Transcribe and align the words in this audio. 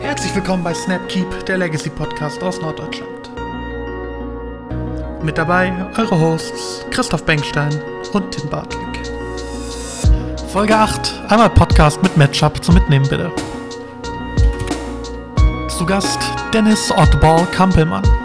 Herzlich 0.00 0.34
willkommen 0.34 0.62
bei 0.62 0.72
Snapkeep, 0.72 1.46
der 1.46 1.58
Legacy 1.58 1.90
Podcast 1.90 2.42
aus 2.42 2.60
Norddeutschland. 2.60 3.30
Mit 5.22 5.36
dabei 5.36 5.72
eure 5.98 6.18
Hosts 6.18 6.86
Christoph 6.90 7.24
Bengstein 7.24 7.82
und 8.12 8.30
Tim 8.30 8.48
Bartlick. 8.48 9.10
Folge 10.52 10.76
8, 10.76 11.24
einmal 11.28 11.50
Podcast 11.50 12.02
mit 12.02 12.16
Matchup 12.16 12.62
zum 12.64 12.76
Mitnehmen 12.76 13.08
bitte. 13.08 13.30
Zu 15.68 15.84
Gast 15.84 16.20
Dennis 16.54 16.90
Oddball 16.92 17.44
Kampelmann. 17.46 18.17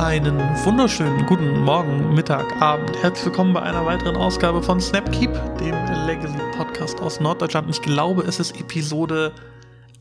Einen 0.00 0.38
wunderschönen 0.64 1.26
guten 1.26 1.60
Morgen, 1.60 2.14
Mittag, 2.14 2.58
Abend. 2.62 2.96
Herzlich 3.02 3.26
willkommen 3.26 3.52
bei 3.52 3.60
einer 3.60 3.84
weiteren 3.84 4.16
Ausgabe 4.16 4.62
von 4.62 4.80
Snapkeep, 4.80 5.30
dem 5.58 5.74
Legacy 6.06 6.38
Podcast 6.56 7.02
aus 7.02 7.20
Norddeutschland. 7.20 7.68
Ich 7.68 7.82
glaube, 7.82 8.22
es 8.22 8.40
ist 8.40 8.58
Episode 8.58 9.32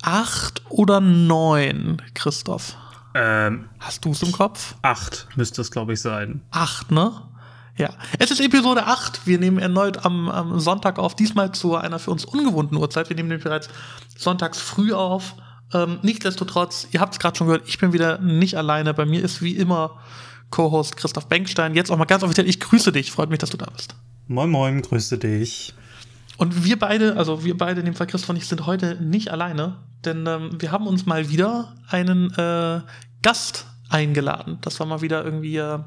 8 0.04 0.64
oder 0.70 1.02
9, 1.02 2.02
Christoph. 2.14 2.78
Ähm, 3.14 3.68
Hast 3.82 4.06
du 4.06 4.12
es 4.12 4.24
im 4.24 4.32
Kopf? 4.32 4.76
8 4.84 5.28
müsste 5.36 5.60
es, 5.60 5.70
glaube 5.70 5.92
ich, 5.92 6.00
sein. 6.00 6.44
8, 6.52 6.92
ne? 6.92 7.12
Ja. 7.76 7.90
Es 8.20 8.32
ist 8.32 8.40
Episode 8.40 8.88
8. 8.88 9.28
Wir 9.28 9.38
nehmen 9.38 9.60
erneut 9.60 10.06
am, 10.06 10.30
am 10.30 10.62
Sonntag 10.62 10.98
auf, 10.98 11.14
diesmal 11.14 11.52
zu 11.52 11.76
einer 11.76 12.00
für 12.00 12.12
uns 12.12 12.24
ungewohnten 12.24 12.78
Uhrzeit. 12.78 13.10
Wir 13.10 13.18
nehmen 13.18 13.32
den 13.32 13.42
bereits 13.42 13.68
sonntags 14.18 14.62
früh 14.62 14.94
auf. 14.94 15.36
Ähm, 15.74 16.00
nichtsdestotrotz, 16.02 16.88
ihr 16.92 17.00
habt 17.00 17.14
es 17.14 17.20
gerade 17.20 17.38
schon 17.38 17.48
gehört, 17.48 17.68
ich 17.68 17.78
bin 17.78 17.94
wieder 17.94 18.20
nicht 18.20 18.56
alleine. 18.56 18.94
Bei 18.94 19.06
mir 19.06 19.24
ist 19.24 19.42
wie 19.42 19.56
immer 19.56 20.00
Co-Host 20.50 20.98
Christoph 20.98 21.28
Benkstein. 21.28 21.76
Jetzt 21.76 21.92
auch 21.92 21.98
mal 21.98 22.06
ganz 22.06 22.24
offiziell, 22.24 22.50
ich 22.50 22.60
grüße 22.60 22.92
dich. 22.92 23.12
Freut 23.12 23.30
mich, 23.30 23.40
dass 23.40 23.52
du 23.52 23.58
da 23.58 23.68
bist. 23.68 23.96
Moin, 24.28 24.50
moin, 24.50 24.82
grüße 24.82 25.18
dich. 25.18 25.74
Und 26.38 26.64
wir 26.64 26.80
beide, 26.80 27.18
also 27.18 27.44
wir 27.44 27.58
beide, 27.58 27.82
in 27.82 27.86
dem 27.86 27.96
Fall 27.96 28.08
Christoph 28.08 28.30
und 28.30 28.38
ich, 28.38 28.48
sind 28.48 28.66
heute 28.66 28.96
nicht 29.02 29.30
alleine, 29.30 29.78
denn 30.06 30.26
ähm, 30.26 30.52
wir 30.58 30.72
haben 30.72 30.88
uns 30.88 31.06
mal 31.06 31.30
wieder 31.30 31.76
einen 31.90 32.32
äh, 32.34 32.82
Gast 33.22 33.66
eingeladen. 33.90 34.58
Das 34.62 34.80
war 34.80 34.88
mal 34.88 35.02
wieder 35.02 35.24
irgendwie 35.26 35.58
äh, 35.58 35.80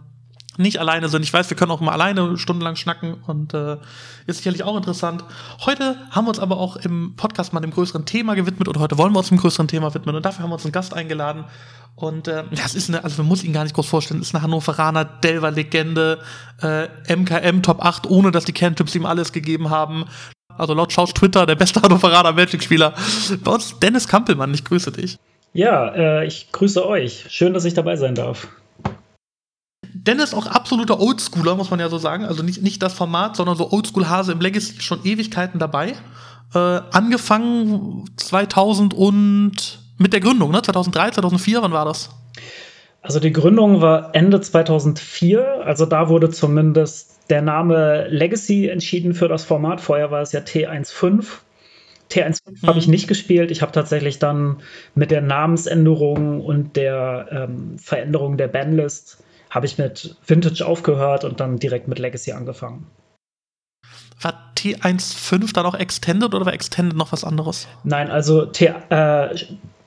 nicht 0.59 0.79
alleine 0.79 1.09
sind. 1.09 1.23
Ich 1.23 1.33
weiß, 1.33 1.49
wir 1.51 1.57
können 1.57 1.71
auch 1.71 1.81
mal 1.81 1.93
alleine 1.93 2.37
stundenlang 2.37 2.77
schnacken 2.77 3.15
und 3.27 3.55
äh, 3.55 3.79
ist 4.27 4.39
sicherlich 4.39 4.63
auch 4.63 4.77
interessant. 4.77 5.25
Heute 5.65 5.97
haben 6.11 6.27
wir 6.27 6.31
uns 6.31 6.39
aber 6.39 6.59
auch 6.59 6.77
im 6.77 7.15
Podcast 7.17 7.53
mal 7.53 7.61
dem 7.61 7.71
größeren 7.71 8.05
Thema 8.05 8.35
gewidmet 8.35 8.69
oder 8.69 8.81
heute 8.81 8.99
wollen 8.99 9.13
wir 9.13 9.19
uns 9.19 9.29
dem 9.29 9.39
größeren 9.39 9.69
Thema 9.69 9.95
widmen 9.95 10.15
und 10.15 10.25
dafür 10.25 10.43
haben 10.43 10.51
wir 10.51 10.55
uns 10.55 10.65
einen 10.65 10.73
Gast 10.73 10.95
eingeladen. 10.95 11.45
Und 11.95 12.29
äh, 12.29 12.45
das 12.51 12.75
ist 12.75 12.89
eine, 12.89 13.05
also 13.05 13.23
man 13.23 13.29
muss 13.29 13.45
ihn 13.45 13.53
gar 13.53 13.65
nicht 13.65 13.75
groß 13.75 13.87
vorstellen, 13.87 14.21
ist 14.21 14.35
eine 14.35 14.43
Hannoveraner 14.43 15.05
Delver-Legende, 15.05 16.19
äh, 16.63 17.15
MKM 17.15 17.63
Top 17.63 17.85
8, 17.85 18.09
ohne 18.09 18.31
dass 18.31 18.45
die 18.45 18.53
Kerntyps 18.53 18.95
ihm 18.95 19.07
alles 19.07 19.33
gegeben 19.33 19.71
haben. 19.71 20.07
Also 20.57 20.75
laut 20.75 20.93
Schaus 20.93 21.15
Twitter 21.15 21.47
der 21.47 21.55
beste 21.55 21.81
Hannoveraner 21.83 22.33
Magic-Spieler. 22.33 22.95
Bei 23.43 23.53
uns 23.53 23.79
Dennis 23.79 24.09
Kampelmann, 24.09 24.53
ich 24.53 24.65
grüße 24.65 24.93
dich. 24.93 25.19
Ja, 25.55 25.89
äh, 25.89 26.27
ich 26.27 26.51
grüße 26.53 26.87
euch. 26.87 27.27
Schön, 27.29 27.53
dass 27.53 27.65
ich 27.65 27.75
dabei 27.75 27.97
sein 27.97 28.15
darf. 28.15 28.49
Dennis 29.95 30.35
auch 30.35 30.47
absoluter 30.47 31.01
Oldschooler, 31.01 31.55
muss 31.55 31.71
man 31.71 31.81
ja 31.81 31.89
so 31.89 31.99
sagen. 31.99 32.25
Also 32.25 32.43
nicht, 32.43 32.63
nicht 32.63 32.83
das 32.83 32.93
Format, 32.95 33.37
sondern 33.37 33.57
so 33.57 33.71
Oldschool-Hase 33.71 34.33
im 34.33 34.41
Legacy 34.41 34.81
schon 34.81 35.05
Ewigkeiten 35.05 35.59
dabei. 35.59 35.95
Äh, 36.55 36.59
angefangen 36.91 38.05
2000 38.17 38.95
und 38.95 39.81
mit 39.99 40.13
der 40.13 40.21
Gründung, 40.21 40.51
ne? 40.51 40.63
2003, 40.63 41.13
2004, 41.13 41.63
wann 41.63 41.73
war 41.73 41.85
das? 41.85 42.11
Also 43.03 43.19
die 43.19 43.33
Gründung 43.33 43.81
war 43.81 44.15
Ende 44.15 44.41
2004. 44.41 45.65
Also 45.65 45.87
da 45.87 46.09
wurde 46.09 46.31
zumindest 46.31 47.21
der 47.31 47.43
Name 47.43 48.07
Legacy 48.09 48.69
entschieden 48.69 49.15
für 49.15 49.29
das 49.29 49.45
Format. 49.45 49.81
Vorher 49.81 50.11
war 50.11 50.23
es 50.23 50.33
ja 50.33 50.41
T15. 50.41 51.25
T15 52.11 52.41
mhm. 52.63 52.67
habe 52.67 52.79
ich 52.79 52.89
nicht 52.89 53.09
gespielt. 53.09 53.51
Ich 53.51 53.63
habe 53.63 53.73
tatsächlich 53.73 54.19
dann 54.19 54.59
mit 54.95 55.11
der 55.11 55.23
Namensänderung 55.23 56.41
und 56.41 56.77
der 56.77 57.27
ähm, 57.31 57.79
Veränderung 57.79 58.37
der 58.37 58.49
Bandlist 58.49 59.23
habe 59.53 59.67
ich 59.67 59.77
mit 59.77 60.17
Vintage 60.27 60.65
aufgehört 60.67 61.25
und 61.25 61.39
dann 61.39 61.59
direkt 61.59 61.87
mit 61.87 61.99
Legacy 61.99 62.33
angefangen. 62.33 62.87
War 64.19 64.53
T1.5 64.57 65.53
dann 65.53 65.67
auch 65.67 65.75
Extended 65.75 66.35
oder 66.35 66.47
war 66.47 66.55
Extended 66.55 66.97
noch 66.97 67.13
was 67.13 67.23
anderes? 67.23 67.69
Nein, 67.85 68.11
also 68.11 68.47
T, 68.47 68.73
äh, 68.89 69.37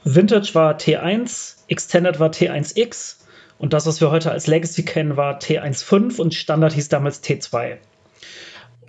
Vintage 0.04 0.54
war 0.54 0.78
T1, 0.78 1.56
Extended 1.68 2.20
war 2.20 2.30
T1X 2.30 3.16
und 3.58 3.74
das, 3.74 3.88
was 3.88 4.02
wir 4.02 4.12
heute 4.12 4.32
als 4.32 4.46
Legacy 4.46 4.86
kennen, 4.86 5.18
war 5.18 5.40
T1.5 5.40 6.22
und 6.22 6.36
Standard 6.36 6.74
hieß 6.74 6.90
damals 6.90 7.24
T2. 7.24 7.78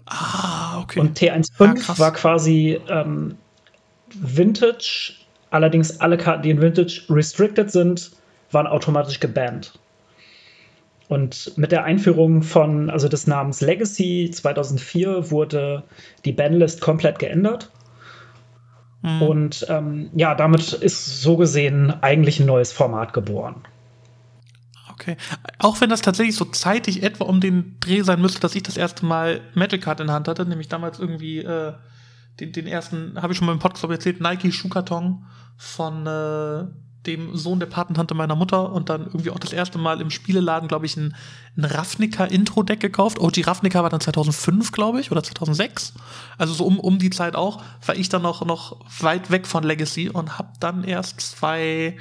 Ah, 0.04 0.80
okay. 0.80 1.00
Und 1.00 1.18
T1.5 1.18 1.88
ja, 1.88 1.98
war 1.98 2.12
quasi 2.12 2.78
ähm, 2.88 3.38
Vintage, 4.12 5.14
allerdings 5.50 6.00
alle 6.00 6.18
Karten, 6.18 6.42
die 6.42 6.50
in 6.50 6.60
Vintage 6.60 7.04
restricted 7.08 7.70
sind, 7.70 8.10
waren 8.50 8.66
automatisch 8.66 9.20
gebannt. 9.20 9.72
Und 11.08 11.56
mit 11.56 11.70
der 11.72 11.84
Einführung 11.84 12.42
von, 12.42 12.90
also 12.90 13.08
des 13.08 13.26
Namens 13.26 13.60
Legacy 13.60 14.30
2004 14.32 15.30
wurde 15.30 15.84
die 16.24 16.32
Bandlist 16.32 16.80
komplett 16.80 17.18
geändert. 17.18 17.70
Mhm. 19.02 19.22
Und 19.22 19.66
ähm, 19.68 20.10
ja, 20.14 20.34
damit 20.34 20.72
ist 20.72 21.22
so 21.22 21.36
gesehen 21.36 21.92
eigentlich 22.02 22.40
ein 22.40 22.46
neues 22.46 22.72
Format 22.72 23.12
geboren. 23.12 23.62
Okay. 24.92 25.16
Auch 25.58 25.80
wenn 25.80 25.90
das 25.90 26.00
tatsächlich 26.00 26.34
so 26.34 26.46
zeitig 26.46 27.02
etwa 27.02 27.24
um 27.24 27.40
den 27.40 27.76
Dreh 27.80 28.02
sein 28.02 28.20
müsste, 28.20 28.40
dass 28.40 28.54
ich 28.54 28.62
das 28.62 28.76
erste 28.76 29.06
Mal 29.06 29.42
Magic 29.54 29.82
Card 29.82 30.00
in 30.00 30.10
Hand 30.10 30.26
hatte, 30.26 30.46
nämlich 30.46 30.68
damals 30.68 30.98
irgendwie 30.98 31.38
äh, 31.38 31.74
den, 32.40 32.52
den 32.52 32.66
ersten, 32.66 33.20
habe 33.20 33.32
ich 33.32 33.38
schon 33.38 33.46
mal 33.46 33.52
im 33.52 33.58
Podcast 33.58 33.84
erzählt, 33.84 34.20
Nike 34.20 34.50
Schuhkarton 34.50 35.24
von 35.56 36.06
äh, 36.06 36.64
dem 37.06 37.36
Sohn 37.36 37.60
der 37.60 37.66
Patentante 37.66 38.14
meiner 38.14 38.34
Mutter 38.34 38.72
und 38.72 38.88
dann 38.88 39.06
irgendwie 39.06 39.30
auch 39.30 39.38
das 39.38 39.52
erste 39.52 39.78
Mal 39.78 40.00
im 40.00 40.10
Spieleladen, 40.10 40.68
glaube 40.68 40.86
ich, 40.86 40.96
ein, 40.96 41.14
ein 41.56 41.64
Ravnica-Intro-Deck 41.64 42.80
gekauft. 42.80 43.18
OG 43.20 43.46
Ravnica 43.46 43.82
war 43.82 43.90
dann 43.90 44.00
2005, 44.00 44.72
glaube 44.72 45.00
ich, 45.00 45.12
oder 45.12 45.22
2006. 45.22 45.94
Also 46.38 46.54
so 46.54 46.64
um, 46.64 46.80
um 46.80 46.98
die 46.98 47.10
Zeit 47.10 47.36
auch, 47.36 47.62
war 47.84 47.96
ich 47.96 48.08
dann 48.08 48.22
noch, 48.22 48.44
noch 48.44 48.84
weit 49.00 49.30
weg 49.30 49.46
von 49.46 49.64
Legacy 49.64 50.08
und 50.08 50.38
habe 50.38 50.48
dann 50.60 50.84
erst 50.84 51.20
zwei 51.20 51.96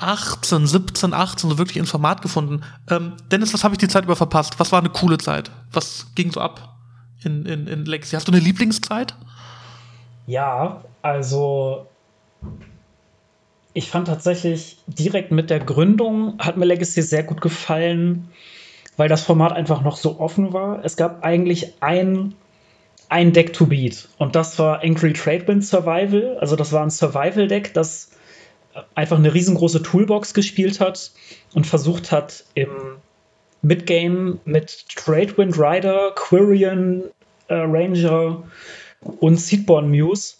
18, 0.00 0.66
17, 0.66 1.12
18 1.12 1.50
so 1.50 1.58
wirklich 1.58 1.76
ins 1.76 1.90
Format 1.90 2.22
gefunden. 2.22 2.62
Ähm, 2.88 3.14
Dennis, 3.30 3.52
was 3.52 3.64
habe 3.64 3.74
ich 3.74 3.78
die 3.78 3.88
Zeit 3.88 4.04
über 4.04 4.16
verpasst? 4.16 4.58
Was 4.58 4.72
war 4.72 4.78
eine 4.78 4.88
coole 4.88 5.18
Zeit? 5.18 5.50
Was 5.72 6.06
ging 6.14 6.32
so 6.32 6.40
ab 6.40 6.76
in, 7.22 7.44
in, 7.44 7.66
in 7.66 7.84
Legacy? 7.84 8.16
Hast 8.16 8.26
du 8.26 8.32
eine 8.32 8.40
Lieblingszeit? 8.40 9.14
Ja, 10.26 10.84
also 11.02 11.86
ich 13.72 13.88
fand 13.88 14.08
tatsächlich 14.08 14.78
direkt 14.86 15.30
mit 15.30 15.50
der 15.50 15.60
Gründung 15.60 16.38
hat 16.38 16.56
mir 16.56 16.64
Legacy 16.64 17.02
sehr 17.02 17.22
gut 17.22 17.40
gefallen, 17.40 18.28
weil 18.96 19.08
das 19.08 19.22
Format 19.22 19.52
einfach 19.52 19.82
noch 19.82 19.96
so 19.96 20.18
offen 20.18 20.52
war. 20.52 20.84
Es 20.84 20.96
gab 20.96 21.24
eigentlich 21.24 21.74
ein, 21.80 22.34
ein 23.08 23.32
Deck 23.32 23.52
to 23.52 23.66
beat 23.66 24.08
und 24.18 24.34
das 24.34 24.58
war 24.58 24.82
Angry 24.82 25.12
Tradewind 25.12 25.64
Survival. 25.64 26.36
Also 26.40 26.56
das 26.56 26.72
war 26.72 26.82
ein 26.82 26.90
Survival-Deck, 26.90 27.72
das 27.74 28.10
einfach 28.94 29.18
eine 29.18 29.32
riesengroße 29.32 29.82
Toolbox 29.82 30.34
gespielt 30.34 30.80
hat 30.80 31.12
und 31.54 31.66
versucht 31.66 32.12
hat, 32.12 32.44
im 32.54 32.70
Midgame 33.62 34.38
mit 34.44 34.86
Tradewind 34.96 35.58
Rider, 35.58 36.12
Quirion 36.14 37.04
äh, 37.48 37.54
Ranger 37.54 38.42
und 39.20 39.36
Seedborn 39.36 39.90
Muse 39.90 40.34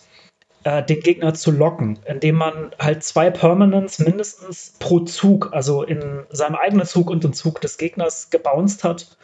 äh, 0.64 0.82
den 0.82 1.00
Gegner 1.00 1.34
zu 1.34 1.50
locken, 1.50 1.98
indem 2.04 2.36
man 2.36 2.74
halt 2.78 3.02
zwei 3.02 3.30
Permanents 3.30 3.98
mindestens 3.98 4.74
pro 4.78 5.00
Zug, 5.00 5.50
also 5.52 5.82
in 5.82 6.24
seinem 6.30 6.56
eigenen 6.56 6.86
Zug 6.86 7.10
und 7.10 7.24
im 7.24 7.32
Zug 7.32 7.60
des 7.60 7.78
Gegners 7.78 8.30
gebounced 8.30 8.84
hat. 8.84 9.16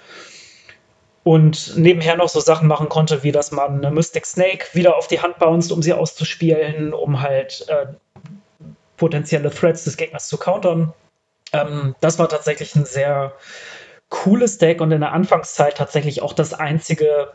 Und 1.24 1.76
nebenher 1.76 2.16
noch 2.16 2.28
so 2.28 2.38
Sachen 2.38 2.68
machen 2.68 2.88
konnte, 2.88 3.24
wie 3.24 3.32
dass 3.32 3.50
man 3.50 3.84
eine 3.84 3.90
Mystic 3.90 4.24
Snake 4.24 4.66
wieder 4.74 4.96
auf 4.96 5.08
die 5.08 5.20
Hand 5.20 5.38
bounced, 5.38 5.72
um 5.72 5.82
sie 5.82 5.92
auszuspielen, 5.92 6.94
um 6.94 7.20
halt 7.20 7.66
äh, 7.68 7.86
potenzielle 8.96 9.50
Threats 9.50 9.84
des 9.84 9.96
Gegners 9.96 10.28
zu 10.28 10.38
countern. 10.38 10.92
Ähm, 11.52 11.96
das 12.00 12.18
war 12.18 12.28
tatsächlich 12.28 12.74
ein 12.76 12.84
sehr 12.84 13.32
cooles 14.08 14.58
Deck 14.58 14.80
und 14.80 14.92
in 14.92 15.00
der 15.00 15.12
Anfangszeit 15.12 15.76
tatsächlich 15.76 16.22
auch 16.22 16.32
das 16.32 16.54
einzige 16.54 17.32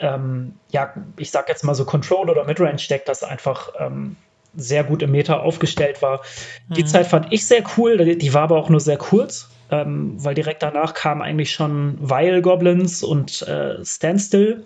ähm, 0.00 0.54
ja, 0.70 0.92
ich 1.16 1.30
sag 1.30 1.48
jetzt 1.48 1.64
mal 1.64 1.74
so 1.74 1.84
Control- 1.84 2.30
oder 2.30 2.44
Midrange-Deck, 2.44 3.04
das 3.04 3.22
einfach 3.22 3.72
ähm, 3.78 4.16
sehr 4.56 4.84
gut 4.84 5.02
im 5.02 5.12
Meta 5.12 5.38
aufgestellt 5.38 6.02
war. 6.02 6.22
Mhm. 6.68 6.74
Die 6.74 6.84
Zeit 6.84 7.06
fand 7.06 7.32
ich 7.32 7.46
sehr 7.46 7.62
cool, 7.76 8.16
die 8.16 8.34
war 8.34 8.42
aber 8.42 8.58
auch 8.58 8.68
nur 8.68 8.80
sehr 8.80 8.96
kurz, 8.96 9.48
ähm, 9.70 10.14
weil 10.22 10.34
direkt 10.34 10.62
danach 10.62 10.94
kamen 10.94 11.22
eigentlich 11.22 11.52
schon 11.52 11.98
Vile 12.00 12.42
Goblins 12.42 13.02
und 13.02 13.42
äh, 13.42 13.84
Standstill, 13.84 14.64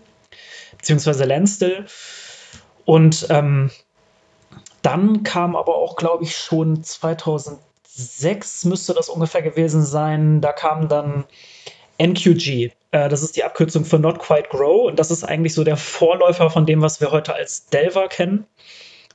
beziehungsweise 0.78 1.24
Landstill. 1.24 1.86
Und 2.84 3.26
ähm, 3.30 3.70
dann 4.82 5.22
kam 5.22 5.56
aber 5.56 5.76
auch, 5.76 5.96
glaube 5.96 6.24
ich, 6.24 6.36
schon 6.36 6.82
2006 6.82 8.64
müsste 8.64 8.94
das 8.94 9.08
ungefähr 9.08 9.42
gewesen 9.42 9.84
sein. 9.84 10.40
Da 10.40 10.52
kam 10.52 10.88
dann 10.88 11.24
NQG. 11.98 12.72
Äh, 12.90 13.08
das 13.08 13.22
ist 13.22 13.36
die 13.36 13.44
Abkürzung 13.44 13.84
für 13.84 13.98
Not 13.98 14.18
Quite 14.18 14.48
Grow 14.50 14.88
und 14.88 14.98
das 14.98 15.10
ist 15.10 15.24
eigentlich 15.24 15.54
so 15.54 15.64
der 15.64 15.76
Vorläufer 15.76 16.50
von 16.50 16.66
dem, 16.66 16.82
was 16.82 17.00
wir 17.00 17.10
heute 17.10 17.34
als 17.34 17.66
Delver 17.66 18.08
kennen. 18.08 18.46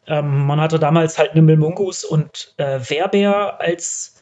Ähm, 0.07 0.45
man 0.45 0.61
hatte 0.61 0.79
damals 0.79 1.17
halt 1.17 1.35
Nimble 1.35 1.57
Mungus 1.57 2.03
und 2.03 2.53
äh, 2.57 2.79
Werbär 2.89 3.59
als, 3.59 4.21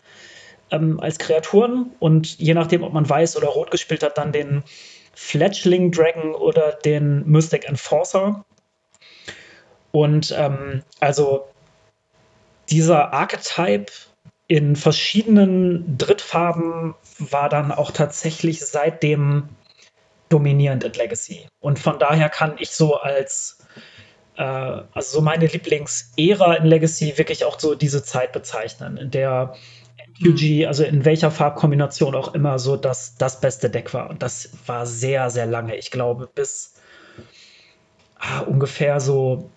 ähm, 0.72 1.00
als 1.00 1.20
Kreaturen 1.20 1.92
und 2.00 2.40
je 2.40 2.54
nachdem, 2.54 2.84
ob 2.84 2.94
man 2.94 3.10
weiß 3.10 3.38
oder 3.38 3.50
rot 3.50 3.72
gespielt 3.72 4.04
hat, 4.04 4.18
dann 4.18 4.32
den 4.32 4.64
Fletchling 5.14 5.92
Dragon 5.92 6.34
oder 6.34 6.72
den 6.72 7.28
Mystic 7.30 7.68
Enforcer. 7.68 8.46
Und 9.92 10.34
ähm, 10.36 10.84
also 11.00 11.46
dieser 12.70 13.14
Archetype 13.14 13.92
in 14.48 14.76
verschiedenen 14.76 15.98
Drittfarben 15.98 16.96
war 17.18 17.50
dann 17.50 17.72
auch 17.72 17.92
tatsächlich 17.92 18.66
seitdem 18.66 19.50
dominierend 20.30 20.84
in 20.84 20.94
Legacy. 20.94 21.48
Und 21.60 21.80
von 21.80 22.00
daher 22.00 22.30
kann 22.30 22.56
ich 22.60 22.72
so 22.72 22.96
als, 22.96 23.60
äh, 24.36 24.44
also 24.44 25.18
so 25.18 25.22
meine 25.22 25.46
Lieblingsära 25.46 26.56
in 26.56 26.66
Legacy 26.66 27.18
wirklich 27.18 27.46
auch 27.46 27.60
so 27.60 27.76
diese 27.76 28.04
Zeit 28.04 28.32
bezeichnen, 28.34 28.98
in 28.98 29.12
der 29.12 29.56
NQG, 30.20 30.68
also 30.68 30.84
in 30.84 31.06
welcher 31.06 31.32
Farbkombination 31.32 32.16
auch 32.16 32.34
immer, 32.34 32.60
so 32.60 32.76
das, 32.76 33.16
das 33.16 33.40
beste 33.40 33.70
Deck 33.70 33.94
war. 33.94 34.10
Und 34.10 34.24
das 34.24 34.50
war 34.66 34.86
sehr, 34.86 35.30
sehr 35.30 35.46
lange. 35.46 35.76
Ich 35.76 35.92
glaube, 35.92 36.30
bis 36.34 36.74
ah, 38.20 38.40
ungefähr 38.40 39.00
so 39.00 39.50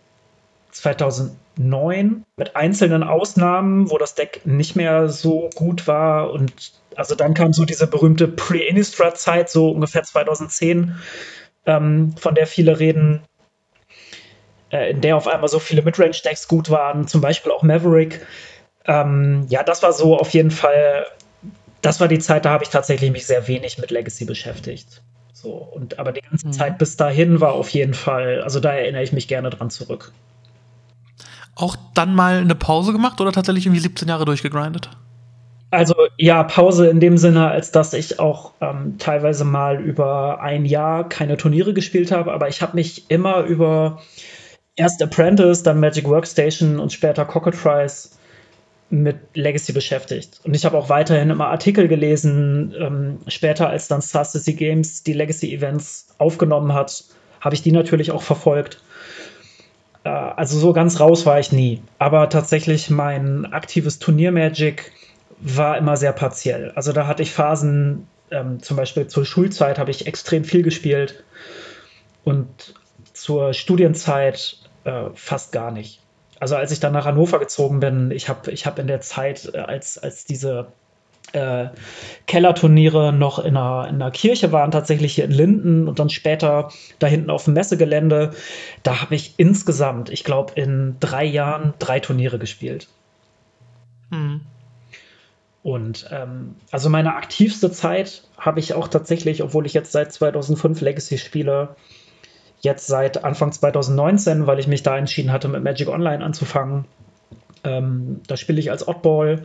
2009 1.56 2.24
mit 2.36 2.56
einzelnen 2.56 3.02
Ausnahmen, 3.02 3.90
wo 3.90 3.98
das 3.98 4.14
Deck 4.14 4.42
nicht 4.44 4.76
mehr 4.76 5.08
so 5.08 5.50
gut 5.54 5.86
war. 5.86 6.30
Und 6.30 6.72
also 6.94 7.14
dann 7.14 7.34
kam 7.34 7.52
so 7.52 7.64
diese 7.64 7.86
berühmte 7.86 8.28
Pre-Innistrad-Zeit, 8.28 9.50
so 9.50 9.70
ungefähr 9.70 10.02
2010, 10.02 10.96
ähm, 11.66 12.14
von 12.16 12.34
der 12.34 12.46
viele 12.46 12.78
reden, 12.78 13.22
äh, 14.70 14.90
in 14.90 15.00
der 15.00 15.16
auf 15.16 15.26
einmal 15.26 15.48
so 15.48 15.58
viele 15.58 15.82
Midrange-Decks 15.82 16.48
gut 16.48 16.70
waren, 16.70 17.08
zum 17.08 17.20
Beispiel 17.20 17.52
auch 17.52 17.62
Maverick. 17.62 18.24
Ähm, 18.84 19.46
ja, 19.48 19.62
das 19.62 19.82
war 19.82 19.92
so 19.92 20.16
auf 20.16 20.30
jeden 20.30 20.50
Fall, 20.50 21.06
das 21.80 22.00
war 22.00 22.08
die 22.08 22.18
Zeit, 22.18 22.44
da 22.44 22.50
habe 22.50 22.64
ich 22.64 22.70
tatsächlich 22.70 23.10
mich 23.10 23.26
sehr 23.26 23.48
wenig 23.48 23.78
mit 23.78 23.90
Legacy 23.90 24.26
beschäftigt. 24.26 25.02
So, 25.32 25.52
und 25.52 25.98
aber 25.98 26.12
die 26.12 26.22
ganze 26.22 26.46
mhm. 26.48 26.52
Zeit 26.52 26.78
bis 26.78 26.96
dahin 26.96 27.40
war 27.40 27.52
auf 27.52 27.68
jeden 27.70 27.94
Fall, 27.94 28.42
also 28.42 28.60
da 28.60 28.72
erinnere 28.72 29.02
ich 29.02 29.12
mich 29.12 29.28
gerne 29.28 29.50
dran 29.50 29.70
zurück 29.70 30.12
auch 31.56 31.76
dann 31.94 32.14
mal 32.14 32.38
eine 32.38 32.54
Pause 32.54 32.92
gemacht 32.92 33.20
oder 33.20 33.32
tatsächlich 33.32 33.66
irgendwie 33.66 33.80
17 33.80 34.08
Jahre 34.08 34.24
durchgegrindet? 34.24 34.90
Also 35.70 35.94
ja, 36.16 36.44
Pause 36.44 36.88
in 36.88 37.00
dem 37.00 37.18
Sinne, 37.18 37.50
als 37.50 37.72
dass 37.72 37.92
ich 37.92 38.20
auch 38.20 38.52
ähm, 38.60 38.96
teilweise 38.98 39.44
mal 39.44 39.80
über 39.80 40.40
ein 40.40 40.64
Jahr 40.64 41.08
keine 41.08 41.36
Turniere 41.36 41.74
gespielt 41.74 42.12
habe, 42.12 42.32
aber 42.32 42.48
ich 42.48 42.62
habe 42.62 42.76
mich 42.76 43.10
immer 43.10 43.40
über 43.42 44.00
erst 44.76 45.02
Apprentice, 45.02 45.64
dann 45.64 45.80
Magic 45.80 46.08
Workstation 46.08 46.78
und 46.78 46.92
später 46.92 47.24
Cockatrice 47.24 48.10
mit 48.90 49.16
Legacy 49.34 49.72
beschäftigt. 49.72 50.40
Und 50.44 50.54
ich 50.54 50.64
habe 50.64 50.78
auch 50.78 50.88
weiterhin 50.88 51.30
immer 51.30 51.48
Artikel 51.48 51.88
gelesen. 51.88 52.72
Ähm, 52.78 53.18
später, 53.26 53.68
als 53.68 53.88
dann 53.88 54.00
Star 54.00 54.24
City 54.24 54.52
Games 54.52 55.02
die 55.02 55.14
Legacy-Events 55.14 56.14
aufgenommen 56.18 56.72
hat, 56.72 57.04
habe 57.40 57.54
ich 57.54 57.62
die 57.62 57.72
natürlich 57.72 58.12
auch 58.12 58.22
verfolgt. 58.22 58.80
Also 60.06 60.58
so 60.58 60.72
ganz 60.72 61.00
raus 61.00 61.26
war 61.26 61.40
ich 61.40 61.52
nie. 61.52 61.82
Aber 61.98 62.28
tatsächlich 62.28 62.90
mein 62.90 63.52
aktives 63.52 63.98
Turnier-Magic 63.98 64.92
war 65.40 65.76
immer 65.78 65.96
sehr 65.96 66.12
partiell. 66.12 66.72
Also 66.74 66.92
da 66.92 67.06
hatte 67.06 67.22
ich 67.22 67.32
Phasen, 67.32 68.06
ähm, 68.30 68.62
zum 68.62 68.76
Beispiel 68.76 69.06
zur 69.06 69.24
Schulzeit 69.24 69.78
habe 69.78 69.90
ich 69.90 70.06
extrem 70.06 70.44
viel 70.44 70.62
gespielt 70.62 71.24
und 72.24 72.74
zur 73.12 73.52
Studienzeit 73.52 74.58
äh, 74.84 75.10
fast 75.14 75.52
gar 75.52 75.70
nicht. 75.70 76.00
Also 76.38 76.56
als 76.56 76.72
ich 76.72 76.80
dann 76.80 76.92
nach 76.92 77.06
Hannover 77.06 77.38
gezogen 77.38 77.80
bin, 77.80 78.10
ich 78.10 78.28
habe 78.28 78.50
ich 78.50 78.66
hab 78.66 78.78
in 78.78 78.86
der 78.86 79.00
Zeit, 79.00 79.50
äh, 79.54 79.58
als, 79.58 79.98
als 79.98 80.24
diese 80.24 80.68
äh, 81.32 81.68
Kellerturniere 82.26 83.12
noch 83.12 83.38
in 83.38 83.56
einer, 83.56 83.88
in 83.88 83.96
einer 83.96 84.10
Kirche 84.10 84.52
waren, 84.52 84.70
tatsächlich 84.70 85.14
hier 85.14 85.24
in 85.24 85.30
Linden 85.30 85.88
und 85.88 85.98
dann 85.98 86.10
später 86.10 86.70
da 86.98 87.06
hinten 87.06 87.30
auf 87.30 87.44
dem 87.44 87.54
Messegelände. 87.54 88.32
Da 88.82 89.00
habe 89.02 89.14
ich 89.14 89.34
insgesamt, 89.36 90.10
ich 90.10 90.24
glaube, 90.24 90.52
in 90.54 90.96
drei 91.00 91.24
Jahren 91.24 91.74
drei 91.78 92.00
Turniere 92.00 92.38
gespielt. 92.38 92.88
Mhm. 94.10 94.42
Und 95.62 96.08
ähm, 96.12 96.54
also 96.70 96.88
meine 96.88 97.16
aktivste 97.16 97.72
Zeit 97.72 98.22
habe 98.38 98.60
ich 98.60 98.74
auch 98.74 98.86
tatsächlich, 98.86 99.42
obwohl 99.42 99.66
ich 99.66 99.74
jetzt 99.74 99.90
seit 99.90 100.12
2005 100.12 100.80
Legacy 100.80 101.18
spiele, 101.18 101.74
jetzt 102.60 102.86
seit 102.86 103.24
Anfang 103.24 103.50
2019, 103.50 104.46
weil 104.46 104.60
ich 104.60 104.68
mich 104.68 104.84
da 104.84 104.96
entschieden 104.96 105.32
hatte, 105.32 105.48
mit 105.48 105.64
Magic 105.64 105.88
Online 105.88 106.24
anzufangen. 106.24 106.84
Ähm, 107.64 108.20
da 108.28 108.36
spiele 108.36 108.60
ich 108.60 108.70
als 108.70 108.86
Oddball 108.86 109.44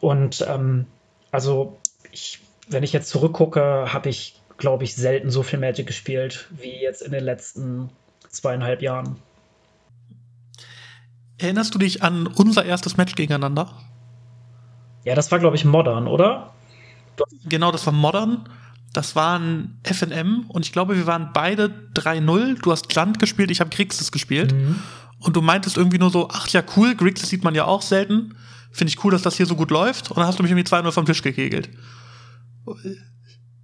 und 0.00 0.44
ähm, 0.48 0.86
also, 1.30 1.78
ich, 2.10 2.40
wenn 2.68 2.82
ich 2.82 2.92
jetzt 2.92 3.08
zurückgucke, 3.08 3.92
habe 3.92 4.08
ich, 4.08 4.40
glaube 4.56 4.84
ich, 4.84 4.94
selten 4.94 5.30
so 5.30 5.42
viel 5.42 5.58
Magic 5.58 5.86
gespielt 5.86 6.48
wie 6.50 6.80
jetzt 6.80 7.02
in 7.02 7.12
den 7.12 7.24
letzten 7.24 7.90
zweieinhalb 8.28 8.82
Jahren. 8.82 9.16
Erinnerst 11.38 11.74
du 11.74 11.78
dich 11.78 12.02
an 12.02 12.26
unser 12.26 12.64
erstes 12.64 12.96
Match 12.96 13.14
gegeneinander? 13.14 13.70
Ja, 15.04 15.14
das 15.14 15.30
war, 15.30 15.38
glaube 15.38 15.56
ich, 15.56 15.64
Modern, 15.64 16.08
oder? 16.08 16.52
Genau, 17.48 17.70
das 17.72 17.86
war 17.86 17.92
Modern. 17.92 18.48
Das 18.92 19.14
war 19.14 19.38
ein 19.38 19.78
FNM 19.84 20.46
und 20.48 20.64
ich 20.64 20.72
glaube, 20.72 20.96
wir 20.96 21.06
waren 21.06 21.30
beide 21.32 21.66
3-0. 21.94 22.60
Du 22.60 22.72
hast 22.72 22.92
Land 22.94 23.18
gespielt, 23.18 23.50
ich 23.50 23.60
habe 23.60 23.70
Grixis 23.70 24.10
gespielt. 24.10 24.52
Mhm. 24.52 24.80
Und 25.20 25.36
du 25.36 25.42
meintest 25.42 25.76
irgendwie 25.76 25.98
nur 25.98 26.10
so, 26.10 26.28
ach 26.32 26.48
ja, 26.48 26.62
cool, 26.76 26.94
Grixis 26.94 27.28
sieht 27.28 27.44
man 27.44 27.54
ja 27.54 27.64
auch 27.64 27.82
selten 27.82 28.34
finde 28.70 28.90
ich 28.90 29.04
cool, 29.04 29.12
dass 29.12 29.22
das 29.22 29.36
hier 29.36 29.46
so 29.46 29.56
gut 29.56 29.70
läuft. 29.70 30.10
Und 30.10 30.18
dann 30.18 30.26
hast 30.26 30.38
du 30.38 30.42
mich 30.42 30.52
irgendwie 30.52 30.68
2-0 30.68 30.92
vom 30.92 31.06
Tisch 31.06 31.22
gekegelt. 31.22 31.68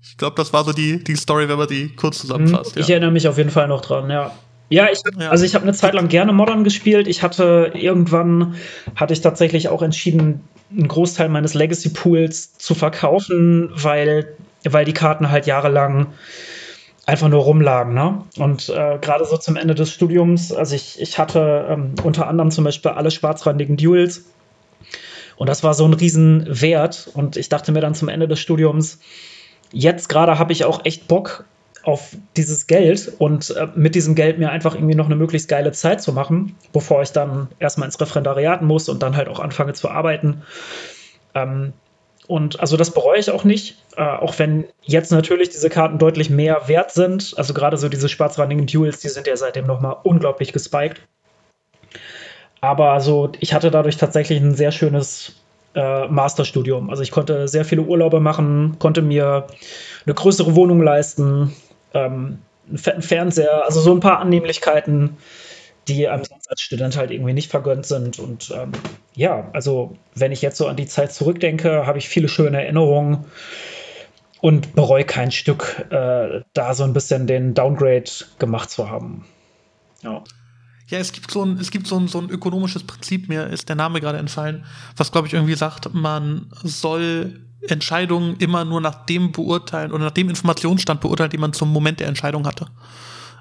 Ich 0.02 0.16
glaube, 0.16 0.36
das 0.36 0.52
war 0.52 0.64
so 0.64 0.72
die, 0.72 1.02
die 1.02 1.16
Story, 1.16 1.48
wenn 1.48 1.58
man 1.58 1.68
die 1.68 1.94
kurz 1.94 2.18
zusammenfasst. 2.18 2.76
Mhm, 2.76 2.82
ich 2.82 2.88
ja. 2.88 2.94
erinnere 2.94 3.10
mich 3.12 3.28
auf 3.28 3.38
jeden 3.38 3.50
Fall 3.50 3.68
noch 3.68 3.80
dran, 3.80 4.10
ja. 4.10 4.32
Ja, 4.70 4.88
ich, 4.90 5.02
ja. 5.18 5.28
also 5.28 5.44
ich 5.44 5.54
habe 5.54 5.64
eine 5.64 5.74
Zeit 5.74 5.94
lang 5.94 6.08
gerne 6.08 6.32
Modern 6.32 6.64
gespielt. 6.64 7.06
Ich 7.06 7.22
hatte 7.22 7.72
irgendwann 7.74 8.54
hatte 8.96 9.12
ich 9.12 9.20
tatsächlich 9.20 9.68
auch 9.68 9.82
entschieden, 9.82 10.40
einen 10.70 10.88
Großteil 10.88 11.28
meines 11.28 11.54
Legacy 11.54 11.90
Pools 11.90 12.56
zu 12.58 12.74
verkaufen, 12.74 13.70
weil, 13.74 14.36
weil 14.64 14.84
die 14.84 14.94
Karten 14.94 15.30
halt 15.30 15.46
jahrelang 15.46 16.08
einfach 17.06 17.28
nur 17.28 17.42
rumlagen. 17.42 17.94
Ne? 17.94 18.22
Und 18.38 18.70
äh, 18.70 18.98
gerade 19.00 19.24
so 19.26 19.36
zum 19.36 19.56
Ende 19.56 19.74
des 19.74 19.92
Studiums, 19.92 20.52
also 20.52 20.74
ich, 20.74 21.00
ich 21.00 21.18
hatte 21.18 21.66
ähm, 21.68 21.94
unter 22.02 22.26
anderem 22.26 22.50
zum 22.50 22.64
Beispiel 22.64 22.92
alle 22.92 23.10
schwarzrandigen 23.10 23.76
Duels 23.76 24.24
und 25.36 25.48
das 25.48 25.62
war 25.62 25.74
so 25.74 25.84
ein 25.84 25.94
Riesenwert. 25.94 27.10
Und 27.14 27.36
ich 27.36 27.48
dachte 27.48 27.72
mir 27.72 27.80
dann 27.80 27.94
zum 27.94 28.08
Ende 28.08 28.28
des 28.28 28.40
Studiums, 28.40 29.00
jetzt 29.72 30.08
gerade 30.08 30.38
habe 30.38 30.52
ich 30.52 30.64
auch 30.64 30.84
echt 30.84 31.08
Bock 31.08 31.44
auf 31.82 32.16
dieses 32.36 32.66
Geld 32.66 33.12
und 33.18 33.50
äh, 33.50 33.68
mit 33.74 33.94
diesem 33.94 34.14
Geld 34.14 34.38
mir 34.38 34.50
einfach 34.50 34.74
irgendwie 34.74 34.94
noch 34.94 35.04
eine 35.06 35.16
möglichst 35.16 35.48
geile 35.48 35.72
Zeit 35.72 36.00
zu 36.00 36.12
machen, 36.12 36.56
bevor 36.72 37.02
ich 37.02 37.10
dann 37.10 37.48
erstmal 37.58 37.86
ins 37.86 38.00
Referendariat 38.00 38.62
muss 38.62 38.88
und 38.88 39.02
dann 39.02 39.16
halt 39.16 39.28
auch 39.28 39.38
anfange 39.38 39.74
zu 39.74 39.90
arbeiten. 39.90 40.42
Ähm, 41.34 41.74
und 42.26 42.58
also 42.60 42.78
das 42.78 42.90
bereue 42.92 43.18
ich 43.18 43.30
auch 43.30 43.44
nicht, 43.44 43.76
äh, 43.96 44.02
auch 44.02 44.38
wenn 44.38 44.64
jetzt 44.82 45.12
natürlich 45.12 45.50
diese 45.50 45.68
Karten 45.68 45.98
deutlich 45.98 46.30
mehr 46.30 46.68
wert 46.68 46.90
sind. 46.90 47.34
Also 47.36 47.52
gerade 47.52 47.76
so 47.76 47.90
diese 47.90 48.08
schwarzrandigen 48.08 48.66
Duels, 48.66 49.00
die 49.00 49.08
sind 49.08 49.26
ja 49.26 49.36
seitdem 49.36 49.66
nochmal 49.66 49.96
unglaublich 50.04 50.54
gespiked. 50.54 51.02
Aber 52.64 52.92
also 52.92 53.30
ich 53.40 53.52
hatte 53.52 53.70
dadurch 53.70 53.98
tatsächlich 53.98 54.40
ein 54.40 54.54
sehr 54.54 54.72
schönes 54.72 55.34
äh, 55.74 56.08
Masterstudium. 56.08 56.88
Also 56.88 57.02
ich 57.02 57.10
konnte 57.10 57.46
sehr 57.46 57.66
viele 57.66 57.82
Urlaube 57.82 58.20
machen, 58.20 58.76
konnte 58.78 59.02
mir 59.02 59.46
eine 60.06 60.14
größere 60.14 60.56
Wohnung 60.56 60.80
leisten, 60.80 61.54
ähm, 61.92 62.38
einen 62.66 62.78
fetten 62.78 63.02
Fernseher, 63.02 63.66
also 63.66 63.80
so 63.80 63.92
ein 63.92 64.00
paar 64.00 64.18
Annehmlichkeiten, 64.20 65.18
die 65.88 66.08
einem 66.08 66.24
sonst 66.24 66.50
als 66.50 66.62
Student 66.62 66.96
halt 66.96 67.10
irgendwie 67.10 67.34
nicht 67.34 67.50
vergönnt 67.50 67.84
sind. 67.84 68.18
Und 68.18 68.50
ähm, 68.56 68.72
ja, 69.14 69.50
also 69.52 69.98
wenn 70.14 70.32
ich 70.32 70.40
jetzt 70.40 70.56
so 70.56 70.66
an 70.66 70.76
die 70.76 70.86
Zeit 70.86 71.12
zurückdenke, 71.12 71.86
habe 71.86 71.98
ich 71.98 72.08
viele 72.08 72.28
schöne 72.28 72.62
Erinnerungen 72.62 73.26
und 74.40 74.74
bereue 74.74 75.04
kein 75.04 75.30
Stück, 75.30 75.84
äh, 75.90 76.40
da 76.54 76.72
so 76.72 76.84
ein 76.84 76.94
bisschen 76.94 77.26
den 77.26 77.52
Downgrade 77.52 78.10
gemacht 78.38 78.70
zu 78.70 78.88
haben. 78.88 79.26
Ja. 80.02 80.24
Ja, 80.94 81.00
es 81.00 81.10
gibt 81.10 81.28
so 81.32 81.44
ein, 81.44 81.58
es 81.58 81.72
gibt 81.72 81.88
so 81.88 81.98
ein, 81.98 82.06
so 82.06 82.20
ein 82.20 82.30
ökonomisches 82.30 82.84
Prinzip, 82.84 83.28
mir 83.28 83.48
ist 83.48 83.68
der 83.68 83.74
Name 83.74 84.00
gerade 84.00 84.18
entfallen, 84.18 84.64
was 84.96 85.10
glaube 85.10 85.26
ich 85.26 85.34
irgendwie 85.34 85.56
sagt, 85.56 85.92
man 85.92 86.46
soll 86.62 87.40
Entscheidungen 87.66 88.36
immer 88.36 88.64
nur 88.64 88.80
nach 88.80 89.04
dem 89.06 89.32
beurteilen 89.32 89.90
oder 89.90 90.04
nach 90.04 90.12
dem 90.12 90.28
Informationsstand 90.28 91.00
beurteilen, 91.00 91.30
den 91.30 91.40
man 91.40 91.52
zum 91.52 91.72
Moment 91.72 91.98
der 91.98 92.06
Entscheidung 92.06 92.46
hatte. 92.46 92.68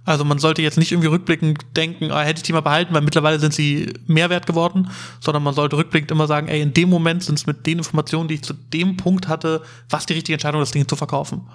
Also 0.04 0.26
man 0.26 0.40
sollte 0.40 0.64
jetzt 0.64 0.80
nicht 0.80 0.92
irgendwie 0.92 1.10
rückblickend 1.10 1.64
denken, 1.78 2.12
ah, 2.12 2.22
hätte 2.22 2.40
ich 2.40 2.44
die 2.44 2.54
mal 2.54 2.62
behalten, 2.62 2.92
weil 2.92 3.04
mittlerweile 3.04 3.40
sind 3.40 3.54
sie 3.54 3.94
mehr 4.08 4.32
wert 4.32 4.48
geworden, 4.48 4.90
sondern 5.20 5.44
man 5.44 5.54
sollte 5.54 5.78
rückblickend 5.78 6.10
immer 6.10 6.26
sagen, 6.26 6.48
ey, 6.48 6.60
in 6.60 6.74
dem 6.74 6.90
Moment 6.90 7.24
sind 7.24 7.38
es 7.38 7.46
mit 7.46 7.68
den 7.68 7.78
Informationen, 7.78 8.30
die 8.30 8.36
ich 8.36 8.42
zu 8.42 8.54
dem 8.54 8.98
Punkt 8.98 9.28
hatte, 9.28 9.62
was 9.92 10.08
die 10.08 10.14
richtige 10.14 10.34
Entscheidung, 10.34 10.60
das 10.60 10.72
Ding 10.72 10.88
zu 10.88 10.96
verkaufen. 10.96 11.48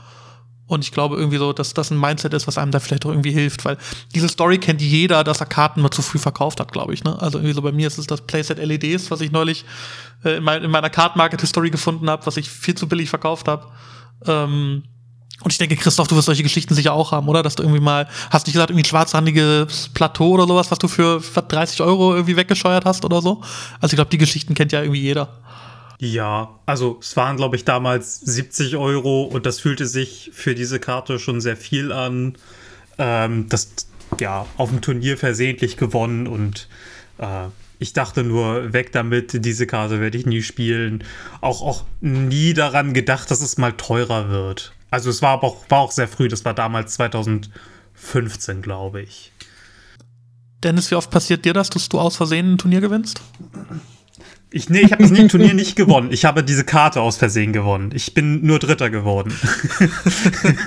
Und 0.69 0.85
ich 0.85 0.93
glaube 0.93 1.17
irgendwie 1.17 1.39
so, 1.39 1.55
dass 1.55 1.73
das 1.73 1.91
ein 1.91 1.99
Mindset 1.99 2.35
ist, 2.35 2.47
was 2.47 2.59
einem 2.59 2.71
da 2.71 2.79
vielleicht 2.79 3.07
auch 3.07 3.11
irgendwie 3.11 3.33
hilft, 3.33 3.65
weil 3.65 3.79
diese 4.15 4.29
Story 4.29 4.59
kennt 4.59 4.83
jeder, 4.83 5.25
dass 5.25 5.41
er 5.41 5.47
Karten 5.47 5.81
mal 5.81 5.91
zu 5.91 6.03
früh 6.03 6.19
verkauft 6.19 6.61
hat, 6.61 6.73
glaube 6.73 6.93
ich. 6.93 7.03
Ne? 7.03 7.21
Also 7.21 7.39
irgendwie 7.39 7.55
so 7.55 7.63
bei 7.63 7.73
mir 7.73 7.87
ist 7.87 7.97
es 7.97 8.07
das 8.07 8.21
Playset 8.21 8.59
LEDs, 8.59 9.11
was 9.11 9.23
ich 9.23 9.33
neulich 9.33 9.65
äh, 10.25 10.37
in, 10.37 10.45
mein, 10.45 10.63
in 10.63 10.71
meiner 10.71 10.91
Card 10.91 11.17
Market 11.17 11.41
History 11.41 11.71
gefunden 11.71 12.11
habe, 12.11 12.27
was 12.27 12.37
ich 12.37 12.51
viel 12.51 12.75
zu 12.75 12.87
billig 12.87 13.09
verkauft 13.09 13.49
habe. 13.49 13.67
Ähm, 14.27 14.83
und 15.41 15.53
ich 15.53 15.59
denke, 15.59 15.77
Christoph, 15.77 16.09
du 16.09 16.17
wirst 16.17 16.27
solche 16.27 16.43
Geschichten 16.43 16.75
sicher 16.75 16.93
auch 16.93 17.13
haben, 17.13 17.29
oder? 17.29 17.43
Dass 17.43 17.55
du 17.55 17.63
irgendwie 17.63 17.81
mal, 17.81 18.07
hast 18.31 18.47
nicht 18.47 18.55
gesagt, 18.55 18.71
irgendwie 18.71 18.83
ein 18.83 18.91
schwarzhandiges 18.91 19.89
Plateau 19.95 20.33
oder 20.33 20.47
sowas, 20.47 20.71
was 20.71 20.79
du 20.79 20.89
für 20.89 21.21
30 21.21 21.81
Euro 21.81 22.13
irgendwie 22.13 22.37
weggescheuert 22.37 22.85
hast 22.85 23.05
oder 23.07 23.23
so? 23.23 23.41
Also 23.81 23.95
ich 23.95 23.97
glaube, 23.97 24.11
die 24.11 24.19
Geschichten 24.19 24.55
kennt 24.55 24.73
ja 24.73 24.83
irgendwie 24.83 25.01
jeder. 25.01 25.29
Ja, 25.99 26.61
also 26.65 26.99
es 27.01 27.17
waren, 27.17 27.37
glaube 27.37 27.57
ich, 27.57 27.65
damals 27.65 28.21
70 28.21 28.77
Euro 28.77 29.25
und 29.25 29.47
das 29.47 29.59
fühlte 29.59 29.87
sich 29.87 30.31
für 30.33 30.55
diese 30.55 30.79
Karte 30.79 31.19
schon 31.19 31.41
sehr 31.41 31.57
viel 31.57 31.91
an. 31.91 32.37
Ähm, 32.99 33.49
das, 33.49 33.89
ja, 34.21 34.47
auf 34.57 34.71
dem 34.71 34.81
Turnier 34.81 35.19
versehentlich 35.19 35.77
gewonnen 35.77 36.29
und 36.29 36.69
äh, 37.19 37.47
ich 37.81 37.93
dachte 37.93 38.25
nur, 38.25 38.73
weg 38.73 38.93
damit, 38.93 39.45
diese 39.45 39.67
Karte 39.67 40.01
werde 40.01 40.19
ich 40.19 40.27
nie 40.27 40.43
spielen. 40.43 41.05
Auch, 41.41 41.63
auch 41.63 41.85
nie 42.01 42.55
daran 42.55 42.93
gedacht, 42.93 43.31
dass 43.31 43.41
es 43.41 43.59
mal 43.59 43.73
teurer 43.73 44.31
wird. 44.31 44.73
Also 44.91 45.11
es 45.11 45.21
war 45.21 45.31
aber 45.31 45.49
auch, 45.49 45.65
war 45.69 45.81
auch 45.81 45.93
sehr 45.93 46.09
früh, 46.09 46.29
das 46.29 46.45
war 46.45 46.55
damals 46.55 46.95
2015, 46.95 48.63
glaube 48.63 49.03
ich. 49.03 49.33
Dennis, 50.63 50.91
wie 50.91 50.97
oft 50.97 51.11
passiert 51.11 51.45
dir 51.45 51.53
das, 51.53 51.71
dass 51.71 51.89
du 51.89 52.01
aus 52.01 52.17
Versehen 52.17 52.55
ein 52.55 52.59
Turnier 52.59 52.81
gewinnst? 52.81 53.21
Ich, 54.51 54.71
nee, 54.71 54.81
ich 54.81 54.93
habe 54.93 55.07
das 55.07 55.29
Turnier 55.29 55.53
nicht 55.53 55.77
gewonnen. 55.77 56.11
Ich 56.11 56.25
habe 56.25 56.43
diese 56.43 56.65
Karte 56.65 57.03
aus 57.03 57.19
Versehen 57.19 57.53
gewonnen. 57.53 57.91
Ich 57.95 58.15
bin 58.15 58.47
nur 58.47 58.59
Dritter 58.59 58.89
geworden. 58.89 59.35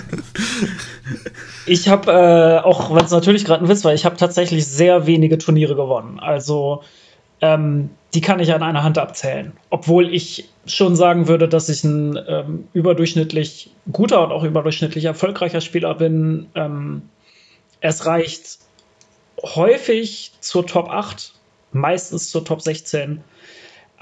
ich 1.65 1.89
habe, 1.89 2.11
äh, 2.11 2.59
auch 2.63 2.93
wenn 2.93 3.03
es 3.03 3.11
natürlich 3.11 3.43
gerade 3.43 3.65
ein 3.65 3.69
Witz 3.69 3.83
war, 3.83 3.93
ich 3.93 4.05
habe 4.05 4.17
tatsächlich 4.17 4.67
sehr 4.67 5.07
wenige 5.07 5.39
Turniere 5.39 5.75
gewonnen. 5.75 6.19
Also 6.19 6.83
ähm, 7.41 7.89
die 8.13 8.21
kann 8.21 8.39
ich 8.39 8.53
an 8.53 8.61
einer 8.61 8.83
Hand 8.83 8.99
abzählen. 8.99 9.53
Obwohl 9.71 10.13
ich 10.13 10.49
schon 10.67 10.95
sagen 10.95 11.27
würde, 11.27 11.49
dass 11.49 11.67
ich 11.67 11.83
ein 11.83 12.19
ähm, 12.27 12.67
überdurchschnittlich 12.73 13.71
guter 13.91 14.23
und 14.23 14.31
auch 14.31 14.43
überdurchschnittlich 14.43 15.05
erfolgreicher 15.05 15.61
Spieler 15.61 15.95
bin. 15.95 16.47
Ähm, 16.53 17.03
es 17.79 18.05
reicht 18.05 18.59
häufig 19.41 20.33
zur 20.39 20.67
Top 20.67 20.89
8, 20.89 21.33
meistens 21.71 22.29
zur 22.29 22.45
Top 22.45 22.61
16. 22.61 23.23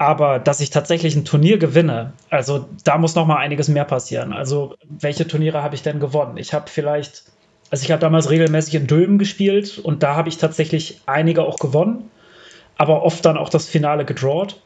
Aber 0.00 0.38
dass 0.38 0.60
ich 0.60 0.70
tatsächlich 0.70 1.14
ein 1.14 1.26
Turnier 1.26 1.58
gewinne, 1.58 2.14
also 2.30 2.70
da 2.84 2.96
muss 2.96 3.16
noch 3.16 3.26
mal 3.26 3.36
einiges 3.36 3.68
mehr 3.68 3.84
passieren. 3.84 4.32
Also 4.32 4.74
welche 4.88 5.28
Turniere 5.28 5.62
habe 5.62 5.74
ich 5.74 5.82
denn 5.82 6.00
gewonnen? 6.00 6.38
Ich 6.38 6.54
habe 6.54 6.70
vielleicht, 6.70 7.24
also 7.70 7.84
ich 7.84 7.90
habe 7.90 8.00
damals 8.00 8.30
regelmäßig 8.30 8.76
in 8.76 8.86
Dülmen 8.86 9.18
gespielt 9.18 9.78
und 9.78 10.02
da 10.02 10.16
habe 10.16 10.30
ich 10.30 10.38
tatsächlich 10.38 11.02
einige 11.04 11.42
auch 11.44 11.58
gewonnen, 11.58 12.10
aber 12.78 13.02
oft 13.02 13.26
dann 13.26 13.36
auch 13.36 13.50
das 13.50 13.68
Finale 13.68 14.06
gedrawt, 14.06 14.62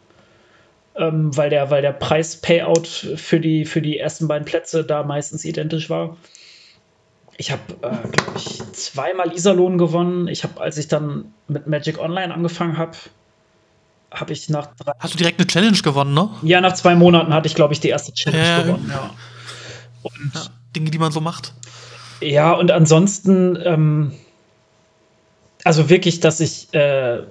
ähm, 0.95 1.37
weil 1.37 1.51
der, 1.51 1.69
weil 1.69 1.83
der 1.83 1.95
Preis-Payout 1.95 2.87
für 3.17 3.41
die, 3.41 3.65
für 3.65 3.83
die 3.83 3.99
ersten 3.99 4.29
beiden 4.29 4.45
Plätze 4.45 4.85
da 4.85 5.03
meistens 5.03 5.45
identisch 5.45 5.91
war. 5.91 6.17
Ich 7.39 7.51
habe, 7.51 7.61
äh, 7.83 8.09
glaube 8.09 8.33
ich, 8.37 8.63
zweimal 8.71 9.35
Iserlohn 9.35 9.79
gewonnen. 9.79 10.29
Ich 10.29 10.45
habe, 10.45 10.61
als 10.61 10.79
ich 10.79 10.87
dann 10.87 11.35
mit 11.49 11.67
Magic 11.67 11.99
Online 11.99 12.33
angefangen 12.33 12.79
habe, 12.79 12.97
habe 14.15 14.33
ich 14.33 14.49
nach 14.49 14.75
drei 14.77 14.93
Hast 14.99 15.15
du 15.15 15.19
direkt 15.19 15.41
eine 15.41 15.47
Challenge 15.47 15.79
gewonnen, 15.79 16.15
ne? 16.15 16.31
Ja, 16.43 16.61
nach 16.61 16.75
zwei 16.75 16.95
Monaten 16.95 17.33
hatte 17.35 17.47
ich, 17.47 17.55
glaube 17.55 17.75
ich, 17.75 17.81
die 17.81 17.89
erste 17.89 18.13
Challenge 18.13 18.45
ja, 18.45 18.63
gewonnen, 18.63 18.91
ja. 18.93 19.11
Und 20.03 20.35
ja, 20.35 20.41
Dinge, 20.75 20.91
die 20.91 20.99
man 20.99 21.13
so 21.13 21.21
macht. 21.21 21.53
Ja, 22.21 22.53
und 22.53 22.71
ansonsten, 22.71 23.59
ähm, 23.63 24.13
also 25.65 25.89
wirklich, 25.89 26.21
dass 26.21 26.41
ich, 26.41 26.73
äh, 26.73 27.23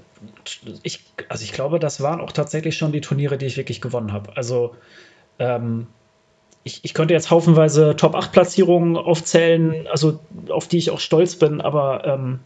ich, 0.84 1.04
also 1.30 1.44
ich 1.44 1.54
glaube, 1.54 1.80
das 1.80 2.02
waren 2.02 2.22
auch 2.22 2.32
tatsächlich 2.32 2.78
schon 2.78 2.92
die 2.92 3.02
Turniere, 3.02 3.38
die 3.38 3.46
ich 3.46 3.58
wirklich 3.58 3.82
gewonnen 3.82 4.12
habe. 4.12 4.36
Also, 4.36 4.75
ähm, 5.40 5.88
ich, 6.63 6.80
ich 6.84 6.94
könnte 6.94 7.13
jetzt 7.13 7.30
haufenweise 7.30 7.96
Top-8-Platzierungen 7.96 8.96
aufzählen, 8.96 9.88
also 9.88 10.20
auf 10.50 10.68
die 10.68 10.78
ich 10.78 10.92
auch 10.92 11.00
stolz 11.00 11.36
bin, 11.36 11.60
aber 11.60 12.06
ähm, 12.06 12.40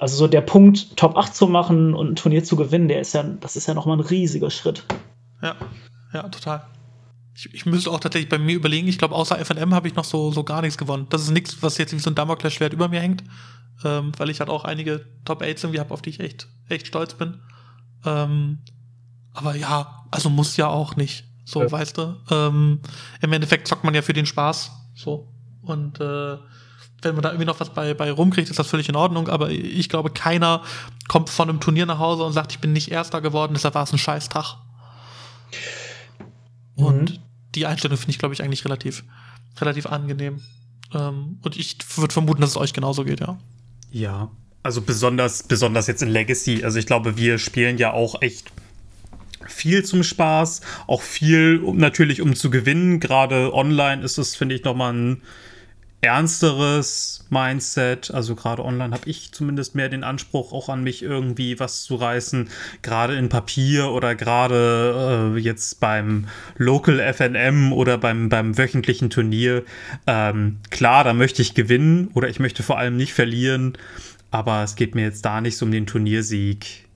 also 0.00 0.16
so 0.16 0.26
der 0.26 0.40
Punkt, 0.40 0.96
Top 0.96 1.18
8 1.18 1.34
zu 1.34 1.46
machen 1.46 1.94
und 1.94 2.12
ein 2.12 2.16
Turnier 2.16 2.42
zu 2.42 2.56
gewinnen, 2.56 2.88
der 2.88 3.02
ist 3.02 3.12
ja, 3.12 3.22
das 3.22 3.54
ist 3.54 3.68
ja 3.68 3.74
nochmal 3.74 3.98
ein 3.98 4.00
riesiger 4.00 4.50
Schritt. 4.50 4.82
Ja, 5.42 5.56
ja, 6.14 6.26
total. 6.30 6.64
Ich, 7.36 7.52
ich 7.52 7.66
müsste 7.66 7.90
auch 7.90 8.00
tatsächlich 8.00 8.30
bei 8.30 8.38
mir 8.38 8.56
überlegen, 8.56 8.88
ich 8.88 8.96
glaube, 8.96 9.14
außer 9.14 9.38
FNM 9.44 9.74
habe 9.74 9.88
ich 9.88 9.94
noch 9.94 10.04
so, 10.04 10.32
so 10.32 10.42
gar 10.42 10.62
nichts 10.62 10.78
gewonnen. 10.78 11.06
Das 11.10 11.20
ist 11.20 11.30
nichts, 11.30 11.62
was 11.62 11.76
jetzt 11.76 11.92
wie 11.92 11.98
so 11.98 12.10
ein 12.10 12.14
Damoklesschwert 12.14 12.72
über 12.72 12.88
mir 12.88 13.00
hängt, 13.00 13.24
ähm, 13.84 14.12
weil 14.16 14.30
ich 14.30 14.40
halt 14.40 14.48
auch 14.48 14.64
einige 14.64 15.04
Top 15.26 15.42
8s 15.42 15.64
irgendwie 15.64 15.80
habe, 15.80 15.92
auf 15.92 16.00
die 16.00 16.10
ich 16.10 16.20
echt, 16.20 16.48
echt 16.70 16.86
stolz 16.86 17.12
bin. 17.12 17.38
Ähm, 18.06 18.60
aber 19.34 19.54
ja, 19.54 20.06
also 20.10 20.30
muss 20.30 20.56
ja 20.56 20.68
auch 20.68 20.96
nicht. 20.96 21.24
So, 21.44 21.60
ja. 21.60 21.70
weißt 21.70 21.98
du. 21.98 22.16
Ähm, 22.30 22.80
Im 23.20 23.32
Endeffekt 23.34 23.68
zockt 23.68 23.84
man 23.84 23.94
ja 23.94 24.00
für 24.00 24.14
den 24.14 24.24
Spaß. 24.24 24.70
So. 24.94 25.28
Und 25.60 26.00
äh, 26.00 26.38
wenn 27.02 27.14
man 27.14 27.22
da 27.22 27.30
irgendwie 27.30 27.46
noch 27.46 27.60
was 27.60 27.70
bei, 27.70 27.94
bei 27.94 28.10
rumkriegt, 28.10 28.50
ist 28.50 28.58
das 28.58 28.68
völlig 28.68 28.88
in 28.88 28.96
Ordnung. 28.96 29.28
Aber 29.28 29.50
ich 29.50 29.88
glaube, 29.88 30.10
keiner 30.10 30.62
kommt 31.08 31.30
von 31.30 31.48
einem 31.48 31.60
Turnier 31.60 31.86
nach 31.86 31.98
Hause 31.98 32.24
und 32.24 32.32
sagt, 32.32 32.52
ich 32.52 32.58
bin 32.58 32.72
nicht 32.72 32.90
Erster 32.90 33.20
geworden, 33.20 33.52
deshalb 33.54 33.74
war 33.74 33.84
es 33.84 33.92
ein 33.92 33.98
Scheißtag. 33.98 34.56
Mhm. 36.76 36.84
Und 36.84 37.20
die 37.54 37.66
Einstellung 37.66 37.96
finde 37.96 38.12
ich, 38.12 38.18
glaube 38.18 38.34
ich, 38.34 38.42
eigentlich 38.42 38.64
relativ, 38.64 39.04
relativ 39.60 39.86
angenehm. 39.86 40.40
Ähm, 40.94 41.38
und 41.42 41.56
ich 41.56 41.76
würde 41.96 42.12
vermuten, 42.12 42.40
dass 42.40 42.50
es 42.50 42.56
euch 42.56 42.72
genauso 42.72 43.04
geht, 43.04 43.20
ja. 43.20 43.38
Ja, 43.90 44.30
also 44.62 44.82
besonders, 44.82 45.42
besonders 45.44 45.86
jetzt 45.86 46.02
in 46.02 46.10
Legacy. 46.10 46.64
Also 46.64 46.78
ich 46.78 46.86
glaube, 46.86 47.16
wir 47.16 47.38
spielen 47.38 47.78
ja 47.78 47.92
auch 47.92 48.22
echt 48.22 48.52
viel 49.46 49.84
zum 49.84 50.02
Spaß, 50.02 50.60
auch 50.86 51.02
viel 51.02 51.60
um, 51.64 51.76
natürlich 51.76 52.20
um 52.20 52.36
zu 52.36 52.50
gewinnen. 52.50 53.00
Gerade 53.00 53.52
online 53.54 54.02
ist 54.02 54.18
es, 54.18 54.36
finde 54.36 54.54
ich, 54.54 54.64
nochmal 54.64 54.92
ein 54.92 55.22
ernsteres 56.00 57.26
Mindset. 57.28 58.10
Also 58.10 58.34
gerade 58.34 58.64
online 58.64 58.94
habe 58.94 59.08
ich 59.08 59.32
zumindest 59.32 59.74
mehr 59.74 59.88
den 59.88 60.04
Anspruch, 60.04 60.52
auch 60.52 60.68
an 60.68 60.82
mich 60.82 61.02
irgendwie 61.02 61.60
was 61.60 61.82
zu 61.82 61.96
reißen. 61.96 62.48
Gerade 62.82 63.16
in 63.16 63.28
Papier 63.28 63.90
oder 63.90 64.14
gerade 64.14 65.34
äh, 65.36 65.38
jetzt 65.38 65.80
beim 65.80 66.26
Local 66.56 67.00
FNM 67.12 67.72
oder 67.72 67.98
beim, 67.98 68.28
beim 68.28 68.56
wöchentlichen 68.56 69.10
Turnier. 69.10 69.64
Ähm, 70.06 70.58
klar, 70.70 71.04
da 71.04 71.12
möchte 71.12 71.42
ich 71.42 71.54
gewinnen 71.54 72.08
oder 72.14 72.28
ich 72.28 72.40
möchte 72.40 72.62
vor 72.62 72.78
allem 72.78 72.96
nicht 72.96 73.12
verlieren. 73.12 73.76
Aber 74.30 74.62
es 74.62 74.76
geht 74.76 74.94
mir 74.94 75.02
jetzt 75.02 75.24
da 75.24 75.40
nicht 75.40 75.56
so 75.56 75.66
um 75.66 75.72
den 75.72 75.86
Turniersieg. 75.86 76.88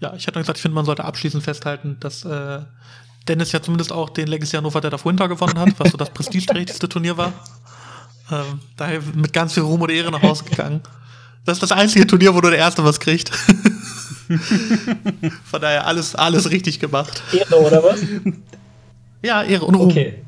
Ja, 0.00 0.14
ich 0.14 0.26
hatte 0.26 0.40
gesagt, 0.40 0.58
ich 0.58 0.62
finde, 0.62 0.74
man 0.74 0.84
sollte 0.84 1.04
abschließend 1.04 1.44
festhalten, 1.44 1.96
dass 2.00 2.24
äh, 2.24 2.60
Dennis 3.28 3.52
ja 3.52 3.62
zumindest 3.62 3.92
auch 3.92 4.10
den 4.10 4.26
Legacy 4.26 4.56
Hannover 4.56 4.80
Dead 4.80 4.92
of 4.92 5.04
Winter 5.04 5.28
gewonnen 5.28 5.58
hat, 5.58 5.78
was 5.78 5.92
so 5.92 5.96
das 5.96 6.10
prestigeträchtigste 6.14 6.88
Turnier 6.88 7.16
war. 7.16 7.32
Ähm, 8.30 8.60
daher 8.76 9.00
mit 9.14 9.32
ganz 9.32 9.54
viel 9.54 9.62
Ruhm 9.62 9.80
und 9.82 9.90
Ehre 9.90 10.10
nach 10.10 10.22
Hause 10.22 10.44
gegangen. 10.44 10.80
Das 11.44 11.56
ist 11.56 11.62
das 11.62 11.72
einzige 11.72 12.06
Turnier, 12.06 12.34
wo 12.34 12.40
nur 12.40 12.50
der 12.50 12.60
Erste 12.60 12.84
was 12.84 13.00
kriegt. 13.00 13.30
Von 15.44 15.60
daher 15.60 15.86
alles, 15.86 16.14
alles 16.14 16.50
richtig 16.50 16.78
gemacht. 16.78 17.22
Ehre 17.32 17.60
oder 17.60 17.82
was? 17.82 18.00
Ja, 19.22 19.42
Ehre 19.42 19.64
und 19.64 19.74
Ruhm. 19.74 19.90
Okay. 19.90 20.22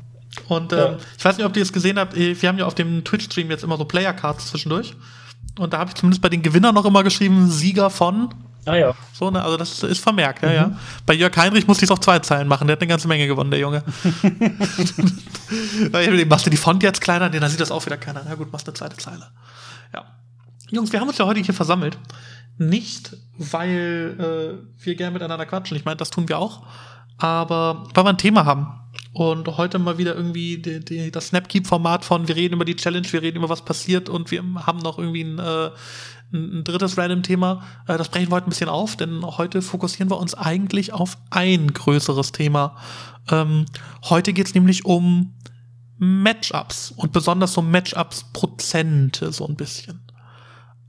Und 0.47 0.73
ähm, 0.73 0.79
ja. 0.79 0.97
ich 1.17 1.25
weiß 1.25 1.37
nicht, 1.37 1.45
ob 1.45 1.55
ihr 1.55 1.63
es 1.63 1.71
gesehen 1.71 1.97
habt, 1.97 2.15
wir 2.15 2.49
haben 2.49 2.57
ja 2.57 2.65
auf 2.65 2.75
dem 2.75 3.03
Twitch-Stream 3.03 3.49
jetzt 3.49 3.63
immer 3.63 3.77
so 3.77 3.85
Player-Cards 3.85 4.47
zwischendurch. 4.47 4.93
Und 5.57 5.73
da 5.73 5.79
habe 5.79 5.89
ich 5.89 5.95
zumindest 5.95 6.21
bei 6.21 6.29
den 6.29 6.41
Gewinnern 6.41 6.75
noch 6.75 6.85
immer 6.85 7.03
geschrieben, 7.03 7.49
Sieger 7.49 7.89
von. 7.89 8.33
Ah 8.65 8.75
ja. 8.75 8.95
So, 9.13 9.29
ne, 9.29 9.43
also 9.43 9.57
das 9.57 9.83
ist 9.83 10.01
vermerkt, 10.01 10.43
ja, 10.43 10.49
mhm. 10.49 10.55
ja. 10.55 10.71
Bei 11.05 11.13
Jörg 11.13 11.35
Heinrich 11.37 11.67
musste 11.67 11.85
ich 11.85 11.89
es 11.89 11.91
auf 11.91 11.99
zwei 11.99 12.19
Zeilen 12.19 12.47
machen, 12.47 12.67
der 12.67 12.75
hat 12.75 12.81
eine 12.81 12.89
ganze 12.89 13.07
Menge 13.07 13.27
gewonnen, 13.27 13.51
der 13.51 13.59
Junge. 13.59 13.83
machst 16.27 16.45
du 16.45 16.49
die 16.49 16.57
Font 16.57 16.83
jetzt 16.83 17.01
kleiner? 17.01 17.29
Nee, 17.29 17.39
dann 17.39 17.49
sieht 17.49 17.59
das 17.59 17.71
auch 17.71 17.85
wieder 17.85 17.97
keiner. 17.97 18.23
Na 18.27 18.35
gut, 18.35 18.51
machst 18.51 18.67
eine 18.67 18.73
zweite 18.73 18.97
Zeile. 18.97 19.27
Ja. 19.93 20.05
Jungs, 20.71 20.91
wir 20.91 20.99
haben 20.99 21.07
uns 21.07 21.17
ja 21.17 21.25
heute 21.25 21.39
hier 21.39 21.53
versammelt. 21.53 21.97
Nicht, 22.57 23.15
weil 23.37 24.15
äh, 24.17 24.83
wir 24.83 24.95
gerne 24.95 25.13
miteinander 25.13 25.45
quatschen. 25.45 25.77
Ich 25.77 25.85
meine, 25.85 25.97
das 25.97 26.09
tun 26.09 26.27
wir 26.27 26.39
auch. 26.39 26.63
Aber 27.17 27.83
weil 27.93 28.03
wir 28.03 28.09
ein 28.09 28.17
Thema 28.17 28.45
haben. 28.45 28.81
Und 29.13 29.47
heute 29.57 29.79
mal 29.79 29.97
wieder 29.97 30.15
irgendwie 30.15 30.57
die, 30.57 30.83
die, 30.83 31.11
das 31.11 31.27
Snapkeep-Format 31.27 32.03
von 32.03 32.27
wir 32.27 32.35
reden 32.35 32.55
über 32.55 32.65
die 32.65 32.75
Challenge, 32.75 33.07
wir 33.11 33.21
reden 33.21 33.37
über 33.37 33.47
was 33.47 33.63
passiert 33.63 34.09
und 34.09 34.29
wir 34.31 34.43
haben 34.65 34.79
noch 34.79 34.99
irgendwie 34.99 35.23
ein 35.23 35.39
äh, 35.39 35.69
ein, 36.35 36.63
drittes 36.63 36.97
Random-Thema. 36.97 37.63
Äh, 37.87 37.97
das 37.97 38.09
brechen 38.09 38.29
wir 38.29 38.35
heute 38.35 38.47
ein 38.47 38.49
bisschen 38.49 38.69
auf, 38.69 38.95
denn 38.95 39.23
heute 39.23 39.61
fokussieren 39.61 40.09
wir 40.09 40.17
uns 40.17 40.33
eigentlich 40.35 40.93
auf 40.93 41.17
ein 41.29 41.73
größeres 41.73 42.31
Thema. 42.31 42.75
Ähm, 43.31 43.65
heute 44.03 44.33
geht 44.33 44.47
es 44.47 44.53
nämlich 44.53 44.85
um 44.85 45.33
Matchups 45.97 46.91
und 46.91 47.11
besonders 47.11 47.57
um 47.57 47.71
Matchups-Prozente 47.71 49.31
so 49.31 49.47
ein 49.47 49.55
bisschen. 49.55 50.11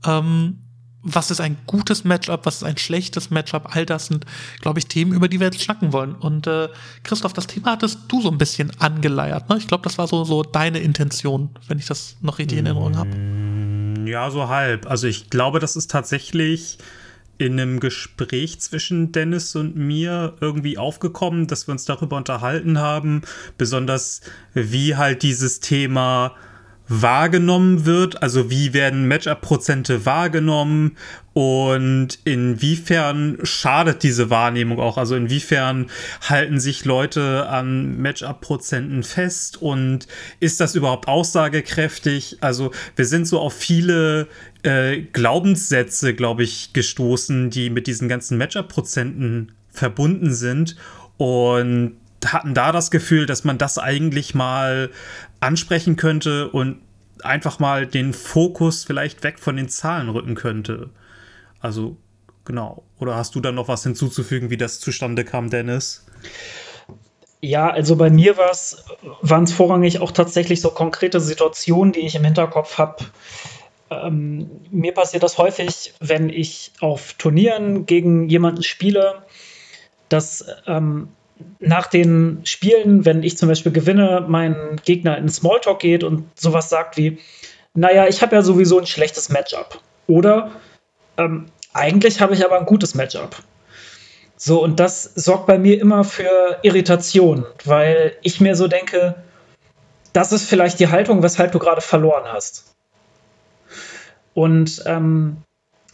Ähm, 0.05 0.63
was 1.03 1.31
ist 1.31 1.39
ein 1.39 1.57
gutes 1.65 2.03
Matchup, 2.03 2.45
was 2.45 2.57
ist 2.57 2.63
ein 2.63 2.77
schlechtes 2.77 3.29
Matchup, 3.29 3.75
all 3.75 3.85
das 3.85 4.07
sind, 4.07 4.25
glaube 4.59 4.79
ich, 4.79 4.87
Themen, 4.87 5.13
über 5.13 5.29
die 5.29 5.39
wir 5.39 5.47
jetzt 5.47 5.61
schnacken 5.61 5.93
wollen. 5.93 6.15
Und 6.15 6.47
äh, 6.47 6.67
Christoph, 7.03 7.33
das 7.33 7.47
Thema 7.47 7.71
hattest 7.71 7.99
du 8.09 8.21
so 8.21 8.29
ein 8.29 8.37
bisschen 8.37 8.71
angeleiert. 8.79 9.49
Ne? 9.49 9.57
Ich 9.57 9.67
glaube, 9.67 9.83
das 9.83 9.97
war 9.97 10.07
so, 10.07 10.25
so 10.25 10.43
deine 10.43 10.79
Intention, 10.79 11.51
wenn 11.67 11.79
ich 11.79 11.85
das 11.85 12.17
noch 12.21 12.39
richtig 12.39 12.57
in 12.57 12.65
Erinnerung 12.65 12.97
habe. 12.97 13.09
Ja, 14.07 14.29
so 14.31 14.47
halb. 14.47 14.89
Also 14.89 15.07
ich 15.07 15.29
glaube, 15.29 15.59
das 15.59 15.75
ist 15.75 15.91
tatsächlich 15.91 16.77
in 17.37 17.59
einem 17.59 17.79
Gespräch 17.79 18.59
zwischen 18.59 19.11
Dennis 19.11 19.55
und 19.55 19.75
mir 19.75 20.35
irgendwie 20.39 20.77
aufgekommen, 20.77 21.47
dass 21.47 21.67
wir 21.67 21.73
uns 21.73 21.85
darüber 21.85 22.15
unterhalten 22.15 22.79
haben, 22.79 23.21
besonders 23.57 24.21
wie 24.53 24.95
halt 24.95 25.23
dieses 25.23 25.59
Thema 25.59 26.35
wahrgenommen 26.87 27.85
wird, 27.85 28.23
also 28.23 28.49
wie 28.49 28.73
werden 28.73 29.07
Matchup-Prozente 29.09 30.05
wahrgenommen 30.05 30.95
und 31.37 32.17
inwiefern 32.23 33.37
schadet 33.43 34.01
diese 34.01 34.31
Wahrnehmung 34.31 34.79
auch, 34.79 34.97
also 34.97 35.15
inwiefern 35.15 35.85
halten 36.27 36.59
sich 36.59 36.83
Leute 36.83 37.47
an 37.47 38.01
Matchup-Prozenten 38.01 39.03
fest 39.03 39.61
und 39.61 40.07
ist 40.39 40.59
das 40.59 40.73
überhaupt 40.73 41.07
aussagekräftig? 41.07 42.37
Also 42.41 42.71
wir 42.95 43.05
sind 43.05 43.27
so 43.27 43.39
auf 43.39 43.53
viele 43.53 44.29
äh, 44.63 45.01
Glaubenssätze, 45.01 46.15
glaube 46.15 46.41
ich, 46.41 46.73
gestoßen, 46.73 47.51
die 47.51 47.69
mit 47.69 47.85
diesen 47.85 48.09
ganzen 48.09 48.39
Matchup-Prozenten 48.39 49.51
verbunden 49.69 50.33
sind 50.33 50.75
und 51.17 51.97
hatten 52.25 52.55
da 52.55 52.71
das 52.71 52.89
Gefühl, 52.89 53.27
dass 53.27 53.43
man 53.43 53.59
das 53.59 53.77
eigentlich 53.77 54.33
mal 54.33 54.89
ansprechen 55.39 55.97
könnte 55.97 56.49
und 56.49 56.79
einfach 57.21 57.59
mal 57.59 57.85
den 57.85 58.13
Fokus 58.13 58.85
vielleicht 58.85 59.23
weg 59.23 59.37
von 59.37 59.55
den 59.55 59.69
Zahlen 59.69 60.09
rücken 60.09 60.33
könnte. 60.33 60.89
Also 61.67 61.97
genau. 62.45 62.83
Oder 62.97 63.17
hast 63.17 63.35
du 63.35 63.41
da 63.41 63.51
noch 63.51 63.67
was 63.67 63.83
hinzuzufügen, 63.83 64.49
wie 64.49 64.55
das 64.55 64.79
zustande 64.79 65.25
kam, 65.25 65.49
Dennis? 65.49 66.05
Ja, 67.41 67.69
also 67.69 67.97
bei 67.97 68.09
mir 68.09 68.37
waren 68.37 69.43
es 69.43 69.51
vorrangig 69.51 69.99
auch 69.99 70.11
tatsächlich 70.11 70.61
so 70.61 70.69
konkrete 70.69 71.19
Situationen, 71.19 71.91
die 71.91 71.99
ich 71.99 72.15
im 72.15 72.23
Hinterkopf 72.23 72.77
habe. 72.77 73.03
Ähm, 73.89 74.49
mir 74.71 74.93
passiert 74.93 75.23
das 75.23 75.37
häufig, 75.37 75.93
wenn 75.99 76.29
ich 76.29 76.71
auf 76.79 77.13
Turnieren 77.15 77.85
gegen 77.85 78.29
jemanden 78.29 78.63
spiele, 78.63 79.23
dass 80.07 80.45
ähm, 80.67 81.09
nach 81.59 81.87
den 81.87 82.45
Spielen, 82.45 83.03
wenn 83.03 83.23
ich 83.23 83.37
zum 83.37 83.49
Beispiel 83.49 83.73
gewinne, 83.73 84.23
mein 84.25 84.77
Gegner 84.85 85.17
in 85.17 85.27
Smalltalk 85.27 85.79
geht 85.79 86.05
und 86.05 86.27
sowas 86.39 86.69
sagt 86.69 86.95
wie, 86.95 87.17
naja, 87.73 88.07
ich 88.07 88.21
habe 88.21 88.37
ja 88.37 88.41
sowieso 88.41 88.79
ein 88.79 88.87
schlechtes 88.87 89.27
Matchup. 89.27 89.81
Oder 90.07 90.51
ähm, 91.17 91.47
eigentlich 91.77 92.21
habe 92.21 92.33
ich 92.33 92.43
aber 92.43 92.57
ein 92.59 92.65
gutes 92.65 92.95
Matchup. 92.95 93.37
So, 94.35 94.63
und 94.63 94.79
das 94.79 95.03
sorgt 95.15 95.47
bei 95.47 95.57
mir 95.57 95.81
immer 95.81 96.03
für 96.03 96.59
Irritation, 96.61 97.45
weil 97.65 98.15
ich 98.21 98.39
mir 98.39 98.55
so 98.55 98.67
denke, 98.67 99.15
das 100.13 100.31
ist 100.31 100.47
vielleicht 100.47 100.79
die 100.79 100.89
Haltung, 100.89 101.23
weshalb 101.23 101.51
du 101.51 101.59
gerade 101.59 101.81
verloren 101.81 102.25
hast. 102.25 102.75
Und 104.33 104.83
ähm, 104.85 105.37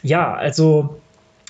ja, 0.02 0.34
also 0.34 1.00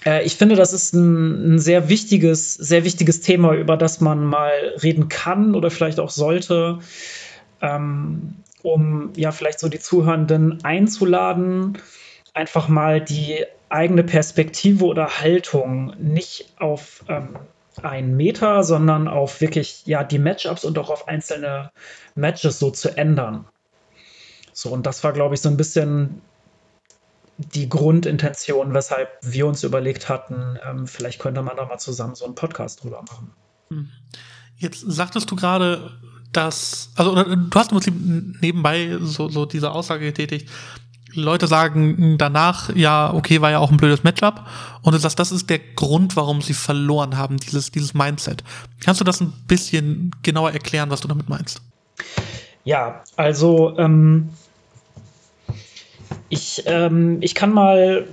äh, 0.06 0.24
ich 0.24 0.36
finde, 0.36 0.56
das 0.56 0.74
ist 0.74 0.94
ein, 0.94 1.56
ein, 1.56 1.60
sehr 1.60 1.90
wichtiges, 1.90 2.54
sehr 2.54 2.84
wichtiges 2.84 3.22
Thema, 3.22 3.54
über 3.54 3.78
das 3.78 4.00
man 4.00 4.24
mal 4.24 4.52
reden 4.82 5.10
kann 5.10 5.56
oder 5.56 5.72
vielleicht 5.72 6.00
auch 6.00 6.12
sollte, 6.12 6.80
ähm, 7.62 8.36
um 8.62 9.12
ja 9.16 9.32
vielleicht 9.32 9.60
so 9.60 9.70
die 9.70 9.80
Zuhörenden 9.80 10.64
einzuladen, 10.64 11.80
einfach 12.34 12.68
mal 12.68 13.02
die 13.02 13.46
eigene 13.74 14.04
Perspektive 14.04 14.86
oder 14.86 15.20
Haltung 15.20 15.96
nicht 15.98 16.54
auf 16.60 17.04
ähm, 17.08 17.38
ein 17.82 18.16
Meter, 18.16 18.64
sondern 18.64 19.08
auf 19.08 19.42
wirklich 19.42 19.86
ja 19.86 20.04
die 20.04 20.20
Matchups 20.20 20.64
und 20.64 20.78
auch 20.78 20.90
auf 20.90 21.08
einzelne 21.08 21.72
Matches 22.16 22.60
so 22.60 22.70
zu 22.70 22.96
ändern. 22.96 23.46
So, 24.54 24.70
und 24.70 24.86
das 24.86 25.04
war, 25.04 25.14
glaube 25.14 25.34
ich, 25.34 25.42
so 25.42 25.50
ein 25.50 25.58
bisschen 25.58 26.22
die 27.38 27.68
Grundintention, 27.68 28.76
weshalb 28.76 29.10
wir 29.22 29.48
uns 29.48 29.64
überlegt 29.64 30.08
hatten, 30.08 30.60
ähm, 30.70 30.86
vielleicht 30.86 31.20
könnte 31.20 31.42
man 31.42 31.58
da 31.58 31.66
mal 31.66 31.80
zusammen 31.80 32.14
so 32.14 32.26
einen 32.26 32.36
Podcast 32.36 32.84
drüber 32.84 33.02
machen. 33.02 33.32
Hm. 33.70 33.90
Jetzt 34.58 34.82
sagtest 34.82 35.32
du 35.32 35.36
gerade, 35.36 35.92
dass, 36.32 36.92
also 36.96 37.16
du 37.16 37.50
hast 37.56 37.72
im 37.72 37.78
Prinzip 37.80 37.96
nebenbei 38.42 38.98
so, 39.02 39.30
so 39.30 39.46
diese 39.46 39.72
Aussage 39.72 40.06
getätigt, 40.06 40.50
Leute 41.16 41.48
sagen 41.48 42.18
danach, 42.18 42.76
ja, 42.76 43.14
okay, 43.14 43.42
war 43.42 43.52
ja 43.52 43.60
auch 43.60 43.72
ein 43.72 43.78
blödes 43.78 44.04
Matchup. 44.04 44.46
Und 44.82 44.94
du 44.94 45.00
sagst, 45.00 45.20
das 45.20 45.32
ist 45.32 45.50
der 45.50 45.60
Grund, 45.60 46.16
warum 46.16 46.42
sie 46.42 46.54
verloren 46.54 47.18
haben, 47.18 47.38
dieses, 47.38 47.72
dieses 47.72 47.94
Mindset. 47.94 48.44
Kannst 48.84 49.02
du 49.02 49.06
das 49.06 49.22
ein 49.22 49.34
bisschen 49.48 50.12
genauer 50.24 50.52
erklären, 50.52 50.90
was 50.90 51.02
du 51.02 51.08
damit 51.08 51.30
meinst? 51.30 51.62
Ja, 52.64 53.04
also 53.16 53.78
ähm, 53.78 54.30
ich, 56.30 56.64
ähm, 56.66 57.18
ich 57.22 57.36
kann 57.36 57.54
mal 57.54 58.08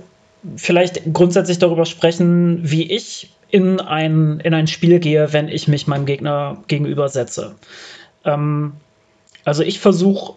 vielleicht 0.55 1.13
grundsätzlich 1.13 1.59
darüber 1.59 1.85
sprechen, 1.85 2.59
wie 2.63 2.91
ich 2.91 3.31
in 3.49 3.79
ein, 3.79 4.39
in 4.39 4.53
ein 4.53 4.67
Spiel 4.67 4.99
gehe, 4.99 5.33
wenn 5.33 5.47
ich 5.47 5.67
mich 5.67 5.87
meinem 5.87 6.05
Gegner 6.05 6.57
gegenübersetze. 6.67 7.55
Ähm, 8.25 8.73
also 9.43 9.63
ich 9.63 9.79
versuche 9.79 10.35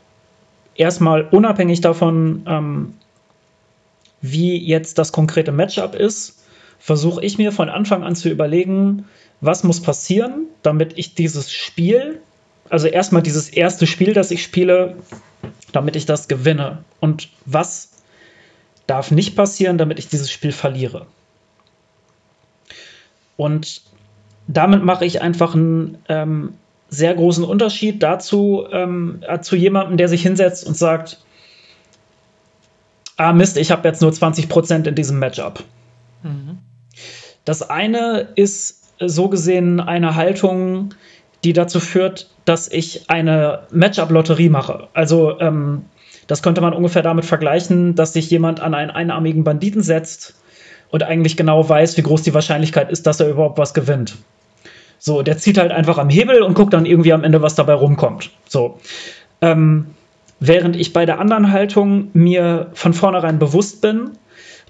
erstmal 0.76 1.22
unabhängig 1.22 1.80
davon, 1.80 2.44
ähm, 2.46 2.94
wie 4.20 4.56
jetzt 4.56 4.98
das 4.98 5.12
konkrete 5.12 5.52
Matchup 5.52 5.94
ist, 5.94 6.44
versuche 6.78 7.24
ich 7.24 7.38
mir 7.38 7.52
von 7.52 7.68
Anfang 7.68 8.02
an 8.02 8.16
zu 8.16 8.28
überlegen, 8.28 9.06
was 9.40 9.64
muss 9.64 9.82
passieren, 9.82 10.46
damit 10.62 10.96
ich 10.96 11.14
dieses 11.14 11.52
Spiel, 11.52 12.20
also 12.70 12.86
erstmal 12.86 13.22
dieses 13.22 13.48
erste 13.48 13.86
Spiel, 13.86 14.14
das 14.14 14.30
ich 14.30 14.42
spiele, 14.42 14.96
damit 15.72 15.96
ich 15.96 16.06
das 16.06 16.28
gewinne? 16.28 16.84
Und 17.00 17.28
was 17.44 17.90
darf 18.86 19.10
nicht 19.10 19.36
passieren, 19.36 19.78
damit 19.78 19.98
ich 19.98 20.08
dieses 20.08 20.30
Spiel 20.30 20.52
verliere? 20.52 21.06
Und 23.36 23.82
damit 24.46 24.84
mache 24.84 25.04
ich 25.04 25.20
einfach 25.20 25.54
einen 25.54 25.98
ähm, 26.08 26.54
sehr 26.94 27.14
großen 27.14 27.44
Unterschied 27.44 28.02
dazu, 28.02 28.66
ähm, 28.72 29.22
äh, 29.26 29.40
zu 29.40 29.56
jemandem, 29.56 29.96
der 29.96 30.08
sich 30.08 30.22
hinsetzt 30.22 30.66
und 30.66 30.76
sagt, 30.76 31.18
ah 33.16 33.32
Mist, 33.32 33.56
ich 33.56 33.70
habe 33.70 33.86
jetzt 33.88 34.02
nur 34.02 34.10
20% 34.10 34.86
in 34.86 34.94
diesem 34.94 35.18
Matchup. 35.18 35.62
Mhm. 36.22 36.58
Das 37.44 37.68
eine 37.68 38.28
ist 38.36 38.84
so 38.98 39.28
gesehen 39.28 39.80
eine 39.80 40.14
Haltung, 40.14 40.94
die 41.42 41.52
dazu 41.52 41.80
führt, 41.80 42.30
dass 42.44 42.68
ich 42.68 43.10
eine 43.10 43.66
Matchup-Lotterie 43.70 44.48
mache. 44.48 44.88
Also 44.94 45.38
ähm, 45.40 45.84
das 46.26 46.42
könnte 46.42 46.60
man 46.60 46.72
ungefähr 46.72 47.02
damit 47.02 47.24
vergleichen, 47.24 47.94
dass 47.94 48.14
sich 48.14 48.30
jemand 48.30 48.60
an 48.60 48.74
einen 48.74 48.90
einarmigen 48.90 49.44
Banditen 49.44 49.82
setzt 49.82 50.34
und 50.90 51.02
eigentlich 51.02 51.36
genau 51.36 51.68
weiß, 51.68 51.96
wie 51.96 52.02
groß 52.02 52.22
die 52.22 52.34
Wahrscheinlichkeit 52.34 52.90
ist, 52.90 53.06
dass 53.06 53.20
er 53.20 53.28
überhaupt 53.28 53.58
was 53.58 53.74
gewinnt. 53.74 54.16
So, 55.04 55.20
der 55.20 55.36
zieht 55.36 55.58
halt 55.58 55.70
einfach 55.70 55.98
am 55.98 56.08
Hebel 56.08 56.40
und 56.40 56.54
guckt 56.54 56.72
dann 56.72 56.86
irgendwie 56.86 57.12
am 57.12 57.24
Ende, 57.24 57.42
was 57.42 57.54
dabei 57.54 57.74
rumkommt. 57.74 58.30
So. 58.48 58.80
Ähm, 59.42 59.88
während 60.40 60.76
ich 60.76 60.94
bei 60.94 61.04
der 61.04 61.20
anderen 61.20 61.52
Haltung 61.52 62.08
mir 62.14 62.70
von 62.72 62.94
vornherein 62.94 63.38
bewusst 63.38 63.82
bin, 63.82 64.12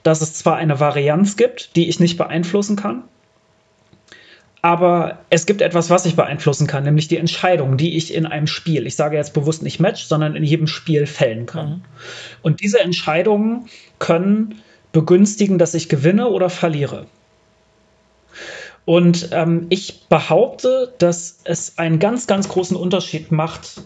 dass 0.03 0.23
es 0.23 0.35
zwar 0.35 0.57
eine 0.57 0.81
Varianz 0.81 1.37
gibt, 1.37 1.77
die 1.77 1.89
ich 1.89 2.01
nicht 2.01 2.19
beeinflussen 2.19 2.75
kann, 2.75 3.05
aber 4.61 5.19
es 5.31 5.47
gibt 5.47 5.63
etwas, 5.63 5.89
was 5.89 6.05
ich 6.05 6.17
beeinflussen 6.17 6.67
kann, 6.67 6.83
nämlich 6.83 7.07
die 7.07 7.19
Entscheidung, 7.19 7.77
die 7.77 7.97
ich 7.97 8.13
in 8.13 8.27
einem 8.27 8.49
Spiel, 8.49 8.89
ich 8.89 8.97
sage 8.97 9.17
jetzt 9.17 9.35
bewusst 9.35 9.63
nicht 9.63 9.79
Match, 9.79 10.03
sondern 10.03 10.35
in 10.35 10.43
jedem 10.43 10.67
Spiel 10.67 11.07
fällen 11.07 11.47
kann. 11.47 11.69
Mhm. 11.69 11.83
Und 12.43 12.61
diese 12.61 12.81
Entscheidungen 12.81 13.69
können 14.01 14.57
begünstigen, 14.91 15.59
dass 15.59 15.75
ich 15.75 15.89
gewinne 15.89 16.29
oder 16.29 16.51
verliere. 16.51 17.07
Und 18.85 19.31
ähm, 19.33 19.67
ich 19.71 20.09
behaupte, 20.09 20.93
dass 20.99 21.41
es 21.45 21.79
einen 21.79 21.99
ganz, 21.99 22.27
ganz 22.27 22.49
großen 22.49 22.77
Unterschied 22.77 23.33
macht, 23.33 23.83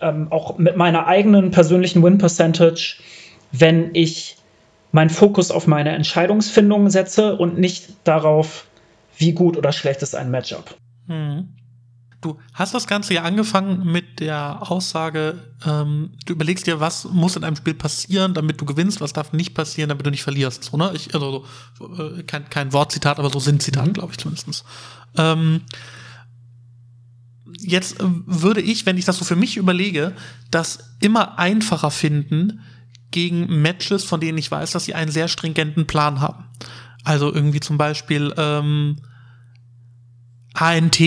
ähm, 0.00 0.28
auch 0.30 0.58
mit 0.58 0.76
meiner 0.76 1.06
eigenen 1.06 1.50
persönlichen 1.50 2.02
Win 2.02 2.18
Percentage, 2.18 2.96
wenn 3.52 3.90
ich 3.94 4.36
meinen 4.92 5.10
Fokus 5.10 5.50
auf 5.50 5.66
meine 5.66 5.90
Entscheidungsfindung 5.90 6.90
setze 6.90 7.36
und 7.36 7.58
nicht 7.58 7.88
darauf, 8.04 8.66
wie 9.16 9.32
gut 9.32 9.56
oder 9.56 9.72
schlecht 9.72 10.02
ist 10.02 10.14
ein 10.14 10.30
Matchup. 10.30 10.76
Hm. 11.06 11.48
Du 12.24 12.38
hast 12.54 12.72
das 12.72 12.86
Ganze 12.86 13.12
ja 13.12 13.22
angefangen 13.22 13.84
mit 13.92 14.18
der 14.18 14.70
Aussage, 14.70 15.44
ähm, 15.66 16.12
du 16.24 16.32
überlegst 16.32 16.66
dir, 16.66 16.80
was 16.80 17.04
muss 17.04 17.36
in 17.36 17.44
einem 17.44 17.56
Spiel 17.56 17.74
passieren, 17.74 18.32
damit 18.32 18.58
du 18.58 18.64
gewinnst, 18.64 19.02
was 19.02 19.12
darf 19.12 19.34
nicht 19.34 19.52
passieren, 19.52 19.90
damit 19.90 20.06
du 20.06 20.10
nicht 20.10 20.22
verlierst. 20.22 20.64
So, 20.64 20.78
ne? 20.78 20.90
ich, 20.94 21.14
also 21.14 21.44
äh, 21.80 22.22
kein, 22.22 22.48
kein 22.48 22.72
Wortzitat, 22.72 23.18
aber 23.18 23.28
so 23.28 23.40
sind 23.40 23.62
Zitat, 23.62 23.88
mhm. 23.88 23.92
glaube 23.92 24.12
ich 24.12 24.18
zumindest. 24.18 24.64
Ähm, 25.18 25.60
jetzt 27.58 28.00
äh, 28.00 28.04
würde 28.24 28.62
ich, 28.62 28.86
wenn 28.86 28.96
ich 28.96 29.04
das 29.04 29.18
so 29.18 29.26
für 29.26 29.36
mich 29.36 29.58
überlege, 29.58 30.14
das 30.50 30.78
immer 31.00 31.38
einfacher 31.38 31.90
finden, 31.90 32.62
gegen 33.10 33.60
Matches, 33.60 34.02
von 34.02 34.18
denen 34.18 34.38
ich 34.38 34.50
weiß, 34.50 34.70
dass 34.70 34.86
sie 34.86 34.94
einen 34.94 35.10
sehr 35.10 35.28
stringenten 35.28 35.86
Plan 35.86 36.22
haben. 36.22 36.46
Also 37.04 37.30
irgendwie 37.30 37.60
zum 37.60 37.76
Beispiel 37.76 38.32
ähm, 38.38 38.96
ANT 40.54 40.98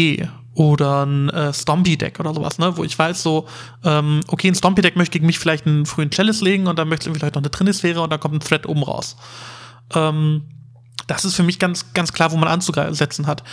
oder 0.58 1.06
ein 1.06 1.30
äh, 1.30 1.54
Stompy-Deck 1.54 2.20
oder 2.20 2.34
sowas, 2.34 2.58
ne? 2.58 2.76
Wo 2.78 2.84
ich 2.84 2.98
weiß, 2.98 3.22
so, 3.22 3.48
ähm, 3.84 4.22
okay, 4.28 4.48
ein 4.48 4.56
Stompy-Deck 4.56 4.96
möchte 4.96 5.13
gegen 5.13 5.28
mich 5.28 5.38
vielleicht 5.38 5.67
einen 5.67 5.86
frühen 5.86 6.10
Chalice 6.10 6.41
legen 6.41 6.65
und 6.65 6.80
dann 6.80 6.89
möchte 6.89 7.08
ich 7.10 7.15
vielleicht 7.15 7.36
noch 7.36 7.43
eine 7.43 7.52
Trinisphäre 7.52 8.02
und 8.02 8.10
dann 8.10 8.20
kommt 8.20 8.34
ein 8.34 8.39
Thread 8.39 8.65
oben 8.65 8.82
raus. 8.82 9.17
Ähm, 9.93 10.41
das 11.06 11.26
ist 11.26 11.36
für 11.36 11.43
mich 11.43 11.60
ganz, 11.60 11.93
ganz 11.93 12.12
klar, 12.12 12.32
wo 12.32 12.38
man 12.38 12.50
anzusetzen 12.50 13.28
hat. 13.28 13.43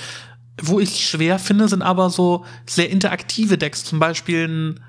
Wo 0.63 0.81
ich 0.81 1.07
schwer 1.07 1.39
finde, 1.39 1.69
sind 1.69 1.83
aber 1.83 2.09
so 2.09 2.47
sehr 2.65 2.89
interaktive 2.89 3.59
Decks, 3.59 3.85
zum 3.85 3.99
Beispiel 3.99 4.49
ein 4.49 4.81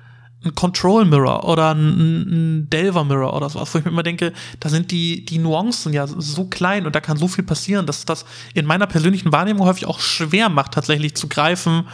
ein 0.44 0.54
Control 0.54 1.04
Mirror 1.04 1.48
oder 1.48 1.74
ein, 1.74 2.60
ein 2.60 2.70
Delver 2.70 3.04
Mirror 3.04 3.34
oder 3.34 3.48
sowas, 3.50 3.74
wo 3.74 3.78
ich 3.78 3.84
mir 3.84 3.90
immer 3.90 4.02
denke, 4.02 4.32
da 4.60 4.68
sind 4.68 4.90
die, 4.90 5.24
die 5.24 5.38
Nuancen 5.38 5.92
ja 5.92 6.06
so 6.06 6.44
klein 6.44 6.86
und 6.86 6.94
da 6.94 7.00
kann 7.00 7.16
so 7.16 7.28
viel 7.28 7.44
passieren, 7.44 7.86
dass 7.86 8.04
das 8.04 8.24
in 8.54 8.66
meiner 8.66 8.86
persönlichen 8.86 9.32
Wahrnehmung 9.32 9.66
häufig 9.66 9.86
auch 9.86 10.00
schwer 10.00 10.48
macht, 10.48 10.72
tatsächlich 10.72 11.16
zu 11.16 11.28
greifen, 11.28 11.88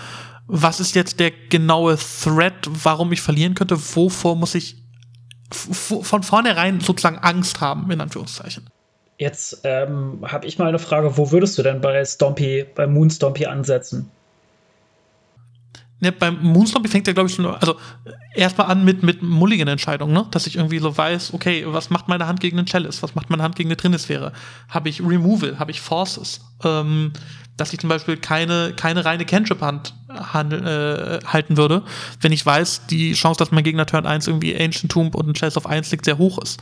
was 0.46 0.80
ist 0.80 0.94
jetzt 0.94 1.20
der 1.20 1.30
genaue 1.30 1.96
Thread, 1.96 2.54
warum 2.66 3.12
ich 3.12 3.22
verlieren 3.22 3.54
könnte, 3.54 3.78
wovor 3.94 4.36
muss 4.36 4.54
ich 4.54 4.76
von 5.50 6.22
vornherein 6.22 6.80
sozusagen 6.80 7.18
Angst 7.18 7.60
haben, 7.60 7.90
in 7.90 8.00
Anführungszeichen. 8.00 8.68
Jetzt 9.18 9.60
ähm, 9.64 10.20
habe 10.24 10.46
ich 10.46 10.58
mal 10.58 10.68
eine 10.68 10.78
Frage, 10.78 11.16
wo 11.16 11.30
würdest 11.30 11.56
du 11.58 11.62
denn 11.62 11.80
bei 11.80 12.04
Stompy, 12.04 12.66
bei 12.74 12.86
Moon 12.86 13.10
Stompy 13.10 13.46
ansetzen? 13.46 14.10
Ja, 16.02 16.10
beim 16.10 16.42
Moonstompy 16.42 16.88
fängt 16.88 17.06
ja, 17.06 17.12
glaube 17.12 17.28
ich, 17.28 17.36
schon, 17.36 17.46
also 17.46 17.76
erstmal 18.34 18.66
an 18.66 18.84
mit, 18.84 19.04
mit 19.04 19.22
Mulligan-Entscheidungen, 19.22 20.12
ne? 20.12 20.26
Dass 20.32 20.48
ich 20.48 20.56
irgendwie 20.56 20.80
so 20.80 20.96
weiß, 20.96 21.32
okay, 21.32 21.64
was 21.68 21.90
macht 21.90 22.08
meine 22.08 22.26
Hand 22.26 22.40
gegen 22.40 22.58
einen 22.58 22.66
Chalice? 22.66 23.04
Was 23.04 23.14
macht 23.14 23.30
meine 23.30 23.44
Hand 23.44 23.54
gegen 23.54 23.68
eine 23.68 23.76
Trinisphäre? 23.76 24.32
Habe 24.68 24.88
ich 24.88 25.00
Removal? 25.00 25.60
Habe 25.60 25.70
ich 25.70 25.80
Forces? 25.80 26.40
Ähm, 26.64 27.12
dass 27.56 27.72
ich 27.72 27.78
zum 27.78 27.88
Beispiel 27.88 28.16
keine, 28.16 28.72
keine 28.74 29.04
reine 29.04 29.24
Cantrip-Hand 29.24 29.94
äh, 30.10 31.20
halten 31.24 31.56
würde, 31.56 31.82
wenn 32.20 32.32
ich 32.32 32.44
weiß, 32.44 32.86
die 32.88 33.12
Chance, 33.12 33.38
dass 33.38 33.52
mein 33.52 33.62
Gegner 33.62 33.86
Turn 33.86 34.04
1 34.04 34.26
irgendwie 34.26 34.58
Ancient 34.58 34.90
Tomb 34.90 35.14
und 35.14 35.28
ein 35.28 35.34
Chalice 35.34 35.56
of 35.56 35.66
1 35.66 35.88
liegt, 35.92 36.04
sehr 36.04 36.18
hoch 36.18 36.38
ist. 36.38 36.60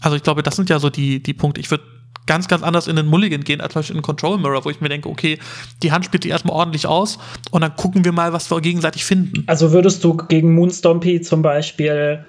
Also 0.00 0.16
ich 0.16 0.22
glaube, 0.22 0.44
das 0.44 0.54
sind 0.54 0.70
ja 0.70 0.78
so 0.78 0.90
die, 0.90 1.20
die 1.20 1.34
Punkte. 1.34 1.60
Ich 1.60 1.72
würde 1.72 1.82
ganz, 2.26 2.48
ganz 2.48 2.62
anders 2.62 2.88
in 2.88 2.96
den 2.96 3.06
Mulligan 3.06 3.44
gehen, 3.44 3.60
als 3.60 3.72
zum 3.72 3.80
Beispiel 3.80 3.96
in 3.96 4.02
Control 4.02 4.38
Mirror, 4.38 4.64
wo 4.64 4.70
ich 4.70 4.80
mir 4.80 4.88
denke, 4.88 5.08
okay, 5.08 5.38
die 5.82 5.92
Hand 5.92 6.04
spielt 6.04 6.22
sich 6.22 6.32
erstmal 6.32 6.56
ordentlich 6.56 6.86
aus 6.86 7.18
und 7.50 7.60
dann 7.60 7.76
gucken 7.76 8.04
wir 8.04 8.12
mal, 8.12 8.32
was 8.32 8.50
wir 8.50 8.60
gegenseitig 8.60 9.04
finden. 9.04 9.44
Also 9.46 9.72
würdest 9.72 10.02
du 10.04 10.16
gegen 10.16 10.54
Moonstompy 10.54 11.20
zum 11.20 11.42
Beispiel 11.42 12.24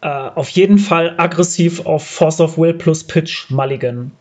äh, 0.00 0.08
auf 0.08 0.48
jeden 0.50 0.78
Fall 0.78 1.14
aggressiv 1.18 1.84
auf 1.86 2.06
Force 2.06 2.40
of 2.40 2.58
Will 2.58 2.74
plus 2.74 3.04
Pitch 3.04 3.50
Mulligan? 3.50 4.12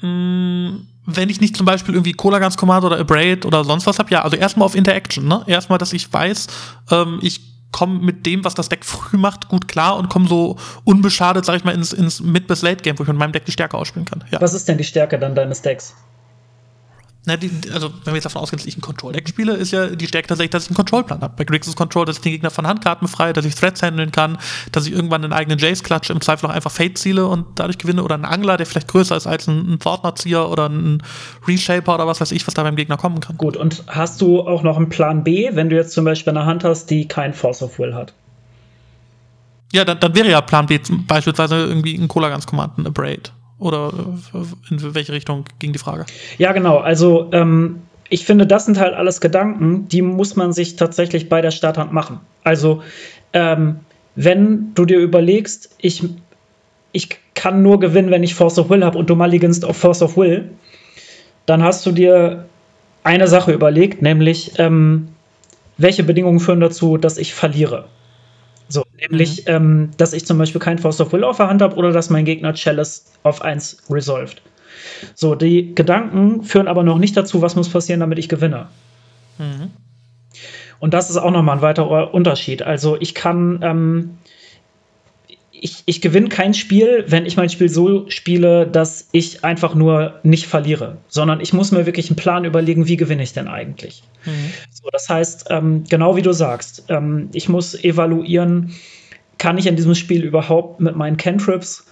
Mm, 0.00 0.86
wenn 1.06 1.30
ich 1.30 1.40
nicht 1.40 1.56
zum 1.56 1.66
Beispiel 1.66 1.94
irgendwie 1.94 2.12
Cola 2.12 2.38
Guns 2.38 2.56
Command 2.56 2.84
oder 2.84 2.98
Abrade 2.98 3.46
oder 3.46 3.64
sonst 3.64 3.86
was 3.86 3.98
habe, 3.98 4.10
ja, 4.10 4.22
also 4.22 4.36
erstmal 4.36 4.66
auf 4.66 4.74
Interaction, 4.74 5.26
ne? 5.26 5.42
Erstmal, 5.46 5.78
dass 5.78 5.92
ich 5.92 6.12
weiß, 6.12 6.46
ähm, 6.90 7.18
ich 7.22 7.55
komme 7.76 7.98
mit 7.98 8.24
dem, 8.24 8.42
was 8.42 8.54
das 8.54 8.70
Deck 8.70 8.84
früh 8.84 9.18
macht, 9.18 9.48
gut 9.48 9.68
klar 9.68 9.96
und 9.98 10.08
komme 10.08 10.26
so 10.26 10.56
unbeschadet, 10.84 11.44
sag 11.44 11.56
ich 11.56 11.64
mal, 11.64 11.74
ins, 11.74 11.92
ins 11.92 12.22
Mid- 12.22 12.46
bis 12.46 12.62
Late-Game, 12.62 12.98
wo 12.98 13.02
ich 13.02 13.08
mit 13.08 13.18
meinem 13.18 13.32
Deck 13.32 13.44
die 13.44 13.52
Stärke 13.52 13.76
ausspielen 13.76 14.06
kann. 14.06 14.24
Ja. 14.30 14.40
Was 14.40 14.54
ist 14.54 14.66
denn 14.66 14.78
die 14.78 14.84
Stärke 14.84 15.18
dann 15.18 15.34
deines 15.34 15.60
Decks? 15.60 15.94
Na, 17.28 17.36
die, 17.36 17.50
also, 17.74 17.90
wenn 18.04 18.12
wir 18.12 18.14
jetzt 18.14 18.24
davon 18.24 18.40
ausgehen, 18.40 18.58
dass 18.58 18.68
ich 18.68 18.78
ein 18.78 18.80
Control-Deck 18.80 19.28
spiele, 19.28 19.54
ist 19.54 19.72
ja 19.72 19.88
die 19.88 20.06
Stärke 20.06 20.28
tatsächlich, 20.28 20.52
dass 20.52 20.62
ich 20.62 20.70
einen 20.70 20.76
Control-Plan 20.76 21.20
habe. 21.22 21.34
Bei 21.36 21.42
Grixis 21.42 21.74
Control, 21.74 22.04
dass 22.04 22.18
ich 22.18 22.22
den 22.22 22.30
Gegner 22.30 22.52
von 22.52 22.68
Handkarten 22.68 23.08
befreie, 23.08 23.32
dass 23.32 23.44
ich 23.44 23.56
Threads 23.56 23.82
handeln 23.82 24.12
kann, 24.12 24.38
dass 24.70 24.86
ich 24.86 24.92
irgendwann 24.92 25.24
einen 25.24 25.32
eigenen 25.32 25.58
Jace 25.58 25.82
klatsche, 25.82 26.12
im 26.12 26.20
Zweifel 26.20 26.46
auch 26.46 26.52
einfach 26.52 26.70
Fate 26.70 26.96
ziele 26.96 27.26
und 27.26 27.44
dadurch 27.56 27.78
gewinne. 27.78 28.04
Oder 28.04 28.14
einen 28.14 28.26
Angler, 28.26 28.56
der 28.56 28.64
vielleicht 28.64 28.86
größer 28.86 29.16
ist 29.16 29.26
als 29.26 29.48
ein, 29.48 29.72
ein 29.72 29.78
Thorntner-Zieher 29.80 30.48
oder 30.48 30.68
ein 30.68 31.02
Reshaper 31.48 31.96
oder 31.96 32.06
was 32.06 32.20
weiß 32.20 32.30
ich, 32.30 32.46
was 32.46 32.54
da 32.54 32.62
beim 32.62 32.76
Gegner 32.76 32.96
kommen 32.96 33.18
kann. 33.18 33.36
Gut, 33.38 33.56
und 33.56 33.82
hast 33.88 34.20
du 34.20 34.42
auch 34.42 34.62
noch 34.62 34.76
einen 34.76 34.88
Plan 34.88 35.24
B, 35.24 35.50
wenn 35.52 35.68
du 35.68 35.74
jetzt 35.74 35.94
zum 35.94 36.04
Beispiel 36.04 36.30
eine 36.30 36.46
Hand 36.46 36.62
hast, 36.62 36.90
die 36.90 37.08
kein 37.08 37.34
Force 37.34 37.60
of 37.60 37.80
Will 37.80 37.92
hat? 37.92 38.14
Ja, 39.72 39.84
dann, 39.84 39.98
dann 39.98 40.14
wäre 40.14 40.30
ja 40.30 40.40
Plan 40.42 40.66
B 40.66 40.78
beispielsweise 41.08 41.56
irgendwie 41.56 41.96
ein 41.96 42.06
Cola 42.06 42.30
Guns 42.30 42.46
Command, 42.46 42.78
ein 42.78 42.86
Abrade. 42.86 43.30
Oder 43.58 43.92
äh, 44.34 44.72
in 44.74 44.94
welche 44.94 45.12
Richtung 45.12 45.44
ging 45.58 45.72
die 45.72 45.78
Frage? 45.78 46.06
Ja, 46.38 46.52
genau. 46.52 46.78
Also, 46.78 47.28
ähm, 47.32 47.80
ich 48.08 48.24
finde, 48.24 48.46
das 48.46 48.66
sind 48.66 48.78
halt 48.78 48.94
alles 48.94 49.20
Gedanken, 49.20 49.88
die 49.88 50.02
muss 50.02 50.36
man 50.36 50.52
sich 50.52 50.76
tatsächlich 50.76 51.28
bei 51.28 51.40
der 51.40 51.50
Starthand 51.50 51.92
machen. 51.92 52.20
Also, 52.44 52.82
ähm, 53.32 53.80
wenn 54.14 54.72
du 54.74 54.84
dir 54.84 54.98
überlegst, 54.98 55.74
ich, 55.78 56.04
ich 56.92 57.08
kann 57.34 57.62
nur 57.62 57.80
gewinnen, 57.80 58.10
wenn 58.10 58.22
ich 58.22 58.34
Force 58.34 58.58
of 58.58 58.70
Will 58.70 58.84
habe 58.84 58.98
und 58.98 59.10
du 59.10 59.16
mulliganst 59.16 59.64
auf 59.64 59.76
Force 59.76 60.02
of 60.02 60.16
Will, 60.16 60.50
dann 61.46 61.62
hast 61.62 61.84
du 61.86 61.92
dir 61.92 62.46
eine 63.04 63.28
Sache 63.28 63.52
überlegt, 63.52 64.02
nämlich 64.02 64.52
ähm, 64.58 65.08
welche 65.78 66.02
Bedingungen 66.02 66.40
führen 66.40 66.60
dazu, 66.60 66.96
dass 66.96 67.18
ich 67.18 67.34
verliere. 67.34 67.86
So, 68.68 68.84
nämlich, 68.98 69.46
mhm. 69.46 69.52
ähm, 69.52 69.90
dass 69.96 70.12
ich 70.12 70.26
zum 70.26 70.38
Beispiel 70.38 70.60
kein 70.60 70.78
Force 70.78 71.00
of 71.00 71.12
Will 71.12 71.24
auf 71.24 71.36
der 71.36 71.48
Hand 71.48 71.62
habe 71.62 71.76
oder 71.76 71.92
dass 71.92 72.10
mein 72.10 72.24
Gegner 72.24 72.54
Chalice 72.54 73.04
auf 73.22 73.42
1 73.42 73.84
resolved. 73.90 74.42
So, 75.14 75.34
die 75.34 75.74
Gedanken 75.74 76.42
führen 76.42 76.68
aber 76.68 76.82
noch 76.82 76.98
nicht 76.98 77.16
dazu, 77.16 77.42
was 77.42 77.56
muss 77.56 77.68
passieren, 77.68 78.00
damit 78.00 78.18
ich 78.18 78.28
gewinne. 78.28 78.68
Mhm. 79.38 79.70
Und 80.78 80.94
das 80.94 81.10
ist 81.10 81.16
auch 81.16 81.30
nochmal 81.30 81.56
ein 81.56 81.62
weiterer 81.62 82.12
Unterschied. 82.12 82.62
Also 82.62 82.96
ich 83.00 83.14
kann, 83.14 83.60
ähm, 83.62 84.18
ich, 85.50 85.82
ich 85.86 86.00
gewinne 86.02 86.28
kein 86.28 86.52
Spiel, 86.52 87.04
wenn 87.08 87.24
ich 87.24 87.36
mein 87.36 87.48
Spiel 87.48 87.68
so 87.68 88.10
spiele, 88.10 88.66
dass 88.66 89.08
ich 89.12 89.44
einfach 89.44 89.74
nur 89.74 90.20
nicht 90.22 90.46
verliere, 90.46 90.98
sondern 91.08 91.40
ich 91.40 91.52
muss 91.52 91.72
mir 91.72 91.86
wirklich 91.86 92.10
einen 92.10 92.16
Plan 92.16 92.44
überlegen, 92.44 92.86
wie 92.88 92.96
gewinne 92.96 93.22
ich 93.22 93.32
denn 93.32 93.48
eigentlich. 93.48 94.02
Mhm. 94.26 94.52
So, 94.86 94.90
das 94.92 95.08
heißt, 95.08 95.46
ähm, 95.50 95.82
genau 95.90 96.14
wie 96.14 96.22
du 96.22 96.30
sagst, 96.30 96.84
ähm, 96.90 97.28
ich 97.32 97.48
muss 97.48 97.74
evaluieren, 97.74 98.72
kann 99.36 99.58
ich 99.58 99.66
in 99.66 99.74
diesem 99.74 99.96
Spiel 99.96 100.22
überhaupt 100.22 100.78
mit 100.78 100.94
meinen 100.94 101.16
Cantrips 101.16 101.88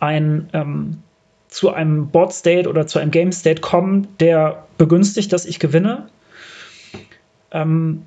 ein, 0.00 0.48
ähm, 0.52 1.00
zu 1.46 1.72
einem 1.72 2.08
Board 2.08 2.32
State 2.32 2.68
oder 2.68 2.88
zu 2.88 2.98
einem 2.98 3.12
Game 3.12 3.30
State 3.30 3.60
kommen, 3.60 4.08
der 4.18 4.64
begünstigt, 4.78 5.32
dass 5.32 5.46
ich 5.46 5.60
gewinne. 5.60 6.08
Ähm, 7.52 8.02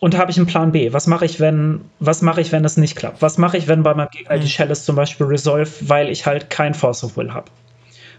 und 0.00 0.16
habe 0.16 0.30
ich 0.30 0.38
einen 0.38 0.46
Plan 0.46 0.72
B? 0.72 0.94
Was 0.94 1.06
mache 1.06 1.26
ich, 1.26 1.38
wenn, 1.38 1.82
was 2.00 2.22
mache 2.22 2.40
ich, 2.40 2.52
wenn 2.52 2.62
das 2.62 2.78
nicht 2.78 2.96
klappt? 2.96 3.20
Was 3.20 3.36
mache 3.36 3.58
ich, 3.58 3.68
wenn 3.68 3.82
bei 3.82 3.92
meinem 3.92 4.08
Gegner 4.10 4.38
mhm. 4.38 4.40
die 4.40 4.48
Chalice 4.48 4.86
zum 4.86 4.96
Beispiel 4.96 5.26
resolve, 5.26 5.70
weil 5.82 6.08
ich 6.08 6.24
halt 6.24 6.48
kein 6.48 6.72
Force 6.72 7.04
of 7.04 7.18
Will 7.18 7.34
habe? 7.34 7.50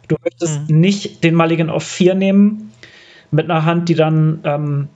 Du 0.08 0.16
möchtest 0.24 0.70
mhm. 0.70 0.80
nicht 0.80 1.24
den 1.24 1.34
Mulligan 1.34 1.72
auf 1.72 1.82
4 1.82 2.14
nehmen 2.14 2.72
mit 3.32 3.50
einer 3.50 3.66
Hand, 3.66 3.90
die 3.90 3.96
dann, 3.96 4.42
ähm, 4.44 4.90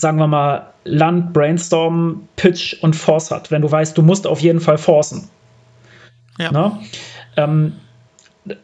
sagen 0.00 0.18
wir 0.18 0.26
mal, 0.26 0.72
Land, 0.84 1.32
Brainstorm, 1.32 2.28
Pitch 2.36 2.82
und 2.82 2.96
Force 2.96 3.30
hat, 3.30 3.50
wenn 3.50 3.62
du 3.62 3.70
weißt, 3.70 3.96
du 3.96 4.02
musst 4.02 4.26
auf 4.26 4.40
jeden 4.40 4.60
Fall 4.60 4.78
forcen. 4.78 5.28
Ja. 6.38 6.50
Ne? 6.52 6.78
Ähm, 7.36 7.72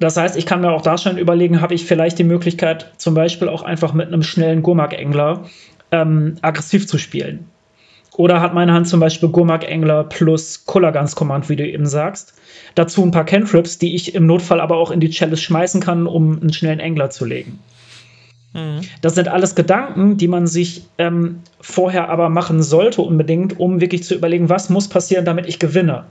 das 0.01 0.17
heißt, 0.17 0.37
ich 0.37 0.47
kann 0.47 0.63
mir 0.63 0.71
auch 0.71 0.83
da 0.83 0.97
schon 0.97 1.19
überlegen, 1.19 1.61
habe 1.61 1.75
ich 1.75 1.85
vielleicht 1.85 2.19
die 2.19 2.25
Möglichkeit, 2.25 2.93
zum 2.97 3.15
Beispiel 3.15 3.49
auch 3.49 3.63
einfach 3.63 3.93
mit 3.93 4.09
einem 4.09 4.23
schnellen 4.23 4.63
Gurmak-Engler 4.63 5.45
ähm, 5.93 6.37
aggressiv 6.41 6.89
zu 6.89 6.99
spielen. 6.99 7.51
Oder 8.17 8.41
hat 8.41 8.55
meine 8.55 8.73
Hand 8.73 8.89
zum 8.89 8.99
Beispiel 8.99 9.29
Gurmak 9.29 9.65
Engler 9.65 10.05
plus 10.05 10.65
Kulagans 10.65 11.17
Command, 11.17 11.51
wie 11.51 11.57
du 11.57 11.69
eben 11.69 11.85
sagst. 11.85 12.35
Dazu 12.75 13.03
ein 13.03 13.11
paar 13.11 13.27
Cantrips, 13.27 13.77
die 13.77 13.95
ich 13.95 14.15
im 14.15 14.27
Notfall 14.27 14.61
aber 14.61 14.79
auch 14.79 14.91
in 14.91 15.01
die 15.01 15.11
Chalice 15.11 15.43
schmeißen 15.43 15.83
kann, 15.83 16.07
um 16.07 16.41
einen 16.41 16.53
schnellen 16.53 16.81
Engler 16.81 17.11
zu 17.11 17.27
legen. 17.27 17.59
Mhm. 18.57 18.81
Das 19.03 19.15
sind 19.15 19.29
alles 19.29 19.55
Gedanken, 19.55 20.17
die 20.17 20.29
man 20.29 20.47
sich 20.47 20.85
ähm, 20.97 21.41
vorher 21.61 22.09
aber 22.09 22.31
machen 22.31 22.63
sollte, 22.63 23.03
unbedingt, 23.03 23.61
um 23.61 23.81
wirklich 23.81 24.03
zu 24.03 24.15
überlegen, 24.15 24.49
was 24.49 24.71
muss 24.71 24.89
passieren, 24.89 25.27
damit 25.27 25.47
ich 25.47 25.59
gewinne. 25.59 26.05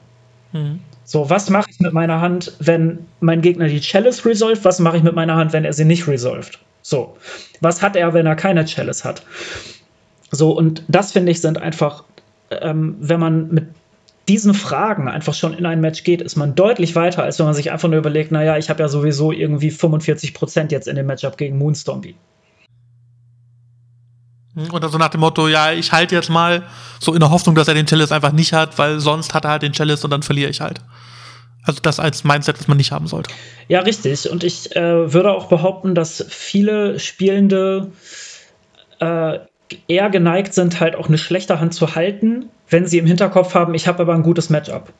Mhm. 0.53 0.79
So, 1.03 1.29
was 1.29 1.49
mache 1.49 1.69
ich 1.71 1.79
mit 1.79 1.93
meiner 1.93 2.21
Hand, 2.21 2.53
wenn 2.59 2.99
mein 3.19 3.41
Gegner 3.41 3.67
die 3.67 3.81
Chalice 3.81 4.25
resolved? 4.25 4.63
Was 4.63 4.79
mache 4.79 4.97
ich 4.97 5.03
mit 5.03 5.15
meiner 5.15 5.35
Hand, 5.35 5.53
wenn 5.53 5.65
er 5.65 5.73
sie 5.73 5.85
nicht 5.85 6.07
resolved? 6.07 6.59
So, 6.83 7.17
was 7.61 7.81
hat 7.81 7.95
er, 7.95 8.13
wenn 8.13 8.27
er 8.27 8.35
keine 8.35 8.63
Chalice 8.65 9.03
hat? 9.03 9.23
So, 10.31 10.51
und 10.51 10.83
das 10.87 11.11
finde 11.11 11.31
ich 11.31 11.41
sind 11.41 11.57
einfach, 11.57 12.03
ähm, 12.51 12.95
wenn 12.99 13.19
man 13.19 13.51
mit 13.51 13.65
diesen 14.27 14.53
Fragen 14.53 15.07
einfach 15.07 15.33
schon 15.33 15.53
in 15.53 15.65
ein 15.65 15.81
Match 15.81 16.03
geht, 16.03 16.21
ist 16.21 16.35
man 16.35 16.55
deutlich 16.55 16.95
weiter, 16.95 17.23
als 17.23 17.37
wenn 17.39 17.45
man 17.45 17.55
sich 17.55 17.71
einfach 17.71 17.87
nur 17.87 17.99
überlegt, 17.99 18.31
naja, 18.31 18.57
ich 18.57 18.69
habe 18.69 18.81
ja 18.81 18.89
sowieso 18.89 19.31
irgendwie 19.31 19.69
45% 19.69 20.71
jetzt 20.71 20.87
in 20.87 20.95
dem 20.95 21.05
Matchup 21.05 21.37
gegen 21.37 21.57
Moonstompy. 21.57 22.15
Oder 24.71 24.89
so 24.89 24.97
nach 24.97 25.09
dem 25.09 25.19
Motto, 25.19 25.47
ja, 25.47 25.73
ich 25.73 25.91
halte 25.91 26.15
jetzt 26.15 26.29
mal 26.29 26.63
so 26.99 27.13
in 27.13 27.19
der 27.19 27.29
Hoffnung, 27.29 27.55
dass 27.55 27.67
er 27.67 27.73
den 27.73 27.87
Chalice 27.87 28.13
einfach 28.13 28.31
nicht 28.31 28.53
hat, 28.53 28.77
weil 28.77 28.99
sonst 28.99 29.33
hat 29.33 29.43
er 29.43 29.51
halt 29.51 29.63
den 29.63 29.73
Chalice 29.73 30.05
und 30.05 30.11
dann 30.11 30.23
verliere 30.23 30.49
ich 30.49 30.61
halt. 30.61 30.79
Also 31.63 31.79
das 31.81 31.99
als 31.99 32.23
Mindset, 32.23 32.59
das 32.59 32.67
man 32.67 32.77
nicht 32.77 32.91
haben 32.91 33.07
sollte. 33.07 33.31
Ja, 33.67 33.81
richtig. 33.81 34.29
Und 34.29 34.43
ich 34.43 34.75
äh, 34.75 35.11
würde 35.13 35.31
auch 35.31 35.47
behaupten, 35.47 35.93
dass 35.93 36.25
viele 36.29 36.99
Spielende 36.99 37.91
äh, 38.99 39.39
eher 39.87 40.09
geneigt 40.09 40.53
sind, 40.53 40.79
halt 40.79 40.95
auch 40.95 41.07
eine 41.07 41.17
schlechte 41.17 41.59
Hand 41.59 41.73
zu 41.73 41.95
halten, 41.95 42.49
wenn 42.69 42.85
sie 42.85 42.97
im 42.97 43.05
Hinterkopf 43.05 43.55
haben, 43.55 43.73
ich 43.73 43.87
habe 43.87 44.01
aber 44.03 44.13
ein 44.13 44.23
gutes 44.23 44.49
Matchup. 44.49 44.91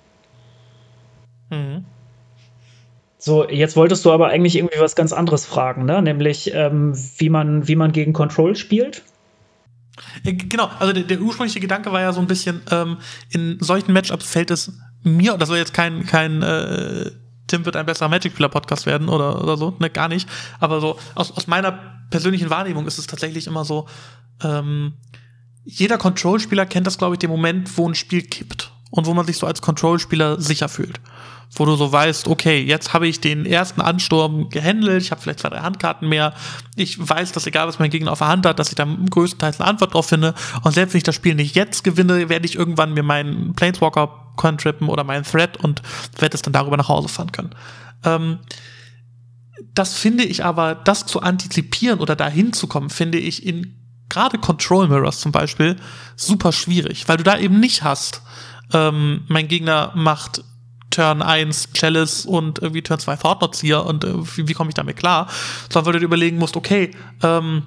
So, 3.17 3.49
jetzt 3.49 3.75
wolltest 3.75 4.06
du 4.06 4.12
aber 4.12 4.28
eigentlich 4.28 4.56
irgendwie 4.56 4.80
was 4.80 4.95
ganz 4.95 5.12
anderes 5.12 5.45
fragen, 5.45 5.86
ne? 5.86 6.01
Nämlich, 6.01 6.54
ähm, 6.54 6.93
wie, 7.17 7.30
man, 7.30 7.67
wie 7.67 7.75
man 7.75 7.91
gegen 7.91 8.13
Control 8.13 8.56
spielt. 8.56 9.04
Genau, 10.23 10.69
also 10.80 10.93
der, 10.93 11.04
der, 11.04 11.21
ursprüngliche 11.21 11.60
Gedanke 11.60 11.91
war 11.91 12.01
ja 12.01 12.12
so 12.13 12.19
ein 12.19 12.28
bisschen, 12.28 12.62
ähm, 12.69 12.97
in 13.30 13.58
solchen 13.62 13.93
Matchups 13.93 14.30
fällt 14.30 14.51
es 14.51 14.78
mir, 15.04 15.38
das 15.38 15.47
soll 15.47 15.58
jetzt 15.58 15.73
kein, 15.73 16.06
kein 16.06 16.41
äh, 16.41 17.12
Tim 17.47 17.65
wird 17.65 17.75
ein 17.75 17.86
besserer 17.86 18.10
Magic-Spieler-Podcast 18.10 18.86
werden 18.86 19.08
oder, 19.08 19.41
oder 19.41 19.56
so, 19.56 19.75
ne, 19.80 19.89
gar 19.89 20.08
nicht. 20.08 20.28
Aber 20.60 20.82
so, 20.82 20.97
aus, 21.13 21.32
aus 21.32 21.47
meiner 21.47 21.80
persönlichen 22.10 22.49
Wahrnehmung 22.49 22.88
ist 22.88 22.97
es 22.97 23.08
tatsächlich 23.08 23.47
immer 23.47 23.65
so, 23.65 23.88
ähm, 24.43 24.93
jeder 25.65 25.98
Control-Spieler 25.98 26.65
kennt 26.65 26.88
das, 26.88 26.98
glaube 26.98 27.15
ich, 27.15 27.19
den 27.19 27.30
Moment, 27.30 27.76
wo 27.78 27.88
ein 27.88 27.95
Spiel 27.95 28.21
kippt 28.21 28.71
und 28.91 29.08
wo 29.08 29.13
man 29.13 29.26
sich 29.26 29.38
so 29.38 29.48
als 29.48 29.62
Control-Spieler 29.62 30.39
sicher 30.39 30.69
fühlt. 30.69 31.00
Wo 31.56 31.65
du 31.65 31.76
so 31.76 31.91
weißt, 31.91 32.28
okay, 32.28 32.62
jetzt 32.62 32.93
habe 32.93 33.08
ich 33.08 33.21
den 33.21 33.45
ersten 33.45 33.82
Ansturm 33.82 34.50
gehandelt, 34.50 35.02
ich 35.02 35.12
habe 35.12 35.21
vielleicht 35.21 35.39
zwei, 35.39 35.50
drei 35.50 35.60
Handkarten 35.60 36.08
mehr. 36.08 36.34
Ich 36.76 36.98
weiß, 36.98 37.32
dass 37.32 37.48
egal 37.48 37.67
was 37.67 37.80
mein 37.80 37.89
Gegner 37.89 38.12
auf 38.12 38.19
der 38.19 38.28
Hand 38.28 38.45
hat, 38.45 38.60
dass 38.60 38.69
ich 38.69 38.76
da 38.76 38.86
größtenteils 38.86 39.60
eine 39.60 39.69
Antwort 39.69 39.93
drauf 39.93 40.08
finde. 40.08 40.34
Und 40.63 40.74
selbst 40.74 40.93
wenn 40.93 40.98
ich 40.98 41.04
das 41.04 41.15
Spiel 41.15 41.36
nicht 41.36 41.56
jetzt 41.56 41.84
gewinne, 41.84 42.30
werde 42.30 42.45
ich 42.45 42.56
irgendwann 42.56 42.93
mir 42.93 43.04
meinen 43.04 43.54
Planeswalker 43.54 44.34
contrippen 44.36 44.89
oder 44.89 45.04
meinen 45.04 45.24
Thread 45.24 45.58
und 45.58 45.82
werde 46.19 46.36
es 46.36 46.41
dann 46.41 46.54
darüber 46.54 46.78
nach 46.78 46.89
Hause 46.89 47.08
fahren 47.08 47.32
können. 47.32 47.56
Ähm, 48.04 48.39
das 49.74 49.93
finde 49.98 50.24
ich 50.24 50.43
aber, 50.43 50.76
das 50.76 51.06
zu 51.06 51.21
antizipieren 51.21 52.00
oder 52.00 52.15
dahin 52.15 52.54
zu 52.54 52.67
kommen, 52.67 52.89
finde 52.89 53.17
ich 53.17 53.45
in 53.45 53.85
gerade 54.15 54.38
Control 54.38 54.88
Mirrors 54.88 55.19
zum 55.19 55.34
Beispiel 55.34 55.75
super 56.15 56.54
schwierig, 56.54 57.08
weil 57.08 57.17
du 57.17 57.23
da 57.23 57.38
eben 57.38 57.60
nicht 57.60 57.84
hast, 57.84 58.21
ähm, 58.73 59.25
mein 59.28 59.49
Gegner 59.49 59.91
macht 59.93 60.43
Turn 60.89 61.21
1 61.21 61.73
Chalice 61.73 62.25
und 62.25 62.60
irgendwie 62.60 62.82
Turn 62.82 62.99
2 62.99 63.17
Thought-Notzieher 63.17 63.86
und 63.86 64.06
äh, 64.06 64.13
wie, 64.38 64.47
wie 64.47 64.54
komme 64.54 64.69
ich 64.69 64.73
damit 64.73 64.95
klar? 64.95 65.28
Sondern 65.69 65.88
weil 65.88 65.93
du 65.93 65.99
dir 65.99 66.06
überlegen 66.06 66.38
musst, 66.38 66.56
okay, 66.56 66.91
ähm, 67.21 67.63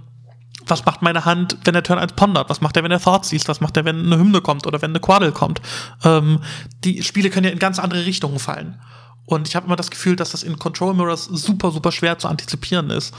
was 0.66 0.87
macht 0.87 1.02
meine 1.02 1.26
Hand, 1.26 1.58
wenn 1.64 1.74
der 1.74 1.82
Turn 1.82 1.98
1 1.98 2.14
pondert? 2.14 2.48
Was 2.48 2.62
macht 2.62 2.76
er, 2.78 2.84
wenn 2.84 2.90
er 2.90 3.00
Thought 3.00 3.26
ziehst? 3.26 3.48
Was 3.48 3.61
macht 3.61 3.76
er, 3.76 3.84
wenn 3.84 4.06
eine 4.06 4.16
Hymne 4.16 4.40
kommt 4.40 4.66
oder 4.66 4.80
wenn 4.80 4.92
eine 4.92 5.00
Quaddle 5.00 5.32
kommt? 5.32 5.61
Ähm, 6.02 6.40
die 6.84 7.02
Spiele 7.02 7.28
können 7.28 7.44
ja 7.44 7.52
in 7.52 7.58
ganz 7.58 7.78
andere 7.78 8.06
Richtungen 8.06 8.38
fallen. 8.38 8.80
Und 9.26 9.46
ich 9.46 9.54
habe 9.54 9.66
immer 9.66 9.76
das 9.76 9.90
Gefühl, 9.90 10.16
dass 10.16 10.30
das 10.30 10.42
in 10.42 10.58
Control 10.58 10.94
Mirrors 10.94 11.26
super, 11.26 11.70
super 11.70 11.92
schwer 11.92 12.18
zu 12.18 12.28
antizipieren 12.28 12.88
ist. 12.88 13.14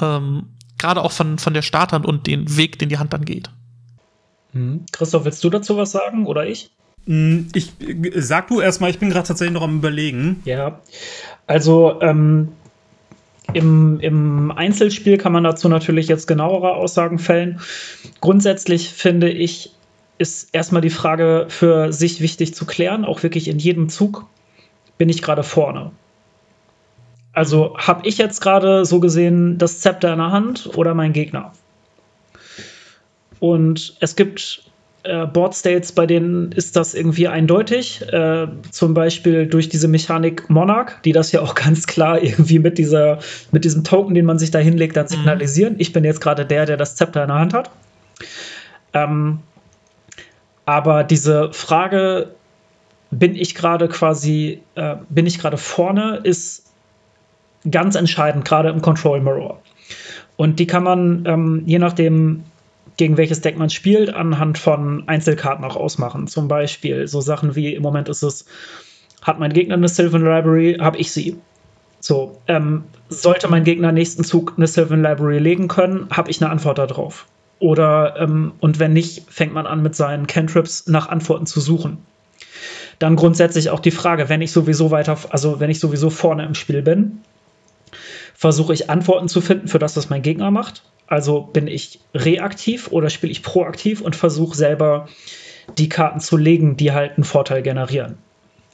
Ähm, 0.00 0.56
Gerade 0.80 1.02
auch 1.02 1.12
von, 1.12 1.38
von 1.38 1.52
der 1.52 1.60
Starthand 1.60 2.06
und 2.06 2.26
den 2.26 2.56
Weg, 2.56 2.78
den 2.78 2.88
die 2.88 2.96
Hand 2.96 3.12
dann 3.12 3.26
geht. 3.26 3.50
Mhm. 4.54 4.86
Christoph, 4.92 5.26
willst 5.26 5.44
du 5.44 5.50
dazu 5.50 5.76
was 5.76 5.90
sagen 5.90 6.26
oder 6.26 6.46
ich? 6.46 6.70
Mm, 7.04 7.48
ich 7.54 7.72
sag 8.16 8.48
du 8.48 8.62
erstmal, 8.62 8.88
ich 8.88 8.98
bin 8.98 9.10
gerade 9.10 9.28
tatsächlich 9.28 9.52
noch 9.52 9.62
am 9.62 9.76
überlegen. 9.76 10.40
Ja, 10.46 10.80
also 11.46 12.00
ähm, 12.00 12.48
im, 13.52 14.00
im 14.00 14.52
Einzelspiel 14.52 15.18
kann 15.18 15.32
man 15.32 15.44
dazu 15.44 15.68
natürlich 15.68 16.08
jetzt 16.08 16.26
genauere 16.26 16.72
Aussagen 16.74 17.18
fällen. 17.18 17.60
Grundsätzlich 18.22 18.88
finde 18.88 19.28
ich, 19.30 19.72
ist 20.16 20.48
erstmal 20.54 20.80
die 20.80 20.88
Frage 20.88 21.46
für 21.48 21.92
sich 21.92 22.22
wichtig 22.22 22.54
zu 22.54 22.64
klären, 22.64 23.04
auch 23.04 23.22
wirklich 23.22 23.48
in 23.48 23.58
jedem 23.58 23.90
Zug 23.90 24.26
bin 24.96 25.10
ich 25.10 25.20
gerade 25.20 25.42
vorne. 25.42 25.92
Also 27.40 27.74
habe 27.78 28.06
ich 28.06 28.18
jetzt 28.18 28.42
gerade 28.42 28.84
so 28.84 29.00
gesehen 29.00 29.56
das 29.56 29.80
Zepter 29.80 30.12
in 30.12 30.18
der 30.18 30.30
Hand 30.30 30.76
oder 30.76 30.92
mein 30.92 31.14
Gegner? 31.14 31.52
Und 33.38 33.96
es 34.00 34.14
gibt 34.14 34.62
äh, 35.04 35.24
Board 35.24 35.54
States, 35.54 35.92
bei 35.92 36.04
denen 36.04 36.52
ist 36.52 36.76
das 36.76 36.92
irgendwie 36.92 37.28
eindeutig. 37.28 38.02
Äh, 38.12 38.48
zum 38.70 38.92
Beispiel 38.92 39.46
durch 39.46 39.70
diese 39.70 39.88
Mechanik 39.88 40.50
Monarch, 40.50 41.00
die 41.06 41.12
das 41.12 41.32
ja 41.32 41.40
auch 41.40 41.54
ganz 41.64 41.86
klar 41.86 42.22
irgendwie 42.22 42.58
mit, 42.58 42.76
dieser, 42.76 43.20
mit 43.52 43.64
diesem 43.64 43.84
Token, 43.84 44.14
den 44.14 44.26
man 44.26 44.38
sich 44.38 44.50
da 44.50 44.58
hinlegt, 44.58 44.98
dann 44.98 45.06
mhm. 45.06 45.08
signalisieren. 45.08 45.72
Mhm. 45.72 45.80
Ich 45.80 45.94
bin 45.94 46.04
jetzt 46.04 46.20
gerade 46.20 46.44
der, 46.44 46.66
der 46.66 46.76
das 46.76 46.94
Zepter 46.96 47.22
in 47.22 47.28
der 47.28 47.38
Hand 47.38 47.54
hat. 47.54 47.70
Ähm, 48.92 49.38
aber 50.66 51.04
diese 51.04 51.54
Frage, 51.54 52.34
bin 53.10 53.34
ich 53.34 53.54
gerade 53.54 53.88
quasi, 53.88 54.60
äh, 54.74 54.96
bin 55.08 55.24
ich 55.24 55.38
gerade 55.38 55.56
vorne, 55.56 56.20
ist 56.22 56.69
ganz 57.68 57.94
entscheidend, 57.94 58.44
gerade 58.44 58.68
im 58.68 58.82
Control 58.82 59.20
Mirror. 59.20 59.60
Und 60.36 60.58
die 60.58 60.66
kann 60.66 60.84
man, 60.84 61.24
ähm, 61.26 61.62
je 61.66 61.78
nachdem, 61.78 62.44
gegen 62.96 63.16
welches 63.16 63.40
Deck 63.40 63.58
man 63.58 63.70
spielt, 63.70 64.12
anhand 64.12 64.58
von 64.58 65.04
Einzelkarten 65.06 65.64
auch 65.64 65.76
ausmachen. 65.76 66.26
Zum 66.26 66.48
Beispiel 66.48 67.06
so 67.08 67.20
Sachen 67.20 67.56
wie 67.56 67.74
im 67.74 67.82
Moment 67.82 68.08
ist 68.08 68.22
es, 68.22 68.46
hat 69.22 69.38
mein 69.38 69.52
Gegner 69.52 69.74
eine 69.74 69.88
Sylvan 69.88 70.22
Library, 70.22 70.78
habe 70.80 70.98
ich 70.98 71.12
sie. 71.12 71.36
So, 72.00 72.38
ähm, 72.48 72.84
sollte 73.08 73.48
mein 73.48 73.64
Gegner 73.64 73.92
nächsten 73.92 74.24
Zug 74.24 74.54
eine 74.56 74.66
Sylvan 74.66 75.02
Library 75.02 75.38
legen 75.38 75.68
können, 75.68 76.08
habe 76.10 76.30
ich 76.30 76.40
eine 76.40 76.50
Antwort 76.50 76.78
darauf. 76.78 77.26
Oder, 77.58 78.16
ähm, 78.18 78.52
und 78.60 78.78
wenn 78.78 78.94
nicht, 78.94 79.30
fängt 79.30 79.52
man 79.52 79.66
an 79.66 79.82
mit 79.82 79.94
seinen 79.94 80.26
Cantrips 80.26 80.86
nach 80.86 81.10
Antworten 81.10 81.44
zu 81.44 81.60
suchen. 81.60 81.98
Dann 82.98 83.16
grundsätzlich 83.16 83.70
auch 83.70 83.80
die 83.80 83.90
Frage, 83.90 84.28
wenn 84.28 84.40
ich 84.40 84.52
sowieso 84.52 84.90
weiter, 84.90 85.18
also 85.30 85.60
wenn 85.60 85.70
ich 85.70 85.80
sowieso 85.80 86.08
vorne 86.08 86.44
im 86.44 86.54
Spiel 86.54 86.82
bin, 86.82 87.20
versuche 88.40 88.72
ich 88.72 88.88
Antworten 88.88 89.28
zu 89.28 89.42
finden 89.42 89.68
für 89.68 89.78
das, 89.78 89.98
was 89.98 90.08
mein 90.08 90.22
Gegner 90.22 90.50
macht. 90.50 90.82
Also 91.06 91.42
bin 91.42 91.66
ich 91.66 92.00
reaktiv 92.14 92.90
oder 92.90 93.10
spiele 93.10 93.30
ich 93.30 93.42
proaktiv 93.42 94.00
und 94.00 94.16
versuche 94.16 94.56
selber 94.56 95.08
die 95.76 95.90
Karten 95.90 96.20
zu 96.20 96.38
legen, 96.38 96.74
die 96.78 96.92
halt 96.92 97.18
einen 97.18 97.24
Vorteil 97.24 97.60
generieren. 97.60 98.16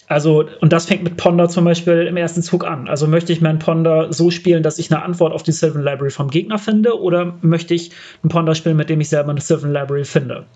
Also, 0.07 0.49
und 0.61 0.73
das 0.73 0.87
fängt 0.87 1.03
mit 1.03 1.17
Ponder 1.17 1.49
zum 1.49 1.65
Beispiel 1.65 2.07
im 2.07 2.17
ersten 2.17 2.43
Zug 2.43 2.65
an. 2.65 2.87
Also 2.87 3.09
möchte 3.09 3.33
ich 3.33 3.41
meinen 3.41 3.59
Ponder 3.59 4.13
so 4.13 4.31
spielen, 4.31 4.63
dass 4.63 4.79
ich 4.79 4.93
eine 4.93 5.03
Antwort 5.03 5.33
auf 5.33 5.43
die 5.43 5.51
Sylvan 5.51 5.83
Library 5.83 6.13
vom 6.13 6.31
Gegner 6.31 6.61
finde, 6.61 7.01
oder 7.01 7.35
möchte 7.41 7.75
ich 7.75 7.91
einen 8.23 8.31
Ponder 8.31 8.55
spielen, 8.55 8.77
mit 8.77 8.89
dem 8.89 9.01
ich 9.01 9.09
selber 9.09 9.31
eine 9.31 9.41
Sylvan 9.41 9.73
Library 9.73 10.05
finde? 10.05 10.47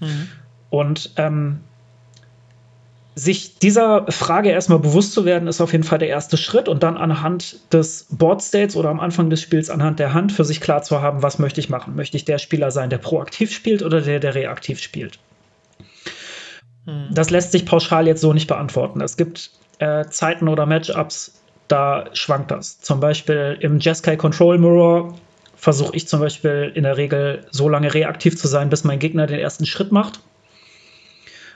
Mhm. 0.00 0.28
Und 0.68 1.14
ähm, 1.16 1.60
sich 3.14 3.58
dieser 3.58 4.10
Frage 4.10 4.50
erstmal 4.50 4.80
bewusst 4.80 5.12
zu 5.12 5.24
werden, 5.24 5.46
ist 5.46 5.60
auf 5.60 5.72
jeden 5.72 5.84
Fall 5.84 5.98
der 5.98 6.08
erste 6.08 6.36
Schritt 6.36 6.68
und 6.68 6.82
dann 6.82 6.96
anhand 6.96 7.72
des 7.72 8.06
Board 8.10 8.42
States 8.42 8.74
oder 8.74 8.88
am 8.88 8.98
Anfang 8.98 9.30
des 9.30 9.40
Spiels 9.40 9.70
anhand 9.70 10.00
der 10.00 10.14
Hand 10.14 10.32
für 10.32 10.44
sich 10.44 10.60
klar 10.60 10.82
zu 10.82 11.00
haben, 11.00 11.22
was 11.22 11.38
möchte 11.38 11.60
ich 11.60 11.68
machen. 11.68 11.94
Möchte 11.94 12.16
ich 12.16 12.24
der 12.24 12.38
Spieler 12.38 12.72
sein, 12.72 12.90
der 12.90 12.98
proaktiv 12.98 13.52
spielt 13.52 13.82
oder 13.82 14.00
der, 14.00 14.18
der 14.18 14.34
reaktiv 14.34 14.80
spielt? 14.80 15.20
Hm. 16.86 17.08
Das 17.12 17.30
lässt 17.30 17.52
sich 17.52 17.64
pauschal 17.64 18.08
jetzt 18.08 18.20
so 18.20 18.32
nicht 18.32 18.48
beantworten. 18.48 19.00
Es 19.00 19.16
gibt 19.16 19.50
äh, 19.78 20.06
Zeiten 20.06 20.48
oder 20.48 20.66
Matchups, 20.66 21.40
da 21.68 22.06
schwankt 22.14 22.50
das. 22.50 22.80
Zum 22.80 22.98
Beispiel 22.98 23.56
im 23.60 23.78
Jeskai 23.78 24.16
Control 24.16 24.58
Mirror 24.58 25.14
versuche 25.56 25.94
ich 25.94 26.08
zum 26.08 26.18
Beispiel 26.18 26.72
in 26.74 26.82
der 26.82 26.96
Regel 26.96 27.46
so 27.52 27.68
lange 27.68 27.94
reaktiv 27.94 28.36
zu 28.36 28.48
sein, 28.48 28.70
bis 28.70 28.82
mein 28.82 28.98
Gegner 28.98 29.28
den 29.28 29.38
ersten 29.38 29.66
Schritt 29.66 29.92
macht 29.92 30.20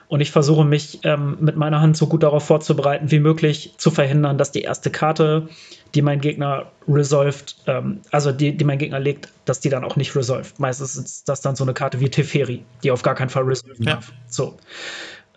und 0.09 0.21
ich 0.21 0.31
versuche 0.31 0.65
mich 0.65 1.01
ähm, 1.03 1.37
mit 1.39 1.55
meiner 1.55 1.81
Hand 1.81 1.95
so 1.95 2.07
gut 2.07 2.23
darauf 2.23 2.43
vorzubereiten 2.43 3.11
wie 3.11 3.19
möglich, 3.19 3.75
zu 3.77 3.91
verhindern, 3.91 4.39
dass 4.39 4.51
die 4.51 4.63
erste 4.63 4.89
Karte, 4.89 5.47
die 5.93 6.01
mein 6.01 6.19
Gegner 6.19 6.71
resolved, 6.87 7.55
ähm, 7.67 8.01
also 8.09 8.31
die, 8.31 8.57
die 8.57 8.65
mein 8.65 8.79
Gegner 8.79 8.99
legt, 8.99 9.29
dass 9.45 9.59
die 9.59 9.69
dann 9.69 9.83
auch 9.83 9.95
nicht 9.97 10.15
resolved. 10.15 10.59
Meistens 10.59 10.95
ist 10.95 11.29
das 11.29 11.41
dann 11.41 11.55
so 11.55 11.63
eine 11.63 11.75
Karte 11.75 11.99
wie 11.99 12.09
Teferi, 12.09 12.65
die 12.83 12.89
auf 12.89 13.03
gar 13.03 13.13
keinen 13.13 13.29
Fall 13.29 13.43
resolven 13.43 13.85
ja. 13.85 13.93
darf. 13.93 14.11
So. 14.27 14.57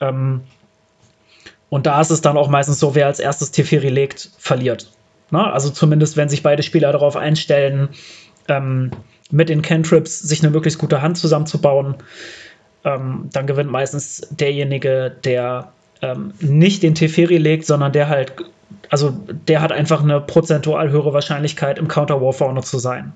Ähm, 0.00 0.40
und 1.68 1.84
da 1.84 2.00
ist 2.00 2.10
es 2.10 2.22
dann 2.22 2.38
auch 2.38 2.48
meistens 2.48 2.80
so, 2.80 2.94
wer 2.94 3.06
als 3.06 3.20
erstes 3.20 3.50
Teferi 3.50 3.90
legt, 3.90 4.30
verliert. 4.38 4.90
Na, 5.30 5.52
also 5.52 5.68
zumindest, 5.68 6.16
wenn 6.16 6.30
sich 6.30 6.42
beide 6.42 6.62
Spieler 6.62 6.92
darauf 6.92 7.16
einstellen, 7.16 7.90
ähm, 8.48 8.90
mit 9.30 9.50
den 9.50 9.60
Cantrips 9.60 10.18
sich 10.20 10.42
eine 10.42 10.50
möglichst 10.50 10.78
gute 10.78 11.02
Hand 11.02 11.18
zusammenzubauen 11.18 11.96
ähm, 12.84 13.28
dann 13.32 13.46
gewinnt 13.46 13.70
meistens 13.70 14.22
derjenige, 14.30 15.14
der 15.24 15.72
ähm, 16.00 16.32
nicht 16.40 16.82
den 16.82 16.94
Teferi 16.94 17.38
legt, 17.38 17.66
sondern 17.66 17.92
der 17.92 18.08
halt, 18.08 18.34
also 18.90 19.10
der 19.48 19.60
hat 19.60 19.72
einfach 19.72 20.02
eine 20.02 20.20
prozentual 20.20 20.90
höhere 20.90 21.12
Wahrscheinlichkeit, 21.12 21.78
im 21.78 21.88
Counter 21.88 22.20
War 22.20 22.32
vorne 22.32 22.62
zu 22.62 22.78
sein. 22.78 23.12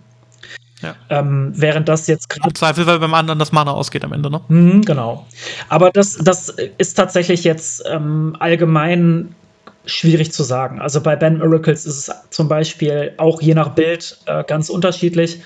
Ja. 0.82 0.94
Ähm, 1.08 1.52
während 1.56 1.88
das 1.88 2.06
jetzt 2.06 2.28
gerade. 2.28 2.48
Im 2.48 2.54
Zweifel, 2.54 2.86
weil 2.86 2.98
beim 2.98 3.14
anderen 3.14 3.38
das 3.38 3.50
Mana 3.50 3.72
ausgeht 3.72 4.04
am 4.04 4.12
Ende, 4.12 4.30
ne? 4.30 4.42
Mhm, 4.48 4.82
genau. 4.82 5.26
Aber 5.68 5.90
das, 5.90 6.16
das 6.16 6.54
ist 6.78 6.94
tatsächlich 6.94 7.44
jetzt 7.44 7.82
ähm, 7.90 8.36
allgemein 8.38 9.34
schwierig 9.86 10.32
zu 10.32 10.42
sagen. 10.42 10.80
Also 10.80 11.00
bei 11.00 11.16
Ben 11.16 11.38
Miracles 11.38 11.86
ist 11.86 12.08
es 12.08 12.14
zum 12.30 12.48
Beispiel 12.48 13.12
auch 13.16 13.40
je 13.40 13.54
nach 13.54 13.70
Bild 13.70 14.18
äh, 14.26 14.44
ganz 14.44 14.68
unterschiedlich. 14.68 15.40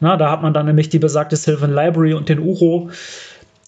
Na, 0.00 0.16
da 0.16 0.30
hat 0.30 0.42
man 0.42 0.54
dann 0.54 0.66
nämlich 0.66 0.90
die 0.90 0.98
besagte 0.98 1.36
Sylvan 1.36 1.74
Library 1.74 2.14
und 2.14 2.28
den 2.28 2.38
Uro. 2.38 2.90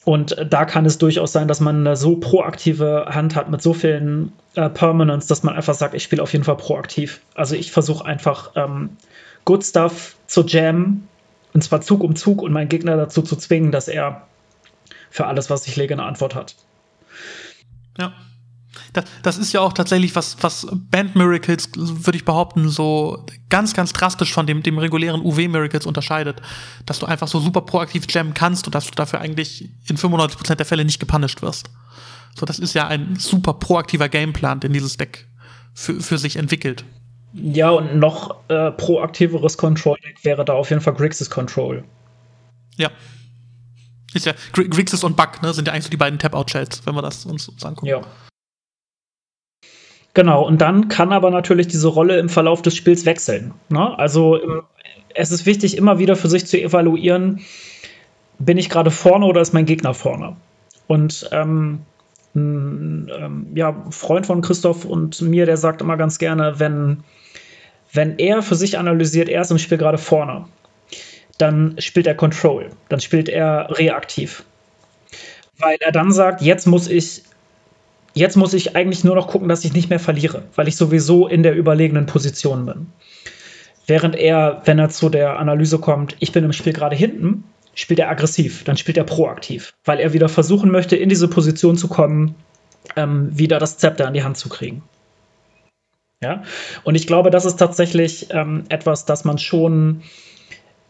Und 0.09 0.37
da 0.49 0.65
kann 0.65 0.87
es 0.87 0.97
durchaus 0.97 1.33
sein, 1.33 1.49
dass 1.49 1.61
man 1.61 1.87
eine 1.87 1.95
so 1.95 2.17
proaktive 2.17 3.09
Hand 3.11 3.37
hat 3.37 3.51
mit 3.51 3.61
so 3.61 3.75
vielen 3.75 4.33
äh, 4.55 4.71
Permanents, 4.71 5.27
dass 5.27 5.43
man 5.43 5.55
einfach 5.55 5.75
sagt, 5.75 5.93
ich 5.93 6.03
spiele 6.03 6.23
auf 6.23 6.33
jeden 6.33 6.47
Fall 6.47 6.57
proaktiv. 6.57 7.21
Also 7.35 7.55
ich 7.55 7.73
versuche 7.73 8.07
einfach 8.07 8.53
ähm, 8.55 8.97
Good 9.45 9.67
Stuff 9.67 10.17
zu 10.27 10.47
jammen, 10.47 11.07
und 11.53 11.63
zwar 11.63 11.83
Zug 11.83 12.03
um 12.03 12.17
Zug 12.17 12.41
und 12.41 12.53
meinen 12.53 12.71
Gegner 12.71 12.97
dazu 12.97 13.21
zu 13.21 13.37
zwingen, 13.37 13.71
dass 13.71 13.87
er 13.87 14.27
für 15.11 15.27
alles, 15.27 15.51
was 15.51 15.67
ich 15.67 15.77
lege, 15.77 15.93
eine 15.93 16.05
Antwort 16.05 16.35
hat. 16.35 16.57
Ja. 17.99 18.15
Das, 18.93 19.05
das, 19.23 19.39
ist 19.39 19.53
ja 19.53 19.61
auch 19.61 19.73
tatsächlich 19.73 20.15
was, 20.15 20.37
was 20.41 20.67
Band 20.73 21.17
Miracles, 21.17 21.71
würde 21.75 22.17
ich 22.17 22.25
behaupten, 22.25 22.69
so 22.69 23.25
ganz, 23.49 23.75
ganz 23.75 23.93
drastisch 23.93 24.33
von 24.33 24.47
dem, 24.47 24.63
dem 24.63 24.79
regulären 24.79 25.21
UW 25.21 25.49
Miracles 25.49 25.87
unterscheidet. 25.87 26.41
Dass 26.87 26.99
du 26.99 27.07
einfach 27.07 27.29
so 27.29 27.41
super 27.41 27.63
proaktiv 27.63 28.07
jammen 28.09 28.35
kannst 28.35 28.67
und 28.67 28.75
dass 28.75 28.87
du 28.87 28.93
dafür 28.93 29.21
eigentlich 29.21 29.69
in 29.89 29.97
95% 29.97 30.55
der 30.55 30.67
Fälle 30.67 30.85
nicht 30.85 31.01
gepunished 31.01 31.43
wirst. 31.43 31.71
So, 32.39 32.47
das 32.47 32.59
ist 32.59 32.75
ja 32.75 32.87
ein 32.87 33.17
super 33.17 33.55
proaktiver 33.55 34.09
Gameplan, 34.09 34.61
den 34.61 34.73
dieses 34.73 34.97
Deck 34.97 35.27
für, 35.75 36.01
für 36.01 36.19
sich 36.19 36.37
entwickelt. 36.37 36.85
Ja, 37.33 37.71
und 37.71 37.97
noch 37.97 38.37
äh, 38.49 38.71
proaktiveres 38.71 39.59
Control-Deck 39.59 40.25
wäre 40.25 40.45
da 40.45 40.55
auf 40.55 40.71
jeden 40.71 40.81
Fall 40.81 40.95
Grixis 40.95 41.29
Control. 41.29 41.85
Ja. 42.77 42.91
Ist 44.15 44.25
ja, 44.25 44.33
Grixis 44.53 45.05
und 45.05 45.17
Bug, 45.17 45.43
ne, 45.43 45.53
sind 45.53 45.69
ja 45.69 45.75
eigentlich 45.75 45.85
so 45.85 45.91
die 45.91 45.99
beiden 45.99 46.19
Tap-Out-Shells, 46.19 46.87
wenn 46.87 46.95
wir 46.95 47.03
das 47.03 47.27
uns, 47.27 47.49
uns 47.49 47.65
angucken. 47.65 47.87
Ja. 47.87 48.01
Genau, 50.19 50.45
und 50.45 50.61
dann 50.61 50.89
kann 50.89 51.13
aber 51.13 51.31
natürlich 51.31 51.69
diese 51.69 51.87
Rolle 51.87 52.19
im 52.19 52.29
Verlauf 52.29 52.61
des 52.61 52.75
Spiels 52.75 53.07
wechseln. 53.07 53.55
Ne? 53.69 53.97
Also 53.97 54.41
es 55.15 55.31
ist 55.31 55.47
wichtig, 55.47 55.77
immer 55.77 56.01
wieder 56.01 56.17
für 56.17 56.29
sich 56.29 56.45
zu 56.45 56.61
evaluieren, 56.61 57.39
bin 58.41 58.59
ich 58.59 58.69
gerade 58.69 58.91
vorne 58.91 59.27
oder 59.27 59.41
ist 59.41 59.55
mein 59.55 59.65
Gegner 59.65 59.95
vorne? 59.95 60.35
Und 60.89 61.31
ähm, 61.31 61.83
ein 62.35 63.13
ähm, 63.17 63.47
ja, 63.55 63.77
Freund 63.91 64.27
von 64.27 64.41
Christoph 64.41 64.85
und 64.85 65.23
mir, 65.23 65.47
der 65.47 65.57
sagt 65.57 65.83
immer 65.83 65.97
ganz 65.97 66.19
gerne, 66.19 66.59
wenn, 66.59 67.05
wenn 67.93 68.19
er 68.19 68.43
für 68.43 68.57
sich 68.57 68.77
analysiert, 68.77 69.29
er 69.29 69.43
ist 69.43 69.53
im 69.53 69.59
Spiel 69.59 69.79
gerade 69.79 69.99
vorne, 69.99 70.47
dann 71.39 71.77
spielt 71.79 72.09
er 72.09 72.17
Control, 72.17 72.71
dann 72.89 72.99
spielt 72.99 73.29
er 73.29 73.69
reaktiv. 73.71 74.43
Weil 75.61 75.77
er 75.79 75.93
dann 75.93 76.11
sagt, 76.11 76.43
jetzt 76.43 76.67
muss 76.67 76.89
ich 76.89 77.23
Jetzt 78.19 78.37
muss 78.37 78.53
ich 78.53 78.75
eigentlich 78.75 79.05
nur 79.05 79.15
noch 79.15 79.29
gucken, 79.29 79.49
dass 79.49 79.65
ich 79.65 79.75
nicht 79.75 79.91
mehr 79.91 80.01
verliere, 80.01 80.43
weil 80.57 80.67
ich 80.67 80.75
sowieso 80.75 81.29
in 81.29 81.45
der 81.45 81.55
überlegenen 81.55 82.07
Position 82.07 82.67
bin. 82.67 82.87
Während 83.87 84.17
er, 84.17 84.61
wenn 84.65 84.81
er 84.81 84.89
zu 84.89 85.09
der 85.09 85.39
Analyse 85.39 85.79
kommt, 85.79 86.17
ich 86.19 86.33
bin 86.33 86.43
im 86.43 86.53
Spiel 86.53 86.73
gerade 86.73 86.97
hinten, 86.97 87.45
spielt 87.75 88.01
er 88.01 88.11
aggressiv, 88.11 88.65
dann 88.65 88.77
spielt 88.77 88.97
er 88.97 89.05
proaktiv, 89.05 89.73
weil 89.85 90.01
er 90.01 90.15
wieder 90.15 90.29
versuchen 90.29 90.73
möchte, 90.73 90.97
in 90.97 91.09
diese 91.09 91.29
Position 91.29 91.77
zu 91.77 91.87
kommen, 91.87 92.35
ähm, 92.97 93.29
wieder 93.39 93.61
das 93.61 93.79
Zepter 93.79 94.09
in 94.09 94.15
die 94.15 94.25
Hand 94.25 94.37
zu 94.37 94.49
kriegen. 94.49 94.83
Ja, 96.21 96.43
und 96.83 96.97
ich 96.97 97.07
glaube, 97.07 97.31
das 97.31 97.45
ist 97.45 97.57
tatsächlich 97.57 98.27
ähm, 98.31 98.65
etwas, 98.69 99.05
das 99.05 99.25
man 99.25 99.39
schon 99.39 100.03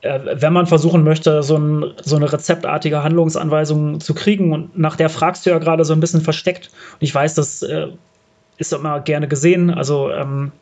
wenn 0.02 0.52
man 0.52 0.66
versuchen 0.66 1.02
möchte, 1.02 1.42
so, 1.42 1.56
ein, 1.56 1.92
so, 2.02 2.16
eine 2.16 2.32
rezeptartige 2.32 3.02
Handlungsanweisung 3.02 4.00
zu 4.00 4.14
kriegen, 4.14 4.52
und 4.52 4.78
nach 4.78 4.96
der 4.96 5.10
fragst 5.10 5.44
du 5.44 5.50
ja 5.50 5.58
gerade 5.58 5.84
so 5.84 5.92
ein 5.92 6.00
bisschen 6.00 6.20
versteckt, 6.20 6.70
und 6.92 7.02
ich 7.02 7.14
weiß, 7.14 7.34
das 7.34 7.62
äh, 7.62 7.88
ist 8.58 8.72
immer 8.72 9.00
gerne 9.00 9.26
gesehen, 9.26 9.70
also 9.70 10.10
ähm, 10.10 10.52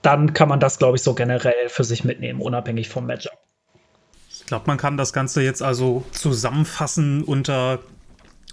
dann 0.00 0.32
kann 0.32 0.48
man 0.48 0.58
das, 0.58 0.78
glaube 0.78 0.96
ich, 0.96 1.02
so 1.02 1.14
generell 1.14 1.68
für 1.68 1.84
sich 1.84 2.04
mitnehmen, 2.04 2.40
unabhängig 2.40 2.88
vom 2.88 3.06
Matchup. 3.06 3.38
Ich 4.30 4.46
glaube, 4.46 4.64
man 4.66 4.78
kann 4.78 4.96
das 4.96 5.12
Ganze 5.12 5.42
jetzt 5.42 5.62
also 5.62 6.04
zusammenfassen 6.10 7.22
unter 7.22 7.78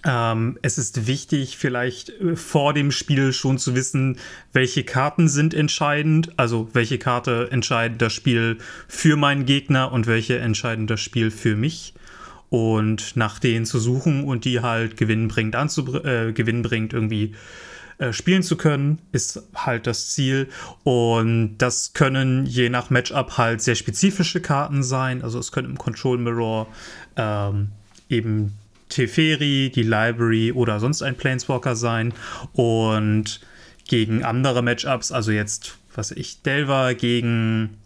ähm, 0.05 0.57
es 0.61 0.77
ist 0.77 1.07
wichtig, 1.07 1.57
vielleicht 1.57 2.09
äh, 2.09 2.35
vor 2.35 2.73
dem 2.73 2.91
Spiel 2.91 3.33
schon 3.33 3.57
zu 3.57 3.75
wissen, 3.75 4.17
welche 4.53 4.83
Karten 4.83 5.27
sind 5.27 5.53
entscheidend, 5.53 6.31
also 6.37 6.69
welche 6.73 6.97
Karte 6.97 7.49
entscheidet 7.51 8.01
das 8.01 8.13
Spiel 8.13 8.57
für 8.87 9.17
meinen 9.17 9.45
Gegner 9.45 9.91
und 9.91 10.07
welche 10.07 10.39
entscheiden 10.39 10.87
das 10.87 11.01
Spiel 11.01 11.31
für 11.31 11.55
mich. 11.55 11.93
Und 12.49 13.15
nach 13.15 13.39
denen 13.39 13.65
zu 13.65 13.77
suchen 13.77 14.23
und 14.23 14.45
die 14.45 14.61
halt 14.61 14.97
gewinnbringend, 14.97 15.55
äh, 16.03 16.31
gewinnbringend 16.31 16.93
irgendwie 16.93 17.35
äh, 17.99 18.11
spielen 18.13 18.41
zu 18.41 18.55
können, 18.55 18.99
ist 19.11 19.43
halt 19.53 19.85
das 19.85 20.11
Ziel. 20.11 20.47
Und 20.83 21.57
das 21.57 21.93
können 21.93 22.45
je 22.45 22.69
nach 22.69 22.89
Matchup 22.89 23.37
halt 23.37 23.61
sehr 23.61 23.75
spezifische 23.75 24.41
Karten 24.41 24.81
sein. 24.81 25.21
Also 25.21 25.37
es 25.37 25.51
können 25.51 25.69
im 25.69 25.77
Control 25.77 26.17
Mirror 26.17 26.67
ähm, 27.17 27.69
eben 28.09 28.57
Teferi, 28.89 29.71
die 29.73 29.83
Library 29.83 30.51
oder 30.51 30.79
sonst 30.79 31.01
ein 31.01 31.15
Planeswalker 31.15 31.75
sein. 31.75 32.13
Und 32.53 33.39
gegen 33.87 34.23
andere 34.23 34.61
Matchups, 34.61 35.11
also 35.11 35.31
jetzt, 35.31 35.77
was 35.95 36.11
ich, 36.11 36.41
Delver 36.41 36.93
gegen 36.95 37.77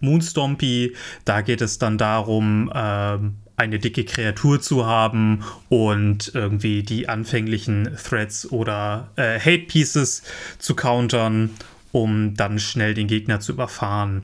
Moonstompy, 0.00 0.94
da 1.24 1.40
geht 1.40 1.60
es 1.60 1.78
dann 1.78 1.98
darum, 1.98 2.70
ähm, 2.74 3.36
eine 3.56 3.78
dicke 3.78 4.04
Kreatur 4.04 4.60
zu 4.60 4.86
haben 4.86 5.44
und 5.68 6.32
irgendwie 6.34 6.82
die 6.82 7.08
anfänglichen 7.08 7.96
Threats 8.02 8.50
oder 8.50 9.10
äh, 9.16 9.38
Hate 9.38 9.66
Pieces 9.66 10.22
zu 10.58 10.74
countern, 10.74 11.50
um 11.92 12.34
dann 12.34 12.58
schnell 12.58 12.94
den 12.94 13.06
Gegner 13.06 13.40
zu 13.40 13.52
überfahren 13.52 14.22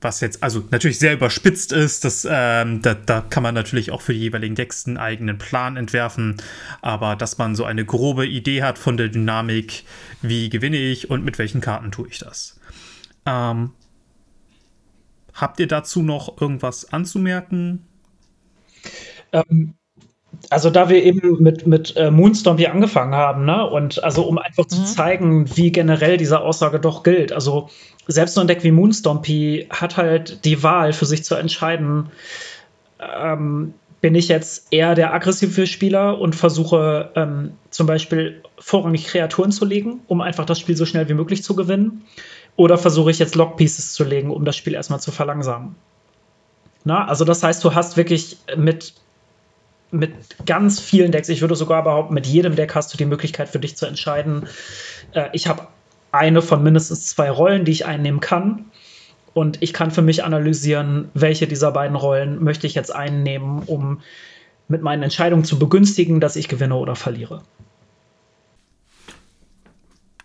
was 0.00 0.20
jetzt 0.20 0.42
also 0.42 0.64
natürlich 0.70 0.98
sehr 0.98 1.14
überspitzt 1.14 1.72
ist, 1.72 2.04
das, 2.04 2.26
ähm, 2.30 2.82
da, 2.82 2.94
da, 2.94 3.20
kann 3.20 3.42
man 3.42 3.54
natürlich 3.54 3.90
auch 3.90 4.00
für 4.00 4.12
die 4.12 4.20
jeweiligen 4.20 4.54
Decks 4.54 4.86
einen 4.86 4.96
eigenen 4.96 5.38
Plan 5.38 5.76
entwerfen, 5.76 6.36
aber 6.82 7.16
dass 7.16 7.38
man 7.38 7.56
so 7.56 7.64
eine 7.64 7.84
grobe 7.84 8.26
Idee 8.26 8.62
hat 8.62 8.78
von 8.78 8.96
der 8.96 9.08
Dynamik, 9.08 9.84
wie 10.22 10.50
gewinne 10.50 10.76
ich 10.76 11.10
und 11.10 11.24
mit 11.24 11.38
welchen 11.38 11.60
Karten 11.60 11.90
tue 11.90 12.08
ich 12.08 12.18
das. 12.18 12.60
Ähm, 13.26 13.72
habt 15.34 15.58
ihr 15.58 15.66
dazu 15.66 16.02
noch 16.02 16.40
irgendwas 16.40 16.92
anzumerken? 16.92 17.84
Ähm, 19.32 19.74
also 20.50 20.70
da 20.70 20.88
wir 20.88 21.02
eben 21.02 21.42
mit, 21.42 21.66
mit 21.66 21.96
äh, 21.96 22.10
Moonstorm 22.10 22.56
hier 22.56 22.72
angefangen 22.72 23.14
haben, 23.14 23.44
ne? 23.44 23.68
Und 23.68 24.02
also 24.02 24.22
um 24.22 24.38
einfach 24.38 24.64
mhm. 24.64 24.70
zu 24.70 24.84
zeigen, 24.84 25.56
wie 25.56 25.72
generell 25.72 26.16
diese 26.16 26.40
Aussage 26.40 26.80
doch 26.80 27.02
gilt. 27.02 27.32
Also 27.32 27.68
selbst 28.06 28.34
so 28.34 28.40
ein 28.40 28.46
Deck 28.46 28.64
wie 28.64 28.70
Moonstompy 28.70 29.66
hat 29.70 29.96
halt 29.96 30.44
die 30.44 30.62
Wahl 30.62 30.92
für 30.92 31.04
sich 31.04 31.24
zu 31.24 31.34
entscheiden, 31.34 32.10
ähm, 32.98 33.74
bin 34.00 34.14
ich 34.14 34.28
jetzt 34.28 34.68
eher 34.70 34.94
der 34.94 35.12
aggressive 35.12 35.66
Spieler 35.66 36.18
und 36.18 36.34
versuche 36.34 37.10
ähm, 37.16 37.52
zum 37.70 37.86
Beispiel 37.86 38.42
vorrangig 38.58 39.06
Kreaturen 39.06 39.52
zu 39.52 39.64
legen, 39.64 40.00
um 40.06 40.20
einfach 40.20 40.46
das 40.46 40.58
Spiel 40.60 40.76
so 40.76 40.86
schnell 40.86 41.08
wie 41.08 41.14
möglich 41.14 41.42
zu 41.42 41.54
gewinnen. 41.54 42.04
Oder 42.56 42.78
versuche 42.78 43.10
ich 43.10 43.18
jetzt 43.18 43.34
Lockpieces 43.34 43.92
zu 43.92 44.04
legen, 44.04 44.30
um 44.30 44.44
das 44.44 44.56
Spiel 44.56 44.74
erstmal 44.74 45.00
zu 45.00 45.12
verlangsamen. 45.12 45.74
Na, 46.84 47.06
also 47.06 47.24
das 47.24 47.42
heißt, 47.42 47.62
du 47.62 47.74
hast 47.74 47.96
wirklich 47.96 48.38
mit 48.56 48.94
mit 49.90 50.12
ganz 50.46 50.80
vielen 50.80 51.12
Decks, 51.12 51.28
ich 51.28 51.40
würde 51.40 51.56
sogar 51.56 51.82
behaupten, 51.84 52.14
mit 52.14 52.26
jedem 52.26 52.56
Deck 52.56 52.74
hast 52.74 52.92
du 52.92 52.98
die 52.98 53.06
Möglichkeit 53.06 53.48
für 53.48 53.58
dich 53.58 53.76
zu 53.76 53.86
entscheiden. 53.86 54.46
Äh, 55.12 55.28
ich 55.32 55.46
habe 55.46 55.68
eine 56.12 56.42
von 56.42 56.62
mindestens 56.62 57.06
zwei 57.06 57.30
Rollen, 57.30 57.64
die 57.64 57.72
ich 57.72 57.86
einnehmen 57.86 58.20
kann. 58.20 58.66
Und 59.34 59.62
ich 59.62 59.72
kann 59.72 59.90
für 59.90 60.02
mich 60.02 60.24
analysieren, 60.24 61.10
welche 61.14 61.46
dieser 61.46 61.70
beiden 61.70 61.96
Rollen 61.96 62.42
möchte 62.42 62.66
ich 62.66 62.74
jetzt 62.74 62.94
einnehmen, 62.94 63.62
um 63.66 64.00
mit 64.68 64.82
meinen 64.82 65.02
Entscheidungen 65.02 65.44
zu 65.44 65.58
begünstigen, 65.58 66.20
dass 66.20 66.36
ich 66.36 66.48
gewinne 66.48 66.74
oder 66.74 66.96
verliere. 66.96 67.42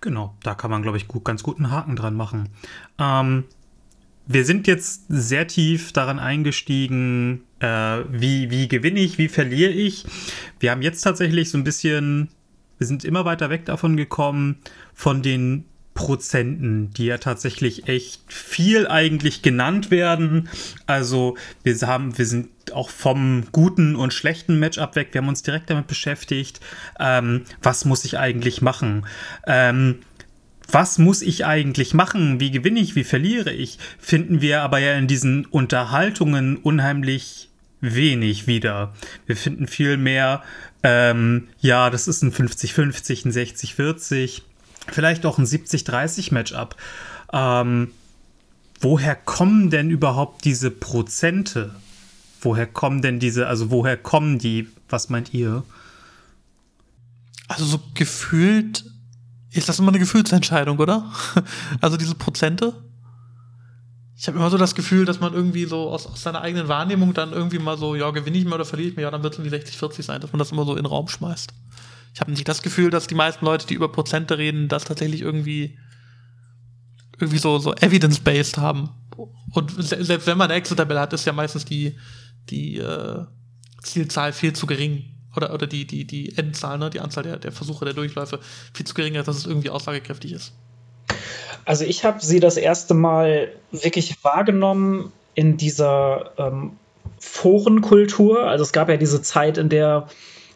Genau, 0.01 0.33
da 0.43 0.55
kann 0.55 0.71
man, 0.71 0.81
glaube 0.81 0.97
ich, 0.97 1.07
gut, 1.07 1.23
ganz 1.23 1.43
guten 1.43 1.71
Haken 1.71 1.95
dran 1.95 2.15
machen. 2.15 2.49
Ähm, 2.99 3.45
wir 4.25 4.45
sind 4.45 4.67
jetzt 4.67 5.05
sehr 5.09 5.47
tief 5.47 5.91
daran 5.91 6.19
eingestiegen, 6.19 7.43
äh, 7.59 7.99
wie, 8.09 8.49
wie 8.49 8.67
gewinne 8.67 8.99
ich, 8.99 9.17
wie 9.17 9.27
verliere 9.27 9.71
ich. 9.71 10.05
Wir 10.59 10.71
haben 10.71 10.81
jetzt 10.81 11.01
tatsächlich 11.01 11.49
so 11.49 11.57
ein 11.57 11.63
bisschen, 11.63 12.29
wir 12.77 12.87
sind 12.87 13.03
immer 13.03 13.25
weiter 13.25 13.49
weg 13.49 13.65
davon 13.65 13.97
gekommen, 13.97 14.57
von 14.93 15.21
den 15.21 15.65
Prozenten, 15.93 16.91
die 16.91 17.05
ja 17.05 17.17
tatsächlich 17.17 17.87
echt 17.87 18.21
viel 18.27 18.87
eigentlich 18.87 19.41
genannt 19.41 19.91
werden. 19.91 20.49
Also 20.87 21.37
wir 21.63 21.75
haben, 21.81 22.17
wir 22.17 22.25
sind 22.25 22.49
auch 22.73 22.89
vom 22.89 23.43
guten 23.51 23.95
und 23.95 24.13
schlechten 24.13 24.57
Matchup 24.59 24.95
weg. 24.95 25.09
Wir 25.11 25.21
haben 25.21 25.27
uns 25.27 25.43
direkt 25.43 25.69
damit 25.69 25.87
beschäftigt, 25.87 26.61
ähm, 26.99 27.43
was 27.61 27.85
muss 27.85 28.05
ich 28.05 28.17
eigentlich 28.17 28.61
machen. 28.61 29.05
Ähm, 29.45 29.99
was 30.73 30.97
muss 30.97 31.21
ich 31.21 31.45
eigentlich 31.45 31.93
machen? 31.93 32.39
Wie 32.39 32.49
gewinne 32.49 32.79
ich? 32.79 32.95
Wie 32.95 33.03
verliere 33.03 33.51
ich? 33.51 33.77
Finden 33.99 34.41
wir 34.41 34.63
aber 34.63 34.79
ja 34.79 34.95
in 34.95 35.07
diesen 35.07 35.45
Unterhaltungen 35.45 36.57
unheimlich 36.57 37.49
wenig 37.79 38.47
wieder. 38.47 38.93
Wir 39.27 39.37
finden 39.37 39.67
viel 39.67 39.97
mehr, 39.97 40.41
ähm, 40.81 41.49
ja, 41.59 41.89
das 41.91 42.07
ist 42.07 42.23
ein 42.23 42.31
50-50, 42.31 43.25
ein 43.25 43.31
60-40, 43.31 44.41
vielleicht 44.91 45.25
auch 45.25 45.37
ein 45.37 45.45
70-30 45.45 46.33
Matchup. 46.33 46.75
Ähm, 47.31 47.91
woher 48.79 49.15
kommen 49.15 49.69
denn 49.69 49.91
überhaupt 49.91 50.43
diese 50.43 50.71
Prozente? 50.71 51.75
Woher 52.41 52.65
kommen 52.65 53.01
denn 53.01 53.19
diese, 53.19 53.47
also 53.47 53.69
woher 53.69 53.95
kommen 53.95 54.39
die? 54.39 54.67
Was 54.89 55.09
meint 55.09 55.33
ihr? 55.33 55.63
Also 57.47 57.65
so 57.65 57.79
gefühlt 57.93 58.85
ist 59.53 59.69
das 59.69 59.79
immer 59.79 59.89
eine 59.89 59.99
Gefühlsentscheidung, 59.99 60.79
oder? 60.79 61.11
Also 61.81 61.97
diese 61.97 62.15
Prozente? 62.15 62.73
Ich 64.15 64.27
habe 64.27 64.37
immer 64.37 64.49
so 64.49 64.57
das 64.57 64.75
Gefühl, 64.75 65.05
dass 65.05 65.19
man 65.19 65.33
irgendwie 65.33 65.65
so 65.65 65.89
aus, 65.89 66.07
aus 66.07 66.21
seiner 66.21 66.41
eigenen 66.41 66.67
Wahrnehmung 66.67 67.13
dann 67.13 67.33
irgendwie 67.33 67.59
mal 67.59 67.77
so, 67.77 67.95
ja, 67.95 68.09
gewinne 68.11 68.37
ich 68.37 68.45
mir 68.45 68.55
oder 68.55 68.65
verliere 68.65 68.89
ich 68.89 68.95
mir, 68.95 69.03
ja, 69.03 69.11
dann 69.11 69.23
wird 69.23 69.37
es 69.37 69.43
die 69.43 69.49
60-40 69.49 70.03
sein, 70.03 70.21
dass 70.21 70.31
man 70.31 70.39
das 70.39 70.51
immer 70.51 70.65
so 70.65 70.71
in 70.71 70.83
den 70.83 70.85
Raum 70.85 71.07
schmeißt. 71.07 71.51
Ich 72.13 72.21
habe 72.21 72.31
nicht 72.31 72.47
das 72.47 72.61
Gefühl, 72.61 72.89
dass 72.89 73.07
die 73.07 73.15
meisten 73.15 73.43
Leute, 73.43 73.67
die 73.67 73.73
über 73.73 73.91
Prozente 73.91 74.37
reden, 74.37 74.67
das 74.69 74.85
tatsächlich 74.85 75.21
irgendwie 75.21 75.77
irgendwie 77.19 77.39
so, 77.39 77.57
so 77.59 77.73
evidence-based 77.73 78.57
haben. 78.57 78.89
Und 79.51 79.71
selbst 79.77 80.27
wenn 80.27 80.37
man 80.37 80.49
eine 80.49 80.59
Excel-Tabelle 80.59 80.99
hat, 80.99 81.13
ist 81.13 81.25
ja 81.25 81.33
meistens 81.33 81.65
die, 81.65 81.97
die 82.49 82.77
äh, 82.77 83.25
Zielzahl 83.81 84.33
viel 84.33 84.53
zu 84.53 84.65
gering. 84.65 85.12
Oder, 85.35 85.53
oder 85.53 85.67
die, 85.67 85.85
die, 85.85 86.05
die 86.05 86.37
Endzahl, 86.37 86.77
ne, 86.77 86.89
die 86.89 86.99
Anzahl 86.99 87.23
der, 87.23 87.37
der 87.37 87.51
Versuche, 87.51 87.85
der 87.85 87.93
Durchläufe 87.93 88.39
viel 88.73 88.85
zu 88.85 88.93
gering, 88.93 89.15
dass 89.15 89.27
es 89.27 89.45
irgendwie 89.45 89.69
aussagekräftig 89.69 90.33
ist. 90.33 90.53
Also 91.65 91.85
ich 91.85 92.03
habe 92.03 92.19
sie 92.21 92.39
das 92.39 92.57
erste 92.57 92.93
Mal 92.93 93.49
wirklich 93.71 94.23
wahrgenommen 94.23 95.11
in 95.33 95.57
dieser 95.57 96.31
ähm, 96.37 96.73
Forenkultur. 97.19 98.47
Also 98.47 98.63
es 98.63 98.73
gab 98.73 98.89
ja 98.89 98.97
diese 98.97 99.21
Zeit, 99.21 99.57
in 99.57 99.69
der 99.69 100.07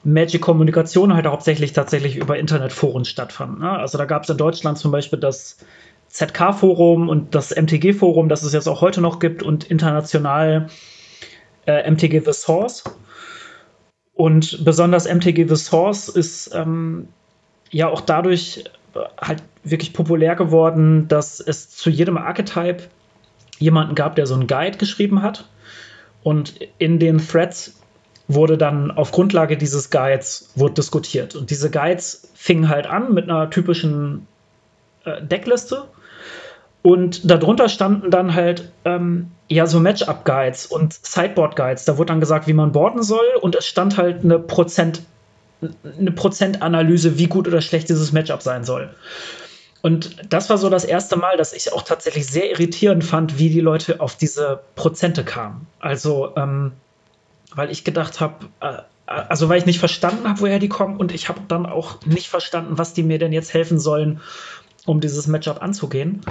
Magic-Kommunikation 0.03 1.13
halt 1.13 1.25
hauptsächlich 1.25 1.73
tatsächlich 1.73 2.17
über 2.17 2.37
Internetforen 2.37 3.05
stattfand. 3.05 3.59
Ne? 3.59 3.71
Also 3.71 3.97
da 3.97 4.05
gab 4.05 4.23
es 4.23 4.29
in 4.29 4.37
Deutschland 4.37 4.77
zum 4.77 4.91
Beispiel 4.91 5.19
das 5.19 5.57
ZK-Forum 6.09 7.09
und 7.09 7.35
das 7.35 7.55
MTG-Forum, 7.55 8.29
das 8.29 8.43
es 8.43 8.53
jetzt 8.53 8.67
auch 8.67 8.81
heute 8.81 9.01
noch 9.01 9.19
gibt, 9.19 9.43
und 9.43 9.65
international 9.65 10.67
äh, 11.65 11.89
MTG 11.89 12.21
The 12.25 12.33
Source. 12.33 12.83
Und 14.17 14.65
besonders 14.65 15.07
MTG 15.07 15.47
The 15.47 15.55
Source 15.55 16.09
ist 16.09 16.53
ähm, 16.53 17.07
ja 17.69 17.87
auch 17.87 18.01
dadurch 18.01 18.63
halt 19.21 19.43
wirklich 19.63 19.93
populär 19.93 20.35
geworden, 20.35 21.07
dass 21.07 21.39
es 21.39 21.69
zu 21.69 21.91
jedem 21.91 22.17
Archetype 22.17 22.83
jemanden 23.59 23.93
gab, 23.93 24.15
der 24.15 24.25
so 24.25 24.33
einen 24.33 24.47
Guide 24.47 24.79
geschrieben 24.79 25.21
hat. 25.21 25.47
Und 26.23 26.59
in 26.79 26.97
den 26.97 27.19
Threads 27.19 27.79
wurde 28.27 28.57
dann 28.57 28.89
auf 28.89 29.11
Grundlage 29.11 29.55
dieses 29.55 29.91
Guides 29.91 30.51
wurde 30.55 30.73
diskutiert. 30.73 31.35
Und 31.35 31.51
diese 31.51 31.69
Guides 31.69 32.31
fingen 32.33 32.69
halt 32.69 32.87
an 32.87 33.13
mit 33.13 33.29
einer 33.29 33.51
typischen 33.51 34.27
äh, 35.05 35.21
Deckliste 35.21 35.85
und 36.81 37.29
darunter 37.29 37.69
standen 37.69 38.11
dann 38.11 38.33
halt 38.33 38.71
ähm, 38.85 39.31
ja 39.49 39.65
so 39.65 39.79
Matchup-Guides 39.79 40.67
und 40.67 40.93
Sideboard-Guides. 40.93 41.85
Da 41.85 41.97
wurde 41.97 42.07
dann 42.07 42.19
gesagt, 42.19 42.47
wie 42.47 42.53
man 42.53 42.71
boarden 42.71 43.03
soll 43.03 43.25
und 43.41 43.55
es 43.55 43.65
stand 43.65 43.97
halt 43.97 44.23
eine 44.23 44.39
Prozent 44.39 45.01
eine 45.99 46.11
Prozentanalyse, 46.11 47.17
wie 47.17 47.27
gut 47.27 47.47
oder 47.47 47.61
schlecht 47.61 47.89
dieses 47.89 48.11
Matchup 48.11 48.41
sein 48.41 48.63
soll. 48.63 48.89
Und 49.81 50.33
das 50.33 50.49
war 50.49 50.57
so 50.57 50.69
das 50.69 50.85
erste 50.85 51.15
Mal, 51.15 51.37
dass 51.37 51.53
ich 51.53 51.71
auch 51.73 51.81
tatsächlich 51.81 52.27
sehr 52.27 52.51
irritierend 52.51 53.03
fand, 53.03 53.39
wie 53.39 53.49
die 53.49 53.61
Leute 53.61 53.99
auf 53.99 54.15
diese 54.15 54.61
Prozente 54.75 55.23
kamen. 55.23 55.67
Also, 55.79 56.33
ähm, 56.35 56.73
weil 57.55 57.71
ich 57.71 57.83
gedacht 57.83 58.19
habe, 58.19 58.45
äh, 58.59 58.77
also 59.05 59.49
weil 59.49 59.59
ich 59.59 59.65
nicht 59.65 59.79
verstanden 59.79 60.27
habe, 60.27 60.41
woher 60.41 60.59
die 60.59 60.67
kommen 60.67 60.97
und 60.97 61.13
ich 61.13 61.29
habe 61.29 61.41
dann 61.47 61.65
auch 61.65 62.05
nicht 62.05 62.27
verstanden, 62.27 62.77
was 62.77 62.93
die 62.93 63.03
mir 63.03 63.19
denn 63.19 63.31
jetzt 63.31 63.53
helfen 63.53 63.79
sollen, 63.79 64.19
um 64.85 64.99
dieses 64.99 65.27
Matchup 65.27 65.61
anzugehen. 65.61 66.21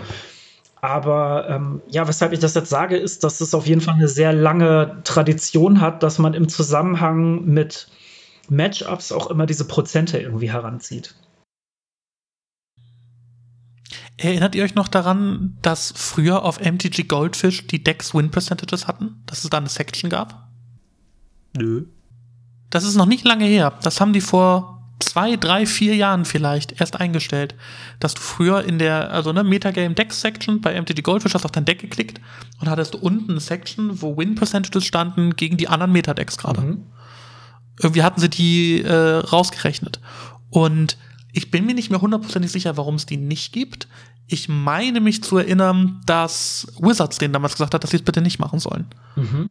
Aber 0.80 1.48
ähm, 1.48 1.82
ja, 1.88 2.06
weshalb 2.06 2.32
ich 2.32 2.38
das 2.38 2.54
jetzt 2.54 2.68
sage, 2.68 2.96
ist, 2.96 3.24
dass 3.24 3.40
es 3.40 3.54
auf 3.54 3.66
jeden 3.66 3.80
Fall 3.80 3.94
eine 3.94 4.08
sehr 4.08 4.32
lange 4.32 5.00
Tradition 5.04 5.80
hat, 5.80 6.02
dass 6.02 6.18
man 6.18 6.34
im 6.34 6.48
Zusammenhang 6.48 7.44
mit 7.44 7.88
Matchups 8.48 9.12
auch 9.12 9.28
immer 9.30 9.46
diese 9.46 9.66
Prozente 9.66 10.18
irgendwie 10.18 10.52
heranzieht. 10.52 11.14
Erinnert 14.18 14.54
ihr 14.54 14.64
euch 14.64 14.74
noch 14.74 14.88
daran, 14.88 15.58
dass 15.60 15.92
früher 15.94 16.42
auf 16.42 16.58
MTG 16.60 17.04
Goldfish 17.04 17.66
die 17.66 17.82
Decks 17.82 18.14
Win 18.14 18.30
Percentages 18.30 18.86
hatten? 18.86 19.22
Dass 19.26 19.44
es 19.44 19.50
da 19.50 19.58
eine 19.58 19.68
Section 19.68 20.08
gab? 20.08 20.48
Nö. 21.54 21.86
Das 22.70 22.84
ist 22.84 22.96
noch 22.96 23.06
nicht 23.06 23.24
lange 23.24 23.44
her. 23.44 23.78
Das 23.82 24.00
haben 24.00 24.12
die 24.12 24.22
vor 24.22 24.75
zwei, 25.00 25.36
drei, 25.36 25.66
vier 25.66 25.94
Jahren 25.94 26.24
vielleicht 26.24 26.80
erst 26.80 26.98
eingestellt, 26.98 27.54
dass 28.00 28.14
du 28.14 28.20
früher 28.20 28.64
in 28.64 28.78
der, 28.78 29.10
also 29.12 29.32
ne, 29.32 29.44
Metagame 29.44 29.94
Decks 29.94 30.20
Section 30.20 30.60
bei 30.60 30.80
MTG 30.80 31.02
Goldfish 31.02 31.34
hast 31.34 31.44
auf 31.44 31.50
dein 31.50 31.64
Deck 31.64 31.80
geklickt 31.80 32.20
und 32.60 32.70
hattest 32.70 32.94
unten 32.94 33.32
eine 33.32 33.40
Section, 33.40 34.00
wo 34.00 34.16
Win 34.16 34.34
Percentages 34.34 34.84
standen 34.84 35.36
gegen 35.36 35.56
die 35.56 35.68
anderen 35.68 35.92
Metadecks 35.92 36.38
gerade. 36.38 36.60
Mhm. 36.62 36.82
Irgendwie 37.80 38.02
hatten 38.02 38.20
sie 38.20 38.30
die 38.30 38.82
äh, 38.82 39.18
rausgerechnet. 39.18 40.00
Und 40.50 40.96
ich 41.32 41.50
bin 41.50 41.66
mir 41.66 41.74
nicht 41.74 41.90
mehr 41.90 42.00
hundertprozentig 42.00 42.50
sicher, 42.50 42.78
warum 42.78 42.94
es 42.94 43.04
die 43.04 43.18
nicht 43.18 43.52
gibt. 43.52 43.88
Ich 44.26 44.48
meine 44.48 45.00
mich 45.00 45.22
zu 45.22 45.36
erinnern, 45.36 46.00
dass 46.06 46.66
Wizards 46.80 47.18
denen 47.18 47.34
damals 47.34 47.52
gesagt 47.52 47.74
hat, 47.74 47.84
dass 47.84 47.90
sie 47.90 47.98
es 47.98 48.02
bitte 48.02 48.22
nicht 48.22 48.38
machen 48.38 48.58
sollen. 48.58 48.86
Mhm. 49.16 49.50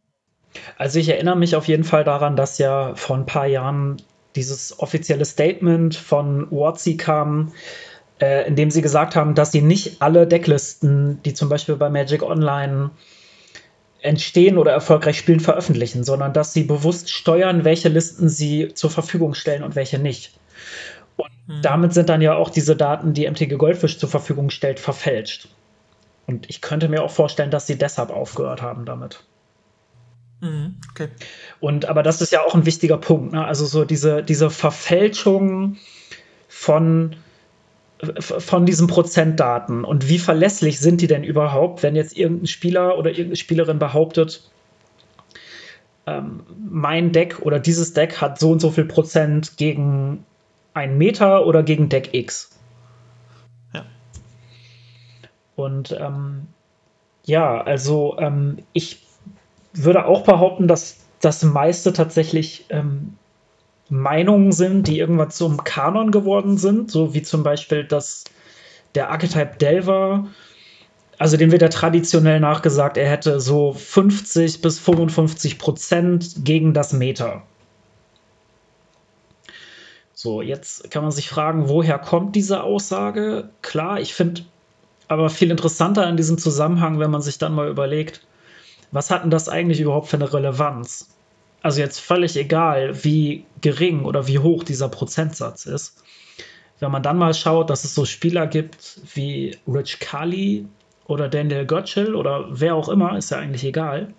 Also 0.76 0.98
ich 0.98 1.08
erinnere 1.08 1.36
mich 1.36 1.54
auf 1.54 1.68
jeden 1.68 1.84
Fall 1.84 2.02
daran, 2.02 2.34
dass 2.34 2.58
ja 2.58 2.94
vor 2.96 3.16
ein 3.16 3.26
paar 3.26 3.46
Jahren 3.46 3.98
dieses 4.36 4.78
offizielle 4.78 5.24
Statement 5.24 5.96
von 5.96 6.50
WotC 6.50 6.96
kam, 6.98 7.52
äh, 8.20 8.46
in 8.46 8.56
dem 8.56 8.70
sie 8.70 8.82
gesagt 8.82 9.16
haben, 9.16 9.34
dass 9.34 9.52
sie 9.52 9.62
nicht 9.62 10.00
alle 10.00 10.26
Decklisten, 10.26 11.20
die 11.24 11.34
zum 11.34 11.48
Beispiel 11.48 11.76
bei 11.76 11.90
Magic 11.90 12.22
Online 12.22 12.90
entstehen 14.00 14.58
oder 14.58 14.72
erfolgreich 14.72 15.18
spielen, 15.18 15.40
veröffentlichen, 15.40 16.04
sondern 16.04 16.32
dass 16.32 16.52
sie 16.52 16.62
bewusst 16.62 17.10
steuern, 17.10 17.64
welche 17.64 17.88
Listen 17.88 18.28
sie 18.28 18.72
zur 18.74 18.90
Verfügung 18.90 19.34
stellen 19.34 19.62
und 19.62 19.74
welche 19.74 19.98
nicht. 19.98 20.38
Und 21.16 21.30
mhm. 21.46 21.62
damit 21.62 21.92
sind 21.92 22.08
dann 22.08 22.22
ja 22.22 22.36
auch 22.36 22.50
diese 22.50 22.76
Daten, 22.76 23.14
die 23.14 23.28
MTG 23.28 23.56
Goldfish 23.56 23.98
zur 23.98 24.08
Verfügung 24.08 24.50
stellt, 24.50 24.78
verfälscht. 24.78 25.48
Und 26.26 26.48
ich 26.50 26.60
könnte 26.60 26.88
mir 26.88 27.02
auch 27.02 27.10
vorstellen, 27.10 27.50
dass 27.50 27.66
sie 27.66 27.76
deshalb 27.76 28.10
aufgehört 28.10 28.62
haben 28.62 28.84
damit. 28.84 29.24
Mhm, 30.40 30.76
okay. 30.90 31.08
Und 31.60 31.86
aber 31.86 32.02
das 32.02 32.20
ist 32.20 32.32
ja 32.32 32.42
auch 32.42 32.54
ein 32.54 32.66
wichtiger 32.66 32.98
Punkt. 32.98 33.32
Ne? 33.32 33.44
Also 33.44 33.64
so 33.64 33.84
diese, 33.84 34.22
diese 34.22 34.50
Verfälschung 34.50 35.76
von, 36.48 37.16
von 38.18 38.66
diesen 38.66 38.86
Prozentdaten 38.86 39.84
und 39.84 40.08
wie 40.08 40.18
verlässlich 40.18 40.80
sind 40.80 41.00
die 41.00 41.06
denn 41.06 41.24
überhaupt, 41.24 41.82
wenn 41.82 41.96
jetzt 41.96 42.16
irgendein 42.16 42.46
Spieler 42.46 42.98
oder 42.98 43.10
irgendeine 43.10 43.36
Spielerin 43.36 43.78
behauptet, 43.78 44.50
ähm, 46.06 46.42
mein 46.58 47.12
Deck 47.12 47.40
oder 47.40 47.58
dieses 47.58 47.94
Deck 47.94 48.20
hat 48.20 48.38
so 48.38 48.52
und 48.52 48.60
so 48.60 48.70
viel 48.70 48.84
Prozent 48.84 49.56
gegen 49.56 50.24
ein 50.74 50.98
Meter 50.98 51.46
oder 51.46 51.62
gegen 51.62 51.88
Deck 51.88 52.10
X. 52.12 52.50
Ja. 53.72 53.86
Und 55.56 55.96
ähm, 55.98 56.48
ja, 57.24 57.60
also 57.60 58.16
ähm, 58.18 58.58
ich 58.72 59.06
würde 59.76 60.06
auch 60.06 60.22
behaupten, 60.22 60.68
dass 60.68 60.98
das 61.20 61.42
meiste 61.42 61.92
tatsächlich 61.92 62.66
ähm, 62.70 63.16
Meinungen 63.88 64.52
sind, 64.52 64.88
die 64.88 64.98
irgendwann 64.98 65.30
zum 65.30 65.64
Kanon 65.64 66.10
geworden 66.10 66.58
sind, 66.58 66.90
so 66.90 67.14
wie 67.14 67.22
zum 67.22 67.42
Beispiel 67.42 67.84
das, 67.84 68.24
der 68.94 69.10
Archetype 69.10 69.56
Delver, 69.58 70.26
also 71.18 71.36
dem 71.36 71.50
wird 71.50 71.62
ja 71.62 71.68
traditionell 71.68 72.40
nachgesagt, 72.40 72.96
er 72.96 73.08
hätte 73.08 73.40
so 73.40 73.72
50 73.72 74.60
bis 74.60 74.78
55 74.78 75.58
Prozent 75.58 76.44
gegen 76.44 76.74
das 76.74 76.92
Meter. 76.92 77.42
So, 80.12 80.42
jetzt 80.42 80.90
kann 80.90 81.02
man 81.02 81.12
sich 81.12 81.28
fragen, 81.28 81.68
woher 81.68 81.98
kommt 81.98 82.36
diese 82.36 82.62
Aussage? 82.62 83.50
Klar, 83.62 84.00
ich 84.00 84.14
finde 84.14 84.42
aber 85.08 85.30
viel 85.30 85.50
interessanter 85.50 86.08
in 86.08 86.16
diesem 86.16 86.38
Zusammenhang, 86.38 86.98
wenn 86.98 87.10
man 87.10 87.22
sich 87.22 87.38
dann 87.38 87.54
mal 87.54 87.68
überlegt, 87.68 88.22
was 88.92 89.10
hat 89.10 89.22
denn 89.22 89.30
das 89.30 89.48
eigentlich 89.48 89.80
überhaupt 89.80 90.08
für 90.08 90.16
eine 90.16 90.32
Relevanz? 90.32 91.08
Also 91.62 91.80
jetzt 91.80 91.98
völlig 91.98 92.36
egal, 92.36 93.04
wie 93.04 93.44
gering 93.60 94.04
oder 94.04 94.26
wie 94.26 94.38
hoch 94.38 94.62
dieser 94.62 94.88
Prozentsatz 94.88 95.66
ist. 95.66 96.02
Wenn 96.78 96.90
man 96.90 97.02
dann 97.02 97.18
mal 97.18 97.34
schaut, 97.34 97.70
dass 97.70 97.84
es 97.84 97.94
so 97.94 98.04
Spieler 98.04 98.46
gibt 98.46 99.00
wie 99.14 99.56
Rich 99.66 99.98
Kali 99.98 100.66
oder 101.06 101.28
Daniel 101.28 101.66
Götschel 101.66 102.14
oder 102.14 102.46
wer 102.50 102.74
auch 102.74 102.88
immer, 102.88 103.16
ist 103.16 103.30
ja 103.30 103.38
eigentlich 103.38 103.64
egal, 103.64 104.14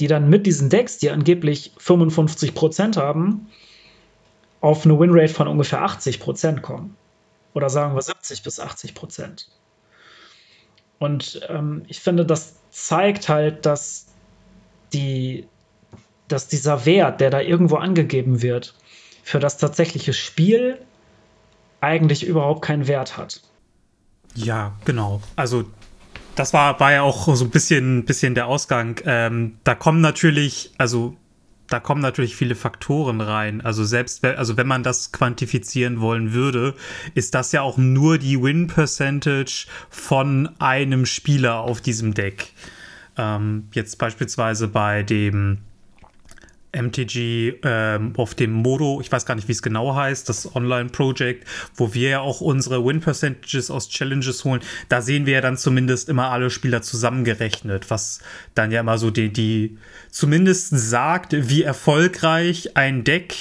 die 0.00 0.06
dann 0.06 0.28
mit 0.28 0.46
diesen 0.46 0.70
Decks, 0.70 0.98
die 0.98 1.10
angeblich 1.10 1.72
55% 1.78 2.96
haben, 2.96 3.48
auf 4.60 4.84
eine 4.84 4.98
Winrate 4.98 5.34
von 5.34 5.48
ungefähr 5.48 5.84
80% 5.84 6.60
kommen. 6.60 6.96
Oder 7.52 7.68
sagen 7.68 7.94
wir 7.94 8.02
70 8.02 8.42
bis 8.42 8.60
80%. 8.60 9.46
Und 10.98 11.40
ähm, 11.48 11.82
ich 11.86 12.00
finde, 12.00 12.24
das 12.24 12.56
zeigt 12.74 13.28
halt, 13.28 13.64
dass 13.66 14.06
die, 14.92 15.46
dass 16.26 16.48
dieser 16.48 16.84
Wert, 16.84 17.20
der 17.20 17.30
da 17.30 17.40
irgendwo 17.40 17.76
angegeben 17.76 18.42
wird, 18.42 18.74
für 19.22 19.38
das 19.38 19.58
tatsächliche 19.58 20.12
Spiel 20.12 20.78
eigentlich 21.80 22.26
überhaupt 22.26 22.62
keinen 22.62 22.88
Wert 22.88 23.16
hat. 23.16 23.42
Ja, 24.34 24.74
genau. 24.84 25.22
Also 25.36 25.64
das 26.34 26.52
war, 26.52 26.80
war 26.80 26.92
ja 26.92 27.02
auch 27.02 27.34
so 27.36 27.44
ein 27.44 27.50
bisschen, 27.50 28.04
bisschen 28.04 28.34
der 28.34 28.48
Ausgang. 28.48 29.00
Ähm, 29.04 29.58
da 29.62 29.76
kommen 29.76 30.00
natürlich, 30.00 30.72
also 30.76 31.16
da 31.74 31.80
kommen 31.80 32.00
natürlich 32.00 32.36
viele 32.36 32.54
Faktoren 32.54 33.20
rein. 33.20 33.60
Also 33.60 33.82
selbst, 33.82 34.24
also 34.24 34.56
wenn 34.56 34.68
man 34.68 34.84
das 34.84 35.10
quantifizieren 35.10 36.00
wollen 36.00 36.32
würde, 36.32 36.76
ist 37.14 37.34
das 37.34 37.50
ja 37.50 37.62
auch 37.62 37.78
nur 37.78 38.18
die 38.18 38.40
Win 38.40 38.68
Percentage 38.68 39.66
von 39.90 40.48
einem 40.60 41.04
Spieler 41.04 41.58
auf 41.58 41.80
diesem 41.80 42.14
Deck. 42.14 42.52
Ähm, 43.16 43.66
jetzt 43.72 43.98
beispielsweise 43.98 44.68
bei 44.68 45.02
dem 45.02 45.58
MTG 46.74 47.54
ähm, 47.62 48.12
auf 48.16 48.34
dem 48.34 48.52
Modo, 48.52 49.00
ich 49.00 49.10
weiß 49.10 49.26
gar 49.26 49.34
nicht, 49.34 49.48
wie 49.48 49.52
es 49.52 49.62
genau 49.62 49.94
heißt, 49.94 50.28
das 50.28 50.54
Online-Project, 50.54 51.46
wo 51.76 51.94
wir 51.94 52.08
ja 52.08 52.20
auch 52.20 52.40
unsere 52.40 52.84
Win-Percentages 52.84 53.70
aus 53.70 53.88
Challenges 53.88 54.44
holen, 54.44 54.60
da 54.88 55.00
sehen 55.00 55.26
wir 55.26 55.34
ja 55.34 55.40
dann 55.40 55.56
zumindest 55.56 56.08
immer 56.08 56.30
alle 56.30 56.50
Spieler 56.50 56.82
zusammengerechnet, 56.82 57.90
was 57.90 58.20
dann 58.54 58.70
ja 58.70 58.80
immer 58.80 58.98
so 58.98 59.10
die, 59.10 59.32
die 59.32 59.78
zumindest 60.10 60.70
sagt, 60.70 61.34
wie 61.48 61.62
erfolgreich 61.62 62.76
ein 62.76 63.04
Deck 63.04 63.34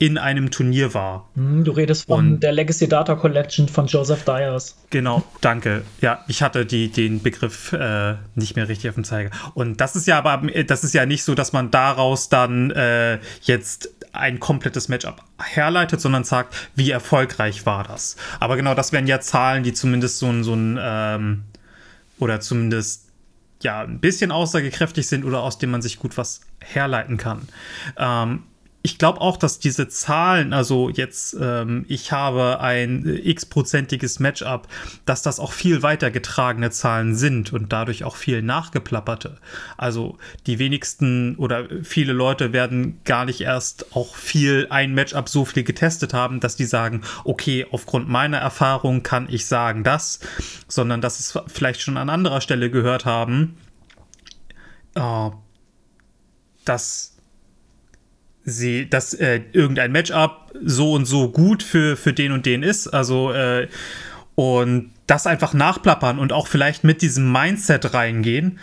in 0.00 0.16
einem 0.16 0.50
Turnier 0.50 0.94
war. 0.94 1.28
Hm, 1.34 1.62
du 1.62 1.72
redest 1.72 2.06
von 2.06 2.32
Und, 2.32 2.40
der 2.40 2.52
Legacy 2.52 2.88
Data 2.88 3.14
Collection 3.16 3.68
von 3.68 3.86
Joseph 3.86 4.24
Dyers. 4.24 4.74
Genau, 4.88 5.22
danke. 5.42 5.82
Ja, 6.00 6.24
ich 6.26 6.42
hatte 6.42 6.64
die, 6.64 6.88
den 6.88 7.22
Begriff 7.22 7.74
äh, 7.74 8.14
nicht 8.34 8.56
mehr 8.56 8.66
richtig 8.66 8.88
auf 8.88 8.94
dem 8.94 9.04
Zeiger. 9.04 9.30
Und 9.52 9.82
das 9.82 9.96
ist 9.96 10.06
ja 10.06 10.16
aber, 10.16 10.40
das 10.64 10.84
ist 10.84 10.94
ja 10.94 11.04
nicht 11.04 11.22
so, 11.22 11.34
dass 11.34 11.52
man 11.52 11.70
daraus 11.70 12.30
dann 12.30 12.70
äh, 12.70 13.18
jetzt 13.42 13.90
ein 14.12 14.40
komplettes 14.40 14.88
Matchup 14.88 15.22
herleitet, 15.38 16.00
sondern 16.00 16.24
sagt, 16.24 16.54
wie 16.74 16.90
erfolgreich 16.90 17.66
war 17.66 17.84
das. 17.84 18.16
Aber 18.40 18.56
genau, 18.56 18.74
das 18.74 18.92
wären 18.92 19.06
ja 19.06 19.20
Zahlen, 19.20 19.64
die 19.64 19.74
zumindest 19.74 20.18
so 20.18 20.28
ein, 20.28 20.44
so 20.44 20.54
ein 20.54 20.78
ähm, 20.80 21.42
oder 22.18 22.40
zumindest 22.40 23.10
ja 23.62 23.82
ein 23.82 24.00
bisschen 24.00 24.32
aussagekräftig 24.32 25.06
sind 25.06 25.26
oder 25.26 25.42
aus 25.42 25.58
denen 25.58 25.72
man 25.72 25.82
sich 25.82 25.98
gut 25.98 26.16
was 26.16 26.40
herleiten 26.60 27.18
kann. 27.18 27.46
Ähm, 27.98 28.44
ich 28.82 28.96
glaube 28.96 29.20
auch, 29.20 29.36
dass 29.36 29.58
diese 29.58 29.88
Zahlen, 29.88 30.54
also 30.54 30.88
jetzt, 30.88 31.36
ähm, 31.38 31.84
ich 31.88 32.12
habe 32.12 32.60
ein 32.60 33.04
x-prozentiges 33.06 34.20
Matchup, 34.20 34.68
dass 35.04 35.20
das 35.20 35.38
auch 35.38 35.52
viel 35.52 35.82
weiter 35.82 36.10
getragene 36.10 36.70
Zahlen 36.70 37.14
sind 37.14 37.52
und 37.52 37.72
dadurch 37.72 38.04
auch 38.04 38.16
viel 38.16 38.40
nachgeplapperte. 38.40 39.36
Also 39.76 40.16
die 40.46 40.58
wenigsten 40.58 41.36
oder 41.36 41.68
viele 41.82 42.14
Leute 42.14 42.54
werden 42.54 43.00
gar 43.04 43.26
nicht 43.26 43.42
erst 43.42 43.94
auch 43.94 44.14
viel 44.14 44.66
ein 44.70 44.94
Matchup 44.94 45.28
so 45.28 45.44
viel 45.44 45.62
getestet 45.64 46.14
haben, 46.14 46.40
dass 46.40 46.56
die 46.56 46.64
sagen, 46.64 47.02
okay, 47.24 47.66
aufgrund 47.70 48.08
meiner 48.08 48.38
Erfahrung 48.38 49.02
kann 49.02 49.28
ich 49.28 49.44
sagen 49.44 49.84
das, 49.84 50.20
sondern 50.68 51.02
dass 51.02 51.20
es 51.20 51.38
vielleicht 51.48 51.82
schon 51.82 51.98
an 51.98 52.08
anderer 52.08 52.40
Stelle 52.40 52.70
gehört 52.70 53.04
haben, 53.04 53.58
äh, 54.94 55.30
dass 56.64 57.09
sie, 58.44 58.88
dass 58.88 59.14
äh, 59.14 59.40
irgendein 59.52 59.92
Matchup 59.92 60.52
so 60.62 60.92
und 60.92 61.04
so 61.04 61.30
gut 61.30 61.62
für, 61.62 61.96
für 61.96 62.12
den 62.12 62.32
und 62.32 62.46
den 62.46 62.62
ist. 62.62 62.88
Also, 62.88 63.32
äh, 63.32 63.68
und 64.34 64.92
das 65.06 65.26
einfach 65.26 65.54
nachplappern 65.54 66.18
und 66.18 66.32
auch 66.32 66.46
vielleicht 66.46 66.84
mit 66.84 67.02
diesem 67.02 67.30
Mindset 67.30 67.94
reingehen. 67.94 68.58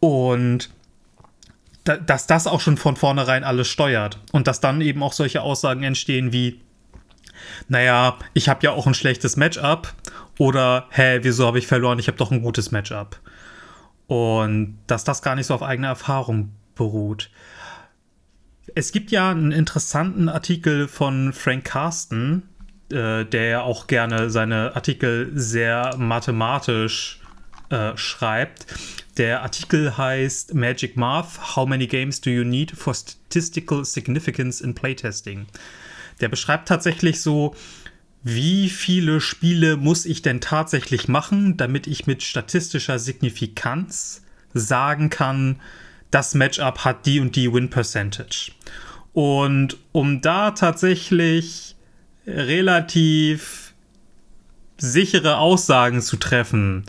Und 0.00 0.70
da, 1.84 1.96
dass 1.96 2.26
das 2.26 2.46
auch 2.46 2.60
schon 2.60 2.76
von 2.76 2.96
vornherein 2.96 3.44
alles 3.44 3.68
steuert. 3.68 4.20
Und 4.32 4.46
dass 4.46 4.60
dann 4.60 4.80
eben 4.80 5.02
auch 5.02 5.12
solche 5.12 5.42
Aussagen 5.42 5.82
entstehen 5.82 6.32
wie, 6.32 6.60
naja, 7.68 8.18
ich 8.34 8.48
habe 8.48 8.60
ja 8.62 8.72
auch 8.72 8.86
ein 8.86 8.94
schlechtes 8.94 9.36
Matchup. 9.36 9.94
Oder, 10.38 10.86
hä, 10.90 11.20
wieso 11.22 11.46
habe 11.46 11.58
ich 11.58 11.66
verloren? 11.66 11.98
Ich 11.98 12.06
habe 12.06 12.18
doch 12.18 12.30
ein 12.30 12.42
gutes 12.42 12.70
Matchup. 12.70 13.18
Und 14.06 14.78
dass 14.86 15.04
das 15.04 15.22
gar 15.22 15.34
nicht 15.34 15.46
so 15.46 15.54
auf 15.54 15.62
eigene 15.62 15.88
Erfahrung 15.88 16.52
beruht. 16.74 17.30
Es 18.78 18.92
gibt 18.92 19.10
ja 19.10 19.32
einen 19.32 19.50
interessanten 19.50 20.28
Artikel 20.28 20.86
von 20.86 21.32
Frank 21.32 21.64
Carsten, 21.64 22.44
äh, 22.92 23.24
der 23.24 23.44
ja 23.44 23.62
auch 23.62 23.88
gerne 23.88 24.30
seine 24.30 24.76
Artikel 24.76 25.32
sehr 25.34 25.96
mathematisch 25.98 27.20
äh, 27.70 27.96
schreibt. 27.96 28.66
Der 29.16 29.42
Artikel 29.42 29.98
heißt 29.98 30.54
Magic 30.54 30.96
Math: 30.96 31.56
How 31.56 31.66
many 31.66 31.88
games 31.88 32.20
do 32.20 32.30
you 32.30 32.44
need 32.44 32.70
for 32.70 32.94
statistical 32.94 33.84
significance 33.84 34.60
in 34.60 34.76
playtesting? 34.76 35.46
Der 36.20 36.28
beschreibt 36.28 36.68
tatsächlich 36.68 37.20
so, 37.20 37.56
wie 38.22 38.68
viele 38.68 39.20
Spiele 39.20 39.76
muss 39.76 40.06
ich 40.06 40.22
denn 40.22 40.40
tatsächlich 40.40 41.08
machen, 41.08 41.56
damit 41.56 41.88
ich 41.88 42.06
mit 42.06 42.22
statistischer 42.22 43.00
Signifikanz 43.00 44.22
sagen 44.54 45.10
kann, 45.10 45.58
das 46.10 46.34
Matchup 46.34 46.84
hat 46.84 47.06
die 47.06 47.20
und 47.20 47.36
die 47.36 47.52
Win 47.52 47.70
Percentage. 47.70 48.52
Und 49.12 49.76
um 49.92 50.20
da 50.20 50.52
tatsächlich 50.52 51.76
relativ 52.26 53.74
sichere 54.76 55.38
Aussagen 55.38 56.00
zu 56.00 56.16
treffen, 56.16 56.84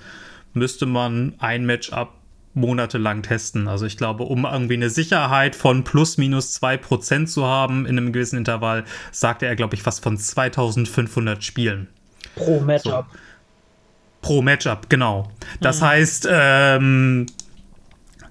müsste 0.54 0.86
man 0.86 1.34
ein 1.40 1.66
Matchup 1.66 2.14
monatelang 2.54 3.24
testen. 3.24 3.68
Also 3.68 3.86
ich 3.86 3.98
glaube, 3.98 4.24
um 4.24 4.46
irgendwie 4.46 4.74
eine 4.74 4.90
Sicherheit 4.90 5.56
von 5.56 5.84
plus 5.84 6.18
minus 6.18 6.62
2% 6.62 7.28
zu 7.28 7.46
haben 7.46 7.86
in 7.86 7.98
einem 7.98 8.12
gewissen 8.12 8.38
Intervall, 8.38 8.86
sagte 9.12 9.46
er, 9.46 9.56
glaube 9.56 9.76
ich, 9.76 9.84
fast 9.84 10.04
von 10.04 10.18
2500 10.18 11.44
Spielen. 11.44 11.88
Pro 12.36 12.60
Matchup. 12.60 13.06
So. 13.12 13.20
Pro 14.22 14.42
Matchup, 14.42 14.90
genau. 14.90 15.32
Das 15.62 15.80
mhm. 15.80 15.86
heißt, 15.86 16.28
ähm, 16.30 17.26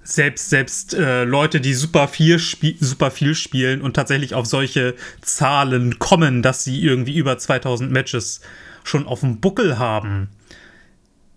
selbst 0.08 0.48
selbst 0.48 0.94
äh, 0.94 1.24
Leute, 1.24 1.60
die 1.60 1.74
super 1.74 2.08
viel 2.08 2.38
super 2.38 3.10
viel 3.10 3.34
spielen 3.34 3.82
und 3.82 3.94
tatsächlich 3.94 4.34
auf 4.34 4.46
solche 4.46 4.94
Zahlen 5.20 5.98
kommen, 5.98 6.40
dass 6.42 6.64
sie 6.64 6.80
irgendwie 6.82 7.16
über 7.16 7.36
2000 7.36 7.92
Matches 7.92 8.40
schon 8.84 9.06
auf 9.06 9.20
dem 9.20 9.40
Buckel 9.40 9.78
haben, 9.78 10.30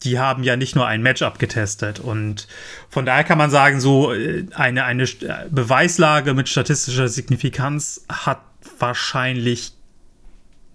die 0.04 0.20
haben 0.20 0.44
ja 0.44 0.56
nicht 0.56 0.76
nur 0.78 0.88
ein 0.88 1.02
Matchup 1.02 1.38
getestet 1.38 2.00
und 2.00 2.48
von 2.90 3.06
daher 3.06 3.26
kann 3.26 3.38
man 3.38 3.52
sagen, 3.52 3.82
so 3.82 4.14
äh, 4.14 4.46
eine 4.54 4.86
eine 4.86 5.06
Beweislage 5.50 6.34
mit 6.34 6.48
statistischer 6.48 7.10
Signifikanz 7.10 8.06
hat 8.08 8.42
wahrscheinlich 8.80 9.74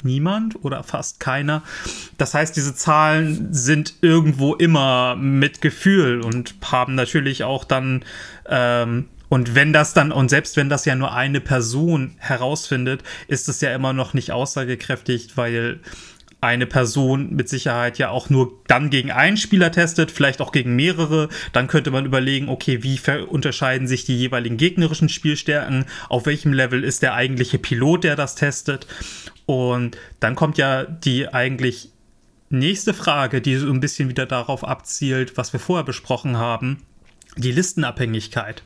niemand 0.02 0.64
oder 0.64 0.82
fast 0.82 1.20
keiner. 1.20 1.62
Das 2.18 2.34
heißt, 2.34 2.56
diese 2.56 2.74
Zahlen 2.74 3.52
sind 3.52 3.94
irgendwo 4.02 4.54
immer 4.54 5.16
mit 5.16 5.60
Gefühl 5.60 6.20
und 6.20 6.54
haben 6.64 6.94
natürlich 6.94 7.44
auch 7.44 7.64
dann 7.64 8.04
ähm, 8.48 9.06
und 9.28 9.54
wenn 9.54 9.72
das 9.72 9.92
dann, 9.92 10.12
und 10.12 10.28
selbst 10.28 10.56
wenn 10.56 10.68
das 10.68 10.84
ja 10.84 10.94
nur 10.94 11.12
eine 11.12 11.40
Person 11.40 12.14
herausfindet, 12.18 13.02
ist 13.26 13.48
es 13.48 13.60
ja 13.60 13.74
immer 13.74 13.92
noch 13.92 14.14
nicht 14.14 14.30
aussagekräftig, 14.30 15.36
weil 15.36 15.80
eine 16.40 16.66
Person 16.66 17.34
mit 17.34 17.48
Sicherheit 17.48 17.98
ja 17.98 18.10
auch 18.10 18.30
nur 18.30 18.60
dann 18.68 18.90
gegen 18.90 19.10
einen 19.10 19.36
Spieler 19.36 19.72
testet, 19.72 20.10
vielleicht 20.10 20.40
auch 20.40 20.52
gegen 20.52 20.76
mehrere. 20.76 21.28
Dann 21.52 21.66
könnte 21.66 21.90
man 21.90 22.04
überlegen, 22.04 22.48
okay, 22.48 22.82
wie 22.82 23.00
unterscheiden 23.28 23.88
sich 23.88 24.04
die 24.04 24.16
jeweiligen 24.16 24.56
gegnerischen 24.56 25.08
Spielstärken? 25.08 25.86
Auf 26.08 26.26
welchem 26.26 26.52
Level 26.52 26.84
ist 26.84 27.02
der 27.02 27.14
eigentliche 27.14 27.58
Pilot, 27.58 28.04
der 28.04 28.16
das 28.16 28.34
testet? 28.34 28.86
Und 29.46 29.96
dann 30.20 30.34
kommt 30.34 30.58
ja 30.58 30.84
die 30.84 31.28
eigentlich 31.28 31.90
nächste 32.50 32.94
Frage, 32.94 33.40
die 33.40 33.56
so 33.56 33.70
ein 33.70 33.80
bisschen 33.80 34.08
wieder 34.08 34.26
darauf 34.26 34.62
abzielt, 34.62 35.36
was 35.36 35.52
wir 35.52 35.60
vorher 35.60 35.84
besprochen 35.84 36.36
haben, 36.36 36.82
die 37.36 37.52
Listenabhängigkeit. 37.52 38.62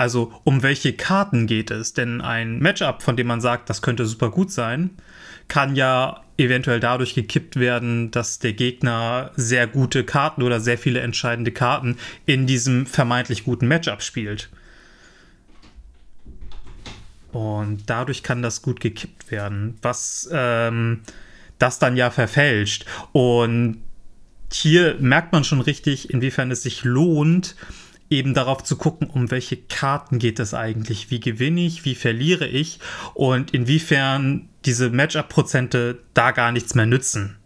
Also 0.00 0.32
um 0.44 0.62
welche 0.62 0.94
Karten 0.94 1.46
geht 1.46 1.70
es? 1.70 1.92
Denn 1.92 2.22
ein 2.22 2.58
Matchup, 2.58 3.02
von 3.02 3.18
dem 3.18 3.26
man 3.26 3.42
sagt, 3.42 3.68
das 3.68 3.82
könnte 3.82 4.06
super 4.06 4.30
gut 4.30 4.50
sein, 4.50 4.92
kann 5.46 5.76
ja 5.76 6.24
eventuell 6.38 6.80
dadurch 6.80 7.14
gekippt 7.14 7.56
werden, 7.56 8.10
dass 8.10 8.38
der 8.38 8.54
Gegner 8.54 9.30
sehr 9.36 9.66
gute 9.66 10.04
Karten 10.04 10.42
oder 10.42 10.58
sehr 10.58 10.78
viele 10.78 11.00
entscheidende 11.00 11.52
Karten 11.52 11.98
in 12.24 12.46
diesem 12.46 12.86
vermeintlich 12.86 13.44
guten 13.44 13.68
Matchup 13.68 14.00
spielt. 14.00 14.48
Und 17.32 17.82
dadurch 17.84 18.22
kann 18.22 18.40
das 18.40 18.62
gut 18.62 18.80
gekippt 18.80 19.30
werden, 19.30 19.76
was 19.82 20.30
ähm, 20.32 21.02
das 21.58 21.78
dann 21.78 21.98
ja 21.98 22.10
verfälscht. 22.10 22.86
Und 23.12 23.82
hier 24.50 24.96
merkt 24.98 25.34
man 25.34 25.44
schon 25.44 25.60
richtig, 25.60 26.08
inwiefern 26.08 26.50
es 26.50 26.62
sich 26.62 26.84
lohnt, 26.84 27.54
eben 28.10 28.34
darauf 28.34 28.62
zu 28.64 28.76
gucken, 28.76 29.08
um 29.08 29.30
welche 29.30 29.56
Karten 29.56 30.18
geht 30.18 30.40
es 30.40 30.52
eigentlich, 30.52 31.10
wie 31.10 31.20
gewinne 31.20 31.60
ich, 31.60 31.84
wie 31.84 31.94
verliere 31.94 32.46
ich? 32.46 32.80
Und 33.14 33.54
inwiefern 33.54 34.48
diese 34.64 34.90
Matchup-Prozente 34.90 36.00
da 36.12 36.32
gar 36.32 36.52
nichts 36.52 36.74
mehr 36.74 36.86
nützen. 36.86 37.36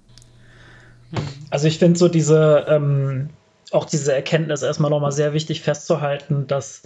Also 1.51 1.69
ich 1.69 1.79
finde 1.79 1.99
so 1.99 2.09
diese, 2.09 2.67
ähm, 2.69 3.29
auch 3.71 3.85
diese 3.85 4.13
Erkenntnis 4.13 4.63
erstmal 4.63 4.91
nochmal 4.91 5.13
sehr 5.13 5.33
wichtig 5.35 5.61
festzuhalten, 5.61 6.47
dass 6.47 6.83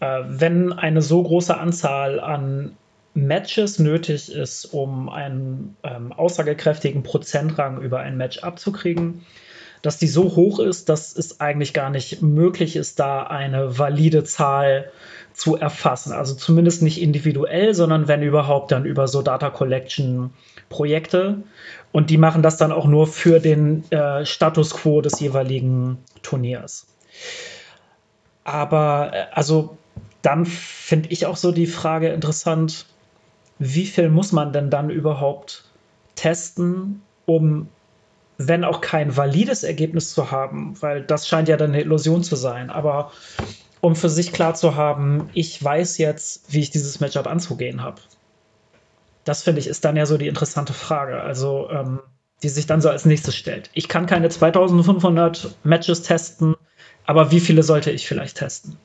äh, 0.00 0.22
wenn 0.26 0.72
eine 0.72 1.02
so 1.02 1.22
große 1.22 1.56
Anzahl 1.56 2.18
an 2.18 2.76
Matches 3.14 3.78
nötig 3.78 4.32
ist, 4.32 4.66
um 4.66 5.08
einen 5.08 5.76
ähm, 5.82 6.12
aussagekräftigen 6.12 7.02
Prozentrang 7.02 7.82
über 7.82 8.00
ein 8.00 8.16
Match 8.16 8.38
abzukriegen, 8.38 9.26
dass 9.82 9.98
die 9.98 10.08
so 10.08 10.36
hoch 10.36 10.58
ist, 10.58 10.88
dass 10.88 11.16
es 11.16 11.40
eigentlich 11.40 11.72
gar 11.72 11.90
nicht 11.90 12.22
möglich 12.22 12.76
ist, 12.76 12.98
da 12.98 13.22
eine 13.22 13.78
valide 13.78 14.24
Zahl 14.24 14.90
zu 15.32 15.56
erfassen. 15.56 16.12
Also 16.12 16.34
zumindest 16.34 16.82
nicht 16.82 17.00
individuell, 17.00 17.74
sondern 17.74 18.08
wenn 18.08 18.22
überhaupt 18.22 18.72
dann 18.72 18.84
über 18.84 19.06
so 19.06 19.22
Data 19.22 19.50
Collection 19.50 20.30
Projekte. 20.68 21.42
Und 21.92 22.10
die 22.10 22.18
machen 22.18 22.42
das 22.42 22.56
dann 22.56 22.72
auch 22.72 22.86
nur 22.86 23.06
für 23.06 23.40
den 23.40 23.90
äh, 23.90 24.26
Status 24.26 24.70
quo 24.70 25.00
des 25.00 25.20
jeweiligen 25.20 25.98
Turniers. 26.22 26.86
Aber 28.44 29.10
äh, 29.12 29.26
also 29.32 29.78
dann 30.22 30.44
finde 30.44 31.10
ich 31.10 31.26
auch 31.26 31.36
so 31.36 31.52
die 31.52 31.66
Frage 31.66 32.08
interessant, 32.08 32.86
wie 33.58 33.86
viel 33.86 34.08
muss 34.08 34.32
man 34.32 34.52
denn 34.52 34.70
dann 34.70 34.90
überhaupt 34.90 35.64
testen, 36.14 37.02
um, 37.26 37.68
wenn 38.38 38.64
auch 38.64 38.80
kein 38.80 39.16
valides 39.16 39.64
Ergebnis 39.64 40.14
zu 40.14 40.30
haben, 40.30 40.80
weil 40.80 41.02
das 41.02 41.28
scheint 41.28 41.48
ja 41.48 41.56
dann 41.56 41.72
eine 41.72 41.82
Illusion 41.82 42.22
zu 42.22 42.36
sein, 42.36 42.70
aber 42.70 43.12
um 43.80 43.96
für 43.96 44.08
sich 44.08 44.32
klar 44.32 44.54
zu 44.54 44.76
haben, 44.76 45.28
ich 45.34 45.62
weiß 45.62 45.98
jetzt, 45.98 46.52
wie 46.52 46.60
ich 46.60 46.70
dieses 46.70 47.00
Matchup 47.00 47.26
anzugehen 47.26 47.82
habe. 47.82 48.00
Das 49.24 49.42
finde 49.42 49.60
ich 49.60 49.66
ist 49.66 49.84
dann 49.84 49.96
ja 49.96 50.06
so 50.06 50.16
die 50.16 50.28
interessante 50.28 50.72
Frage, 50.72 51.20
also 51.20 51.68
ähm, 51.70 52.00
die 52.42 52.48
sich 52.48 52.66
dann 52.66 52.80
so 52.80 52.88
als 52.88 53.04
nächstes 53.04 53.36
stellt. 53.36 53.70
Ich 53.74 53.88
kann 53.88 54.06
keine 54.06 54.28
2500 54.28 55.56
Matches 55.64 56.02
testen, 56.02 56.54
aber 57.04 57.32
wie 57.32 57.40
viele 57.40 57.64
sollte 57.64 57.90
ich 57.90 58.06
vielleicht 58.06 58.38
testen? 58.38 58.78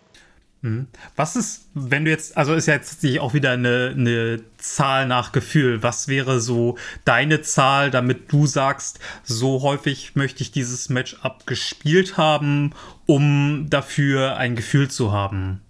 Mhm. 0.63 0.87
Was 1.17 1.35
ist, 1.35 1.67
wenn 1.73 2.05
du 2.05 2.11
jetzt, 2.11 2.37
also 2.37 2.53
ist 2.53 2.67
ja 2.67 2.73
jetzt 2.73 3.05
auch 3.19 3.33
wieder 3.33 3.51
eine, 3.51 3.93
eine 3.95 4.39
Zahl 4.57 5.07
nach 5.07 5.33
Gefühl. 5.33 5.83
Was 5.83 6.07
wäre 6.07 6.39
so 6.39 6.77
deine 7.05 7.41
Zahl, 7.41 7.91
damit 7.91 8.31
du 8.31 8.47
sagst, 8.47 8.99
so 9.23 9.61
häufig 9.61 10.15
möchte 10.15 10.41
ich 10.41 10.51
dieses 10.51 10.89
Matchup 10.89 11.45
gespielt 11.45 12.17
haben, 12.17 12.71
um 13.05 13.67
dafür 13.69 14.37
ein 14.37 14.55
Gefühl 14.55 14.89
zu 14.89 15.11
haben? 15.11 15.61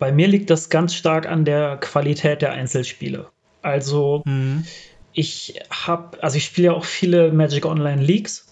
Bei 0.00 0.10
mir 0.10 0.26
liegt 0.26 0.50
das 0.50 0.68
ganz 0.68 0.94
stark 0.94 1.26
an 1.26 1.44
der 1.44 1.76
Qualität 1.76 2.42
der 2.42 2.52
Einzelspiele. 2.52 3.30
Also 3.62 4.22
mhm. 4.26 4.64
ich 5.12 5.60
habe, 5.70 6.20
also 6.22 6.36
ich 6.36 6.44
spiele 6.44 6.66
ja 6.66 6.72
auch 6.72 6.84
viele 6.84 7.32
Magic 7.32 7.64
Online 7.64 8.02
Leagues 8.02 8.47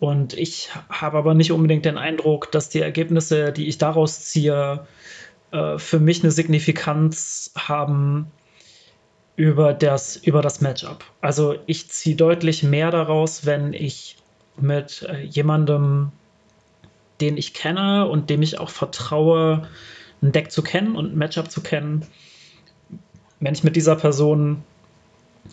und 0.00 0.34
ich 0.34 0.70
habe 0.88 1.18
aber 1.18 1.34
nicht 1.34 1.52
unbedingt 1.52 1.84
den 1.84 1.98
Eindruck, 1.98 2.52
dass 2.52 2.68
die 2.68 2.80
Ergebnisse, 2.80 3.52
die 3.52 3.66
ich 3.68 3.78
daraus 3.78 4.24
ziehe, 4.24 4.86
äh, 5.50 5.78
für 5.78 5.98
mich 5.98 6.22
eine 6.22 6.30
Signifikanz 6.30 7.52
haben 7.56 8.30
über 9.34 9.72
das, 9.72 10.16
über 10.16 10.42
das 10.42 10.60
Matchup. 10.60 11.04
Also 11.20 11.56
ich 11.66 11.88
ziehe 11.88 12.16
deutlich 12.16 12.62
mehr 12.62 12.90
daraus, 12.90 13.46
wenn 13.46 13.72
ich 13.72 14.16
mit 14.56 15.06
äh, 15.08 15.22
jemandem, 15.22 16.12
den 17.20 17.36
ich 17.36 17.54
kenne 17.54 18.08
und 18.08 18.30
dem 18.30 18.42
ich 18.42 18.58
auch 18.58 18.70
vertraue, 18.70 19.68
ein 20.22 20.32
Deck 20.32 20.50
zu 20.50 20.62
kennen 20.62 20.96
und 20.96 21.12
ein 21.12 21.18
Matchup 21.18 21.50
zu 21.50 21.60
kennen, 21.60 22.06
wenn 23.40 23.54
ich 23.54 23.64
mit 23.64 23.76
dieser 23.76 23.96
Person 23.96 24.62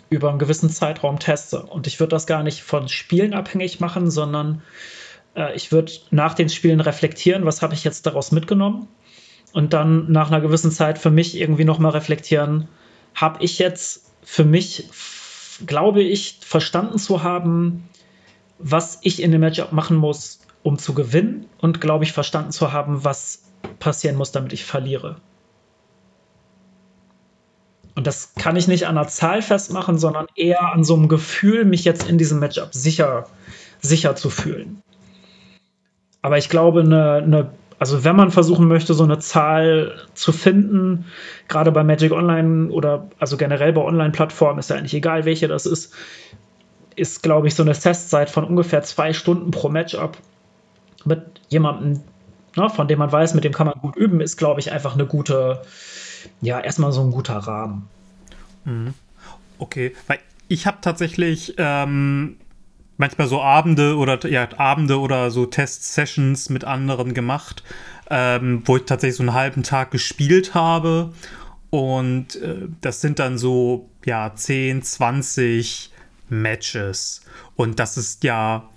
über 0.10 0.30
einen 0.30 0.40
gewissen 0.40 0.70
Zeitraum 0.70 1.20
teste. 1.20 1.64
Und 1.64 1.88
ich 1.88 2.00
würde 2.00 2.12
das 2.12 2.28
gar 2.28 2.44
nicht 2.44 2.64
von 2.64 2.88
Spielen 2.88 3.34
abhängig 3.34 3.80
machen, 3.80 4.10
sondern 4.10 4.62
äh, 5.36 5.56
ich 5.56 5.72
würde 5.72 5.92
nach 6.12 6.34
den 6.34 6.50
Spielen 6.50 6.82
reflektieren, 6.82 7.46
was 7.46 7.62
habe 7.62 7.74
ich 7.74 7.84
jetzt 7.84 8.06
daraus 8.06 8.32
mitgenommen. 8.32 8.88
Und 9.54 9.74
dann 9.74 10.12
nach 10.12 10.30
einer 10.30 10.42
gewissen 10.42 10.72
Zeit 10.72 11.00
für 11.00 11.12
mich 11.12 11.40
irgendwie 11.40 11.64
nochmal 11.64 11.92
reflektieren, 11.92 12.68
habe 13.14 13.44
ich 13.44 13.58
jetzt 13.58 14.12
für 14.22 14.44
mich, 14.44 14.90
glaube 15.66 16.02
ich, 16.02 16.40
verstanden 16.42 16.98
zu 16.98 17.24
haben, 17.24 17.88
was 18.60 19.00
ich 19.02 19.22
in 19.22 19.32
dem 19.32 19.42
Matchup 19.42 19.72
machen 19.72 19.96
muss, 19.96 20.42
um 20.64 20.78
zu 20.78 20.94
gewinnen. 20.94 21.46
Und 21.60 21.80
glaube 21.80 22.04
ich, 22.04 22.12
verstanden 22.12 22.52
zu 22.52 22.74
haben, 22.74 23.04
was 23.06 23.44
passieren 23.80 24.18
muss, 24.18 24.32
damit 24.32 24.52
ich 24.52 24.66
verliere. 24.66 25.18
Und 27.96 28.06
das 28.06 28.34
kann 28.36 28.58
ich 28.58 28.68
nicht 28.68 28.88
an 28.88 28.98
einer 28.98 29.08
Zahl 29.08 29.42
festmachen, 29.42 29.98
sondern 29.98 30.28
eher 30.36 30.74
an 30.74 30.84
so 30.84 30.96
einem 30.96 31.08
Gefühl, 31.08 31.64
mich 31.64 31.86
jetzt 31.86 32.10
in 32.10 32.18
diesem 32.18 32.40
Matchup 32.40 32.74
sicher, 32.74 33.26
sicher 33.82 34.16
zu 34.16 34.30
fühlen. 34.30 34.82
Aber 36.22 36.38
ich 36.38 36.50
glaube, 36.50 36.82
eine, 36.82 37.14
eine, 37.24 37.52
also 37.80 38.04
wenn 38.04 38.16
man 38.16 38.32
versuchen 38.32 38.68
möchte, 38.68 38.94
so 38.94 39.04
eine 39.04 39.20
Zahl 39.20 39.94
zu 40.14 40.34
finden, 40.34 41.06
gerade 41.48 41.72
bei 41.72 41.84
Magic 41.84 42.12
Online 42.12 42.70
oder 42.72 43.08
also 43.20 43.38
generell 43.38 43.72
bei 43.72 43.82
Online-Plattformen, 43.82 44.60
ist 44.60 44.70
ja 44.70 44.76
eigentlich 44.76 44.94
egal, 44.94 45.24
welche 45.26 45.48
das 45.48 45.66
ist, 45.66 45.94
ist, 46.96 47.24
glaube 47.24 47.48
ich, 47.48 47.56
so 47.56 47.64
eine 47.64 47.74
Testzeit 47.74 48.30
von 48.30 48.44
ungefähr 48.44 48.82
zwei 48.84 49.14
Stunden 49.14 49.52
pro 49.52 49.70
Matchup 49.70 50.18
mit 51.06 51.22
jemandem, 51.50 52.02
ne, 52.56 52.70
von 52.70 52.88
dem 52.88 53.00
man 53.00 53.12
weiß, 53.12 53.34
mit 53.36 53.44
dem 53.44 53.54
kann 53.54 53.68
man 53.68 53.80
gut 53.80 53.96
üben, 53.96 54.20
ist, 54.20 54.38
glaube 54.38 54.60
ich, 54.60 54.72
einfach 54.72 54.96
eine 54.96 55.06
gute, 55.06 55.62
ja, 56.42 56.60
erstmal 56.60 56.92
so 56.92 57.02
ein 57.02 57.12
guter 57.12 57.38
Rahmen. 57.38 57.88
Mhm. 58.66 58.94
Okay, 59.58 59.96
weil 60.08 60.20
ich 60.48 60.68
habe 60.68 60.78
tatsächlich 60.82 61.56
ähm, 61.58 62.38
manchmal 62.98 63.28
so 63.28 63.42
Abende 63.42 63.98
oder 63.98 64.26
ja, 64.28 64.48
Abende 64.58 65.00
oder 65.00 65.32
so 65.32 65.46
Test-Sessions 65.46 66.50
mit 66.50 66.64
anderen 66.64 67.14
gemacht, 67.14 67.64
ähm, 68.10 68.62
wo 68.66 68.78
ich 68.78 68.84
tatsächlich 68.84 69.18
so 69.18 69.24
einen 69.24 69.34
halben 69.34 69.64
Tag 69.64 69.92
gespielt 69.92 70.54
habe. 70.54 71.14
Und 71.70 72.36
äh, 72.36 72.68
das 72.82 73.02
sind 73.02 73.20
dann 73.20 73.38
so, 73.38 73.90
ja, 74.06 74.34
10, 74.34 74.84
20 74.84 75.92
Matches. 76.30 77.22
Und 77.56 77.80
das 77.80 77.98
ist 77.98 78.24
ja 78.24 78.70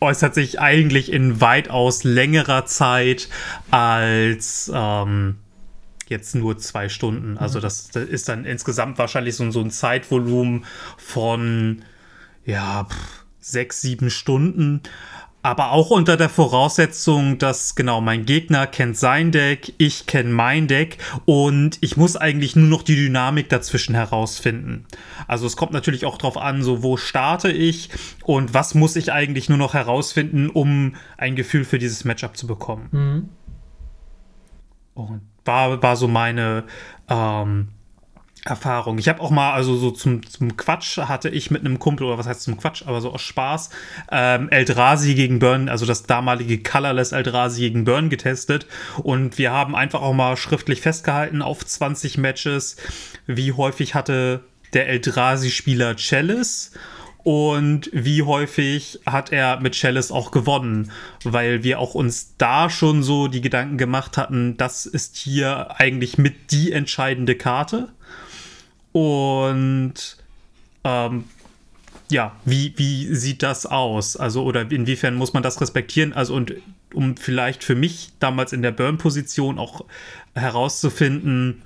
äußert 0.00 0.34
sich 0.34 0.60
eigentlich 0.60 1.10
in 1.10 1.40
weitaus 1.40 2.04
längerer 2.04 2.66
Zeit 2.66 3.28
als 3.70 4.70
ähm, 4.74 5.36
jetzt 6.08 6.34
nur 6.34 6.58
zwei 6.58 6.88
Stunden. 6.88 7.38
Also 7.38 7.58
mhm. 7.58 7.62
das, 7.62 7.90
das, 7.90 8.04
ist 8.04 8.28
dann 8.28 8.44
insgesamt 8.44 8.98
wahrscheinlich 8.98 9.36
so, 9.36 9.50
so 9.50 9.60
ein 9.60 9.70
Zeitvolumen 9.70 10.64
von 10.96 11.82
ja 12.44 12.84
pff, 12.84 13.24
sechs, 13.40 13.80
sieben 13.80 14.10
Stunden. 14.10 14.82
Aber 15.46 15.70
auch 15.70 15.90
unter 15.90 16.16
der 16.16 16.28
Voraussetzung, 16.28 17.38
dass 17.38 17.76
genau 17.76 18.00
mein 18.00 18.24
Gegner 18.24 18.66
kennt 18.66 18.96
sein 18.96 19.30
Deck, 19.30 19.74
ich 19.78 20.06
kenne 20.06 20.30
mein 20.30 20.66
Deck 20.66 20.98
und 21.24 21.78
ich 21.82 21.96
muss 21.96 22.16
eigentlich 22.16 22.56
nur 22.56 22.66
noch 22.66 22.82
die 22.82 22.96
Dynamik 22.96 23.48
dazwischen 23.48 23.94
herausfinden. 23.94 24.86
Also 25.28 25.46
es 25.46 25.56
kommt 25.56 25.70
natürlich 25.70 26.04
auch 26.04 26.18
darauf 26.18 26.36
an, 26.36 26.64
so 26.64 26.82
wo 26.82 26.96
starte 26.96 27.52
ich 27.52 27.90
und 28.24 28.54
was 28.54 28.74
muss 28.74 28.96
ich 28.96 29.12
eigentlich 29.12 29.48
nur 29.48 29.58
noch 29.58 29.74
herausfinden, 29.74 30.50
um 30.50 30.96
ein 31.16 31.36
Gefühl 31.36 31.64
für 31.64 31.78
dieses 31.78 32.04
Matchup 32.04 32.36
zu 32.36 32.48
bekommen. 32.48 32.88
Mhm. 32.90 33.28
Und 34.96 35.20
war, 35.44 35.82
war 35.82 35.96
so 35.96 36.08
meine 36.08 36.64
ähm, 37.08 37.68
Erfahrung. 38.44 38.98
Ich 38.98 39.08
habe 39.08 39.20
auch 39.20 39.30
mal, 39.30 39.52
also 39.52 39.76
so 39.76 39.90
zum, 39.90 40.26
zum 40.26 40.56
Quatsch 40.56 40.98
hatte 40.98 41.28
ich 41.28 41.50
mit 41.50 41.60
einem 41.60 41.78
Kumpel, 41.78 42.06
oder 42.06 42.18
was 42.18 42.26
heißt 42.26 42.42
zum 42.42 42.56
Quatsch, 42.56 42.82
aber 42.86 43.00
so 43.00 43.12
aus 43.12 43.22
Spaß, 43.22 43.70
ähm, 44.10 44.48
Eldrazi 44.48 45.14
gegen 45.14 45.38
Burn, 45.38 45.68
also 45.68 45.84
das 45.84 46.04
damalige 46.04 46.62
Colorless 46.62 47.12
Eldrazi 47.12 47.60
gegen 47.60 47.84
Burn 47.84 48.08
getestet. 48.08 48.66
Und 49.02 49.38
wir 49.38 49.52
haben 49.52 49.76
einfach 49.76 50.00
auch 50.00 50.14
mal 50.14 50.36
schriftlich 50.36 50.80
festgehalten 50.80 51.42
auf 51.42 51.64
20 51.64 52.18
Matches, 52.18 52.76
wie 53.26 53.52
häufig 53.52 53.94
hatte 53.94 54.44
der 54.72 54.88
Eldrazi-Spieler 54.88 55.96
Chalice 55.96 56.72
und 57.26 57.90
wie 57.92 58.22
häufig 58.22 59.00
hat 59.04 59.32
er 59.32 59.58
mit 59.58 59.74
Chalice 59.74 60.12
auch 60.12 60.30
gewonnen, 60.30 60.92
weil 61.24 61.64
wir 61.64 61.80
auch 61.80 61.96
uns 61.96 62.36
da 62.38 62.70
schon 62.70 63.02
so 63.02 63.26
die 63.26 63.40
Gedanken 63.40 63.78
gemacht 63.78 64.16
hatten, 64.16 64.56
das 64.58 64.86
ist 64.86 65.16
hier 65.16 65.80
eigentlich 65.80 66.18
mit 66.18 66.52
die 66.52 66.70
entscheidende 66.70 67.34
Karte. 67.34 67.88
Und 68.92 70.18
ähm, 70.84 71.24
ja, 72.12 72.36
wie, 72.44 72.72
wie 72.76 73.12
sieht 73.12 73.42
das 73.42 73.66
aus? 73.66 74.16
Also, 74.16 74.44
oder 74.44 74.70
inwiefern 74.70 75.16
muss 75.16 75.32
man 75.32 75.42
das 75.42 75.60
respektieren? 75.60 76.12
Also, 76.12 76.32
und 76.32 76.54
um 76.94 77.16
vielleicht 77.16 77.64
für 77.64 77.74
mich 77.74 78.12
damals 78.20 78.52
in 78.52 78.62
der 78.62 78.70
Burn-Position 78.70 79.58
auch 79.58 79.84
herauszufinden, 80.36 81.62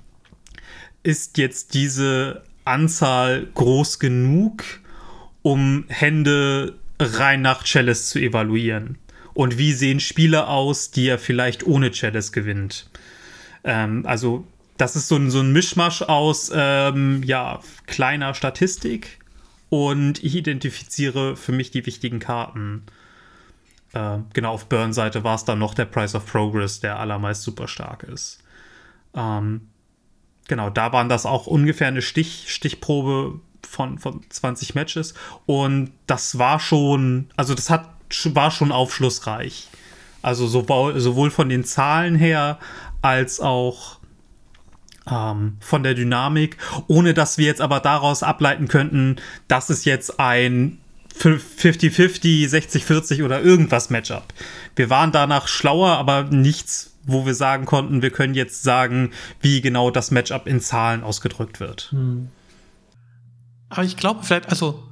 ist 1.03 1.37
jetzt 1.37 1.75
diese 1.75 2.45
Anzahl 2.65 3.47
groß 3.55 3.99
genug? 3.99 4.65
Um 5.43 5.85
Hände 5.89 6.79
rein 6.99 7.43
nach 7.43 7.65
Chalice 7.65 8.09
zu 8.09 8.19
evaluieren. 8.19 8.99
Und 9.35 9.59
wie 9.59 9.73
sehen 9.73 10.01
Spiele 10.01 10.49
aus, 10.49 10.91
die 10.91 11.07
er 11.07 11.19
vielleicht 11.19 11.67
ohne 11.67 11.91
Chalice 11.93 12.33
gewinnt? 12.33 12.91
Ähm, 13.65 14.05
also, 14.07 14.45
das 14.77 14.97
ist 14.97 15.09
so 15.09 15.17
ein, 15.17 15.31
so 15.31 15.41
ein 15.41 15.53
Mischmasch 15.53 16.03
aus 16.03 16.51
ähm, 16.55 17.23
ja, 17.25 17.61
kleiner 17.87 18.35
Statistik 18.35 19.19
und 19.69 20.23
ich 20.25 20.35
identifiziere 20.35 21.37
für 21.37 21.53
mich 21.53 21.71
die 21.71 21.87
wichtigen 21.87 22.19
Karten. 22.19 22.83
Äh, 23.93 24.19
genau, 24.33 24.53
auf 24.53 24.69
Burn-Seite 24.69 25.23
war 25.23 25.35
es 25.35 25.45
dann 25.45 25.59
noch 25.59 25.75
der 25.75 25.85
Price 25.85 26.15
of 26.15 26.27
Progress, 26.27 26.81
der 26.81 26.99
allermeist 26.99 27.43
super 27.43 27.69
stark 27.69 28.03
ist. 28.03 28.43
Ähm, 29.15 29.69
genau, 30.49 30.71
da 30.71 30.93
waren 30.93 31.09
das 31.09 31.27
auch 31.27 31.47
ungefähr 31.47 31.89
eine 31.89 32.03
Stich, 32.03 32.47
Stichprobe 32.49 33.41
von, 33.71 33.99
von 33.99 34.21
20 34.29 34.75
Matches. 34.75 35.15
Und 35.47 35.93
das 36.07 36.39
war 36.39 36.59
schon, 36.59 37.31
also 37.37 37.55
das 37.55 37.71
hat, 37.71 37.89
war 38.25 38.51
schon 38.51 38.73
aufschlussreich. 38.73 39.69
Also 40.23 40.47
sowohl, 40.47 40.99
sowohl 40.99 41.31
von 41.31 41.49
den 41.49 41.65
Zahlen 41.65 42.17
her 42.17 42.59
als 43.01 43.41
auch 43.41 43.99
ähm, 45.09 45.57
von 45.61 45.83
der 45.83 45.95
Dynamik, 45.95 46.57
ohne 46.89 47.15
dass 47.15 47.39
wir 47.39 47.47
jetzt 47.47 47.61
aber 47.61 47.81
daraus 47.81 48.23
ableiten 48.23 48.69
könnten, 48.69 49.17
das 49.47 49.71
ist 49.71 49.85
jetzt 49.85 50.19
ein 50.19 50.79
50-50, 51.19 52.49
60-40 52.49 53.25
oder 53.25 53.41
irgendwas 53.41 53.89
Matchup. 53.89 54.25
Wir 54.75 54.91
waren 54.91 55.13
danach 55.13 55.49
schlauer, 55.49 55.91
aber 55.91 56.25
nichts, 56.25 56.95
wo 57.05 57.25
wir 57.25 57.35
sagen 57.35 57.67
konnten, 57.67 58.03
wir 58.03 58.11
können 58.11 58.35
jetzt 58.35 58.63
sagen, 58.63 59.13
wie 59.41 59.61
genau 59.61 59.91
das 59.91 60.11
Matchup 60.11 60.47
in 60.47 60.61
Zahlen 60.61 61.03
ausgedrückt 61.03 61.61
wird. 61.61 61.89
Hm. 61.93 62.29
Aber 63.71 63.85
ich 63.85 63.97
glaube 63.97 64.25
vielleicht, 64.25 64.51
also 64.51 64.83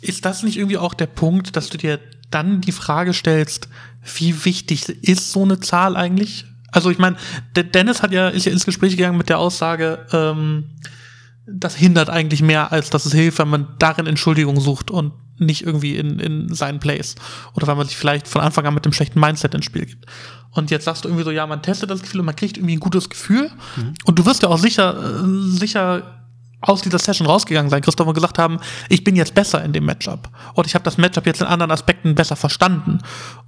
ist 0.00 0.24
das 0.24 0.42
nicht 0.42 0.56
irgendwie 0.56 0.78
auch 0.78 0.94
der 0.94 1.06
Punkt, 1.06 1.56
dass 1.56 1.68
du 1.68 1.78
dir 1.78 2.00
dann 2.30 2.60
die 2.60 2.72
Frage 2.72 3.12
stellst, 3.12 3.68
wie 4.16 4.44
wichtig 4.44 4.88
ist 4.88 5.32
so 5.32 5.42
eine 5.42 5.60
Zahl 5.60 5.96
eigentlich? 5.96 6.46
Also 6.70 6.90
ich 6.90 6.98
meine, 6.98 7.16
Dennis 7.54 8.02
hat 8.02 8.12
ja, 8.12 8.28
ist 8.28 8.46
ja 8.46 8.52
ins 8.52 8.64
Gespräch 8.64 8.96
gegangen 8.96 9.18
mit 9.18 9.28
der 9.28 9.38
Aussage, 9.38 10.06
ähm, 10.12 10.64
das 11.46 11.74
hindert 11.74 12.08
eigentlich 12.08 12.40
mehr, 12.40 12.72
als 12.72 12.90
dass 12.90 13.04
es 13.04 13.12
hilft, 13.12 13.38
wenn 13.38 13.48
man 13.48 13.68
darin 13.78 14.06
Entschuldigung 14.06 14.60
sucht 14.60 14.90
und 14.90 15.12
nicht 15.38 15.66
irgendwie 15.66 15.96
in, 15.96 16.18
in 16.18 16.54
seinen 16.54 16.78
Plays. 16.78 17.16
Oder 17.54 17.66
wenn 17.66 17.76
man 17.76 17.86
sich 17.86 17.96
vielleicht 17.96 18.28
von 18.28 18.40
Anfang 18.40 18.64
an 18.66 18.74
mit 18.74 18.84
dem 18.84 18.92
schlechten 18.92 19.18
Mindset 19.18 19.54
ins 19.54 19.64
Spiel 19.64 19.86
gibt. 19.86 20.06
Und 20.50 20.70
jetzt 20.70 20.84
sagst 20.84 21.04
du 21.04 21.08
irgendwie 21.08 21.24
so, 21.24 21.30
ja, 21.30 21.46
man 21.46 21.62
testet 21.62 21.90
das 21.90 22.02
Gefühl 22.02 22.20
und 22.20 22.26
man 22.26 22.36
kriegt 22.36 22.56
irgendwie 22.56 22.76
ein 22.76 22.80
gutes 22.80 23.10
Gefühl. 23.10 23.50
Mhm. 23.76 23.94
Und 24.04 24.18
du 24.18 24.26
wirst 24.26 24.42
ja 24.42 24.48
auch 24.48 24.58
sicher, 24.58 25.24
äh, 25.24 25.58
sicher 25.58 26.21
aus 26.62 26.80
dieser 26.80 26.98
Session 26.98 27.26
rausgegangen 27.26 27.70
sein, 27.70 27.82
Christoph, 27.82 28.06
und 28.06 28.14
gesagt 28.14 28.38
haben, 28.38 28.60
ich 28.88 29.04
bin 29.04 29.16
jetzt 29.16 29.34
besser 29.34 29.62
in 29.64 29.72
dem 29.72 29.84
Matchup. 29.84 30.30
Und 30.54 30.66
ich 30.66 30.74
habe 30.74 30.84
das 30.84 30.96
Matchup 30.96 31.26
jetzt 31.26 31.40
in 31.40 31.46
anderen 31.46 31.72
Aspekten 31.72 32.14
besser 32.14 32.36
verstanden. 32.36 32.98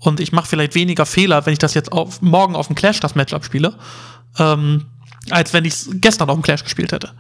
Und 0.01 0.21
ich 0.21 0.33
mache 0.33 0.49
vielleicht 0.49 0.75
weniger 0.75 1.07
Fehler, 1.07 1.47
wenn 1.47 1.53
ich 1.53 1.59
das 1.59 1.75
jetzt 1.75 1.93
auf, 1.93 2.21
morgen 2.21 2.57
auf 2.57 2.67
dem 2.67 2.77
Clash 2.77 3.01
das 3.01 3.15
Matchup 3.15 3.45
spiele, 3.45 3.75
ähm, 4.39 4.87
als 5.31 5.53
wenn 5.53 5.65
ich 5.65 5.75
es 5.75 5.91
gestern 5.95 6.29
auf 6.29 6.37
dem 6.37 6.43
Clash 6.43 6.65
gespielt 6.65 6.93
hätte. 6.93 7.13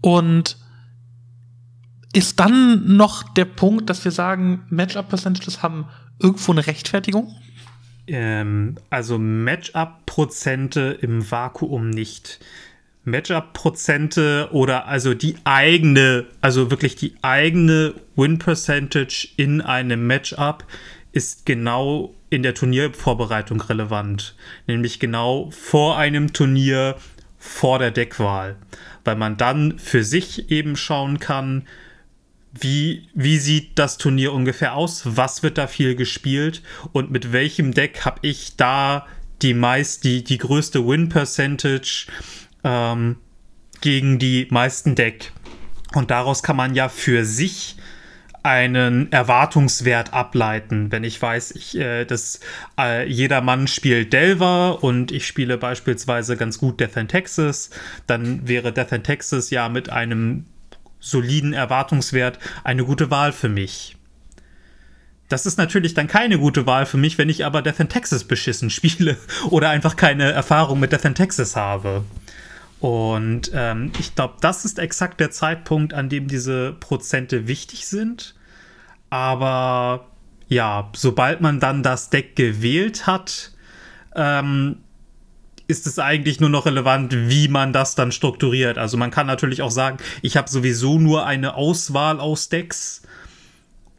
Und 0.00 0.56
ist 2.14 2.40
dann 2.40 2.96
noch 2.96 3.22
der 3.22 3.44
Punkt, 3.44 3.88
dass 3.88 4.04
wir 4.04 4.12
sagen, 4.12 4.64
Matchup-Percentages 4.68 5.62
haben 5.62 5.86
irgendwo 6.18 6.52
eine 6.52 6.66
Rechtfertigung? 6.66 7.34
Ähm, 8.06 8.76
also 8.90 9.18
Matchup-Prozente 9.18 10.98
im 11.00 11.30
Vakuum 11.30 11.90
nicht. 11.90 12.40
Matchup-Prozente 13.04 14.48
oder 14.52 14.86
also 14.86 15.14
die 15.14 15.36
eigene, 15.44 16.26
also 16.40 16.70
wirklich 16.70 16.94
die 16.96 17.14
eigene 17.22 17.94
Win-Percentage 18.16 19.28
in 19.36 19.60
einem 19.60 20.06
Matchup 20.06 20.64
ist 21.12 21.44
genau 21.44 22.14
in 22.30 22.42
der 22.42 22.54
Turniervorbereitung 22.54 23.60
relevant. 23.60 24.34
Nämlich 24.66 25.00
genau 25.00 25.50
vor 25.50 25.98
einem 25.98 26.32
Turnier, 26.32 26.96
vor 27.38 27.78
der 27.78 27.90
Deckwahl. 27.90 28.56
Weil 29.04 29.16
man 29.16 29.36
dann 29.36 29.78
für 29.78 30.04
sich 30.04 30.50
eben 30.50 30.76
schauen 30.76 31.18
kann, 31.18 31.66
wie, 32.52 33.08
wie 33.14 33.38
sieht 33.38 33.78
das 33.78 33.98
Turnier 33.98 34.32
ungefähr 34.32 34.74
aus? 34.74 35.02
Was 35.04 35.42
wird 35.42 35.58
da 35.58 35.66
viel 35.66 35.96
gespielt? 35.96 36.62
Und 36.92 37.10
mit 37.10 37.32
welchem 37.32 37.72
Deck 37.72 38.04
habe 38.04 38.20
ich 38.22 38.56
da 38.56 39.06
die 39.40 39.54
meist, 39.54 40.04
die, 40.04 40.22
die 40.22 40.38
größte 40.38 40.86
Win-Percentage? 40.86 42.06
Ähm, 42.64 43.16
gegen 43.80 44.18
die 44.18 44.46
meisten 44.50 44.94
Deck. 44.94 45.32
Und 45.94 46.10
daraus 46.10 46.42
kann 46.42 46.56
man 46.56 46.74
ja 46.74 46.88
für 46.88 47.24
sich 47.24 47.76
einen 48.42 49.12
Erwartungswert 49.12 50.12
ableiten. 50.12 50.90
Wenn 50.90 51.04
ich 51.04 51.20
weiß, 51.20 51.52
ich, 51.52 51.76
äh, 51.78 52.04
dass 52.04 52.40
äh, 52.78 53.08
jeder 53.08 53.40
Mann 53.40 53.68
spielt 53.68 54.12
Delver 54.12 54.82
und 54.82 55.12
ich 55.12 55.26
spiele 55.26 55.58
beispielsweise 55.58 56.36
ganz 56.36 56.58
gut 56.58 56.80
Death 56.80 56.96
in 56.96 57.08
Texas, 57.08 57.70
dann 58.06 58.48
wäre 58.48 58.72
Death 58.72 58.92
in 58.92 59.04
Texas 59.04 59.50
ja 59.50 59.68
mit 59.68 59.90
einem 59.90 60.46
soliden 60.98 61.52
Erwartungswert 61.52 62.38
eine 62.64 62.84
gute 62.84 63.10
Wahl 63.10 63.32
für 63.32 63.48
mich. 63.48 63.96
Das 65.28 65.46
ist 65.46 65.56
natürlich 65.56 65.94
dann 65.94 66.08
keine 66.08 66.38
gute 66.38 66.66
Wahl 66.66 66.84
für 66.84 66.98
mich, 66.98 67.18
wenn 67.18 67.28
ich 67.28 67.44
aber 67.46 67.62
Death 67.62 67.80
in 67.80 67.88
Texas 67.88 68.24
beschissen 68.24 68.70
spiele 68.70 69.16
oder 69.50 69.70
einfach 69.70 69.94
keine 69.94 70.32
Erfahrung 70.32 70.80
mit 70.80 70.92
Death 70.92 71.04
in 71.04 71.14
Texas 71.14 71.54
habe. 71.54 72.04
Und 72.82 73.52
ähm, 73.54 73.92
ich 74.00 74.16
glaube, 74.16 74.34
das 74.40 74.64
ist 74.64 74.80
exakt 74.80 75.20
der 75.20 75.30
Zeitpunkt, 75.30 75.94
an 75.94 76.08
dem 76.08 76.26
diese 76.26 76.72
Prozente 76.72 77.46
wichtig 77.46 77.86
sind. 77.86 78.34
Aber 79.08 80.08
ja, 80.48 80.90
sobald 80.92 81.40
man 81.40 81.60
dann 81.60 81.84
das 81.84 82.10
Deck 82.10 82.34
gewählt 82.34 83.06
hat, 83.06 83.52
ähm, 84.16 84.78
ist 85.68 85.86
es 85.86 86.00
eigentlich 86.00 86.40
nur 86.40 86.50
noch 86.50 86.66
relevant, 86.66 87.14
wie 87.14 87.46
man 87.46 87.72
das 87.72 87.94
dann 87.94 88.10
strukturiert. 88.10 88.78
Also 88.78 88.96
man 88.96 89.12
kann 89.12 89.28
natürlich 89.28 89.62
auch 89.62 89.70
sagen, 89.70 89.98
ich 90.20 90.36
habe 90.36 90.50
sowieso 90.50 90.98
nur 90.98 91.24
eine 91.24 91.54
Auswahl 91.54 92.18
aus 92.18 92.48
Decks 92.48 93.02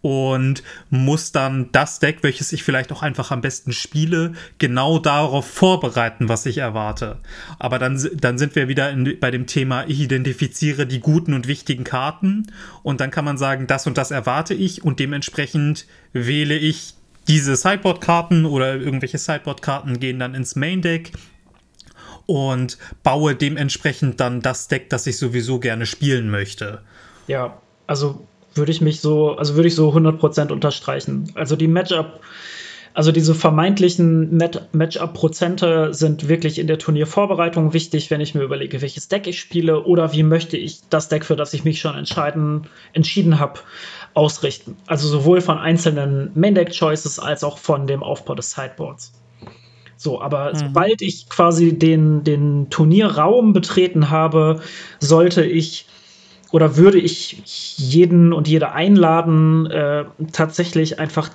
und 0.04 0.64
muss 0.89 1.32
dann 1.32 1.70
das 1.72 1.99
Deck, 1.99 2.20
welches 2.24 2.51
ich 2.51 2.64
vielleicht 2.64 2.91
auch 2.91 3.01
einfach 3.01 3.32
am 3.32 3.39
besten 3.39 3.72
spiele, 3.72 4.34
genau 4.60 4.99
darauf 4.99 5.47
vorbereiten, 5.47 6.28
was 6.28 6.45
ich 6.45 6.58
erwarte. 6.58 7.20
Aber 7.58 7.80
dann, 7.80 8.06
dann 8.14 8.38
sind 8.38 8.54
wir 8.58 8.68
wieder 8.68 8.91
in, 8.91 9.18
bei 9.22 9.32
dem 9.32 9.47
Thema, 9.47 9.86
ich 9.88 10.01
identifiziere 10.01 10.86
die 10.86 10.99
guten 10.99 11.34
und 11.34 11.47
wichtigen 11.47 11.86
Karten 11.86 12.51
und 12.84 12.99
dann 12.99 13.12
kann 13.12 13.24
man 13.24 13.38
sagen, 13.38 13.66
das 13.66 13.88
und 13.88 13.97
das 13.97 14.12
erwarte 14.12 14.54
ich 14.54 14.84
und 14.84 14.99
dementsprechend 14.99 15.88
wähle 16.12 16.58
ich 16.58 16.95
diese 17.30 17.56
Sideboard-Karten 17.56 18.45
oder 18.45 18.76
irgendwelche 18.76 19.18
Sideboard-Karten 19.18 20.01
gehen 20.01 20.20
dann 20.20 20.36
ins 20.36 20.58
Main-Deck 20.58 21.14
und 22.26 22.78
baue 23.04 23.36
dementsprechend 23.36 24.20
dann 24.20 24.41
das 24.41 24.68
Deck, 24.68 24.89
das 24.89 25.08
ich 25.08 25.18
sowieso 25.18 25.60
gerne 25.60 25.86
spielen 25.86 26.30
möchte. 26.30 26.82
Ja, 27.28 27.62
also 27.88 28.28
würde 28.56 28.72
ich 28.72 28.82
mich 28.82 29.01
so, 29.01 29.32
also 29.32 29.56
würde 29.56 29.68
ich 29.68 29.76
so 29.76 29.89
100% 29.89 30.51
unterstreichen. 30.51 31.32
Also 31.36 31.56
die 31.56 31.68
Matchup, 31.68 32.22
also 32.93 33.12
diese 33.12 33.34
vermeintlichen 33.34 34.38
Matchup-Prozente 34.72 35.93
sind 35.93 36.30
wirklich 36.30 36.60
in 36.60 36.68
der 36.68 36.78
Turniervorbereitung 36.78 37.74
wichtig, 37.74 38.12
wenn 38.12 38.22
ich 38.22 38.36
mir 38.36 38.43
überlege, 38.43 38.82
welches 38.82 39.08
Deck 39.08 39.26
ich 39.26 39.39
spiele 39.39 39.84
oder 39.84 40.14
wie 40.14 40.24
möchte 40.24 40.58
ich 40.58 40.82
das 40.89 41.10
Deck, 41.10 41.26
für 41.26 41.36
das 41.36 41.54
ich 41.54 41.64
mich 41.64 41.82
schon 41.82 41.95
entscheiden, 41.95 42.68
entschieden 42.93 43.39
habe, 43.39 43.60
ausrichten. 44.14 44.78
Also 44.86 45.08
sowohl 45.08 45.41
von 45.41 45.58
einzelnen 45.58 46.32
Main-Deck-Choices 46.36 47.20
als 47.20 47.43
auch 47.43 47.58
von 47.58 47.88
dem 47.88 48.04
Aufbau 48.04 48.36
des 48.36 48.51
Sideboards. 48.51 49.14
So, 49.97 50.22
aber 50.22 50.54
mhm. 50.54 50.58
sobald 50.58 51.01
ich 51.01 51.30
quasi 51.30 51.78
den, 51.78 52.24
den 52.24 52.70
Turnierraum 52.70 53.54
betreten 53.54 54.10
habe, 54.10 54.62
sollte 54.99 55.43
ich 55.45 55.88
oder 56.54 56.78
würde 56.78 56.99
ich 56.99 57.41
jeden 57.78 58.32
und 58.32 58.47
jede 58.47 58.74
einladen, 58.74 59.66
äh, 59.72 60.06
tatsächlich 60.34 60.99
einfach 60.99 61.32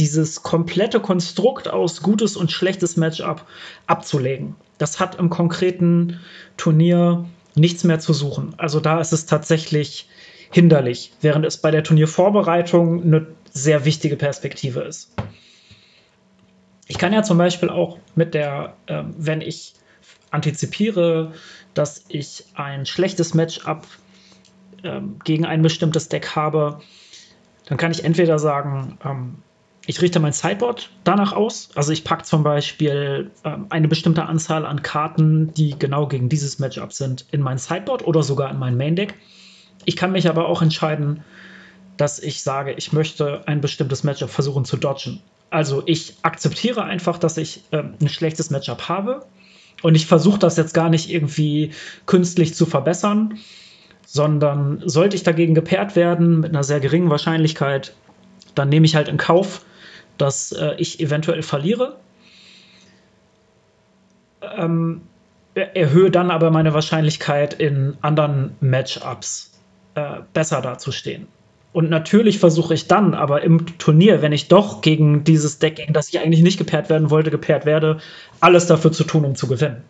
dieses 0.00 0.42
komplette 0.42 0.98
Konstrukt 0.98 1.68
aus 1.68 2.02
gutes 2.02 2.36
und 2.36 2.50
schlechtes 2.50 2.96
Matchup 2.96 3.46
abzulegen. 3.86 4.56
Das 4.76 4.98
hat 4.98 5.14
im 5.14 5.30
konkreten 5.30 6.18
Turnier 6.56 7.24
nichts 7.54 7.84
mehr 7.84 8.00
zu 8.00 8.12
suchen. 8.12 8.54
Also 8.56 8.80
da 8.80 9.00
ist 9.00 9.12
es 9.12 9.26
tatsächlich 9.26 10.08
hinderlich, 10.50 11.12
während 11.20 11.46
es 11.46 11.58
bei 11.58 11.70
der 11.70 11.84
Turniervorbereitung 11.84 13.04
eine 13.04 13.28
sehr 13.52 13.84
wichtige 13.84 14.16
Perspektive 14.16 14.80
ist. 14.80 15.12
Ich 16.88 16.98
kann 16.98 17.12
ja 17.12 17.22
zum 17.22 17.38
Beispiel 17.38 17.70
auch 17.70 17.98
mit 18.16 18.34
der, 18.34 18.74
äh, 18.86 19.04
wenn 19.16 19.40
ich 19.40 19.74
antizipiere, 20.32 21.32
dass 21.74 22.04
ich 22.08 22.44
ein 22.54 22.86
schlechtes 22.86 23.34
Matchup 23.34 23.86
ähm, 24.84 25.18
gegen 25.24 25.44
ein 25.44 25.62
bestimmtes 25.62 26.08
Deck 26.08 26.36
habe, 26.36 26.80
dann 27.66 27.78
kann 27.78 27.90
ich 27.90 28.04
entweder 28.04 28.38
sagen, 28.38 28.98
ähm, 29.04 29.36
ich 29.86 30.02
richte 30.02 30.20
mein 30.20 30.32
Sideboard 30.32 30.90
danach 31.04 31.32
aus. 31.32 31.70
Also 31.74 31.92
ich 31.92 32.04
packe 32.04 32.22
zum 32.22 32.42
Beispiel 32.42 33.30
ähm, 33.44 33.66
eine 33.70 33.88
bestimmte 33.88 34.26
Anzahl 34.26 34.66
an 34.66 34.82
Karten, 34.82 35.54
die 35.54 35.78
genau 35.78 36.06
gegen 36.06 36.28
dieses 36.28 36.58
Matchup 36.58 36.92
sind, 36.92 37.24
in 37.30 37.40
mein 37.40 37.56
Sideboard 37.56 38.06
oder 38.06 38.22
sogar 38.22 38.50
in 38.50 38.58
mein 38.58 38.76
Main 38.76 38.96
Deck. 38.96 39.14
Ich 39.86 39.96
kann 39.96 40.12
mich 40.12 40.28
aber 40.28 40.46
auch 40.46 40.60
entscheiden, 40.60 41.22
dass 41.96 42.18
ich 42.18 42.42
sage, 42.42 42.72
ich 42.72 42.92
möchte 42.92 43.46
ein 43.46 43.62
bestimmtes 43.62 44.04
Matchup 44.04 44.30
versuchen 44.30 44.66
zu 44.66 44.76
dodgen. 44.76 45.20
Also 45.50 45.82
ich 45.86 46.16
akzeptiere 46.22 46.84
einfach, 46.84 47.18
dass 47.18 47.38
ich 47.38 47.62
ähm, 47.72 47.94
ein 48.00 48.10
schlechtes 48.10 48.50
Matchup 48.50 48.90
habe 48.90 49.24
und 49.82 49.94
ich 49.94 50.06
versuche 50.06 50.38
das 50.38 50.56
jetzt 50.58 50.74
gar 50.74 50.90
nicht 50.90 51.10
irgendwie 51.10 51.70
künstlich 52.04 52.54
zu 52.54 52.66
verbessern, 52.66 53.38
sondern 54.10 54.80
sollte 54.86 55.16
ich 55.16 55.22
dagegen 55.22 55.54
gepaart 55.54 55.94
werden 55.94 56.40
mit 56.40 56.48
einer 56.54 56.64
sehr 56.64 56.80
geringen 56.80 57.10
Wahrscheinlichkeit, 57.10 57.92
dann 58.54 58.70
nehme 58.70 58.86
ich 58.86 58.96
halt 58.96 59.06
in 59.06 59.18
Kauf, 59.18 59.66
dass 60.16 60.50
äh, 60.52 60.76
ich 60.78 60.98
eventuell 60.98 61.42
verliere. 61.42 61.96
Ähm, 64.56 65.02
erhöhe 65.54 66.10
dann 66.10 66.30
aber 66.30 66.50
meine 66.50 66.72
Wahrscheinlichkeit, 66.72 67.52
in 67.52 67.98
anderen 68.00 68.56
Matchups 68.60 69.52
äh, 69.94 70.20
besser 70.32 70.62
dazustehen. 70.62 71.26
Und 71.74 71.90
natürlich 71.90 72.38
versuche 72.38 72.72
ich 72.72 72.88
dann, 72.88 73.12
aber 73.12 73.42
im 73.42 73.78
Turnier, 73.78 74.22
wenn 74.22 74.32
ich 74.32 74.48
doch 74.48 74.80
gegen 74.80 75.22
dieses 75.24 75.58
Deck, 75.58 75.76
gegen 75.76 75.92
das 75.92 76.08
ich 76.08 76.18
eigentlich 76.18 76.42
nicht 76.42 76.56
gepaart 76.56 76.88
werden 76.88 77.10
wollte, 77.10 77.30
gepaart 77.30 77.66
werde, 77.66 77.98
alles 78.40 78.66
dafür 78.66 78.90
zu 78.90 79.04
tun, 79.04 79.26
um 79.26 79.34
zu 79.34 79.48
gewinnen. 79.48 79.82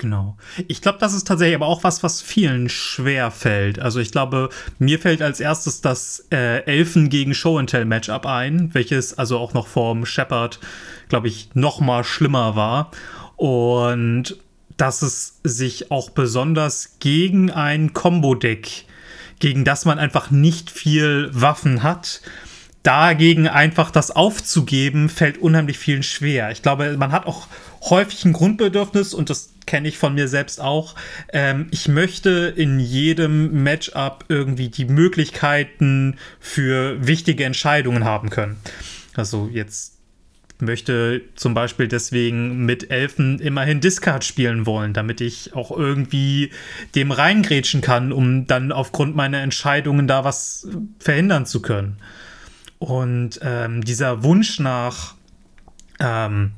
Genau. 0.00 0.38
Ich 0.66 0.80
glaube, 0.80 0.96
das 0.98 1.12
ist 1.12 1.26
tatsächlich 1.26 1.54
aber 1.54 1.66
auch 1.66 1.84
was, 1.84 2.02
was 2.02 2.22
vielen 2.22 2.70
schwer 2.70 3.30
fällt. 3.30 3.78
Also 3.80 4.00
ich 4.00 4.10
glaube, 4.10 4.48
mir 4.78 4.98
fällt 4.98 5.20
als 5.20 5.40
erstes 5.40 5.82
das 5.82 6.26
äh, 6.32 6.64
Elfen 6.64 7.10
gegen 7.10 7.34
Show 7.34 7.58
and 7.58 7.68
Tell 7.68 7.84
Matchup 7.84 8.24
ein, 8.24 8.72
welches 8.72 9.18
also 9.18 9.36
auch 9.36 9.52
noch 9.52 9.66
vorm 9.66 10.06
Shepard, 10.06 10.58
glaube 11.10 11.28
ich, 11.28 11.50
noch 11.52 11.80
mal 11.80 12.02
schlimmer 12.02 12.56
war. 12.56 12.92
Und 13.36 14.38
dass 14.78 15.02
es 15.02 15.38
sich 15.44 15.90
auch 15.90 16.08
besonders 16.08 16.96
gegen 17.00 17.50
ein 17.50 17.92
Combo-Deck, 17.92 18.86
gegen 19.38 19.66
das 19.66 19.84
man 19.84 19.98
einfach 19.98 20.30
nicht 20.30 20.70
viel 20.70 21.28
Waffen 21.34 21.82
hat, 21.82 22.22
dagegen 22.82 23.48
einfach 23.48 23.90
das 23.90 24.10
aufzugeben, 24.10 25.10
fällt 25.10 25.36
unheimlich 25.36 25.76
vielen 25.76 26.02
schwer. 26.02 26.52
Ich 26.52 26.62
glaube, 26.62 26.96
man 26.96 27.12
hat 27.12 27.26
auch 27.26 27.48
häufig 27.82 28.24
ein 28.24 28.32
Grundbedürfnis 28.32 29.12
und 29.12 29.28
das 29.28 29.50
kenne 29.70 29.86
ich 29.86 29.98
von 29.98 30.14
mir 30.14 30.26
selbst 30.26 30.60
auch. 30.60 30.96
Ähm, 31.32 31.68
ich 31.70 31.86
möchte 31.86 32.52
in 32.56 32.80
jedem 32.80 33.62
Matchup 33.62 34.24
irgendwie 34.28 34.68
die 34.68 34.84
Möglichkeiten 34.84 36.16
für 36.40 37.06
wichtige 37.06 37.44
Entscheidungen 37.44 38.04
haben 38.04 38.30
können. 38.30 38.56
Also 39.14 39.48
jetzt 39.52 40.00
möchte 40.58 41.22
zum 41.36 41.54
Beispiel 41.54 41.86
deswegen 41.86 42.66
mit 42.66 42.90
Elfen 42.90 43.38
immerhin 43.38 43.80
Discard 43.80 44.24
spielen 44.24 44.66
wollen, 44.66 44.92
damit 44.92 45.20
ich 45.20 45.54
auch 45.54 45.70
irgendwie 45.70 46.50
dem 46.96 47.12
reingrätschen 47.12 47.80
kann, 47.80 48.10
um 48.10 48.48
dann 48.48 48.72
aufgrund 48.72 49.14
meiner 49.14 49.40
Entscheidungen 49.40 50.08
da 50.08 50.24
was 50.24 50.66
verhindern 50.98 51.46
zu 51.46 51.62
können. 51.62 51.98
Und 52.80 53.38
ähm, 53.44 53.84
dieser 53.84 54.24
Wunsch 54.24 54.58
nach 54.58 55.14
ähm, 56.00 56.54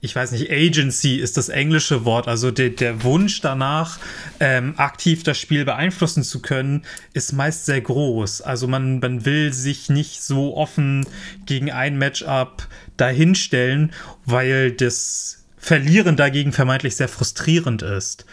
ich 0.00 0.14
weiß 0.14 0.32
nicht, 0.32 0.50
Agency 0.50 1.16
ist 1.16 1.36
das 1.36 1.48
englische 1.48 2.04
Wort, 2.04 2.28
also 2.28 2.50
der, 2.50 2.70
der 2.70 3.02
Wunsch 3.02 3.40
danach, 3.40 3.98
ähm, 4.38 4.74
aktiv 4.76 5.24
das 5.24 5.38
Spiel 5.38 5.64
beeinflussen 5.64 6.22
zu 6.22 6.40
können, 6.40 6.84
ist 7.14 7.32
meist 7.32 7.66
sehr 7.66 7.80
groß. 7.80 8.42
Also 8.42 8.68
man, 8.68 9.00
man 9.00 9.24
will 9.24 9.52
sich 9.52 9.88
nicht 9.88 10.22
so 10.22 10.56
offen 10.56 11.06
gegen 11.46 11.72
ein 11.72 11.98
Matchup 11.98 12.68
dahinstellen, 12.96 13.92
weil 14.24 14.72
das 14.72 15.34
Verlieren 15.60 16.16
dagegen 16.16 16.52
vermeintlich 16.52 16.94
sehr 16.94 17.08
frustrierend 17.08 17.82
ist. 17.82 18.24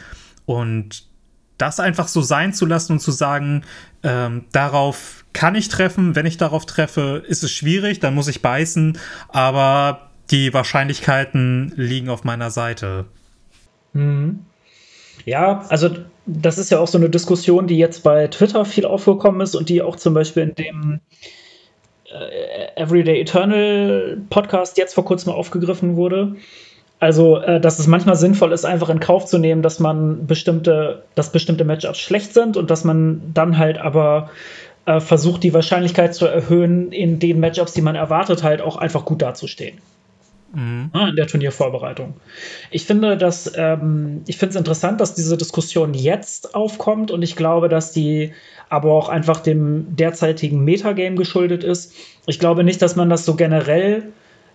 Und 0.46 1.08
das 1.58 1.80
einfach 1.80 2.08
so 2.08 2.22
sein 2.22 2.54
zu 2.54 2.68
lassen 2.68 2.94
und 2.94 3.00
zu 3.00 3.12
sagen, 3.12 3.64
ähm, 4.04 4.46
darauf 4.52 5.26
kann 5.34 5.56
ich 5.56 5.70
treffen, 5.70 6.16
wenn 6.16 6.26
ich 6.26 6.38
darauf 6.38 6.66
treffe, 6.66 7.24
ist 7.28 7.44
es 7.44 7.52
schwierig, 7.52 8.00
dann 8.00 8.14
muss 8.14 8.28
ich 8.28 8.42
beißen, 8.42 8.98
aber 9.30 10.05
die 10.32 10.54
Wahrscheinlichkeiten 10.54 11.74
liegen 11.76 12.10
auf 12.10 12.24
meiner 12.24 12.50
Seite. 12.50 13.06
Mhm. 13.94 14.46
Ja, 15.26 15.66
also 15.70 15.90
das 16.26 16.58
ist 16.58 16.72
ja 16.72 16.80
auch 16.80 16.88
so 16.88 16.98
eine 16.98 17.10
Diskussion, 17.10 17.68
die 17.68 17.78
jetzt 17.78 18.04
bei 18.04 18.28
Twitter 18.28 18.66
viel 18.66 18.86
aufgekommen 18.86 19.42
ist 19.42 19.56
und 19.56 19.70
die 19.70 19.82
auch 19.82 19.96
zum 19.96 20.14
Beispiel 20.14 20.44
in 20.44 20.56
dem 20.56 21.00
äh, 22.06 22.82
Everyday 22.82 23.22
Eternal 23.22 24.18
Podcast 24.30 24.78
jetzt 24.78 24.94
vor 24.94 25.06
kurzem 25.06 25.32
aufgegriffen 25.32 25.96
wurde. 25.96 26.36
Also, 27.00 27.38
äh, 27.38 27.60
dass 27.60 27.80
es 27.80 27.88
manchmal 27.88 28.16
sinnvoll 28.16 28.52
ist, 28.52 28.66
einfach 28.66 28.90
in 28.90 29.00
Kauf 29.00 29.26
zu 29.26 29.38
nehmen, 29.38 29.62
dass 29.62 29.80
man 29.80 30.28
bestimmte, 30.28 31.04
dass 31.14 31.32
bestimmte 31.32 31.66
Matchups 31.66 32.00
schlecht 32.00 32.34
sind 32.34 32.58
und 32.58 32.70
dass 32.72 32.84
man 32.84 33.22
dann 33.34 33.58
halt 33.58 33.78
aber 33.78 34.30
äh, 34.86 35.00
versucht, 35.00 35.44
die 35.44 35.54
Wahrscheinlichkeit 35.54 36.16
zu 36.16 36.26
erhöhen, 36.26 36.92
in 36.92 37.20
den 37.20 37.40
Matchups, 37.40 37.74
die 37.74 37.82
man 37.82 37.96
erwartet, 37.96 38.44
halt 38.44 38.62
auch 38.62 38.78
einfach 38.78 39.06
gut 39.06 39.22
dazustehen 39.22 39.78
mhm. 40.54 40.92
in 40.94 41.16
der 41.16 41.28
Turniervorbereitung. 41.28 42.16
Ich 42.72 42.86
finde 42.86 43.18
das, 43.18 43.52
ähm, 43.56 44.24
ich 44.28 44.38
finde 44.38 44.52
es 44.52 44.56
interessant, 44.56 45.02
dass 45.02 45.16
diese 45.16 45.38
Diskussion 45.38 45.94
jetzt 45.94 46.56
aufkommt 46.56 47.12
und 47.12 47.22
ich 47.22 47.36
glaube, 47.36 47.70
dass 47.70 47.92
die 47.92 48.34
aber 48.70 48.94
auch 48.94 49.10
einfach 49.10 49.42
dem 49.42 49.96
derzeitigen 49.96 50.64
Metagame 50.64 51.16
geschuldet 51.16 51.64
ist. 51.64 51.94
Ich 52.26 52.40
glaube 52.40 52.64
nicht, 52.64 52.82
dass 52.82 52.96
man 52.96 53.10
das 53.10 53.26
so 53.26 53.36
generell 53.36 54.12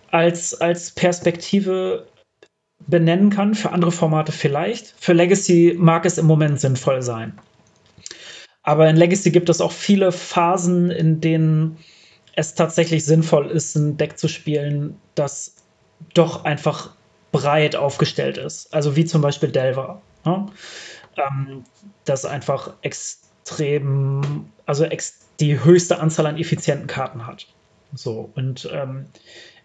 als, 0.09 0.59
als 0.59 0.91
Perspektive 0.91 2.07
benennen 2.87 3.29
kann. 3.29 3.55
Für 3.55 3.71
andere 3.71 3.91
Formate 3.91 4.31
vielleicht. 4.31 4.93
Für 4.99 5.13
Legacy 5.13 5.75
mag 5.77 6.05
es 6.05 6.17
im 6.17 6.25
Moment 6.25 6.59
sinnvoll 6.59 7.01
sein. 7.01 7.39
Aber 8.63 8.89
in 8.89 8.95
Legacy 8.95 9.31
gibt 9.31 9.49
es 9.49 9.61
auch 9.61 9.71
viele 9.71 10.11
Phasen, 10.11 10.91
in 10.91 11.21
denen 11.21 11.77
es 12.35 12.53
tatsächlich 12.53 13.05
sinnvoll 13.05 13.49
ist, 13.49 13.75
ein 13.75 13.97
Deck 13.97 14.17
zu 14.17 14.27
spielen, 14.27 14.95
das 15.15 15.55
doch 16.13 16.45
einfach 16.45 16.91
breit 17.31 17.75
aufgestellt 17.75 18.37
ist. 18.37 18.73
Also 18.73 18.95
wie 18.95 19.05
zum 19.05 19.21
Beispiel 19.21 19.49
Delver. 19.49 20.01
Ne? 20.25 20.47
Ähm, 21.17 21.63
das 22.05 22.25
einfach 22.25 22.73
extrem, 22.81 24.45
also 24.65 24.85
ex 24.85 25.19
die 25.39 25.63
höchste 25.63 25.99
Anzahl 25.99 26.27
an 26.27 26.37
effizienten 26.37 26.87
Karten 26.87 27.25
hat. 27.25 27.47
So, 27.93 28.29
und 28.35 28.69
ähm, 28.71 29.07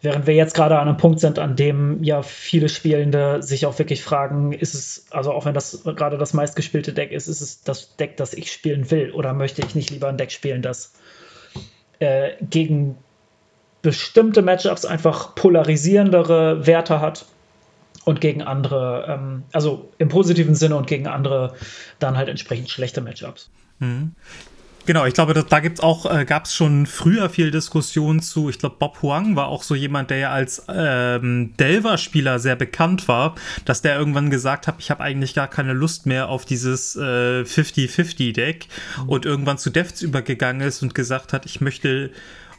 während 0.00 0.26
wir 0.26 0.34
jetzt 0.34 0.54
gerade 0.54 0.78
an 0.78 0.88
einem 0.88 0.96
Punkt 0.96 1.20
sind, 1.20 1.38
an 1.38 1.54
dem 1.54 2.02
ja 2.02 2.22
viele 2.22 2.68
Spielende 2.68 3.42
sich 3.42 3.66
auch 3.66 3.78
wirklich 3.78 4.02
fragen, 4.02 4.52
ist 4.52 4.74
es, 4.74 5.06
also 5.10 5.32
auch 5.32 5.44
wenn 5.44 5.54
das 5.54 5.82
gerade 5.84 6.18
das 6.18 6.34
meistgespielte 6.34 6.92
Deck 6.92 7.12
ist, 7.12 7.28
ist 7.28 7.40
es 7.40 7.62
das 7.62 7.96
Deck, 7.96 8.16
das 8.16 8.34
ich 8.34 8.52
spielen 8.52 8.90
will, 8.90 9.12
oder 9.12 9.32
möchte 9.32 9.62
ich 9.62 9.74
nicht 9.74 9.90
lieber 9.90 10.08
ein 10.08 10.16
Deck 10.16 10.32
spielen, 10.32 10.62
das 10.62 10.92
äh, 11.98 12.32
gegen 12.40 12.96
bestimmte 13.86 14.42
Matchups 14.42 14.84
einfach 14.84 15.36
polarisierendere 15.36 16.66
Werte 16.66 17.00
hat 17.00 17.24
und 18.04 18.20
gegen 18.20 18.42
andere, 18.42 19.06
ähm, 19.08 19.44
also 19.52 19.92
im 19.98 20.08
positiven 20.08 20.56
Sinne 20.56 20.74
und 20.74 20.88
gegen 20.88 21.06
andere 21.06 21.54
dann 22.00 22.16
halt 22.16 22.28
entsprechend 22.28 22.68
schlechte 22.68 23.00
Matchups. 23.00 23.48
Mhm. 23.78 24.16
Genau, 24.86 25.04
ich 25.04 25.14
glaube, 25.14 25.34
da, 25.34 25.42
da 25.42 25.60
gibt's 25.60 25.78
auch, 25.80 26.12
äh, 26.12 26.24
gab 26.24 26.46
es 26.46 26.54
schon 26.54 26.86
früher 26.86 27.30
viel 27.30 27.52
Diskussion 27.52 28.20
zu. 28.20 28.50
Ich 28.50 28.58
glaube, 28.58 28.74
Bob 28.80 29.02
Huang 29.02 29.36
war 29.36 29.46
auch 29.46 29.62
so 29.62 29.76
jemand, 29.76 30.10
der 30.10 30.18
ja 30.18 30.30
als 30.30 30.64
ähm, 30.68 31.54
Delver-Spieler 31.60 32.40
sehr 32.40 32.56
bekannt 32.56 33.06
war, 33.06 33.36
dass 33.64 33.82
der 33.82 33.96
irgendwann 33.96 34.30
gesagt 34.30 34.66
hat, 34.66 34.76
ich 34.80 34.90
habe 34.90 35.04
eigentlich 35.04 35.32
gar 35.32 35.46
keine 35.46 35.74
Lust 35.74 36.06
mehr 36.06 36.28
auf 36.28 36.44
dieses 36.44 36.96
äh, 36.96 37.42
50-50-Deck 37.42 38.66
mhm. 39.02 39.08
und 39.08 39.26
irgendwann 39.26 39.58
zu 39.58 39.70
Defts 39.70 40.02
übergegangen 40.02 40.66
ist 40.66 40.82
und 40.82 40.94
gesagt 40.96 41.32
hat, 41.32 41.46
ich 41.46 41.60
möchte 41.60 42.10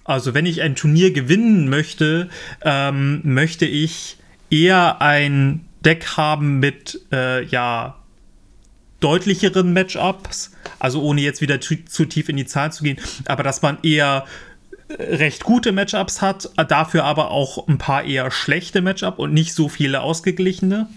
also 0.08 0.34
wenn 0.34 0.45
ich 0.45 0.62
ein 0.62 0.76
Turnier 0.76 1.12
gewinnen 1.12 1.70
möchte, 1.70 2.30
ähm, 2.64 3.20
möchte 3.24 3.66
ich 3.66 4.18
eher 4.49 5.01
ein 5.01 5.66
Deck 5.84 6.18
haben 6.18 6.60
mit 6.60 7.01
äh, 7.12 7.45
ja 7.45 7.97
deutlicheren 9.01 9.74
Matchups, 9.74 10.53
also 10.80 11.03
ohne 11.03 11.22
jetzt 11.22 11.41
wieder 11.41 11.60
zu, 11.62 11.76
tief 12.05 12.30
in 12.30 12.38
die 12.38 12.45
Zahlen 12.45 12.72
zu 12.72 12.84
gehen, 12.84 12.97
aber 13.26 13.43
dass 13.43 13.62
man 13.62 13.78
eher 13.84 14.26
äh, 14.88 15.16
recht 15.16 15.43
gute 15.43 15.74
Matchups 15.74 16.22
hat, 16.22 16.49
dafür 16.70 17.03
aber 17.03 17.30
auch 17.30 17.68
ein 17.68 17.78
paar 17.78 18.03
eher 18.05 18.32
schlechte 18.32 18.82
Matchups 18.82 19.20
und 19.20 19.34
nicht 19.34 19.53
so 19.53 19.68
viele 19.68 20.01
ausgeglichene, 20.01 20.88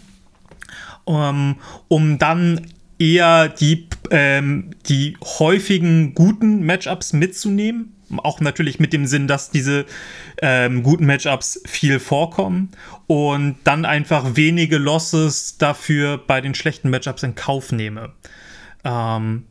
um, 1.04 1.16
ähm, 1.16 1.56
um 1.88 2.18
dann 2.18 2.68
eher 3.00 3.48
die, 3.48 3.88
ähm, 4.12 4.70
die 4.88 5.16
häufigen 5.20 6.14
guten 6.14 6.64
Matchups 6.64 7.12
mitzunehmen 7.12 7.96
auch 8.18 8.40
natürlich 8.40 8.80
mit 8.80 8.92
dem 8.92 9.06
Sinn, 9.06 9.28
dass 9.28 9.50
diese 9.50 9.86
ähm, 10.42 10.82
guten 10.82 11.06
Matchups 11.06 11.60
viel 11.66 12.00
vorkommen 12.00 12.70
und 13.06 13.58
dann 13.64 13.84
einfach 13.84 14.34
wenige 14.34 14.78
Losses 14.78 15.58
dafür 15.58 16.18
bei 16.18 16.40
den 16.40 16.54
schlechten 16.54 16.90
Matchups 16.90 17.22
in 17.22 17.34
Kauf 17.34 17.70
nehme. 17.70 18.12
Ähm, 18.84 19.44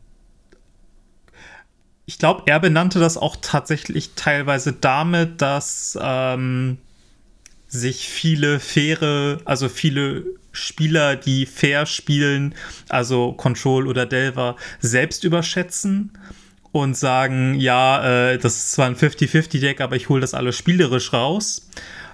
ich 2.06 2.18
glaube, 2.18 2.42
er 2.46 2.58
benannte 2.60 2.98
das 2.98 3.16
auch 3.16 3.36
tatsächlich 3.40 4.14
teilweise 4.16 4.72
damit, 4.72 5.40
dass 5.40 5.96
ähm, 6.02 6.78
sich 7.68 8.08
viele 8.08 8.58
faire, 8.58 9.38
also 9.44 9.68
viele 9.68 10.24
Spieler, 10.50 11.14
die 11.14 11.46
fair 11.46 11.86
spielen, 11.86 12.56
also 12.88 13.32
Control 13.32 13.86
oder 13.86 14.06
Delver, 14.06 14.56
selbst 14.80 15.22
überschätzen 15.22 16.12
und 16.72 16.96
sagen, 16.96 17.54
ja, 17.54 18.30
äh, 18.30 18.38
das 18.38 18.56
ist 18.56 18.72
zwar 18.72 18.86
ein 18.86 18.96
50-50-Deck, 18.96 19.80
aber 19.80 19.96
ich 19.96 20.08
hole 20.08 20.20
das 20.20 20.34
alles 20.34 20.56
spielerisch 20.56 21.12
raus. 21.12 21.68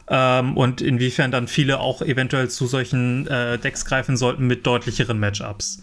Ähm, 0.08 0.56
und 0.56 0.80
inwiefern 0.80 1.30
dann 1.30 1.48
viele 1.48 1.80
auch 1.80 2.00
eventuell 2.00 2.48
zu 2.48 2.66
solchen 2.66 3.26
äh, 3.26 3.58
Decks 3.58 3.84
greifen 3.84 4.16
sollten 4.16 4.46
mit 4.46 4.66
deutlicheren 4.66 5.18
Matchups. 5.18 5.82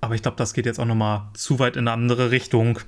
Aber 0.00 0.14
ich 0.14 0.22
glaube, 0.22 0.36
das 0.36 0.54
geht 0.54 0.66
jetzt 0.66 0.80
auch 0.80 0.86
noch 0.86 0.94
mal 0.94 1.30
zu 1.34 1.58
weit 1.58 1.76
in 1.76 1.86
eine 1.86 1.92
andere 1.92 2.30
Richtung. 2.30 2.80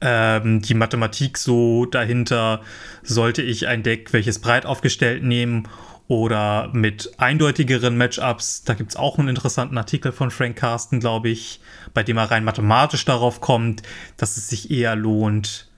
Ähm, 0.00 0.62
die 0.62 0.74
Mathematik 0.74 1.38
so 1.38 1.86
dahinter, 1.86 2.60
sollte 3.02 3.42
ich 3.42 3.66
ein 3.66 3.82
Deck, 3.82 4.12
welches 4.12 4.38
breit 4.38 4.66
aufgestellt 4.66 5.24
nehmen 5.24 5.68
oder 6.06 6.70
mit 6.72 7.12
eindeutigeren 7.18 7.96
Matchups. 7.96 8.64
Da 8.64 8.74
gibt 8.74 8.90
es 8.90 8.96
auch 8.96 9.18
einen 9.18 9.28
interessanten 9.28 9.78
Artikel 9.78 10.12
von 10.12 10.30
Frank 10.30 10.56
Carsten, 10.56 11.00
glaube 11.00 11.30
ich, 11.30 11.60
bei 11.94 12.02
dem 12.02 12.18
er 12.18 12.30
rein 12.30 12.44
mathematisch 12.44 13.04
darauf 13.04 13.40
kommt, 13.40 13.82
dass 14.16 14.36
es 14.36 14.48
sich 14.48 14.70
eher 14.70 14.96
lohnt, 14.96 15.70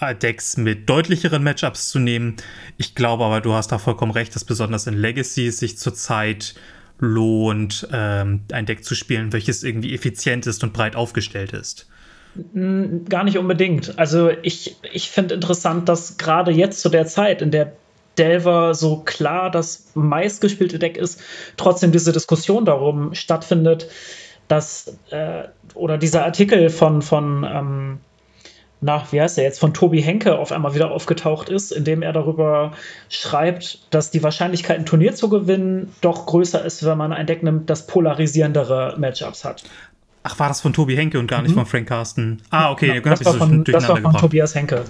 äh, 0.00 0.14
Decks 0.14 0.56
mit 0.56 0.88
deutlicheren 0.88 1.42
Matchups 1.42 1.88
zu 1.88 1.98
nehmen. 1.98 2.36
Ich 2.78 2.94
glaube 2.94 3.24
aber, 3.24 3.40
du 3.40 3.52
hast 3.52 3.70
da 3.70 3.78
vollkommen 3.78 4.12
recht, 4.12 4.34
dass 4.34 4.44
besonders 4.44 4.86
in 4.86 4.94
Legacy 4.94 5.50
sich 5.50 5.76
zurzeit 5.76 6.54
lohnt, 6.98 7.86
ähm, 7.92 8.40
ein 8.50 8.66
Deck 8.66 8.84
zu 8.84 8.94
spielen, 8.94 9.32
welches 9.32 9.62
irgendwie 9.62 9.94
effizient 9.94 10.46
ist 10.46 10.64
und 10.64 10.72
breit 10.72 10.96
aufgestellt 10.96 11.52
ist. 11.52 11.86
Gar 12.54 13.24
nicht 13.24 13.38
unbedingt. 13.38 13.98
Also 13.98 14.30
ich, 14.42 14.76
ich 14.92 15.10
finde 15.10 15.34
interessant, 15.34 15.88
dass 15.88 16.18
gerade 16.18 16.50
jetzt 16.50 16.80
zu 16.80 16.88
der 16.88 17.06
Zeit, 17.06 17.42
in 17.42 17.50
der 17.50 17.72
Delver 18.18 18.74
so 18.74 18.98
klar 19.04 19.50
das 19.50 19.90
meistgespielte 19.94 20.78
Deck 20.78 20.96
ist, 20.96 21.20
trotzdem 21.56 21.92
diese 21.92 22.12
Diskussion 22.12 22.64
darum 22.64 23.14
stattfindet, 23.14 23.88
dass 24.48 24.96
äh, 25.10 25.44
oder 25.74 25.98
dieser 25.98 26.24
Artikel 26.24 26.70
von, 26.70 27.02
von 27.02 27.44
ähm, 27.44 27.98
nach, 28.80 29.12
wie 29.12 29.20
heißt 29.20 29.38
er 29.38 29.44
jetzt, 29.44 29.58
von 29.58 29.74
Tobi 29.74 30.00
Henke 30.00 30.38
auf 30.38 30.52
einmal 30.52 30.74
wieder 30.74 30.90
aufgetaucht 30.90 31.48
ist, 31.48 31.72
in 31.72 31.84
dem 31.84 32.02
er 32.02 32.12
darüber 32.12 32.72
schreibt, 33.08 33.80
dass 33.90 34.10
die 34.10 34.22
Wahrscheinlichkeit, 34.22 34.78
ein 34.78 34.86
Turnier 34.86 35.14
zu 35.14 35.28
gewinnen, 35.28 35.92
doch 36.00 36.26
größer 36.26 36.64
ist, 36.64 36.84
wenn 36.84 36.96
man 36.96 37.12
ein 37.12 37.26
Deck 37.26 37.42
nimmt, 37.42 37.68
das 37.70 37.86
polarisierendere 37.86 38.94
Matchups 38.98 39.44
hat. 39.44 39.64
Ach, 40.22 40.38
war 40.38 40.48
das 40.48 40.60
von 40.60 40.72
Tobi 40.72 40.96
Henke 40.96 41.18
und 41.18 41.26
gar 41.26 41.42
nicht 41.42 41.52
mhm. 41.52 41.60
von 41.60 41.66
Frank 41.66 41.88
Carsten? 41.88 42.42
Ah, 42.50 42.70
okay, 42.70 42.96
ja, 42.96 43.00
das, 43.00 43.24
war 43.24 43.34
von, 43.34 43.64
das 43.64 43.88
war 43.88 44.00
von 44.00 44.14
Tobias 44.14 44.54
Henke. 44.54 44.84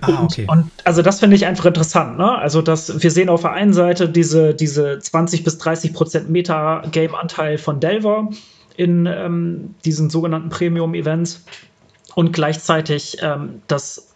Ah, 0.00 0.06
und, 0.06 0.18
okay. 0.18 0.46
und 0.48 0.70
also 0.84 1.02
das 1.02 1.20
finde 1.20 1.36
ich 1.36 1.46
einfach 1.46 1.66
interessant. 1.66 2.16
Ne? 2.18 2.38
Also 2.38 2.62
dass 2.62 3.02
wir 3.02 3.10
sehen 3.10 3.28
auf 3.28 3.42
der 3.42 3.52
einen 3.52 3.72
Seite 3.72 4.08
diese, 4.08 4.54
diese 4.54 4.98
20 4.98 5.44
bis 5.44 5.58
30 5.58 5.92
Prozent 5.92 6.30
Meta-Game-Anteil 6.30 7.58
von 7.58 7.80
Delver 7.80 8.30
in 8.76 9.06
ähm, 9.06 9.74
diesen 9.84 10.08
sogenannten 10.08 10.48
Premium-Events 10.48 11.44
und 12.14 12.32
gleichzeitig, 12.32 13.18
ähm, 13.20 13.62
dass 13.66 14.06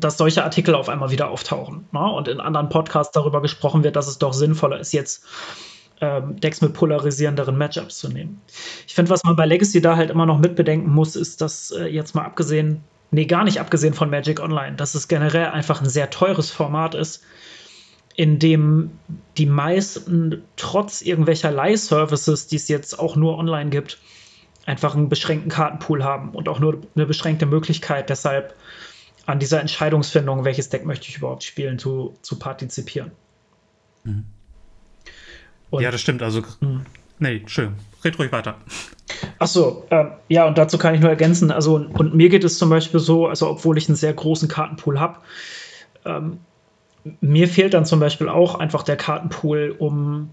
dass 0.00 0.16
solche 0.16 0.42
Artikel 0.42 0.74
auf 0.74 0.88
einmal 0.88 1.10
wieder 1.10 1.30
auftauchen. 1.30 1.86
Ne? 1.92 2.00
Und 2.00 2.26
in 2.26 2.40
anderen 2.40 2.68
Podcasts 2.68 3.12
darüber 3.12 3.40
gesprochen 3.40 3.84
wird, 3.84 3.94
dass 3.94 4.08
es 4.08 4.18
doch 4.18 4.32
sinnvoller 4.32 4.80
ist, 4.80 4.92
jetzt 4.92 5.24
ähm, 6.00 6.40
Decks 6.40 6.60
mit 6.60 6.74
polarisierenderen 6.74 7.56
Matchups 7.56 7.98
zu 7.98 8.08
nehmen. 8.08 8.40
Ich 8.86 8.94
finde, 8.94 9.10
was 9.10 9.24
man 9.24 9.36
bei 9.36 9.46
Legacy 9.46 9.80
da 9.80 9.96
halt 9.96 10.10
immer 10.10 10.26
noch 10.26 10.38
mitbedenken 10.38 10.90
muss, 10.90 11.16
ist, 11.16 11.40
dass 11.40 11.70
äh, 11.70 11.86
jetzt 11.86 12.14
mal 12.14 12.24
abgesehen, 12.24 12.82
nee, 13.10 13.26
gar 13.26 13.44
nicht 13.44 13.60
abgesehen 13.60 13.94
von 13.94 14.10
Magic 14.10 14.40
Online, 14.40 14.76
dass 14.76 14.94
es 14.94 15.08
generell 15.08 15.46
einfach 15.46 15.80
ein 15.80 15.88
sehr 15.88 16.10
teures 16.10 16.50
Format 16.50 16.94
ist, 16.94 17.22
in 18.16 18.38
dem 18.38 18.90
die 19.36 19.46
meisten 19.46 20.42
trotz 20.56 21.02
irgendwelcher 21.02 21.50
Leih-Services, 21.50 22.46
die 22.46 22.56
es 22.56 22.68
jetzt 22.68 22.98
auch 22.98 23.16
nur 23.16 23.38
online 23.38 23.70
gibt, 23.70 23.98
einfach 24.66 24.94
einen 24.94 25.08
beschränkten 25.08 25.50
Kartenpool 25.50 26.04
haben 26.04 26.30
und 26.30 26.48
auch 26.48 26.60
nur 26.60 26.80
eine 26.94 27.06
beschränkte 27.06 27.46
Möglichkeit, 27.46 28.10
deshalb 28.10 28.54
an 29.26 29.38
dieser 29.38 29.60
Entscheidungsfindung, 29.60 30.44
welches 30.44 30.68
Deck 30.68 30.84
möchte 30.84 31.08
ich 31.08 31.18
überhaupt 31.18 31.44
spielen, 31.44 31.78
zu, 31.78 32.14
zu 32.22 32.38
partizipieren. 32.38 33.12
Mhm. 34.04 34.26
Ja, 35.72 35.90
das 35.90 36.00
stimmt. 36.00 36.22
Also, 36.22 36.42
mh. 36.60 36.82
nee, 37.18 37.42
schön. 37.46 37.74
Red 38.04 38.18
ruhig 38.18 38.32
weiter. 38.32 38.56
Achso, 39.38 39.86
ähm, 39.90 40.12
ja, 40.28 40.46
und 40.46 40.58
dazu 40.58 40.78
kann 40.78 40.94
ich 40.94 41.00
nur 41.00 41.10
ergänzen. 41.10 41.50
Also, 41.50 41.76
und 41.76 42.14
mir 42.14 42.28
geht 42.28 42.44
es 42.44 42.58
zum 42.58 42.70
Beispiel 42.70 43.00
so, 43.00 43.26
also, 43.26 43.48
obwohl 43.48 43.78
ich 43.78 43.88
einen 43.88 43.96
sehr 43.96 44.12
großen 44.12 44.48
Kartenpool 44.48 45.00
habe, 45.00 45.18
ähm, 46.04 46.38
mir 47.20 47.48
fehlt 47.48 47.74
dann 47.74 47.84
zum 47.84 48.00
Beispiel 48.00 48.28
auch 48.28 48.54
einfach 48.54 48.82
der 48.82 48.96
Kartenpool, 48.96 49.74
um 49.78 50.30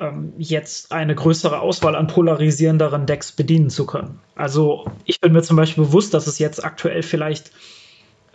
ähm, 0.00 0.32
jetzt 0.38 0.92
eine 0.92 1.14
größere 1.14 1.60
Auswahl 1.60 1.96
an 1.96 2.06
polarisierenderen 2.06 3.06
Decks 3.06 3.32
bedienen 3.32 3.70
zu 3.70 3.86
können. 3.86 4.20
Also 4.34 4.86
ich 5.04 5.20
bin 5.20 5.32
mir 5.32 5.42
zum 5.42 5.56
Beispiel 5.56 5.84
bewusst, 5.84 6.14
dass 6.14 6.26
es 6.26 6.38
jetzt 6.38 6.64
aktuell 6.64 7.02
vielleicht 7.02 7.52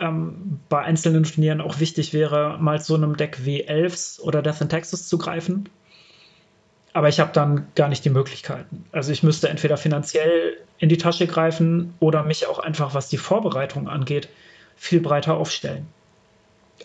ähm, 0.00 0.60
bei 0.68 0.82
einzelnen 0.82 1.24
Turnieren 1.24 1.60
auch 1.60 1.80
wichtig 1.80 2.12
wäre, 2.12 2.58
mal 2.60 2.80
zu 2.80 2.94
einem 2.94 3.16
Deck 3.16 3.44
wie 3.44 3.62
Elves 3.62 4.20
oder 4.22 4.42
Death 4.42 4.60
in 4.60 4.68
Texas 4.68 5.08
zu 5.08 5.18
greifen. 5.18 5.68
Aber 6.94 7.08
ich 7.08 7.20
habe 7.20 7.32
dann 7.32 7.66
gar 7.74 7.88
nicht 7.88 8.04
die 8.04 8.10
Möglichkeiten. 8.10 8.86
Also 8.92 9.12
ich 9.12 9.22
müsste 9.22 9.48
entweder 9.48 9.76
finanziell 9.76 10.56
in 10.78 10.88
die 10.88 10.96
Tasche 10.96 11.26
greifen 11.26 11.92
oder 11.98 12.22
mich 12.22 12.46
auch 12.46 12.60
einfach, 12.60 12.94
was 12.94 13.08
die 13.08 13.18
Vorbereitung 13.18 13.88
angeht, 13.88 14.28
viel 14.76 15.00
breiter 15.00 15.34
aufstellen. 15.34 15.86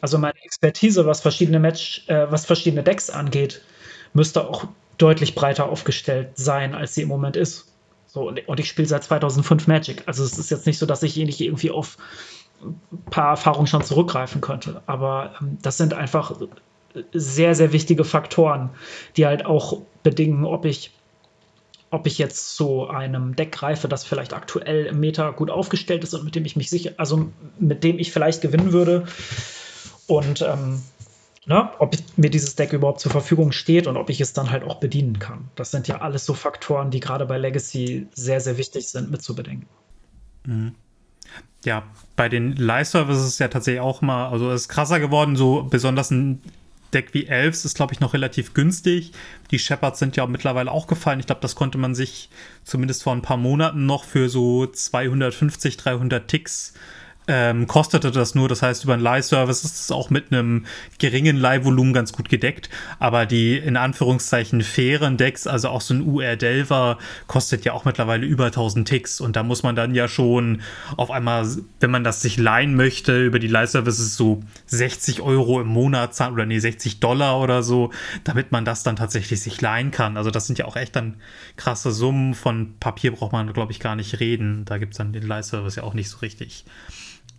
Also 0.02 0.18
meine 0.18 0.44
Expertise, 0.44 1.06
was 1.06 1.22
verschiedene 1.22 1.60
Match, 1.60 2.04
äh, 2.08 2.26
was 2.30 2.46
verschiedene 2.46 2.84
Decks 2.84 3.10
angeht, 3.10 3.62
müsste 4.14 4.48
auch 4.48 4.66
deutlich 4.98 5.36
breiter 5.36 5.70
aufgestellt 5.70 6.32
sein, 6.36 6.74
als 6.74 6.96
sie 6.96 7.04
im 7.04 7.08
Moment 7.08 7.36
ist. 7.36 7.72
So, 8.08 8.28
und, 8.30 8.60
ich 8.60 8.68
spiele 8.68 8.88
seit 8.88 9.04
2005 9.04 9.68
Magic. 9.68 10.04
Also 10.08 10.24
es 10.24 10.40
ist 10.40 10.50
jetzt 10.50 10.66
nicht 10.66 10.80
so, 10.80 10.88
dass 10.88 11.04
ich 11.04 11.16
nicht 11.18 11.40
irgendwie 11.40 11.70
auf 11.70 11.98
ein 12.64 12.82
paar 13.12 13.30
Erfahrungen 13.30 13.68
schon 13.68 13.84
zurückgreifen 13.84 14.42
könnte. 14.42 14.82
Aber 14.88 15.36
ähm, 15.40 15.60
das 15.62 15.78
sind 15.78 15.94
einfach 15.94 16.34
sehr, 17.14 17.56
sehr 17.56 17.72
wichtige 17.74 18.04
Faktoren, 18.04 18.70
die 19.18 19.26
halt 19.26 19.46
auch 19.46 19.82
bedingen, 20.04 20.46
ob 20.46 20.66
ich, 20.66 20.92
ob 21.90 22.08
ich 22.08 22.18
jetzt 22.18 22.56
zu 22.56 22.88
einem 22.88 23.36
Deck 23.36 23.52
greife, 23.52 23.88
das 23.88 24.04
vielleicht 24.04 24.34
aktuell 24.34 24.86
im 24.86 25.00
Meta 25.00 25.32
gut 25.32 25.50
aufgestellt 25.50 26.04
ist 26.04 26.14
und 26.14 26.24
mit 26.24 26.36
dem 26.36 26.46
ich 26.46 26.56
mich 26.56 26.70
sicher, 26.70 26.92
also 26.98 27.30
mit 27.60 27.84
dem 27.84 28.00
ich 28.00 28.12
vielleicht 28.12 28.42
gewinnen 28.42 28.72
würde. 28.72 29.06
Und 30.08 30.42
ähm, 30.42 30.82
ne, 31.46 31.70
ob 31.80 31.96
mir 32.16 32.30
dieses 32.30 32.56
Deck 32.56 32.74
überhaupt 32.74 33.00
zur 33.00 33.12
Verfügung 33.12 33.52
steht 33.52 33.88
und 33.88 33.98
ob 33.98 34.10
ich 34.10 34.22
es 34.22 34.34
dann 34.34 34.52
halt 34.52 34.64
auch 34.64 34.76
bedienen 34.76 35.20
kann. 35.20 35.50
Das 35.56 35.72
sind 35.72 35.88
ja 35.88 36.00
alles 36.00 36.26
so 36.26 36.34
Faktoren, 36.34 36.92
die 36.92 37.00
gerade 37.00 37.26
bei 37.26 37.38
Legacy 37.38 38.08
sehr, 38.14 38.40
sehr 38.40 38.58
wichtig 38.58 38.88
sind, 38.88 39.12
mitzubedenken. 39.12 39.68
Mhm. 40.46 40.76
Ja, 41.66 41.84
bei 42.16 42.30
den 42.30 42.56
Live-Services 42.56 43.24
ist 43.24 43.34
es 43.34 43.40
ja 43.40 43.50
tatsächlich 43.50 43.82
auch 43.82 44.02
mal, 44.02 44.30
also 44.30 44.52
es 44.52 44.62
ist 44.62 44.70
krasser 44.70 45.00
geworden, 45.00 45.36
so 45.36 45.64
besonders 45.64 46.10
ein 46.12 46.42
Deck 46.94 47.14
wie 47.14 47.28
Elves 47.28 47.66
ist, 47.66 47.76
glaube 47.76 47.94
ich, 47.94 48.00
noch 48.00 48.14
relativ 48.14 48.54
günstig. 48.54 49.12
Die 49.52 49.60
Shepherds 49.60 50.00
sind 50.00 50.16
ja 50.16 50.26
mittlerweile 50.28 50.72
auch 50.72 50.88
gefallen. 50.88 51.20
Ich 51.20 51.26
glaube, 51.26 51.42
das 51.42 51.56
konnte 51.56 51.78
man 51.78 51.96
sich 51.96 52.30
zumindest 52.64 53.04
vor 53.04 53.14
ein 53.14 53.22
paar 53.22 53.38
Monaten 53.38 53.86
noch 53.86 54.04
für 54.04 54.30
so 54.30 54.66
250, 54.66 55.78
300 55.78 56.28
Ticks 56.28 56.74
ähm, 57.32 57.68
kostete 57.68 58.10
das 58.10 58.34
nur. 58.34 58.50
Das 58.50 58.64
heißt, 58.64 58.84
über 58.84 58.94
einen 58.94 59.04
Leihservice 59.04 59.64
ist 59.64 59.80
es 59.80 59.92
auch 59.92 60.10
mit 60.10 60.32
einem 60.32 60.66
geringen 60.98 61.38
Leihvolumen 61.38 61.94
ganz 61.94 62.12
gut 62.12 62.28
gedeckt. 62.28 62.72
Aber 62.98 63.28
die 63.28 63.56
in 63.56 63.78
Anführungszeichen 63.78 64.64
fairen 64.64 65.16
Decks, 65.16 65.46
also 65.46 65.70
auch 65.70 65.82
so 65.82 65.94
ein 65.94 66.02
UR 66.02 66.36
Delver, 66.36 66.98
kostet 67.28 67.66
ja 67.66 67.74
auch 67.74 67.86
mittlerweile 67.86 68.26
über 68.26 68.46
1000 68.46 68.88
Ticks. 68.88 69.22
Und 69.22 69.36
da 69.36 69.44
muss 69.44 69.62
man 69.62 69.76
dann 69.76 69.94
ja 69.94 70.08
schon 70.08 70.62
auf 70.98 71.12
einmal, 71.12 71.48
wenn 71.80 71.92
man 71.92 72.04
das 72.04 72.24
sich 72.24 72.38
leihen 72.38 72.76
möchte, 72.76 73.24
über 73.24 73.38
die 73.38 73.48
Leihservices 73.48 74.18
so 74.18 74.42
60 74.66 75.22
Euro 75.22 75.62
im 75.62 75.68
Monat 75.68 76.16
zahlen 76.16 76.34
oder 76.34 76.48
nee, 76.48 76.58
60 76.58 77.00
Dollar 77.00 77.40
oder 77.40 77.62
so, 77.62 77.92
damit 78.24 78.52
man 78.52 78.66
das 78.66 78.82
dann 78.82 78.96
tatsächlich 78.96 79.40
sich 79.40 79.62
leihen 79.62 79.92
kann. 79.92 80.18
Also 80.18 80.32
das 80.32 80.48
sind 80.48 80.58
ja 80.58 80.66
auch 80.66 80.76
echt 80.76 80.96
dann 80.96 81.18
krasse 81.58 81.92
Summen. 81.92 82.34
Von 82.34 82.74
Papier 82.80 83.12
braucht 83.12 83.34
man, 83.34 83.54
glaube 83.54 83.72
ich, 83.72 83.80
gar 83.80 83.96
nicht 83.96 84.20
reden. 84.20 84.66
Da 84.66 84.80
gibt 84.80 84.94
es 84.94 84.98
dann 84.98 85.14
den 85.14 85.28
Leihservice 85.28 85.76
ja 85.76 85.84
auch 85.84 85.94
nicht 85.94 86.10
so 86.10 86.18
richtig. 86.18 86.66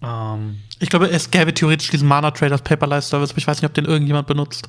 Ähm, 0.03 0.59
ich 0.79 0.89
glaube, 0.89 1.11
es 1.11 1.31
gäbe 1.31 1.53
theoretisch 1.53 1.91
diesen 1.91 2.09
Mana 2.09 2.31
Traders 2.31 2.63
Paperless 2.63 3.09
Service, 3.09 3.31
aber 3.31 3.39
ich 3.39 3.47
weiß 3.47 3.61
nicht, 3.61 3.69
ob 3.69 3.75
den 3.75 3.85
irgendjemand 3.85 4.27
benutzt. 4.27 4.69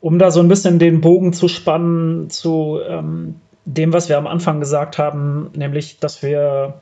Um 0.00 0.18
da 0.18 0.30
so 0.30 0.40
ein 0.40 0.48
bisschen 0.48 0.78
den 0.78 1.00
Bogen 1.00 1.32
zu 1.32 1.48
spannen 1.48 2.30
zu 2.30 2.80
ähm, 2.86 3.36
dem, 3.64 3.92
was 3.92 4.08
wir 4.08 4.18
am 4.18 4.26
Anfang 4.26 4.60
gesagt 4.60 4.98
haben, 4.98 5.50
nämlich, 5.54 5.98
dass 5.98 6.22
wir 6.22 6.80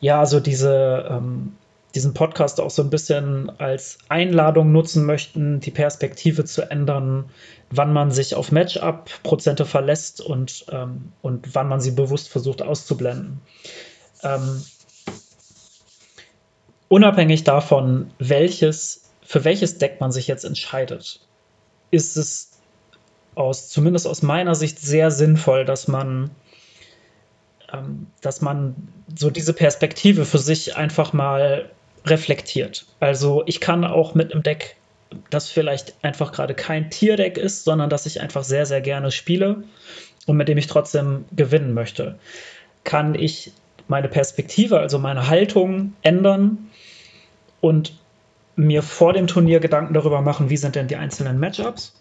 ja 0.00 0.26
so 0.26 0.40
diese, 0.40 1.08
ähm, 1.10 1.54
diesen 1.94 2.14
Podcast 2.14 2.60
auch 2.60 2.70
so 2.70 2.82
ein 2.82 2.90
bisschen 2.90 3.50
als 3.58 3.98
Einladung 4.08 4.72
nutzen 4.72 5.06
möchten, 5.06 5.60
die 5.60 5.70
Perspektive 5.70 6.44
zu 6.44 6.70
ändern, 6.70 7.26
wann 7.70 7.92
man 7.92 8.10
sich 8.10 8.34
auf 8.34 8.52
Matchup-Prozente 8.52 9.64
verlässt 9.64 10.20
und, 10.20 10.66
ähm, 10.70 11.12
und 11.22 11.54
wann 11.54 11.68
man 11.68 11.80
sie 11.80 11.92
bewusst 11.92 12.28
versucht 12.28 12.62
auszublenden. 12.62 13.40
Ähm, 14.22 14.62
unabhängig 16.90 17.44
davon, 17.44 18.10
welches, 18.18 19.10
für 19.22 19.44
welches 19.44 19.78
Deck 19.78 20.00
man 20.00 20.12
sich 20.12 20.26
jetzt 20.26 20.44
entscheidet, 20.44 21.20
ist 21.90 22.16
es 22.16 22.58
aus, 23.36 23.70
zumindest 23.70 24.06
aus 24.06 24.22
meiner 24.22 24.54
Sicht 24.54 24.78
sehr 24.80 25.10
sinnvoll, 25.10 25.64
dass 25.64 25.86
man, 25.88 26.30
ähm, 27.72 28.08
dass 28.20 28.40
man 28.42 28.74
so 29.16 29.30
diese 29.30 29.52
Perspektive 29.52 30.24
für 30.24 30.38
sich 30.38 30.76
einfach 30.76 31.12
mal 31.12 31.70
reflektiert. 32.04 32.86
Also 32.98 33.44
ich 33.46 33.60
kann 33.60 33.84
auch 33.84 34.14
mit 34.14 34.32
einem 34.32 34.42
Deck, 34.42 34.76
das 35.30 35.48
vielleicht 35.48 35.94
einfach 36.02 36.32
gerade 36.32 36.54
kein 36.54 36.90
Tierdeck 36.90 37.38
ist, 37.38 37.64
sondern 37.64 37.88
das 37.88 38.06
ich 38.06 38.20
einfach 38.20 38.42
sehr, 38.42 38.66
sehr 38.66 38.80
gerne 38.80 39.12
spiele 39.12 39.62
und 40.26 40.36
mit 40.36 40.48
dem 40.48 40.58
ich 40.58 40.66
trotzdem 40.66 41.24
gewinnen 41.30 41.72
möchte, 41.72 42.18
kann 42.82 43.14
ich 43.14 43.52
meine 43.86 44.08
Perspektive, 44.08 44.80
also 44.80 44.98
meine 44.98 45.28
Haltung 45.28 45.94
ändern 46.02 46.69
und 47.60 47.94
mir 48.56 48.82
vor 48.82 49.12
dem 49.12 49.26
Turnier 49.26 49.60
Gedanken 49.60 49.94
darüber 49.94 50.20
machen, 50.20 50.50
wie 50.50 50.56
sind 50.56 50.74
denn 50.74 50.88
die 50.88 50.96
einzelnen 50.96 51.38
Matchups 51.38 51.94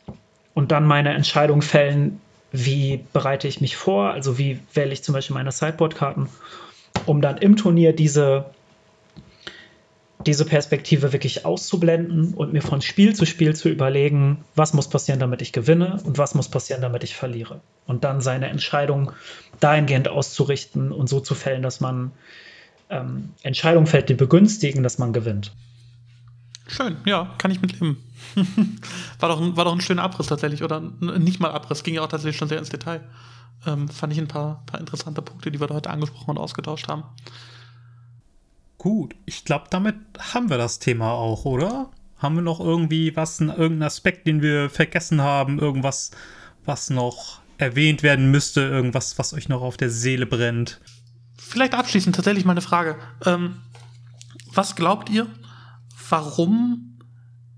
und 0.53 0.71
dann 0.71 0.85
meine 0.85 1.13
Entscheidung 1.13 1.61
fällen, 1.61 2.19
wie 2.51 3.05
bereite 3.13 3.47
ich 3.47 3.61
mich 3.61 3.77
vor, 3.77 4.11
also 4.11 4.37
wie 4.37 4.59
wähle 4.73 4.91
ich 4.91 5.03
zum 5.03 5.13
Beispiel 5.13 5.35
meine 5.35 5.51
Sideboard-Karten, 5.51 6.29
um 7.05 7.21
dann 7.21 7.37
im 7.37 7.55
Turnier 7.55 7.93
diese, 7.93 8.45
diese 10.25 10.45
Perspektive 10.45 11.13
wirklich 11.13 11.45
auszublenden 11.45 12.33
und 12.33 12.51
mir 12.53 12.61
von 12.61 12.81
Spiel 12.81 13.15
zu 13.15 13.25
Spiel 13.25 13.55
zu 13.55 13.69
überlegen, 13.69 14.43
was 14.55 14.73
muss 14.73 14.89
passieren, 14.89 15.19
damit 15.19 15.41
ich 15.41 15.53
gewinne 15.53 16.01
und 16.03 16.17
was 16.17 16.33
muss 16.33 16.49
passieren, 16.49 16.81
damit 16.81 17.03
ich 17.03 17.15
verliere. 17.15 17.61
Und 17.85 18.03
dann 18.03 18.19
seine 18.19 18.49
Entscheidung 18.49 19.11
dahingehend 19.59 20.07
auszurichten 20.07 20.91
und 20.91 21.07
so 21.07 21.19
zu 21.19 21.35
fällen, 21.35 21.61
dass 21.61 21.79
man 21.79 22.11
ähm, 22.89 23.29
Entscheidungen 23.43 23.87
fällt, 23.87 24.09
die 24.09 24.15
begünstigen, 24.15 24.83
dass 24.83 24.97
man 24.97 25.13
gewinnt. 25.13 25.53
Schön, 26.67 26.97
ja, 27.05 27.33
kann 27.37 27.51
ich 27.51 27.61
mitleben. 27.61 27.97
war, 29.19 29.29
doch 29.29 29.41
ein, 29.41 29.57
war 29.57 29.65
doch 29.65 29.73
ein 29.73 29.81
schöner 29.81 30.03
Abriss 30.03 30.27
tatsächlich, 30.27 30.63
oder 30.63 30.79
nicht 30.81 31.39
mal 31.39 31.51
Abriss, 31.51 31.83
ging 31.83 31.95
ja 31.95 32.01
auch 32.01 32.07
tatsächlich 32.07 32.37
schon 32.37 32.49
sehr 32.49 32.59
ins 32.59 32.69
Detail. 32.69 33.01
Ähm, 33.65 33.89
fand 33.89 34.13
ich 34.13 34.19
ein 34.19 34.27
paar, 34.27 34.63
paar 34.65 34.79
interessante 34.79 35.21
Punkte, 35.21 35.51
die 35.51 35.59
wir 35.59 35.69
heute 35.69 35.89
angesprochen 35.89 36.31
und 36.31 36.37
ausgetauscht 36.37 36.87
haben. 36.87 37.03
Gut, 38.77 39.15
ich 39.25 39.43
glaube, 39.43 39.65
damit 39.69 39.95
haben 40.33 40.49
wir 40.49 40.57
das 40.57 40.79
Thema 40.79 41.11
auch, 41.11 41.45
oder? 41.45 41.89
Haben 42.17 42.35
wir 42.35 42.41
noch 42.41 42.59
irgendwie 42.59 43.15
was, 43.15 43.39
irgendeinen 43.41 43.83
Aspekt, 43.83 44.27
den 44.27 44.41
wir 44.41 44.69
vergessen 44.69 45.21
haben, 45.21 45.59
irgendwas, 45.59 46.11
was 46.65 46.89
noch 46.89 47.39
erwähnt 47.57 48.03
werden 48.03 48.31
müsste, 48.31 48.61
irgendwas, 48.61 49.17
was 49.17 49.33
euch 49.33 49.49
noch 49.49 49.61
auf 49.61 49.75
der 49.75 49.89
Seele 49.89 50.25
brennt? 50.25 50.79
Vielleicht 51.49 51.73
abschließend 51.73 52.15
tatsächlich 52.15 52.45
mal 52.45 52.51
eine 52.51 52.61
Frage. 52.61 52.95
Ähm, 53.25 53.55
was 54.53 54.75
glaubt 54.75 55.09
ihr, 55.09 55.25
warum 56.07 56.99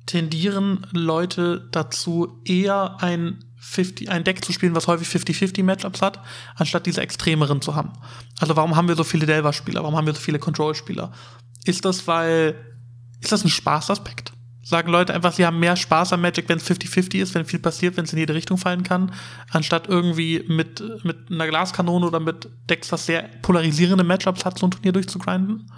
tendieren 0.05 0.87
Leute 0.93 1.67
dazu, 1.73 2.41
eher 2.45 3.03
ein 3.03 3.43
50, 3.57 4.09
ein 4.09 4.23
Deck 4.23 4.45
zu 4.45 4.53
spielen, 4.53 4.75
was 4.75 4.87
häufig 4.87 5.09
50-50 5.09 5.63
Matchups 5.65 6.01
hat, 6.01 6.21
anstatt 6.55 6.85
diese 6.85 7.01
extremeren 7.01 7.61
zu 7.61 7.75
haben. 7.75 7.91
Also 8.39 8.55
warum 8.55 8.77
haben 8.77 8.87
wir 8.87 8.95
so 8.95 9.03
viele 9.03 9.25
Delver-Spieler? 9.25 9.81
Warum 9.81 9.97
haben 9.97 10.05
wir 10.05 10.13
so 10.13 10.21
viele 10.21 10.39
Control-Spieler? 10.39 11.11
Ist 11.65 11.83
das, 11.83 12.07
weil, 12.07 12.55
ist 13.19 13.33
das 13.33 13.43
ein 13.43 13.49
Spaßaspekt? 13.49 14.31
Sagen 14.63 14.91
Leute 14.91 15.13
einfach, 15.13 15.33
sie 15.33 15.45
haben 15.45 15.59
mehr 15.59 15.75
Spaß 15.75 16.13
am 16.13 16.21
Magic, 16.21 16.47
wenn 16.47 16.57
es 16.57 16.69
50-50 16.69 17.21
ist, 17.21 17.33
wenn 17.33 17.45
viel 17.45 17.59
passiert, 17.59 17.97
wenn 17.97 18.05
es 18.05 18.13
in 18.13 18.19
jede 18.19 18.35
Richtung 18.35 18.57
fallen 18.57 18.83
kann, 18.83 19.11
anstatt 19.49 19.87
irgendwie 19.87 20.45
mit, 20.47 20.83
mit 21.03 21.31
einer 21.31 21.47
Glaskanone 21.47 22.05
oder 22.05 22.19
mit 22.19 22.47
Decks, 22.69 22.91
was 22.91 23.07
sehr 23.07 23.23
polarisierende 23.41 24.03
Matchups 24.03 24.45
hat, 24.45 24.59
so 24.59 24.67
ein 24.67 24.71
Turnier 24.71 24.91
durchzugrinden? 24.91 25.71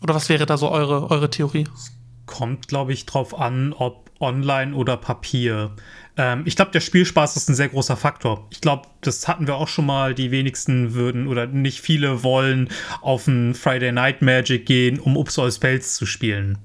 Oder 0.00 0.14
was 0.14 0.28
wäre 0.28 0.46
da 0.46 0.56
so 0.56 0.70
eure, 0.70 1.10
eure 1.10 1.28
Theorie? 1.28 1.66
Kommt, 2.26 2.68
glaube 2.68 2.92
ich, 2.92 3.04
drauf 3.04 3.36
an, 3.36 3.72
ob 3.72 4.08
online 4.20 4.74
oder 4.74 4.96
Papier. 4.96 5.72
Ähm, 6.16 6.42
ich 6.44 6.56
glaube, 6.56 6.70
der 6.70 6.80
Spielspaß 6.80 7.36
ist 7.36 7.48
ein 7.48 7.54
sehr 7.54 7.68
großer 7.68 7.96
Faktor. 7.96 8.46
Ich 8.50 8.60
glaube, 8.60 8.88
das 9.00 9.26
hatten 9.28 9.46
wir 9.46 9.56
auch 9.56 9.68
schon 9.68 9.86
mal. 9.86 10.14
Die 10.14 10.30
wenigsten 10.30 10.94
würden 10.94 11.28
oder 11.28 11.46
nicht 11.46 11.80
viele 11.80 12.22
wollen 12.22 12.68
auf 13.00 13.26
ein 13.26 13.54
Friday 13.54 13.92
Night 13.92 14.22
Magic 14.22 14.66
gehen, 14.66 14.98
um 15.00 15.16
Upsol 15.16 15.50
Spells 15.50 15.94
zu 15.94 16.06
spielen. 16.06 16.58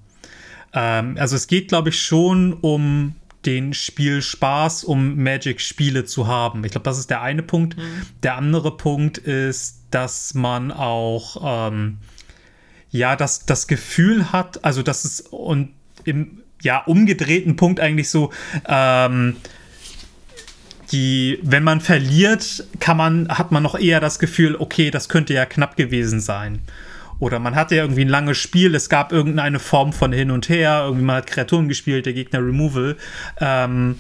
Ähm, 0.74 1.18
also 1.20 1.36
es 1.36 1.48
geht, 1.48 1.70
glaube 1.70 1.90
ich, 1.90 2.02
schon 2.02 2.54
um 2.54 3.16
den 3.46 3.74
Spielspaß, 3.74 4.84
um 4.84 5.22
Magic-Spiele 5.22 6.06
zu 6.06 6.28
haben. 6.28 6.64
Ich 6.64 6.72
glaube, 6.72 6.86
das 6.86 6.98
ist 6.98 7.10
der 7.10 7.22
eine 7.22 7.44
Punkt. 7.44 7.78
Mhm. 7.78 8.02
Der 8.24 8.38
andere 8.38 8.76
Punkt 8.78 9.18
ist, 9.18 9.82
dass 9.92 10.34
man 10.34 10.72
auch 10.72 11.70
ähm, 11.72 11.98
ja 12.90 13.16
das, 13.16 13.46
das 13.46 13.68
Gefühl 13.68 14.32
hat, 14.32 14.64
also 14.64 14.82
dass 14.82 15.04
es 15.04 15.22
und 15.22 15.70
im 16.06 16.42
ja, 16.62 16.80
umgedrehten 16.80 17.56
Punkt 17.58 17.80
eigentlich 17.80 18.10
so, 18.10 18.32
ähm, 18.68 19.36
die, 20.92 21.40
wenn 21.42 21.64
man 21.64 21.82
verliert, 21.82 22.66
kann 22.80 22.98
man, 22.98 23.28
hat 23.30 23.52
man 23.52 23.64
noch 23.64 23.78
eher 23.78 24.00
das 24.00 24.20
Gefühl, 24.20 24.56
okay, 24.56 24.92
das 24.92 25.10
könnte 25.10 25.34
ja 25.34 25.46
knapp 25.46 25.76
gewesen 25.76 26.22
sein. 26.22 26.62
Oder 27.24 27.40
man 27.40 27.56
hatte 27.56 27.78
ja 27.78 27.84
irgendwie 27.84 28.02
ein 28.02 28.10
langes 28.10 28.38
Spiel, 28.38 28.76
es 28.76 28.90
gab 28.90 29.14
irgendeine 29.14 29.60
Form 29.60 29.94
von 29.94 30.12
hin 30.12 30.30
und 30.30 30.50
her, 30.50 30.82
irgendwie 30.84 31.06
man 31.06 31.16
hat 31.16 31.28
Kreaturen 31.28 31.70
gespielt, 31.70 32.06
der 32.06 32.12
Gegner 32.12 32.40
Removal. 32.40 32.98
Ähm, 33.40 33.96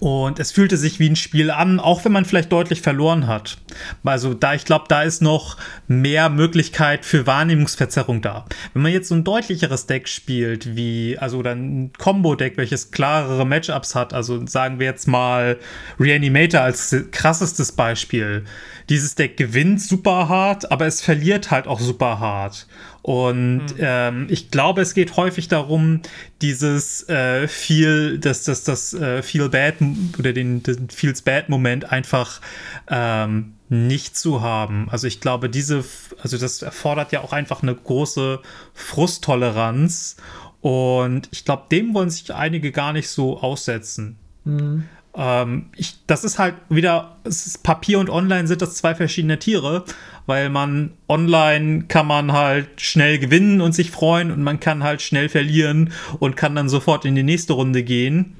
und 0.00 0.38
es 0.38 0.50
fühlte 0.50 0.78
sich 0.78 0.98
wie 0.98 1.10
ein 1.10 1.16
Spiel 1.16 1.50
an, 1.50 1.78
auch 1.78 2.04
wenn 2.04 2.12
man 2.12 2.24
vielleicht 2.24 2.50
deutlich 2.50 2.80
verloren 2.80 3.26
hat. 3.26 3.58
Also 4.02 4.32
da, 4.32 4.54
ich 4.54 4.64
glaube, 4.64 4.86
da 4.88 5.02
ist 5.02 5.20
noch 5.20 5.58
mehr 5.88 6.30
Möglichkeit 6.30 7.04
für 7.04 7.26
Wahrnehmungsverzerrung 7.26 8.22
da. 8.22 8.46
Wenn 8.72 8.82
man 8.82 8.92
jetzt 8.92 9.08
so 9.08 9.14
ein 9.14 9.24
deutlicheres 9.24 9.86
Deck 9.86 10.08
spielt, 10.08 10.74
wie, 10.74 11.18
also 11.18 11.38
oder 11.38 11.52
ein 11.52 11.92
Combo-Deck, 11.98 12.56
welches 12.56 12.90
klarere 12.90 13.46
Matchups 13.46 13.94
hat, 13.94 14.14
also 14.14 14.46
sagen 14.46 14.78
wir 14.78 14.86
jetzt 14.86 15.06
mal 15.06 15.58
Reanimator 15.98 16.62
als 16.62 16.96
krassestes 17.12 17.72
Beispiel. 17.72 18.44
Dieses 18.88 19.14
Deck 19.14 19.36
gewinnt 19.36 19.82
super 19.82 20.28
hart, 20.30 20.72
aber 20.72 20.86
es 20.86 21.02
verliert 21.02 21.50
halt 21.50 21.66
auch 21.66 21.78
super 21.78 22.18
hart. 22.18 22.66
Und 23.02 23.58
mhm. 23.58 23.78
ähm, 23.78 24.26
ich 24.28 24.50
glaube, 24.50 24.82
es 24.82 24.94
geht 24.94 25.16
häufig 25.16 25.48
darum, 25.48 26.02
dieses 26.42 27.08
äh, 27.08 27.48
Feel, 27.48 28.18
das, 28.18 28.44
das, 28.44 28.64
das 28.64 28.92
äh, 28.92 29.22
Feel 29.22 29.48
Bad 29.48 29.76
oder 30.18 30.32
den, 30.32 30.62
den 30.62 30.90
Feels 30.90 31.22
Bad 31.22 31.48
Moment 31.48 31.90
einfach 31.90 32.40
ähm, 32.88 33.54
nicht 33.70 34.16
zu 34.16 34.42
haben. 34.42 34.88
Also 34.90 35.06
ich 35.06 35.20
glaube, 35.20 35.48
diese, 35.48 35.84
also 36.22 36.36
das 36.36 36.60
erfordert 36.60 37.12
ja 37.12 37.22
auch 37.22 37.32
einfach 37.32 37.62
eine 37.62 37.74
große 37.74 38.40
Frusttoleranz. 38.74 40.16
Und 40.60 41.28
ich 41.30 41.46
glaube, 41.46 41.64
dem 41.70 41.94
wollen 41.94 42.10
sich 42.10 42.34
einige 42.34 42.70
gar 42.70 42.92
nicht 42.92 43.08
so 43.08 43.40
aussetzen. 43.40 44.18
Mhm. 44.44 44.84
Ähm, 45.20 45.66
ich, 45.76 45.98
das 46.06 46.24
ist 46.24 46.38
halt 46.38 46.54
wieder, 46.70 47.18
Papier 47.62 47.98
und 47.98 48.08
Online 48.08 48.48
sind 48.48 48.62
das 48.62 48.74
zwei 48.74 48.94
verschiedene 48.94 49.38
Tiere, 49.38 49.84
weil 50.24 50.48
man 50.48 50.92
online 51.08 51.84
kann 51.88 52.06
man 52.06 52.32
halt 52.32 52.80
schnell 52.80 53.18
gewinnen 53.18 53.60
und 53.60 53.72
sich 53.72 53.90
freuen 53.90 54.32
und 54.32 54.42
man 54.42 54.60
kann 54.60 54.82
halt 54.82 55.02
schnell 55.02 55.28
verlieren 55.28 55.92
und 56.20 56.38
kann 56.38 56.54
dann 56.54 56.70
sofort 56.70 57.04
in 57.04 57.14
die 57.14 57.22
nächste 57.22 57.52
Runde 57.52 57.82
gehen. 57.82 58.34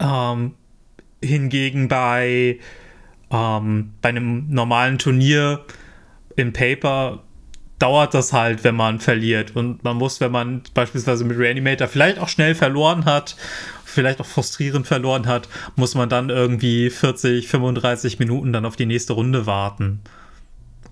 Ähm, 0.00 0.54
hingegen 1.22 1.86
bei, 1.86 2.58
ähm, 3.30 3.92
bei 4.02 4.08
einem 4.08 4.50
normalen 4.50 4.98
Turnier 4.98 5.64
im 6.34 6.52
Paper 6.52 7.22
dauert 7.78 8.14
das 8.14 8.32
halt, 8.32 8.64
wenn 8.64 8.74
man 8.74 8.98
verliert. 8.98 9.54
Und 9.54 9.84
man 9.84 9.96
muss, 9.96 10.20
wenn 10.20 10.32
man 10.32 10.62
beispielsweise 10.74 11.24
mit 11.24 11.38
Reanimator 11.38 11.86
vielleicht 11.86 12.18
auch 12.18 12.28
schnell 12.28 12.56
verloren 12.56 13.04
hat 13.04 13.36
vielleicht 13.94 14.20
auch 14.20 14.26
frustrierend 14.26 14.86
verloren 14.86 15.26
hat, 15.26 15.48
muss 15.76 15.94
man 15.94 16.08
dann 16.08 16.28
irgendwie 16.30 16.90
40, 16.90 17.48
35 17.48 18.18
Minuten 18.18 18.52
dann 18.52 18.66
auf 18.66 18.76
die 18.76 18.86
nächste 18.86 19.14
Runde 19.14 19.46
warten. 19.46 20.00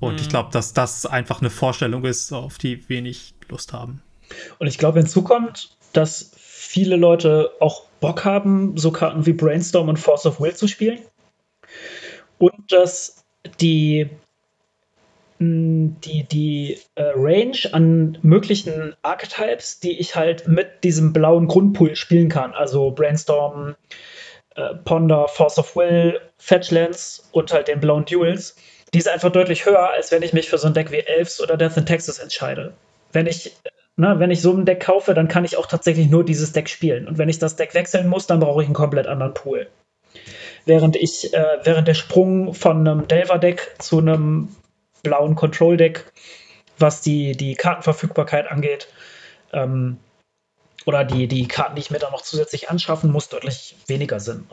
Und 0.00 0.14
mhm. 0.14 0.20
ich 0.20 0.28
glaube, 0.28 0.50
dass 0.52 0.72
das 0.72 1.06
einfach 1.06 1.40
eine 1.40 1.50
Vorstellung 1.50 2.04
ist, 2.04 2.32
auf 2.32 2.58
die 2.58 2.88
wenig 2.88 3.34
Lust 3.48 3.72
haben. 3.72 4.02
Und 4.58 4.66
ich 4.66 4.78
glaube, 4.78 5.00
hinzu 5.00 5.22
kommt, 5.22 5.76
dass 5.92 6.32
viele 6.36 6.96
Leute 6.96 7.50
auch 7.60 7.84
Bock 8.00 8.24
haben, 8.24 8.76
so 8.76 8.90
Karten 8.90 9.26
wie 9.26 9.32
Brainstorm 9.32 9.88
und 9.88 9.98
Force 9.98 10.26
of 10.26 10.40
Will 10.40 10.54
zu 10.54 10.66
spielen. 10.66 11.00
Und 12.38 12.72
dass 12.72 13.24
die 13.60 14.08
die, 15.42 16.24
die 16.24 16.78
äh, 16.94 17.12
Range 17.14 17.56
an 17.72 18.18
möglichen 18.22 18.94
Archetypes, 19.02 19.80
die 19.80 19.98
ich 19.98 20.14
halt 20.14 20.46
mit 20.48 20.84
diesem 20.84 21.12
blauen 21.12 21.48
Grundpool 21.48 21.96
spielen 21.96 22.28
kann. 22.28 22.52
Also 22.52 22.90
Brainstorm, 22.90 23.74
äh, 24.54 24.74
Ponder, 24.84 25.28
Force 25.28 25.58
of 25.58 25.76
Will, 25.76 26.20
Fetchlands 26.38 27.28
und 27.32 27.52
halt 27.52 27.68
den 27.68 27.80
blauen 27.80 28.04
Duels. 28.04 28.56
Die 28.94 28.98
ist 28.98 29.08
einfach 29.08 29.32
deutlich 29.32 29.64
höher, 29.64 29.90
als 29.90 30.12
wenn 30.12 30.22
ich 30.22 30.32
mich 30.32 30.48
für 30.48 30.58
so 30.58 30.66
ein 30.66 30.74
Deck 30.74 30.90
wie 30.92 31.00
Elves 31.00 31.40
oder 31.40 31.56
Death 31.56 31.76
in 31.76 31.86
Texas 31.86 32.18
entscheide. 32.18 32.74
Wenn 33.12 33.26
ich, 33.26 33.52
na, 33.96 34.18
wenn 34.20 34.30
ich 34.30 34.42
so 34.42 34.52
ein 34.52 34.66
Deck 34.66 34.80
kaufe, 34.80 35.14
dann 35.14 35.28
kann 35.28 35.44
ich 35.44 35.56
auch 35.56 35.66
tatsächlich 35.66 36.08
nur 36.08 36.24
dieses 36.24 36.52
Deck 36.52 36.68
spielen. 36.68 37.08
Und 37.08 37.18
wenn 37.18 37.28
ich 37.28 37.38
das 37.38 37.56
Deck 37.56 37.74
wechseln 37.74 38.08
muss, 38.08 38.26
dann 38.26 38.40
brauche 38.40 38.62
ich 38.62 38.66
einen 38.66 38.74
komplett 38.74 39.06
anderen 39.06 39.34
Pool. 39.34 39.66
Während 40.66 40.96
ich, 40.96 41.32
äh, 41.32 41.58
während 41.64 41.88
der 41.88 41.94
Sprung 41.94 42.54
von 42.54 42.86
einem 42.86 43.08
Delver-Deck 43.08 43.76
zu 43.78 43.98
einem 43.98 44.48
blauen 45.02 45.34
Control 45.34 45.76
Deck, 45.76 46.10
was 46.78 47.00
die, 47.00 47.36
die 47.36 47.54
Kartenverfügbarkeit 47.54 48.50
angeht. 48.50 48.88
Ähm, 49.52 49.98
oder 50.84 51.04
die, 51.04 51.28
die 51.28 51.46
Karten, 51.46 51.76
die 51.76 51.82
ich 51.82 51.90
mir 51.90 51.98
dann 51.98 52.12
noch 52.12 52.22
zusätzlich 52.22 52.70
anschaffen 52.70 53.12
muss, 53.12 53.28
deutlich 53.28 53.76
weniger 53.86 54.18
sind. 54.20 54.46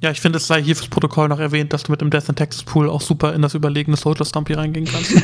Ja, 0.00 0.10
ich 0.10 0.20
finde, 0.20 0.38
es 0.38 0.46
sei 0.46 0.62
hier 0.62 0.74
fürs 0.74 0.88
Protokoll 0.88 1.28
noch 1.28 1.40
erwähnt, 1.40 1.74
dass 1.74 1.82
du 1.82 1.92
mit 1.92 2.00
dem 2.00 2.08
Death 2.10 2.30
in 2.30 2.34
Texas 2.34 2.62
Pool 2.62 2.88
auch 2.88 3.02
super 3.02 3.34
in 3.34 3.42
das 3.42 3.54
überlegene 3.54 3.98
Soldier 3.98 4.24
Stumpy 4.24 4.54
reingehen 4.54 4.86
kannst. 4.86 5.12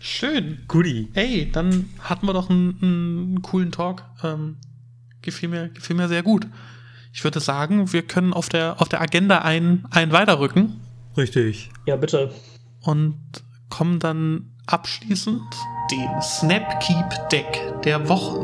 Schön. 0.00 0.64
Goodie. 0.66 1.08
Ey, 1.14 1.50
dann 1.50 1.88
hatten 2.00 2.26
wir 2.26 2.32
doch 2.32 2.50
einen, 2.50 2.78
einen 2.82 3.42
coolen 3.42 3.70
Talk. 3.70 4.02
Ähm, 4.24 4.56
gefiel, 5.22 5.48
mir, 5.48 5.68
gefiel 5.68 5.94
mir 5.96 6.08
sehr 6.08 6.24
gut 6.24 6.48
ich 7.14 7.22
würde 7.22 7.38
sagen, 7.38 7.92
wir 7.92 8.02
können 8.02 8.32
auf 8.32 8.48
der, 8.48 8.82
auf 8.82 8.88
der 8.88 9.00
Agenda 9.00 9.38
einen, 9.38 9.86
einen 9.92 10.10
weiterrücken. 10.10 10.80
Richtig. 11.16 11.70
Ja, 11.86 11.94
bitte. 11.94 12.34
Und 12.80 13.16
kommen 13.70 14.00
dann 14.00 14.50
abschließend 14.66 15.40
dem 15.92 16.20
Snapkeep 16.20 17.28
Deck 17.30 17.82
der 17.84 18.08
Woche. 18.08 18.40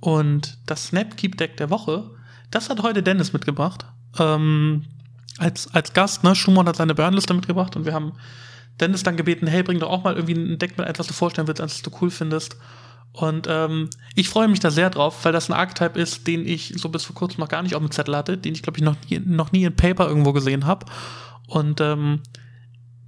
Und 0.00 0.58
das 0.66 0.88
Snapkeep 0.88 1.38
Deck 1.38 1.56
der 1.56 1.70
Woche, 1.70 2.10
das 2.50 2.68
hat 2.68 2.82
heute 2.82 3.02
Dennis 3.02 3.32
mitgebracht. 3.32 3.86
Ähm, 4.18 4.84
als, 5.38 5.72
als 5.74 5.94
Gast, 5.94 6.24
ne, 6.24 6.34
Schumann 6.34 6.68
hat 6.68 6.76
seine 6.76 6.94
Burnliste 6.94 7.32
mitgebracht 7.32 7.74
und 7.74 7.86
wir 7.86 7.94
haben 7.94 8.12
Dennis 8.80 9.02
dann 9.02 9.16
gebeten, 9.16 9.46
hey, 9.46 9.62
bring 9.62 9.78
doch 9.78 9.90
auch 9.90 10.04
mal 10.04 10.14
irgendwie 10.14 10.34
ein 10.34 10.58
Deck 10.58 10.76
mit 10.76 10.86
ein, 10.86 10.98
was 10.98 11.06
du 11.06 11.14
vorstellen 11.14 11.48
willst, 11.48 11.62
was 11.62 11.80
du 11.80 11.90
cool 12.02 12.10
findest. 12.10 12.58
Und 13.12 13.46
ähm, 13.50 13.90
ich 14.14 14.28
freue 14.28 14.48
mich 14.48 14.60
da 14.60 14.70
sehr 14.70 14.90
drauf, 14.90 15.24
weil 15.24 15.32
das 15.32 15.48
ein 15.50 15.54
Archetype 15.54 15.98
ist, 15.98 16.26
den 16.26 16.46
ich 16.46 16.74
so 16.76 16.88
bis 16.88 17.04
vor 17.04 17.16
kurzem 17.16 17.40
noch 17.40 17.48
gar 17.48 17.62
nicht 17.62 17.74
auf 17.74 17.82
dem 17.82 17.90
Zettel 17.90 18.16
hatte, 18.16 18.38
den 18.38 18.54
ich, 18.54 18.62
glaube 18.62 18.78
ich, 18.78 18.84
noch 18.84 18.96
nie, 19.08 19.18
noch 19.18 19.50
nie 19.50 19.64
in 19.64 19.74
Paper 19.74 20.06
irgendwo 20.06 20.32
gesehen 20.32 20.66
habe. 20.66 20.86
Und 21.46 21.80
ähm, 21.80 22.20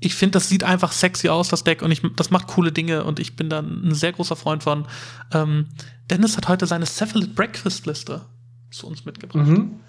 ich 0.01 0.15
finde, 0.15 0.33
das 0.33 0.49
sieht 0.49 0.65
einfach 0.65 0.93
sexy 0.93 1.29
aus, 1.29 1.49
das 1.49 1.63
Deck, 1.63 1.83
und 1.83 1.91
ich, 1.91 2.03
das 2.17 2.31
macht 2.31 2.49
coole 2.49 2.73
Dinge 2.73 3.05
und 3.05 3.21
ich 3.21 3.37
bin 3.37 3.51
da 3.51 3.61
ein 3.61 3.95
sehr 3.95 4.13
großer 4.13 4.35
Freund 4.35 4.63
von. 4.63 4.87
Ähm, 5.33 5.67
Dennis 6.09 6.37
hat 6.37 6.49
heute 6.49 6.67
seine 6.67 6.87
Cephalid 6.87 7.35
Breakfast 7.35 7.87
Liste 7.87 8.23
zu 8.71 8.87
uns 8.87 9.05
mitgebracht. 9.05 9.47
Mhm. 9.47 9.81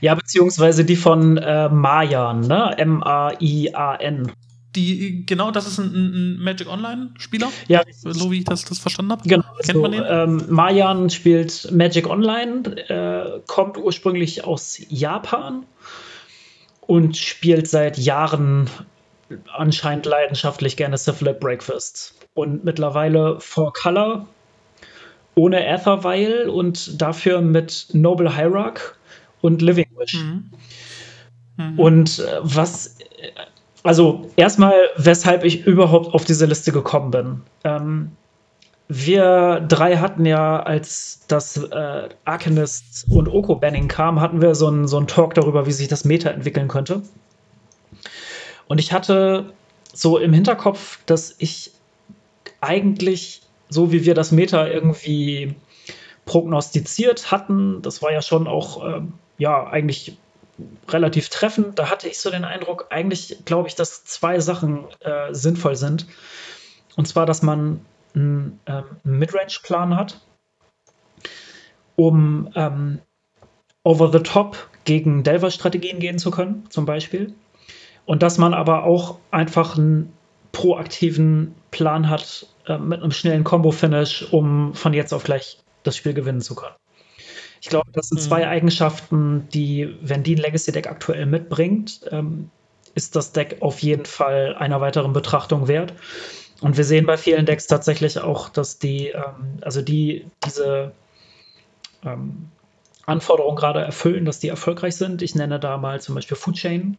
Ja, 0.00 0.14
beziehungsweise 0.14 0.84
die 0.84 0.96
von 0.96 1.36
äh, 1.36 1.68
Mayan, 1.68 2.40
ne? 2.40 2.78
M-A-I-A-N. 2.78 4.32
Die, 4.76 5.24
genau, 5.26 5.50
das 5.50 5.66
ist 5.66 5.78
ein, 5.78 5.92
ein 5.94 6.38
Magic 6.38 6.68
Online-Spieler. 6.68 7.50
Ja. 7.66 7.82
So 7.90 8.30
wie 8.30 8.38
ich 8.38 8.44
das, 8.44 8.64
das 8.64 8.78
verstanden 8.78 9.12
habe. 9.12 9.28
Genau. 9.28 9.42
Kennt 9.64 9.68
also, 9.68 9.80
man 9.80 9.92
den? 9.92 10.04
Ähm, 10.06 10.44
Mayan 10.48 11.10
spielt 11.10 11.70
Magic 11.72 12.06
Online, 12.06 12.62
äh, 12.88 13.40
kommt 13.46 13.78
ursprünglich 13.78 14.44
aus 14.44 14.80
Japan 14.88 15.64
und 16.82 17.16
spielt 17.16 17.68
seit 17.68 17.98
Jahren 17.98 18.68
anscheinend 19.52 20.06
leidenschaftlich 20.06 20.76
gerne 20.76 20.96
Syphilid 20.98 21.40
Breakfast. 21.40 22.14
Und 22.34 22.64
mittlerweile 22.64 23.40
For 23.40 23.72
Color 23.72 24.26
ohne 25.34 25.58
Aetherweil 25.58 26.48
und 26.48 27.00
dafür 27.00 27.40
mit 27.40 27.88
Noble 27.92 28.36
Hierarch 28.36 28.80
und 29.40 29.62
Living 29.62 29.88
Wish. 29.96 30.14
Mhm. 30.14 30.50
Mhm. 31.56 31.78
Und 31.78 32.18
äh, 32.18 32.38
was, 32.42 32.96
also 33.86 34.30
erstmal, 34.36 34.74
weshalb 34.96 35.44
ich 35.44 35.66
überhaupt 35.66 36.12
auf 36.14 36.24
diese 36.24 36.46
Liste 36.46 36.72
gekommen 36.72 37.10
bin. 37.10 37.42
Ähm, 37.64 38.12
wir 38.88 39.64
drei 39.66 39.96
hatten 39.96 40.24
ja, 40.26 40.62
als 40.62 41.24
das 41.26 41.56
äh, 41.56 42.08
Arcanist 42.24 43.06
und 43.10 43.28
Oko-Banning 43.28 43.88
kam, 43.88 44.20
hatten 44.20 44.40
wir 44.40 44.54
so 44.54 44.68
einen 44.68 44.86
so 44.86 45.00
Talk 45.02 45.34
darüber, 45.34 45.66
wie 45.66 45.72
sich 45.72 45.88
das 45.88 46.04
Meta 46.04 46.30
entwickeln 46.30 46.68
könnte. 46.68 47.02
Und 48.68 48.78
ich 48.78 48.92
hatte 48.92 49.52
so 49.92 50.18
im 50.18 50.32
Hinterkopf, 50.32 51.00
dass 51.06 51.34
ich 51.38 51.72
eigentlich, 52.60 53.42
so 53.68 53.92
wie 53.92 54.04
wir 54.04 54.14
das 54.14 54.30
Meta 54.30 54.66
irgendwie 54.66 55.56
prognostiziert 56.24 57.30
hatten, 57.30 57.82
das 57.82 58.02
war 58.02 58.12
ja 58.12 58.22
schon 58.22 58.46
auch, 58.46 58.84
ähm, 58.84 59.14
ja, 59.38 59.66
eigentlich 59.66 60.16
relativ 60.88 61.28
treffend. 61.28 61.78
Da 61.78 61.90
hatte 61.90 62.08
ich 62.08 62.18
so 62.18 62.30
den 62.30 62.44
Eindruck, 62.44 62.86
eigentlich 62.90 63.38
glaube 63.44 63.68
ich, 63.68 63.74
dass 63.74 64.04
zwei 64.04 64.40
Sachen 64.40 64.86
äh, 65.00 65.32
sinnvoll 65.32 65.76
sind. 65.76 66.06
Und 66.96 67.06
zwar, 67.06 67.26
dass 67.26 67.42
man 67.42 67.80
einen, 68.14 68.58
ähm, 68.66 68.84
Midrange-Plan 69.04 69.96
hat, 69.96 70.20
um 71.96 72.50
ähm, 72.54 73.00
over 73.84 74.10
the 74.10 74.20
top 74.20 74.68
gegen 74.84 75.22
Delver-Strategien 75.22 75.98
gehen 75.98 76.18
zu 76.18 76.30
können, 76.30 76.64
zum 76.70 76.86
Beispiel. 76.86 77.34
Und 78.06 78.22
dass 78.22 78.38
man 78.38 78.54
aber 78.54 78.84
auch 78.84 79.18
einfach 79.30 79.76
einen 79.76 80.12
proaktiven 80.52 81.54
Plan 81.70 82.08
hat 82.08 82.46
äh, 82.66 82.78
mit 82.78 83.02
einem 83.02 83.10
schnellen 83.10 83.44
Combo-Finish, 83.44 84.32
um 84.32 84.74
von 84.74 84.94
jetzt 84.94 85.12
auf 85.12 85.24
gleich 85.24 85.58
das 85.82 85.96
Spiel 85.96 86.14
gewinnen 86.14 86.40
zu 86.40 86.54
können. 86.54 86.74
Ich 87.60 87.68
glaube, 87.68 87.90
das 87.92 88.08
sind 88.08 88.18
mhm. 88.20 88.24
zwei 88.24 88.48
Eigenschaften, 88.48 89.48
die, 89.52 89.96
wenn 90.02 90.22
die 90.22 90.36
ein 90.36 90.42
Legacy-Deck 90.42 90.86
aktuell 90.86 91.26
mitbringt, 91.26 92.00
ähm, 92.10 92.50
ist 92.94 93.16
das 93.16 93.32
Deck 93.32 93.58
auf 93.60 93.80
jeden 93.80 94.06
Fall 94.06 94.54
einer 94.56 94.80
weiteren 94.80 95.12
Betrachtung 95.12 95.68
wert. 95.68 95.94
Und 96.60 96.76
wir 96.76 96.84
sehen 96.84 97.04
bei 97.04 97.16
vielen 97.16 97.44
Decks 97.44 97.66
tatsächlich 97.66 98.18
auch, 98.18 98.48
dass 98.48 98.78
die, 98.78 99.08
ähm, 99.08 99.58
also 99.60 99.82
die 99.82 100.26
diese 100.44 100.92
ähm, 102.04 102.48
Anforderungen 103.04 103.56
gerade 103.56 103.80
erfüllen, 103.80 104.24
dass 104.24 104.38
die 104.38 104.48
erfolgreich 104.48 104.96
sind. 104.96 105.22
Ich 105.22 105.34
nenne 105.34 105.60
da 105.60 105.76
mal 105.76 106.00
zum 106.00 106.14
Beispiel 106.14 106.36
Food 106.36 106.56
Chain, 106.56 106.96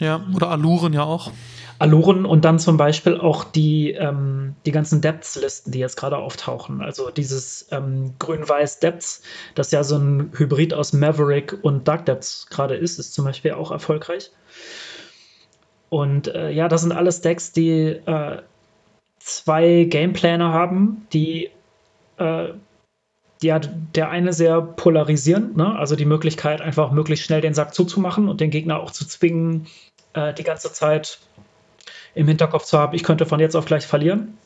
ja, 0.00 0.24
oder 0.34 0.50
Aluren 0.50 0.92
ja 0.92 1.02
auch. 1.02 1.32
Aluren 1.78 2.24
und 2.24 2.44
dann 2.44 2.58
zum 2.58 2.76
Beispiel 2.76 3.18
auch 3.18 3.44
die, 3.44 3.92
ähm, 3.92 4.56
die 4.66 4.72
ganzen 4.72 5.00
Depths-Listen, 5.00 5.70
die 5.70 5.78
jetzt 5.78 5.96
gerade 5.96 6.18
auftauchen. 6.18 6.82
Also 6.82 7.10
dieses 7.10 7.68
ähm, 7.70 8.14
grün-weiß 8.18 8.80
Depths, 8.80 9.22
das 9.54 9.70
ja 9.70 9.84
so 9.84 9.96
ein 9.96 10.32
Hybrid 10.36 10.74
aus 10.74 10.92
Maverick 10.92 11.56
und 11.62 11.86
Dark 11.86 12.06
Depths 12.06 12.48
gerade 12.50 12.74
ist, 12.74 12.98
ist 12.98 13.14
zum 13.14 13.24
Beispiel 13.24 13.52
auch 13.52 13.70
erfolgreich. 13.70 14.32
Und 15.88 16.28
äh, 16.28 16.50
ja, 16.50 16.68
das 16.68 16.82
sind 16.82 16.92
alles 16.92 17.20
Decks, 17.20 17.52
die 17.52 17.80
äh, 17.80 18.42
zwei 19.20 19.84
Gameplaner 19.84 20.52
haben, 20.52 21.06
die 21.12 21.50
äh, 22.18 22.48
ja, 23.40 23.60
der 23.60 24.10
eine 24.10 24.32
sehr 24.32 24.60
polarisierend, 24.60 25.56
ne? 25.56 25.76
also 25.76 25.94
die 25.94 26.04
Möglichkeit, 26.04 26.60
einfach 26.60 26.90
möglichst 26.90 27.24
schnell 27.24 27.40
den 27.40 27.54
Sack 27.54 27.72
zuzumachen 27.72 28.28
und 28.28 28.40
den 28.40 28.50
Gegner 28.50 28.80
auch 28.80 28.90
zu 28.90 29.06
zwingen, 29.06 29.68
äh, 30.14 30.34
die 30.34 30.42
ganze 30.42 30.72
Zeit 30.72 31.20
im 32.18 32.26
Hinterkopf 32.26 32.64
zu 32.64 32.78
haben, 32.78 32.94
ich 32.94 33.04
könnte 33.04 33.26
von 33.26 33.38
jetzt 33.38 33.54
auf 33.54 33.64
gleich 33.64 33.86
verlieren. 33.86 34.36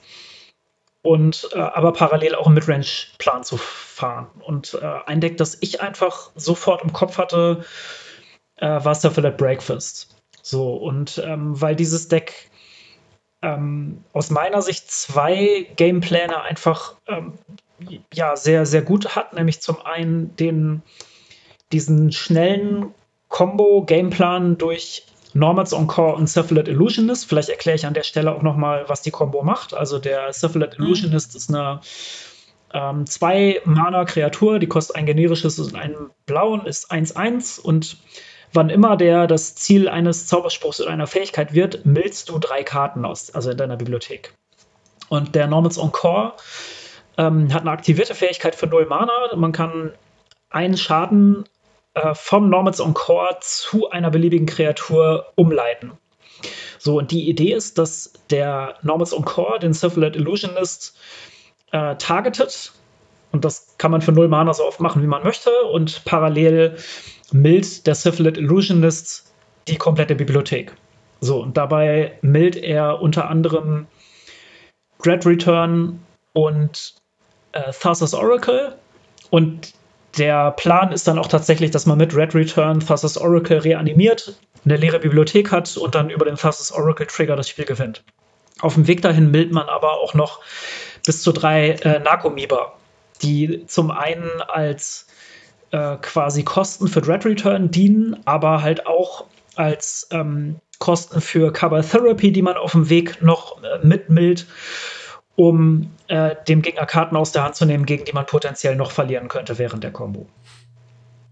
Und 1.00 1.48
äh, 1.52 1.58
aber 1.58 1.92
parallel 1.94 2.34
auch 2.34 2.46
einen 2.46 2.54
Midrange-Plan 2.54 3.42
zu 3.42 3.56
fahren. 3.56 4.28
Und 4.40 4.78
äh, 4.80 5.00
ein 5.06 5.20
Deck, 5.20 5.38
das 5.38 5.56
ich 5.60 5.80
einfach 5.80 6.30
sofort 6.36 6.84
im 6.84 6.92
Kopf 6.92 7.18
hatte, 7.18 7.64
äh, 8.56 8.66
war 8.84 8.94
Syphilid 8.94 9.38
Breakfast. 9.38 10.14
So, 10.42 10.74
und 10.74 11.20
ähm, 11.24 11.60
weil 11.60 11.74
dieses 11.74 12.08
Deck 12.08 12.50
ähm, 13.40 14.04
aus 14.12 14.30
meiner 14.30 14.60
Sicht 14.60 14.90
zwei 14.90 15.66
Gameplaner 15.76 16.42
einfach 16.42 16.94
ähm, 17.08 17.38
ja, 18.12 18.36
sehr, 18.36 18.66
sehr 18.66 18.82
gut 18.82 19.16
hat, 19.16 19.32
nämlich 19.32 19.60
zum 19.62 19.80
einen 19.80 20.36
den, 20.36 20.82
diesen 21.72 22.12
schnellen 22.12 22.94
Combo-Gameplan 23.28 24.58
durch 24.58 25.06
Normals 25.34 25.72
Encore 25.72 26.14
und 26.14 26.26
Cephalid 26.26 26.68
Illusionist. 26.68 27.28
Vielleicht 27.28 27.48
erkläre 27.48 27.76
ich 27.76 27.86
an 27.86 27.94
der 27.94 28.02
Stelle 28.02 28.34
auch 28.34 28.42
nochmal, 28.42 28.84
was 28.88 29.02
die 29.02 29.10
Combo 29.10 29.42
macht. 29.42 29.74
Also 29.74 29.98
der 29.98 30.32
Cephalid 30.32 30.78
mhm. 30.78 30.84
Illusionist 30.86 31.32
mhm. 31.32 31.36
ist 31.38 31.48
eine 31.50 31.80
ähm, 32.74 33.06
zwei 33.06 33.60
Mana-Kreatur, 33.64 34.58
die 34.58 34.66
kostet 34.66 34.96
ein 34.96 35.06
generisches 35.06 35.58
und 35.58 35.74
einen 35.74 36.10
blauen, 36.26 36.66
ist 36.66 36.90
1-1 36.90 37.60
und 37.60 37.98
wann 38.52 38.70
immer 38.70 38.96
der 38.96 39.26
das 39.26 39.54
Ziel 39.54 39.88
eines 39.88 40.26
Zauberspruchs 40.26 40.80
oder 40.80 40.90
einer 40.90 41.06
Fähigkeit 41.06 41.54
wird, 41.54 41.84
millst 41.84 42.28
du 42.28 42.38
drei 42.38 42.62
Karten 42.62 43.04
aus, 43.04 43.34
also 43.34 43.50
in 43.50 43.56
deiner 43.56 43.76
Bibliothek. 43.76 44.34
Und 45.08 45.34
der 45.34 45.46
Normals 45.46 45.76
Encore 45.76 46.34
ähm, 47.18 47.52
hat 47.52 47.62
eine 47.62 47.70
aktivierte 47.70 48.14
Fähigkeit 48.14 48.54
für 48.54 48.66
0 48.66 48.86
Mana. 48.86 49.12
Man 49.36 49.52
kann 49.52 49.92
einen 50.48 50.76
Schaden 50.76 51.44
äh, 51.94 52.14
vom 52.14 52.48
Normals 52.48 52.80
Encore 52.80 53.38
zu 53.40 53.90
einer 53.90 54.10
beliebigen 54.10 54.46
Kreatur 54.46 55.26
umleiten. 55.34 55.92
So, 56.78 56.98
und 56.98 57.10
die 57.10 57.28
Idee 57.28 57.52
ist, 57.52 57.78
dass 57.78 58.12
der 58.30 58.76
Normals 58.82 59.12
Encore 59.12 59.58
den 59.60 59.72
Syphilid 59.72 60.16
Illusionist 60.16 60.96
äh, 61.70 61.96
targetet. 61.96 62.72
Und 63.30 63.44
das 63.44 63.76
kann 63.78 63.90
man 63.90 64.02
für 64.02 64.12
0 64.12 64.28
Mana 64.28 64.52
so 64.52 64.64
oft 64.64 64.80
machen, 64.80 65.02
wie 65.02 65.06
man 65.06 65.22
möchte. 65.22 65.50
Und 65.72 66.04
parallel 66.04 66.76
mild 67.30 67.86
der 67.86 67.94
Syphilid 67.94 68.36
Illusionist 68.36 69.32
die 69.68 69.76
komplette 69.76 70.14
Bibliothek. 70.14 70.74
So, 71.20 71.40
und 71.40 71.56
dabei 71.56 72.18
mild 72.20 72.56
er 72.56 73.00
unter 73.00 73.28
anderem 73.28 73.86
Dread 75.02 75.24
Return 75.24 76.00
und 76.32 76.94
äh, 77.52 77.72
Thassa's 77.72 78.14
Oracle. 78.14 78.76
Und 79.30 79.72
der 80.18 80.50
Plan 80.52 80.92
ist 80.92 81.08
dann 81.08 81.18
auch 81.18 81.28
tatsächlich, 81.28 81.70
dass 81.70 81.86
man 81.86 81.98
mit 81.98 82.14
Red 82.14 82.34
Return 82.34 82.80
Thassa's 82.80 83.16
Oracle 83.16 83.58
reanimiert, 83.58 84.36
eine 84.64 84.76
leere 84.76 84.98
Bibliothek 84.98 85.50
hat 85.50 85.76
und 85.76 85.94
dann 85.94 86.10
über 86.10 86.24
den 86.24 86.36
Thassa's 86.36 86.72
Oracle 86.72 87.06
Trigger 87.06 87.36
das 87.36 87.48
Spiel 87.48 87.64
gewinnt. 87.64 88.04
Auf 88.60 88.74
dem 88.74 88.86
Weg 88.86 89.02
dahin 89.02 89.30
mild 89.30 89.52
man 89.52 89.68
aber 89.68 89.98
auch 90.00 90.14
noch 90.14 90.40
bis 91.04 91.22
zu 91.22 91.32
drei 91.32 91.70
äh, 91.70 91.98
Narcomiba, 91.98 92.74
die 93.22 93.64
zum 93.66 93.90
einen 93.90 94.30
als 94.48 95.06
äh, 95.70 95.96
quasi 95.96 96.44
Kosten 96.44 96.86
für 96.86 97.00
Dread 97.00 97.24
Return 97.24 97.70
dienen, 97.70 98.20
aber 98.24 98.62
halt 98.62 98.86
auch 98.86 99.24
als 99.56 100.06
ähm, 100.10 100.60
Kosten 100.78 101.20
für 101.20 101.52
Cover 101.52 101.82
Therapy, 101.82 102.32
die 102.32 102.42
man 102.42 102.56
auf 102.56 102.72
dem 102.72 102.88
Weg 102.88 103.22
noch 103.22 103.62
äh, 103.62 103.84
mitmild 103.86 104.46
um 105.36 105.90
äh, 106.08 106.34
dem 106.48 106.62
Gegner 106.62 106.86
Karten 106.86 107.16
aus 107.16 107.32
der 107.32 107.44
Hand 107.44 107.56
zu 107.56 107.64
nehmen, 107.64 107.86
gegen 107.86 108.04
die 108.04 108.12
man 108.12 108.26
potenziell 108.26 108.76
noch 108.76 108.90
verlieren 108.90 109.28
könnte 109.28 109.58
während 109.58 109.82
der 109.82 109.92
Combo. 109.92 110.26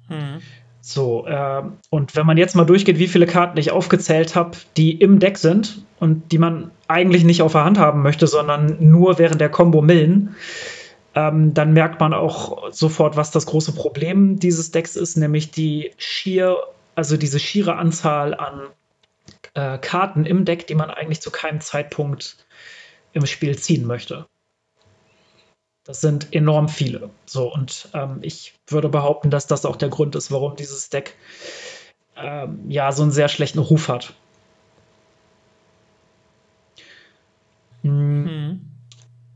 Mhm. 0.08 0.40
So, 0.80 1.26
äh, 1.26 1.62
und 1.90 2.16
wenn 2.16 2.26
man 2.26 2.38
jetzt 2.38 2.56
mal 2.56 2.64
durchgeht, 2.64 2.98
wie 2.98 3.08
viele 3.08 3.26
Karten 3.26 3.58
ich 3.58 3.70
aufgezählt 3.70 4.34
habe, 4.34 4.56
die 4.76 4.92
im 4.92 5.18
Deck 5.18 5.36
sind 5.36 5.84
und 5.98 6.32
die 6.32 6.38
man 6.38 6.70
eigentlich 6.88 7.24
nicht 7.24 7.42
auf 7.42 7.52
der 7.52 7.64
Hand 7.64 7.78
haben 7.78 8.02
möchte, 8.02 8.26
sondern 8.26 8.76
nur 8.80 9.18
während 9.18 9.40
der 9.40 9.50
Combo 9.50 9.82
millen, 9.82 10.34
ähm, 11.14 11.52
dann 11.52 11.74
merkt 11.74 12.00
man 12.00 12.14
auch 12.14 12.72
sofort, 12.72 13.16
was 13.16 13.30
das 13.30 13.44
große 13.44 13.72
Problem 13.72 14.38
dieses 14.38 14.70
Decks 14.70 14.96
ist, 14.96 15.16
nämlich 15.16 15.50
die 15.50 15.92
schier 15.98 16.56
also 17.00 17.16
diese 17.16 17.38
schiere 17.38 17.76
Anzahl 17.76 18.34
an 18.34 18.60
äh, 19.54 19.78
Karten 19.78 20.26
im 20.26 20.44
Deck, 20.44 20.66
die 20.66 20.74
man 20.74 20.90
eigentlich 20.90 21.20
zu 21.20 21.30
keinem 21.30 21.60
Zeitpunkt 21.60 22.36
im 23.12 23.26
Spiel 23.26 23.58
ziehen 23.58 23.86
möchte. 23.86 24.26
Das 25.84 26.00
sind 26.00 26.32
enorm 26.32 26.68
viele. 26.68 27.10
So, 27.26 27.52
und 27.52 27.88
ähm, 27.94 28.18
ich 28.22 28.54
würde 28.68 28.88
behaupten, 28.88 29.30
dass 29.30 29.46
das 29.46 29.64
auch 29.64 29.76
der 29.76 29.88
Grund 29.88 30.14
ist, 30.14 30.30
warum 30.30 30.56
dieses 30.56 30.88
Deck 30.90 31.16
ähm, 32.16 32.70
ja 32.70 32.92
so 32.92 33.02
einen 33.02 33.12
sehr 33.12 33.28
schlechten 33.28 33.58
Ruf 33.58 33.88
hat. 33.88 34.14
Mhm. 37.82 38.60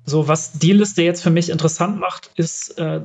So, 0.05 0.29
was 0.29 0.53
die 0.53 0.73
Liste 0.73 1.03
jetzt 1.03 1.23
für 1.23 1.31
mich 1.31 1.49
interessant 1.49 1.99
macht, 1.99 2.31
ist, 2.37 2.79
äh, 2.79 3.01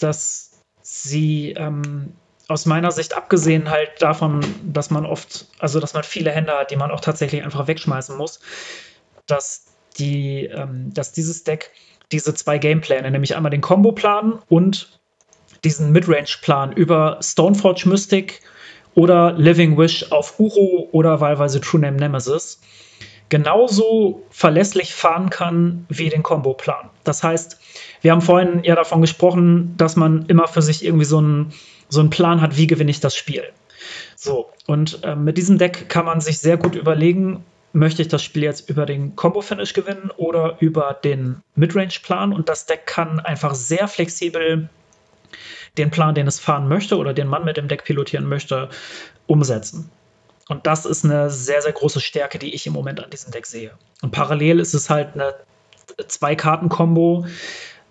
dass 0.00 0.60
sie 0.82 1.52
ähm, 1.52 2.12
aus 2.48 2.66
meiner 2.66 2.90
Sicht 2.90 3.16
abgesehen 3.16 3.70
halt 3.70 4.02
davon, 4.02 4.44
dass 4.64 4.90
man 4.90 5.06
oft, 5.06 5.46
also 5.58 5.80
dass 5.80 5.94
man 5.94 6.02
viele 6.02 6.30
Hände 6.32 6.52
hat, 6.52 6.70
die 6.70 6.76
man 6.76 6.90
auch 6.90 7.00
tatsächlich 7.00 7.42
einfach 7.42 7.66
wegschmeißen 7.68 8.16
muss, 8.16 8.40
dass 9.26 9.73
die, 9.98 10.46
ähm, 10.46 10.92
dass 10.92 11.12
dieses 11.12 11.44
Deck 11.44 11.70
diese 12.12 12.34
zwei 12.34 12.58
Gamepläne, 12.58 13.10
nämlich 13.10 13.36
einmal 13.36 13.50
den 13.50 13.60
Combo-Plan 13.60 14.38
und 14.48 15.00
diesen 15.64 15.92
Midrange-Plan 15.92 16.72
über 16.72 17.18
Stoneforge 17.22 17.88
Mystic 17.88 18.40
oder 18.94 19.32
Living 19.32 19.76
Wish 19.78 20.12
auf 20.12 20.38
Uro 20.38 20.88
oder 20.92 21.20
wahlweise 21.20 21.60
True 21.60 21.80
Name 21.80 21.96
Nemesis 21.96 22.60
genauso 23.28 24.22
verlässlich 24.30 24.94
fahren 24.94 25.30
kann 25.30 25.86
wie 25.88 26.08
den 26.08 26.22
Combo-Plan. 26.22 26.90
Das 27.04 27.22
heißt, 27.22 27.58
wir 28.02 28.12
haben 28.12 28.20
vorhin 28.20 28.62
ja 28.64 28.74
davon 28.74 29.00
gesprochen, 29.00 29.74
dass 29.76 29.96
man 29.96 30.26
immer 30.26 30.46
für 30.46 30.62
sich 30.62 30.84
irgendwie 30.84 31.06
so 31.06 31.18
einen, 31.18 31.52
so 31.88 32.00
einen 32.00 32.10
Plan 32.10 32.40
hat, 32.40 32.56
wie 32.56 32.66
gewinne 32.66 32.90
ich 32.90 33.00
das 33.00 33.16
Spiel. 33.16 33.42
So, 34.14 34.50
und 34.66 35.02
äh, 35.02 35.16
mit 35.16 35.36
diesem 35.36 35.58
Deck 35.58 35.88
kann 35.88 36.04
man 36.04 36.20
sich 36.20 36.38
sehr 36.38 36.56
gut 36.56 36.74
überlegen, 36.74 37.44
möchte 37.74 38.02
ich 38.02 38.08
das 38.08 38.22
Spiel 38.22 38.44
jetzt 38.44 38.70
über 38.70 38.86
den 38.86 39.16
Combo-Finish 39.16 39.72
gewinnen 39.72 40.10
oder 40.16 40.56
über 40.60 40.94
den 40.94 41.42
Midrange-Plan. 41.56 42.32
Und 42.32 42.48
das 42.48 42.66
Deck 42.66 42.86
kann 42.86 43.20
einfach 43.20 43.54
sehr 43.54 43.88
flexibel 43.88 44.68
den 45.76 45.90
Plan, 45.90 46.14
den 46.14 46.28
es 46.28 46.38
fahren 46.38 46.68
möchte 46.68 46.96
oder 46.96 47.12
den 47.12 47.26
man 47.26 47.44
mit 47.44 47.56
dem 47.56 47.66
Deck 47.66 47.84
pilotieren 47.84 48.28
möchte, 48.28 48.68
umsetzen. 49.26 49.90
Und 50.48 50.66
das 50.66 50.86
ist 50.86 51.04
eine 51.04 51.30
sehr, 51.30 51.62
sehr 51.62 51.72
große 51.72 52.00
Stärke, 52.00 52.38
die 52.38 52.54
ich 52.54 52.66
im 52.66 52.72
Moment 52.72 53.02
an 53.02 53.10
diesem 53.10 53.32
Deck 53.32 53.46
sehe. 53.46 53.72
Und 54.02 54.12
parallel 54.12 54.60
ist 54.60 54.74
es 54.74 54.88
halt 54.88 55.14
eine 55.14 55.34
Zwei-Karten-Kombo. 56.06 57.26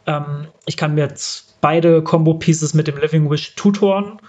Ähm, 0.06 0.48
ich 0.66 0.78
kann 0.78 0.96
mir 0.96 1.02
jetzt 1.02 1.60
beide 1.60 2.02
Combo-Pieces 2.04 2.74
mit 2.74 2.88
dem 2.88 2.98
Living 2.98 3.30
Wish 3.30 3.56
tutoren. 3.56 4.22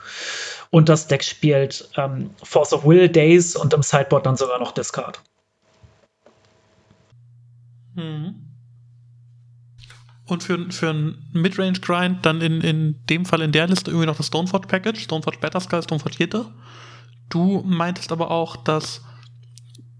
Und 0.70 0.88
das 0.88 1.06
Deck 1.06 1.22
spielt 1.22 1.88
ähm, 1.96 2.30
Force 2.42 2.72
of 2.72 2.84
Will, 2.84 3.08
Days 3.08 3.54
und 3.54 3.72
im 3.72 3.82
Sideboard 3.82 4.26
dann 4.26 4.36
sogar 4.36 4.58
noch 4.58 4.72
Discard. 4.72 5.20
Mhm. 7.94 8.34
Und 10.26 10.42
für, 10.42 10.70
für 10.70 10.90
einen 10.90 11.28
Midrange-Grind 11.32 12.24
dann 12.24 12.40
in, 12.40 12.60
in 12.62 13.04
dem 13.10 13.26
Fall 13.26 13.42
in 13.42 13.52
der 13.52 13.66
Liste 13.66 13.90
irgendwie 13.90 14.06
noch 14.06 14.16
das 14.16 14.28
Stoneforge-Package, 14.28 15.00
Stoneforge 15.00 15.38
Batterskull, 15.38 15.82
Stoneforge 15.82 16.16
Jete. 16.18 16.46
Du 17.28 17.62
meintest 17.66 18.10
aber 18.10 18.30
auch, 18.30 18.56
dass 18.56 19.02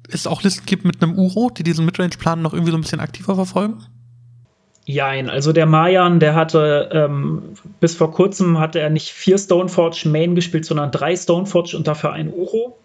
es 0.09 0.27
auch 0.27 0.43
Listen 0.43 0.65
gibt 0.67 0.85
mit 0.85 1.03
einem 1.03 1.19
Uro, 1.19 1.51
die 1.51 1.63
diesen 1.63 1.85
Midrange-Plan 1.85 2.41
noch 2.41 2.55
irgendwie 2.55 2.71
so 2.71 2.79
ein 2.79 2.83
bisschen 2.83 3.01
aktiver 3.01 3.35
verfolgen? 3.35 3.85
Jein, 4.87 5.31
also 5.31 5.53
der 5.53 5.65
Mayan, 5.65 6.21
der 6.21 6.35
hatte 6.35 6.91
ähm, 6.93 7.55
bis 7.81 7.95
vor 7.95 8.13
kurzem 8.13 8.59
hatte 8.59 8.81
er 8.81 8.91
nicht 8.91 9.11
vier 9.11 9.39
Stoneforge 9.39 10.09
Main 10.09 10.35
gespielt, 10.35 10.67
sondern 10.67 10.91
drei 10.91 11.17
Stoneforge 11.17 11.77
und 11.77 11.87
dafür 11.87 12.13
ein 12.13 12.31
Uro. 12.31 12.79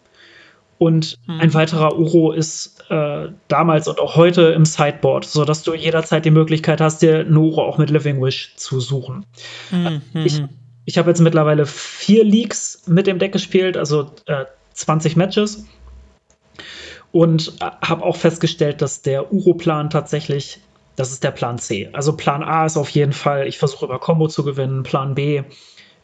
Und 0.80 1.20
hm. 1.26 1.42
ein 1.42 1.54
weiterer 1.54 2.00
Uro 2.00 2.32
ist 2.32 2.86
äh, 2.90 3.28
damals 3.50 3.88
und 3.88 4.00
auch 4.00 4.16
heute 4.16 4.44
im 4.44 4.64
Sideboard, 4.64 5.26
sodass 5.26 5.62
du 5.62 5.76
jederzeit 5.76 6.24
die 6.24 6.32
Möglichkeit 6.32 6.80
hast, 6.80 7.02
dir 7.02 7.20
ein 7.20 7.36
Uro 7.36 7.62
auch 7.62 7.78
mit 7.78 7.90
Living 7.90 8.22
Wish 8.22 8.56
zu 8.56 8.80
suchen. 8.80 9.26
Hm, 9.70 10.02
ich 10.14 10.42
ich 10.86 10.98
habe 10.98 11.12
jetzt 11.12 11.20
mittlerweile 11.20 11.68
vier 11.68 12.24
Leagues 12.24 12.82
mit 12.88 13.06
dem 13.06 13.20
Deck 13.20 13.32
gespielt, 13.32 13.78
also 13.78 14.10
äh, 14.26 14.46
20 14.74 15.16
Matches. 15.18 15.68
Und 17.12 17.58
äh, 17.60 17.66
habe 17.86 18.04
auch 18.04 18.16
festgestellt, 18.16 18.82
dass 18.82 19.02
der 19.02 19.32
Uro-Plan 19.32 19.90
tatsächlich, 19.90 20.62
das 20.96 21.12
ist 21.12 21.24
der 21.24 21.32
Plan 21.32 21.60
C. 21.60 21.90
Also 21.94 22.16
Plan 22.16 22.42
A 22.42 22.66
ist 22.66 22.78
auf 22.78 22.90
jeden 22.90 23.14
Fall, 23.14 23.48
ich 23.48 23.60
versuche 23.60 23.86
über 23.86 24.00
Combo 24.00 24.30
zu 24.30 24.44
gewinnen. 24.44 24.84
Plan 24.84 25.14
B 25.14 25.44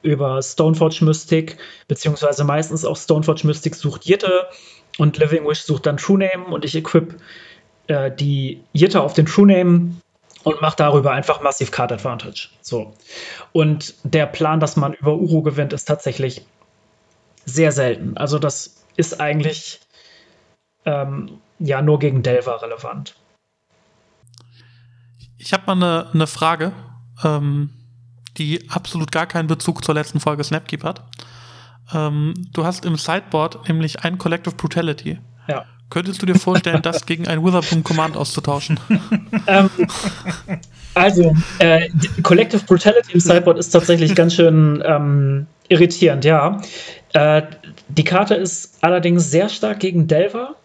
über 0.05 0.41
Stoneforge 0.41 1.03
Mystic, 1.03 1.57
beziehungsweise 1.87 2.43
meistens 2.43 2.85
auch 2.85 2.95
Stoneforge 2.95 3.45
Mystic 3.45 3.75
sucht 3.75 4.05
Jitte 4.05 4.47
und 4.97 5.17
Living 5.17 5.47
Wish 5.47 5.63
sucht 5.63 5.85
dann 5.85 5.97
True 5.97 6.19
Name 6.19 6.45
und 6.45 6.63
ich 6.63 6.75
equip 6.75 7.19
äh, 7.87 8.11
die 8.11 8.63
Jitte 8.73 9.01
auf 9.01 9.13
den 9.13 9.25
True 9.25 9.47
Name 9.47 9.95
und 10.43 10.61
mache 10.61 10.77
darüber 10.77 11.11
einfach 11.11 11.41
Massive 11.41 11.71
Card 11.71 11.91
Advantage. 11.91 12.49
So. 12.61 12.93
Und 13.51 13.95
der 14.03 14.27
Plan, 14.27 14.59
dass 14.59 14.75
man 14.75 14.93
über 14.93 15.15
Uro 15.15 15.41
gewinnt, 15.41 15.73
ist 15.73 15.85
tatsächlich 15.85 16.45
sehr 17.45 17.71
selten. 17.71 18.15
Also 18.15 18.39
das 18.39 18.85
ist 18.95 19.19
eigentlich 19.19 19.81
ähm, 20.85 21.39
ja 21.59 21.81
nur 21.81 21.99
gegen 21.99 22.21
Delver 22.21 22.61
relevant. 22.61 23.15
Ich 25.37 25.51
habe 25.51 25.63
mal 25.65 25.73
eine, 25.73 26.11
eine 26.13 26.27
Frage. 26.27 26.71
Ähm, 27.23 27.71
die 28.37 28.69
absolut 28.69 29.11
gar 29.11 29.25
keinen 29.25 29.47
Bezug 29.47 29.83
zur 29.83 29.95
letzten 29.95 30.19
Folge 30.19 30.43
Snapkeep 30.43 30.83
hat. 30.83 31.03
Ähm, 31.93 32.33
du 32.53 32.65
hast 32.65 32.85
im 32.85 32.95
Sideboard 32.95 33.67
nämlich 33.67 34.03
ein 34.03 34.17
Collective 34.17 34.55
Brutality. 34.55 35.19
Ja. 35.47 35.65
Könntest 35.89 36.21
du 36.21 36.25
dir 36.25 36.35
vorstellen, 36.35 36.81
das 36.81 37.05
gegen 37.05 37.27
ein 37.27 37.43
Witherbloom 37.43 37.83
Command 37.83 38.17
auszutauschen? 38.17 38.79
ähm, 39.47 39.69
also, 40.95 41.35
äh, 41.59 41.89
Collective 42.23 42.63
Brutality 42.65 43.13
im 43.13 43.19
Sideboard 43.19 43.59
ist 43.59 43.69
tatsächlich 43.69 44.15
ganz 44.15 44.33
schön 44.33 44.83
ähm, 44.85 45.45
irritierend, 45.67 46.25
ja. 46.25 46.61
Äh, 47.13 47.43
die 47.87 48.03
Karte 48.03 48.33
ist 48.33 48.79
allerdings 48.81 49.29
sehr 49.29 49.47
stark 49.49 49.79
gegen 49.79 50.07
Delver. 50.07 50.55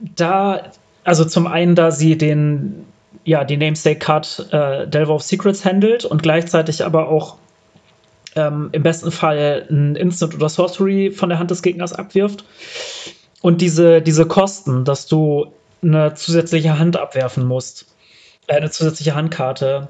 Da, 0.00 0.72
also 1.04 1.24
zum 1.24 1.46
einen, 1.46 1.76
da 1.76 1.92
sie 1.92 2.18
den 2.18 2.86
ja, 3.24 3.44
die 3.44 3.56
Namesake-Card 3.56 4.48
äh, 4.50 4.88
Delver 4.88 5.14
of 5.14 5.22
Secrets 5.22 5.64
handelt 5.64 6.04
und 6.04 6.22
gleichzeitig 6.22 6.84
aber 6.84 7.08
auch 7.08 7.36
ähm, 8.36 8.70
im 8.72 8.82
besten 8.82 9.10
Fall 9.10 9.66
ein 9.70 9.96
Instant 9.96 10.34
oder 10.34 10.48
Sorcery 10.48 11.10
von 11.10 11.28
der 11.28 11.38
Hand 11.38 11.50
des 11.50 11.62
Gegners 11.62 11.92
abwirft. 11.92 12.44
Und 13.40 13.60
diese, 13.60 14.02
diese 14.02 14.26
Kosten, 14.26 14.84
dass 14.84 15.06
du 15.06 15.52
eine 15.82 16.14
zusätzliche 16.14 16.78
Hand 16.78 16.96
abwerfen 16.96 17.46
musst, 17.46 17.86
äh, 18.46 18.54
eine 18.54 18.70
zusätzliche 18.70 19.14
Handkarte, 19.14 19.88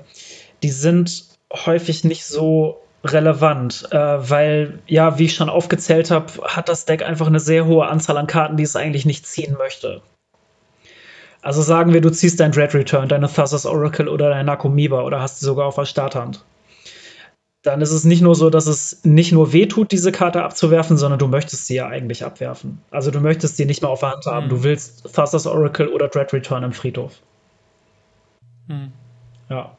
die 0.63 0.71
sind 0.71 1.25
häufig 1.53 2.05
nicht 2.05 2.25
so 2.25 2.81
relevant, 3.05 3.89
äh, 3.91 3.99
weil, 3.99 4.79
ja, 4.87 5.19
wie 5.19 5.27
ich 5.27 5.35
schon 5.35 5.51
aufgezählt 5.51 6.11
habe, 6.11 6.27
hat 6.45 6.69
das 6.69 6.87
Deck 6.87 7.03
einfach 7.03 7.27
eine 7.27 7.41
sehr 7.41 7.67
hohe 7.67 7.87
Anzahl 7.87 8.17
an 8.17 8.27
Karten, 8.27 8.57
die 8.57 8.63
es 8.63 8.77
eigentlich 8.77 9.05
nicht 9.05 9.27
ziehen 9.27 9.57
möchte. 9.59 10.03
Also 11.45 11.61
sagen 11.61 11.93
wir, 11.93 12.01
du 12.01 12.11
ziehst 12.11 12.41
dein 12.41 12.53
Dread 12.53 12.75
Return, 12.75 13.07
deine 13.07 13.31
Thassa's 13.31 13.66
Oracle 13.66 14.09
oder 14.09 14.31
deine 14.31 14.45
Nakomiba 14.45 15.03
oder 15.03 15.21
hast 15.21 15.41
sie 15.41 15.45
sogar 15.45 15.66
auf 15.66 15.75
der 15.75 15.85
Starthand. 15.85 16.43
Dann 17.61 17.83
ist 17.83 17.93
es 17.93 18.05
nicht 18.05 18.23
nur 18.23 18.35
so, 18.35 18.49
dass 18.49 18.66
es 18.66 19.05
nicht 19.05 19.31
nur 19.31 19.53
wehtut, 19.53 19.93
diese 19.93 20.11
Karte 20.11 20.43
abzuwerfen, 20.43 20.97
sondern 20.97 21.19
du 21.19 21.29
möchtest 21.29 21.66
sie 21.66 21.75
ja 21.75 21.87
eigentlich 21.87 22.25
abwerfen. 22.25 22.79
Also 22.91 23.11
du 23.11 23.21
möchtest 23.21 23.59
sie 23.59 23.66
nicht 23.66 23.83
mehr 23.83 23.91
auf 23.91 24.01
der 24.01 24.12
Hand 24.12 24.25
haben. 24.25 24.47
Mhm. 24.47 24.51
Du 24.51 24.62
willst 24.65 25.12
Thassa's 25.12 25.47
Oracle 25.47 25.89
oder 25.89 26.09
Dread 26.09 26.33
Return 26.33 26.62
im 26.62 26.73
Friedhof. 26.73 27.12
Mhm. 28.66 28.93
Ja. 29.51 29.77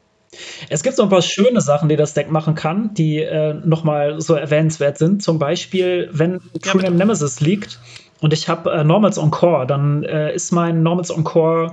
Es 0.68 0.84
gibt 0.84 0.94
so 0.94 1.02
ein 1.02 1.08
paar 1.08 1.22
schöne 1.22 1.60
Sachen, 1.60 1.88
die 1.88 1.96
das 1.96 2.14
Deck 2.14 2.30
machen 2.30 2.54
kann, 2.54 2.94
die 2.94 3.22
äh, 3.22 3.54
nochmal 3.54 4.20
so 4.20 4.34
erwähnenswert 4.34 4.98
sind. 4.98 5.20
Zum 5.20 5.40
Beispiel, 5.40 6.10
wenn 6.12 6.40
True 6.62 6.82
Name 6.82 6.96
Nemesis 6.96 7.40
liegt, 7.40 7.80
und 8.20 8.32
ich 8.32 8.48
habe 8.48 8.70
äh, 8.72 8.84
Normals 8.84 9.18
Encore, 9.18 9.66
dann 9.66 10.02
äh, 10.04 10.34
ist 10.34 10.52
mein 10.52 10.82
Normals 10.82 11.10
Encore 11.10 11.72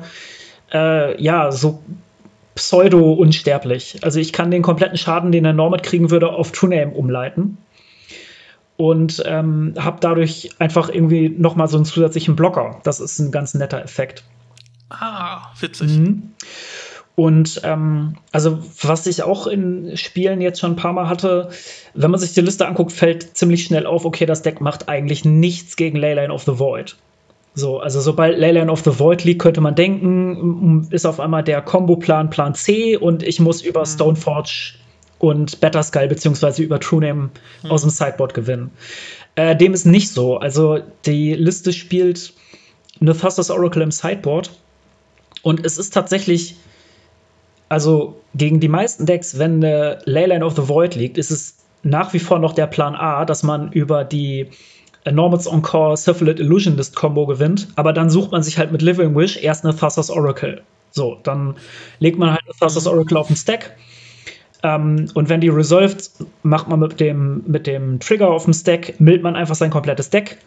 äh, 0.74 1.22
ja 1.22 1.52
so 1.52 1.82
pseudo-unsterblich. 2.56 4.00
Also 4.04 4.20
ich 4.20 4.34
kann 4.34 4.52
den 4.52 4.62
kompletten 4.62 4.98
Schaden, 4.98 5.32
den 5.32 5.44
der 5.44 5.54
Normat 5.54 5.84
kriegen 5.84 6.12
würde, 6.12 6.30
auf 6.30 6.52
True 6.52 6.70
Name 6.70 6.92
umleiten. 6.92 7.58
Und 8.76 9.24
ähm, 9.26 9.76
habe 9.78 9.98
dadurch 10.02 10.50
einfach 10.60 10.90
irgendwie 10.90 11.30
nochmal 11.30 11.68
so 11.68 11.78
einen 11.78 11.86
zusätzlichen 11.86 12.36
Blocker. 12.36 12.80
Das 12.84 13.00
ist 13.00 13.20
ein 13.20 13.32
ganz 13.32 13.54
netter 13.54 13.82
Effekt. 13.82 14.24
Ah, 14.90 15.52
witzig. 15.60 15.92
Mhm. 15.92 16.34
Und 17.16 17.62
ähm, 17.64 18.16
also, 18.32 18.60
was 18.82 19.06
ich 19.06 19.22
auch 19.22 19.46
in 19.46 19.96
Spielen 19.98 20.42
jetzt 20.42 20.60
schon 20.60 20.72
ein 20.72 20.76
paar 20.76 20.94
Mal 20.94 21.08
hatte, 21.08 21.50
wenn 21.94 22.10
man 22.10 22.20
sich 22.20 22.34
die 22.34 22.42
Liste 22.42 22.68
anguckt, 22.68 22.92
fällt 22.92 23.38
ziemlich 23.38 23.64
schnell 23.64 23.86
auf, 23.86 24.04
okay, 24.04 24.26
das 24.26 24.42
Deck 24.42 24.62
macht 24.62 24.90
eigentlich 24.90 25.24
nichts 25.24 25.76
gegen 25.76 25.98
Leyline 25.98 26.34
of 26.34 26.44
the 26.44 26.58
Void. 26.58 26.96
So, 27.56 27.80
also 27.80 28.02
sobald 28.02 28.40
Leyline 28.40 28.72
of 28.72 28.84
the 28.84 28.98
Void 28.98 29.24
liegt, 29.24 29.42
könnte 29.42 29.62
man 29.62 29.76
denken, 29.76 30.88
ist 30.90 31.06
auf 31.06 31.20
einmal 31.20 31.44
der 31.44 31.62
Combo-Plan 31.62 32.32
Plan 32.32 32.56
C 32.56 32.98
und 32.98 33.22
ich 33.22 33.40
muss 33.40 33.62
über 33.62 33.82
mhm. 33.82 33.86
Stoneforge 33.86 34.74
und 35.20 35.62
Better 35.62 35.84
Skull 35.84 36.08
beziehungsweise 36.08 36.64
über 36.64 36.80
True 36.80 37.02
Name 37.02 37.30
mhm. 37.62 37.72
aus 37.72 37.82
dem 37.82 37.92
Sideboard 37.92 38.34
gewinnen. 38.34 38.72
Äh, 39.36 39.56
dem 39.56 39.76
ist 39.76 39.86
nicht 39.86 40.10
so. 40.10 40.38
Also 40.38 40.80
die 41.06 41.34
Liste 41.36 41.74
spielt 41.74 42.34
Nephastos 43.00 43.52
Oracle 43.52 43.84
im 43.84 43.92
Sideboard. 43.92 44.52
Und 45.44 45.66
es 45.66 45.78
ist 45.78 45.94
tatsächlich, 45.94 46.56
also 47.74 48.22
gegen 48.36 48.60
die 48.60 48.68
meisten 48.68 49.08
Decks, 49.08 49.40
wenn 49.40 49.56
eine 49.56 49.98
Leyline 50.06 50.46
of 50.46 50.56
the 50.56 50.70
Void 50.70 50.94
liegt, 50.94 51.18
ist 51.18 51.32
es 51.32 51.58
nach 51.82 52.14
wie 52.14 52.20
vor 52.20 52.38
noch 52.38 52.54
der 52.54 52.68
Plan 52.68 52.96
A, 52.96 53.26
dass 53.26 53.42
man 53.42 53.72
über 53.72 54.04
die 54.04 54.50
Normals 55.12 55.48
Encore 55.48 55.98
Syphilid 55.98 56.40
Illusionist 56.40 56.96
Combo 56.96 57.26
gewinnt. 57.26 57.70
Aber 57.76 57.92
dann 57.92 58.12
sucht 58.12 58.32
man 58.32 58.44
sich 58.44 58.60
halt 58.60 58.72
mit 58.72 58.84
Living 58.84 59.16
Wish 59.16 59.42
erst 59.42 59.66
eine 59.66 59.76
Thassos 59.76 60.12
Oracle. 60.12 60.62
So, 60.92 61.18
dann 61.24 61.56
legt 61.98 62.20
man 62.20 62.30
halt 62.30 62.44
eine 62.46 62.54
Thassos 62.60 62.86
Oracle 62.86 63.18
auf 63.18 63.26
den 63.26 63.38
Stack. 63.38 63.76
Ähm, 64.62 65.08
und 65.16 65.30
wenn 65.30 65.42
die 65.42 65.50
resolved, 65.50 66.12
macht 66.44 66.68
man 66.68 66.80
mit 66.80 67.00
dem, 67.00 67.44
mit 67.48 67.66
dem 67.66 68.00
Trigger 68.00 68.30
auf 68.30 68.44
dem 68.44 68.54
Stack, 68.54 69.00
mildt 69.00 69.24
man 69.24 69.36
einfach 69.36 69.56
sein 69.56 69.72
komplettes 69.72 70.12
Deck 70.12 70.38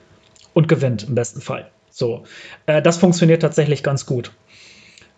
und 0.54 0.68
gewinnt 0.68 1.08
im 1.08 1.16
besten 1.16 1.40
Fall. 1.40 1.68
So, 1.90 2.22
äh, 2.66 2.80
das 2.80 2.98
funktioniert 2.98 3.42
tatsächlich 3.42 3.82
ganz 3.82 4.06
gut. 4.06 4.30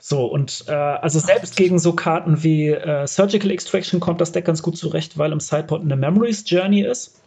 So, 0.00 0.26
und 0.26 0.64
äh, 0.68 0.72
also 0.72 1.18
selbst 1.18 1.56
gegen 1.56 1.78
so 1.78 1.92
Karten 1.92 2.42
wie 2.42 2.68
äh, 2.68 3.06
Surgical 3.06 3.50
Extraction 3.50 4.00
kommt 4.00 4.20
das 4.20 4.32
Deck 4.32 4.44
ganz 4.44 4.62
gut 4.62 4.76
zurecht, 4.76 5.18
weil 5.18 5.32
im 5.32 5.40
Sideboard 5.40 5.82
eine 5.82 5.96
Memories 5.96 6.44
Journey 6.46 6.82
ist, 6.82 7.20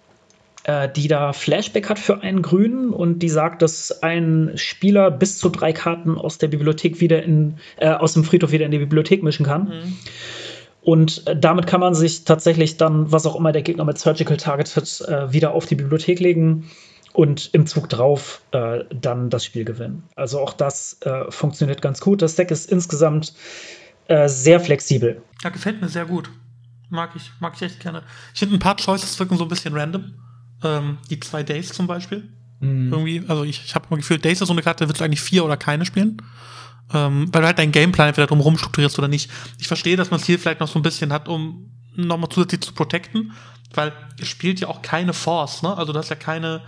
äh, 0.63 0.87
die 0.89 1.07
da 1.07 1.33
Flashback 1.33 1.89
hat 1.89 1.99
für 1.99 2.21
einen 2.21 2.41
Grünen 2.41 2.91
und 2.91 3.19
die 3.19 3.29
sagt, 3.29 3.61
dass 3.61 4.03
ein 4.03 4.53
Spieler 4.55 5.11
bis 5.11 5.37
zu 5.37 5.49
drei 5.49 5.73
Karten 5.73 6.17
aus 6.17 6.37
der 6.37 6.47
Bibliothek 6.47 7.01
wieder 7.01 7.21
in, 7.23 7.57
äh, 7.77 7.89
aus 7.89 8.13
dem 8.13 8.23
Friedhof 8.23 8.51
wieder 8.51 8.65
in 8.65 8.71
die 8.71 8.79
Bibliothek 8.79 9.21
mischen 9.21 9.45
kann. 9.45 9.63
Mhm. 9.63 9.97
Und 10.81 11.27
äh, 11.27 11.35
damit 11.35 11.67
kann 11.67 11.81
man 11.81 11.93
sich 11.93 12.23
tatsächlich 12.23 12.77
dann, 12.77 13.11
was 13.11 13.25
auch 13.25 13.35
immer 13.35 13.51
der 13.51 13.63
Gegner 13.63 13.83
mit 13.83 13.99
Surgical 13.99 14.37
targetet, 14.37 15.01
äh, 15.07 15.33
wieder 15.33 15.51
auf 15.51 15.65
die 15.65 15.75
Bibliothek 15.75 16.19
legen 16.19 16.69
und 17.13 17.49
im 17.53 17.65
Zug 17.67 17.89
drauf 17.89 18.41
äh, 18.51 18.85
dann 18.89 19.29
das 19.29 19.45
Spiel 19.45 19.65
gewinnen. 19.65 20.03
Also 20.15 20.39
auch 20.39 20.53
das 20.53 21.01
äh, 21.01 21.29
funktioniert 21.29 21.81
ganz 21.81 21.99
gut. 22.01 22.21
Das 22.21 22.35
Deck 22.35 22.51
ist 22.51 22.71
insgesamt 22.71 23.33
äh, 24.07 24.27
sehr 24.27 24.59
flexibel. 24.59 25.21
Ja, 25.43 25.49
gefällt 25.49 25.81
mir 25.81 25.89
sehr 25.89 26.05
gut. 26.05 26.29
Mag 26.89 27.11
ich, 27.15 27.31
mag 27.39 27.53
ich 27.55 27.61
echt 27.61 27.79
gerne. 27.79 28.03
Ich 28.33 28.39
finde 28.39 28.55
ein 28.55 28.59
paar 28.59 28.75
Choices 28.75 29.17
wirken 29.19 29.37
so 29.37 29.45
ein 29.45 29.49
bisschen 29.49 29.73
random. 29.73 30.13
Ähm, 30.63 30.97
die 31.09 31.19
zwei 31.19 31.43
Days 31.43 31.69
zum 31.69 31.87
Beispiel. 31.87 32.29
Mhm. 32.59 32.91
Irgendwie, 32.91 33.23
also 33.27 33.43
ich, 33.43 33.63
ich 33.65 33.75
habe 33.75 33.87
immer 33.89 33.97
gefühlt, 33.97 34.23
Days 34.23 34.41
ist 34.41 34.47
so 34.47 34.53
eine 34.53 34.61
Karte, 34.61 34.83
da 34.83 34.89
willst 34.89 35.01
du 35.01 35.05
eigentlich 35.05 35.21
vier 35.21 35.43
oder 35.43 35.57
keine 35.57 35.85
spielen. 35.85 36.21
Ähm, 36.93 37.29
weil 37.31 37.41
du 37.41 37.47
halt 37.47 37.57
deinen 37.57 37.71
Gameplan 37.71 38.09
entweder 38.09 38.27
drum 38.27 38.57
strukturierst 38.57 38.99
oder 38.99 39.07
nicht. 39.07 39.31
Ich 39.59 39.67
verstehe, 39.67 39.95
dass 39.95 40.11
man 40.11 40.19
es 40.19 40.25
hier 40.25 40.37
vielleicht 40.37 40.59
noch 40.59 40.67
so 40.67 40.77
ein 40.77 40.83
bisschen 40.83 41.13
hat, 41.13 41.27
um 41.27 41.71
nochmal 41.95 42.29
zusätzlich 42.29 42.61
zu 42.61 42.73
protecten, 42.73 43.31
weil 43.73 43.93
es 44.19 44.27
spielt 44.27 44.59
ja 44.59 44.67
auch 44.67 44.81
keine 44.81 45.13
Force, 45.13 45.63
ne? 45.63 45.75
Also 45.75 45.93
du 45.93 45.99
hast 45.99 46.09
ja 46.09 46.15
keine, 46.15 46.61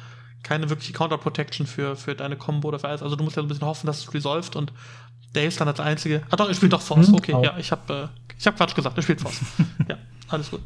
keine 0.43 0.69
wirkliche 0.69 0.93
Counter-Protection 0.93 1.65
für, 1.65 1.95
für 1.95 2.15
deine 2.15 2.35
Combo 2.35 2.67
oder 2.67 2.79
für 2.79 2.89
alles. 2.89 3.01
Also 3.01 3.15
du 3.15 3.23
musst 3.23 3.37
ja 3.37 3.41
ein 3.41 3.47
bisschen 3.47 3.65
hoffen, 3.65 3.87
dass 3.87 3.99
es 3.99 4.13
resolved 4.13 4.55
und 4.55 4.71
der 5.33 5.45
ist 5.45 5.59
dann 5.59 5.67
als 5.67 5.79
einzige. 5.79 6.21
Ah 6.29 6.35
doch, 6.35 6.47
er 6.47 6.53
spielt 6.53 6.73
doch 6.73 6.81
Force. 6.81 7.07
Mhm, 7.07 7.15
okay, 7.15 7.35
ja, 7.41 7.57
ich 7.57 7.71
habe 7.71 8.11
äh, 8.11 8.35
ich 8.37 8.45
hab 8.45 8.57
Quatsch 8.57 8.75
gesagt, 8.75 8.97
er 8.97 9.03
spielt 9.03 9.21
Force. 9.21 9.39
ja, 9.89 9.97
alles 10.27 10.51
gut. 10.51 10.61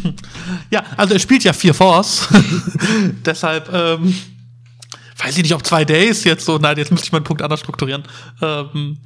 ja, 0.70 0.82
also 0.96 1.14
er 1.14 1.20
spielt 1.20 1.44
ja 1.44 1.52
vier 1.52 1.74
Force. 1.74 2.28
Deshalb, 3.24 3.72
ähm, 3.72 4.14
weiß 5.18 5.36
ich 5.36 5.42
nicht, 5.42 5.54
ob 5.54 5.66
zwei 5.66 5.84
Days 5.84 6.24
jetzt 6.24 6.44
so, 6.44 6.58
nein, 6.58 6.78
jetzt 6.78 6.90
müsste 6.90 7.06
ich 7.06 7.12
meinen 7.12 7.24
Punkt 7.24 7.42
anders 7.42 7.60
strukturieren. 7.60 8.04
Ähm, 8.40 8.98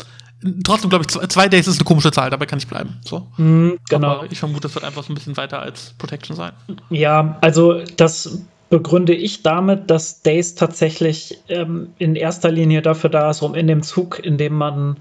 trotzdem 0.64 0.90
glaube 0.90 1.04
ich, 1.08 1.28
zwei 1.30 1.48
Days 1.48 1.66
ist 1.66 1.78
eine 1.78 1.84
komische 1.84 2.12
Zahl, 2.12 2.30
dabei 2.30 2.46
kann 2.46 2.58
ich 2.58 2.68
bleiben. 2.68 3.00
So. 3.04 3.28
Mm, 3.38 3.72
genau. 3.88 4.18
Aber 4.18 4.30
ich 4.30 4.38
vermute, 4.38 4.62
das 4.62 4.74
wird 4.74 4.84
einfach 4.84 5.02
so 5.02 5.12
ein 5.12 5.14
bisschen 5.14 5.36
weiter 5.36 5.60
als 5.60 5.94
Protection 5.98 6.36
sein. 6.36 6.52
Ja, 6.90 7.38
also 7.40 7.82
das 7.96 8.38
begründe 8.72 9.14
ich 9.14 9.42
damit, 9.42 9.90
dass 9.90 10.22
Days 10.22 10.54
tatsächlich 10.54 11.42
ähm, 11.50 11.92
in 11.98 12.16
erster 12.16 12.50
Linie 12.50 12.80
dafür 12.80 13.10
da 13.10 13.28
ist, 13.28 13.42
um 13.42 13.54
in 13.54 13.66
dem 13.66 13.82
Zug, 13.82 14.18
in 14.18 14.38
dem 14.38 14.54
man 14.54 14.96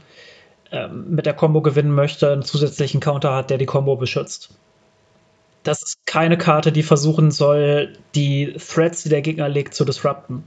ähm, 0.74 1.06
mit 1.12 1.26
der 1.26 1.34
Combo 1.34 1.62
gewinnen 1.62 1.96
möchte, 1.96 2.34
einen 2.34 2.42
zusätzlichen 2.42 3.00
Counter 3.00 3.34
hat, 3.34 3.50
der 3.50 3.58
die 3.58 3.66
Combo 3.66 3.96
beschützt. 3.96 4.50
Das 5.64 5.84
ist 5.84 6.06
keine 6.06 6.38
Karte, 6.38 6.74
die 6.74 6.84
versuchen 6.84 7.32
soll, 7.32 7.94
die 8.14 8.54
Threads, 8.58 9.04
die 9.04 9.10
der 9.10 9.22
Gegner 9.22 9.48
legt, 9.48 9.74
zu 9.74 9.86
disrupten. 9.86 10.44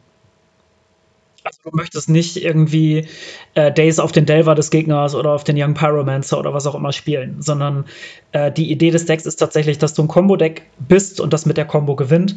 Also 1.44 1.60
du 1.64 1.70
möchtest 1.74 2.10
nicht 2.10 2.36
irgendwie 2.36 3.09
äh, 3.55 3.72
Days 3.72 4.01
auf 4.01 4.12
den 4.12 4.26
Delver 4.26 4.55
des 4.55 4.68
Gegners 4.68 5.14
oder 5.14 5.30
auf 5.30 5.44
den 5.44 5.56
Young 5.59 5.72
Pyromancer 5.72 6.38
oder 6.38 6.52
was 6.52 6.66
auch 6.66 6.74
immer 6.74 6.92
spielen, 6.92 7.40
sondern 7.40 7.86
äh, 8.32 8.52
die 8.52 8.70
Idee 8.70 8.90
des 8.90 9.06
Decks 9.06 9.24
ist 9.24 9.36
tatsächlich, 9.36 9.78
dass 9.78 9.94
du 9.94 10.02
ein 10.02 10.09
Combo-Deck 10.09 10.66
bist 10.78 11.20
und 11.20 11.32
das 11.32 11.46
mit 11.46 11.56
der 11.56 11.64
Combo 11.64 11.96
gewinnt. 11.96 12.36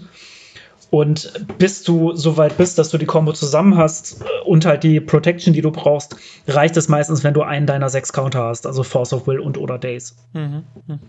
Und 0.90 1.34
bis 1.58 1.84
du 1.84 2.16
so 2.16 2.38
weit 2.38 2.58
bist, 2.58 2.78
dass 2.78 2.90
du 2.90 2.98
die 2.98 3.06
Combo 3.06 3.34
zusammen 3.34 3.78
hast 3.78 4.22
äh, 4.22 4.26
und 4.46 4.66
halt 4.66 4.84
die 4.84 5.00
Protection, 5.00 5.54
die 5.54 5.62
du 5.62 5.72
brauchst, 5.72 6.16
reicht 6.48 6.78
es 6.78 6.88
meistens, 6.88 7.24
wenn 7.24 7.34
du 7.34 7.42
einen 7.42 7.68
deiner 7.68 7.90
sechs 7.90 8.14
Counter 8.14 8.44
hast, 8.44 8.66
also 8.66 8.84
Force 8.84 9.12
of 9.14 9.28
Will 9.28 9.40
und 9.40 9.58
oder 9.58 9.78
Days. 9.78 10.16
Mhm. 10.34 10.64
mhm. 10.88 11.00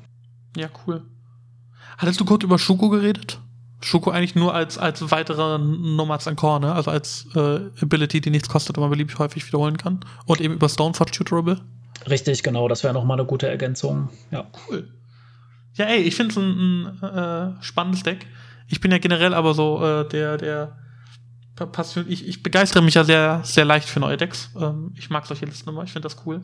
Ja, 0.56 0.68
cool. 0.86 1.02
Hattest 1.98 2.20
du 2.20 2.24
kurz 2.24 2.42
über 2.42 2.58
Schuko 2.58 2.88
geredet? 2.88 3.40
Schuko 3.80 4.10
eigentlich 4.10 4.34
nur 4.34 4.54
als, 4.54 4.76
als 4.76 5.10
weitere 5.10 5.58
Nomads 5.58 6.26
Encore, 6.26 6.58
ne? 6.60 6.72
Also 6.72 6.90
als 6.90 7.28
äh, 7.36 7.60
Ability, 7.80 8.20
die 8.20 8.30
nichts 8.30 8.48
kostet, 8.48 8.76
aber 8.76 8.88
beliebig 8.88 9.18
häufig 9.18 9.46
wiederholen 9.46 9.76
kann. 9.76 10.00
Und 10.26 10.40
eben 10.40 10.54
über 10.54 10.68
Stoneforge 10.68 11.12
Tutorable. 11.12 11.60
Richtig, 12.08 12.42
genau. 12.42 12.66
Das 12.66 12.82
wäre 12.82 12.94
nochmal 12.94 13.18
eine 13.18 13.26
gute 13.26 13.46
Ergänzung. 13.48 14.08
Ja. 14.32 14.46
Cool. 14.68 14.88
Ja, 15.74 15.84
ey, 15.86 16.00
ich 16.00 16.16
finde 16.16 16.32
es 16.32 16.36
ein, 16.38 17.02
ein 17.02 17.56
äh, 17.58 17.62
spannendes 17.62 18.02
Deck 18.02 18.26
ich 18.68 18.80
bin 18.80 18.90
ja 18.90 18.98
generell 18.98 19.34
aber 19.34 19.54
so 19.54 19.84
äh, 19.84 20.08
der, 20.08 20.36
der 20.36 20.76
Passion. 21.66 22.06
Ich, 22.08 22.26
ich 22.26 22.42
begeistere 22.42 22.82
mich 22.82 22.94
ja 22.94 23.04
sehr, 23.04 23.40
sehr 23.44 23.64
leicht 23.64 23.88
für 23.88 24.00
neue 24.00 24.16
Decks. 24.16 24.50
Ähm, 24.58 24.92
ich 24.96 25.10
mag 25.10 25.26
solche 25.26 25.46
Listen 25.46 25.68
immer, 25.70 25.82
ich 25.82 25.92
finde 25.92 26.08
das 26.08 26.24
cool. 26.26 26.42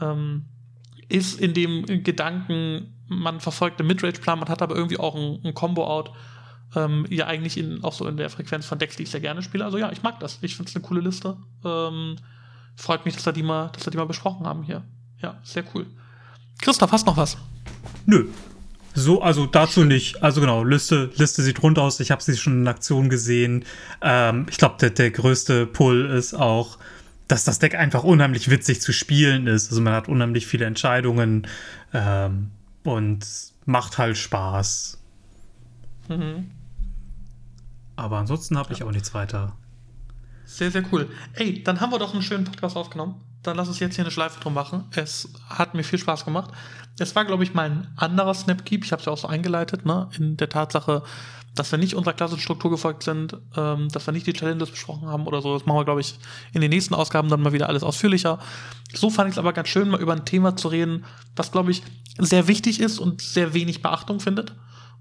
Ähm, 0.00 0.46
ist 1.08 1.40
in 1.40 1.54
dem 1.54 2.02
Gedanken, 2.02 2.94
man 3.06 3.40
verfolgt 3.40 3.78
einen 3.80 3.88
Midrange-Plan, 3.88 4.38
man 4.38 4.48
hat 4.48 4.62
aber 4.62 4.74
irgendwie 4.74 4.98
auch 4.98 5.14
ein, 5.14 5.54
Combo-Out. 5.54 6.12
Ähm, 6.74 7.06
ja, 7.08 7.26
eigentlich 7.26 7.56
in, 7.56 7.84
auch 7.84 7.92
so 7.92 8.06
in 8.08 8.16
der 8.16 8.30
Frequenz 8.30 8.66
von 8.66 8.78
Decks, 8.78 8.96
die 8.96 9.04
ich 9.04 9.10
sehr 9.10 9.20
gerne 9.20 9.42
spiele. 9.42 9.64
Also 9.64 9.78
ja, 9.78 9.92
ich 9.92 10.02
mag 10.02 10.18
das. 10.20 10.38
Ich 10.40 10.56
finde 10.56 10.70
es 10.70 10.74
eine 10.74 10.84
coole 10.84 11.00
Liste. 11.00 11.36
Ähm, 11.64 12.16
freut 12.74 13.04
mich, 13.04 13.14
dass 13.14 13.26
wir, 13.26 13.32
die 13.32 13.44
mal, 13.44 13.68
dass 13.68 13.86
wir 13.86 13.90
die 13.92 13.98
mal 13.98 14.06
besprochen 14.06 14.46
haben 14.46 14.64
hier. 14.64 14.82
Ja, 15.22 15.38
sehr 15.44 15.64
cool. 15.74 15.86
Christoph, 16.60 16.90
hast 16.90 17.06
noch 17.06 17.16
was? 17.16 17.36
Nö, 18.06 18.26
so, 18.94 19.22
also 19.22 19.46
dazu 19.46 19.84
nicht. 19.84 20.22
Also 20.22 20.40
genau, 20.40 20.62
Liste, 20.62 21.10
Liste 21.16 21.42
sieht 21.42 21.62
rund 21.62 21.78
aus. 21.78 21.98
Ich 21.98 22.12
habe 22.12 22.22
sie 22.22 22.36
schon 22.36 22.60
in 22.60 22.68
Aktion 22.68 23.08
gesehen. 23.08 23.64
Ähm, 24.00 24.46
ich 24.48 24.56
glaube, 24.56 24.76
der, 24.80 24.90
der 24.90 25.10
größte 25.10 25.66
Pull 25.66 26.06
ist 26.06 26.34
auch, 26.34 26.78
dass 27.26 27.44
das 27.44 27.58
Deck 27.58 27.74
einfach 27.74 28.04
unheimlich 28.04 28.50
witzig 28.50 28.80
zu 28.80 28.92
spielen 28.92 29.48
ist. 29.48 29.70
Also 29.70 29.82
man 29.82 29.94
hat 29.94 30.08
unheimlich 30.08 30.46
viele 30.46 30.66
Entscheidungen 30.66 31.46
ähm, 31.92 32.50
und 32.84 33.26
macht 33.64 33.98
halt 33.98 34.16
Spaß. 34.16 34.98
Mhm. 36.08 36.50
Aber 37.96 38.18
ansonsten 38.18 38.56
habe 38.56 38.72
ich 38.72 38.84
auch 38.84 38.92
nichts 38.92 39.12
weiter. 39.12 39.56
Sehr, 40.54 40.70
sehr 40.70 40.84
cool. 40.92 41.08
Ey, 41.32 41.64
dann 41.64 41.80
haben 41.80 41.90
wir 41.90 41.98
doch 41.98 42.12
einen 42.12 42.22
schönen 42.22 42.44
Podcast 42.44 42.76
aufgenommen. 42.76 43.16
Dann 43.42 43.56
lass 43.56 43.66
uns 43.66 43.80
jetzt 43.80 43.96
hier 43.96 44.04
eine 44.04 44.12
Schleife 44.12 44.38
drum 44.38 44.54
machen. 44.54 44.84
Es 44.94 45.28
hat 45.48 45.74
mir 45.74 45.82
viel 45.82 45.98
Spaß 45.98 46.24
gemacht. 46.24 46.52
Es 46.96 47.16
war, 47.16 47.24
glaube 47.24 47.42
ich, 47.42 47.54
mal 47.54 47.68
ein 47.68 47.88
anderer 47.96 48.34
Snapkeep. 48.34 48.84
Ich 48.84 48.92
habe 48.92 49.00
es 49.00 49.06
ja 49.06 49.12
auch 49.12 49.18
so 49.18 49.26
eingeleitet, 49.26 49.84
ne? 49.84 50.08
In 50.16 50.36
der 50.36 50.48
Tatsache, 50.48 51.02
dass 51.56 51.72
wir 51.72 51.78
nicht 51.80 51.96
unserer 51.96 52.14
klassischen 52.14 52.40
Struktur 52.40 52.70
gefolgt 52.70 53.02
sind, 53.02 53.36
ähm, 53.56 53.88
dass 53.88 54.06
wir 54.06 54.12
nicht 54.12 54.28
die 54.28 54.32
Challenges 54.32 54.70
besprochen 54.70 55.08
haben 55.08 55.26
oder 55.26 55.42
so. 55.42 55.54
Das 55.54 55.66
machen 55.66 55.78
wir, 55.78 55.84
glaube 55.84 56.02
ich, 56.02 56.20
in 56.52 56.60
den 56.60 56.70
nächsten 56.70 56.94
Ausgaben 56.94 57.28
dann 57.28 57.42
mal 57.42 57.52
wieder 57.52 57.68
alles 57.68 57.82
ausführlicher. 57.82 58.38
So 58.92 59.10
fand 59.10 59.30
ich 59.30 59.34
es 59.34 59.38
aber 59.38 59.54
ganz 59.54 59.66
schön, 59.66 59.88
mal 59.88 60.00
über 60.00 60.12
ein 60.12 60.24
Thema 60.24 60.54
zu 60.54 60.68
reden, 60.68 61.04
was, 61.34 61.50
glaube 61.50 61.72
ich, 61.72 61.82
sehr 62.18 62.46
wichtig 62.46 62.78
ist 62.78 63.00
und 63.00 63.22
sehr 63.22 63.54
wenig 63.54 63.82
Beachtung 63.82 64.20
findet 64.20 64.54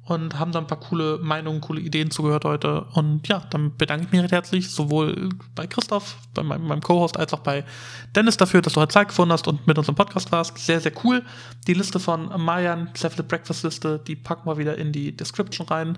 und 0.06 0.38
haben 0.38 0.52
da 0.52 0.60
ein 0.60 0.68
paar 0.68 0.80
coole 0.80 1.18
Meinungen, 1.20 1.62
coole 1.62 1.80
Ideen 1.80 2.12
zugehört 2.12 2.44
heute. 2.44 2.82
Und 2.94 3.28
ja, 3.30 3.46
dann 3.50 3.76
bedanke 3.78 4.06
ich 4.06 4.12
mich 4.12 4.22
recht 4.22 4.34
herzlich, 4.34 4.70
sowohl 4.70 5.30
bei 5.56 5.66
Christoph, 5.66 6.18
bei 6.34 6.44
meinem, 6.44 6.68
meinem 6.68 6.82
Co-Host, 6.82 7.18
als 7.18 7.34
auch 7.34 7.40
bei 7.40 7.64
Dennis 8.14 8.36
dafür, 8.36 8.62
dass 8.62 8.74
du 8.74 8.82
heute 8.82 8.94
Zeit 8.94 9.08
gefunden 9.08 9.32
hast 9.32 9.48
und 9.48 9.66
mit 9.66 9.78
uns 9.78 9.88
im 9.88 9.96
Podcast 9.96 10.32
warst. 10.32 10.58
Sehr, 10.58 10.82
sehr 10.82 10.92
cool. 11.06 11.24
Die 11.68 11.74
Liste 11.74 12.00
von 12.00 12.30
Mayan, 12.42 12.92
Cleflet 12.94 13.30
Breakfast 13.30 13.64
Liste, 13.64 14.00
die 14.06 14.18
packen 14.18 14.46
wir 14.50 14.58
wieder 14.58 14.78
in 14.78 14.92
die 14.92 15.16
Description 15.16 15.68
rein. 15.68 15.98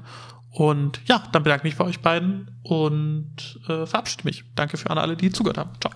Und 0.51 1.01
ja, 1.05 1.23
dann 1.31 1.43
bedanke 1.43 1.67
ich 1.67 1.73
mich 1.73 1.77
bei 1.77 1.85
euch 1.85 1.99
beiden 1.99 2.51
und 2.61 3.59
äh, 3.67 3.85
verabschiede 3.87 4.23
mich. 4.23 4.45
Danke 4.55 4.77
für 4.77 4.89
alle, 4.89 5.17
die 5.17 5.31
zugehört 5.31 5.57
haben. 5.57 5.71
Ciao. 5.81 5.93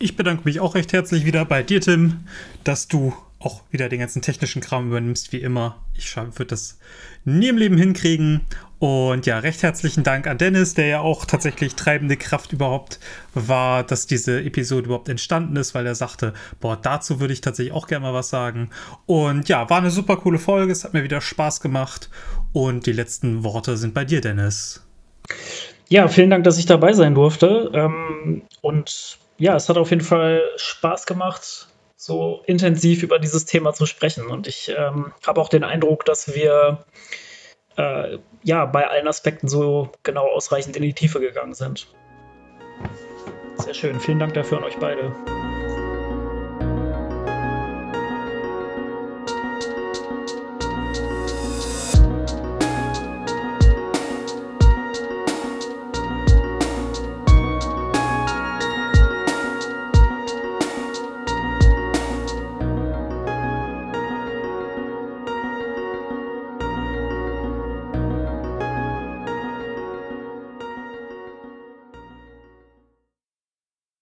Ich 0.00 0.16
bedanke 0.16 0.42
mich 0.44 0.60
auch 0.60 0.74
recht 0.74 0.92
herzlich 0.92 1.24
wieder 1.24 1.44
bei 1.44 1.62
dir, 1.62 1.80
Tim, 1.80 2.26
dass 2.64 2.88
du 2.88 3.14
auch 3.40 3.62
wieder 3.70 3.88
den 3.88 4.00
ganzen 4.00 4.22
technischen 4.22 4.60
Kram 4.60 4.88
übernimmst, 4.88 5.32
wie 5.32 5.38
immer. 5.38 5.76
Ich 5.94 6.16
würde 6.16 6.46
das 6.46 6.78
nie 7.28 7.48
im 7.48 7.58
Leben 7.58 7.76
hinkriegen. 7.76 8.42
Und 8.78 9.26
ja, 9.26 9.40
recht 9.40 9.64
herzlichen 9.64 10.04
Dank 10.04 10.28
an 10.28 10.38
Dennis, 10.38 10.74
der 10.74 10.86
ja 10.86 11.00
auch 11.00 11.24
tatsächlich 11.24 11.74
treibende 11.74 12.16
Kraft 12.16 12.52
überhaupt 12.52 13.00
war, 13.34 13.82
dass 13.82 14.06
diese 14.06 14.40
Episode 14.40 14.86
überhaupt 14.86 15.08
entstanden 15.08 15.56
ist, 15.56 15.74
weil 15.74 15.84
er 15.84 15.96
sagte, 15.96 16.32
boah, 16.60 16.78
dazu 16.80 17.18
würde 17.18 17.32
ich 17.32 17.40
tatsächlich 17.40 17.74
auch 17.74 17.88
gerne 17.88 18.06
mal 18.06 18.14
was 18.14 18.30
sagen. 18.30 18.70
Und 19.06 19.48
ja, 19.48 19.68
war 19.68 19.78
eine 19.78 19.90
super 19.90 20.16
coole 20.16 20.38
Folge, 20.38 20.70
es 20.70 20.84
hat 20.84 20.94
mir 20.94 21.02
wieder 21.02 21.20
Spaß 21.20 21.60
gemacht. 21.60 22.08
Und 22.52 22.86
die 22.86 22.92
letzten 22.92 23.42
Worte 23.42 23.76
sind 23.76 23.94
bei 23.94 24.04
dir, 24.04 24.20
Dennis. 24.20 24.84
Ja, 25.88 26.06
vielen 26.06 26.30
Dank, 26.30 26.44
dass 26.44 26.58
ich 26.58 26.66
dabei 26.66 26.92
sein 26.92 27.14
durfte. 27.14 27.70
Ähm, 27.74 28.42
und 28.60 29.18
ja, 29.38 29.56
es 29.56 29.68
hat 29.68 29.76
auf 29.76 29.90
jeden 29.90 30.04
Fall 30.04 30.42
Spaß 30.56 31.06
gemacht, 31.06 31.67
so 31.98 32.42
intensiv 32.46 33.02
über 33.02 33.18
dieses 33.18 33.44
Thema 33.44 33.74
zu 33.74 33.84
sprechen. 33.84 34.28
Und 34.28 34.46
ich 34.46 34.72
ähm, 34.74 35.12
habe 35.26 35.40
auch 35.40 35.48
den 35.48 35.64
Eindruck, 35.64 36.04
dass 36.04 36.32
wir 36.32 36.84
äh, 37.76 38.18
ja 38.44 38.64
bei 38.66 38.88
allen 38.88 39.08
Aspekten 39.08 39.48
so 39.48 39.90
genau 40.04 40.26
ausreichend 40.28 40.76
in 40.76 40.82
die 40.82 40.94
Tiefe 40.94 41.20
gegangen 41.20 41.54
sind. 41.54 41.88
Sehr 43.56 43.74
schön. 43.74 43.98
Vielen 43.98 44.20
Dank 44.20 44.34
dafür 44.34 44.58
an 44.58 44.64
euch 44.64 44.76
beide. 44.76 45.12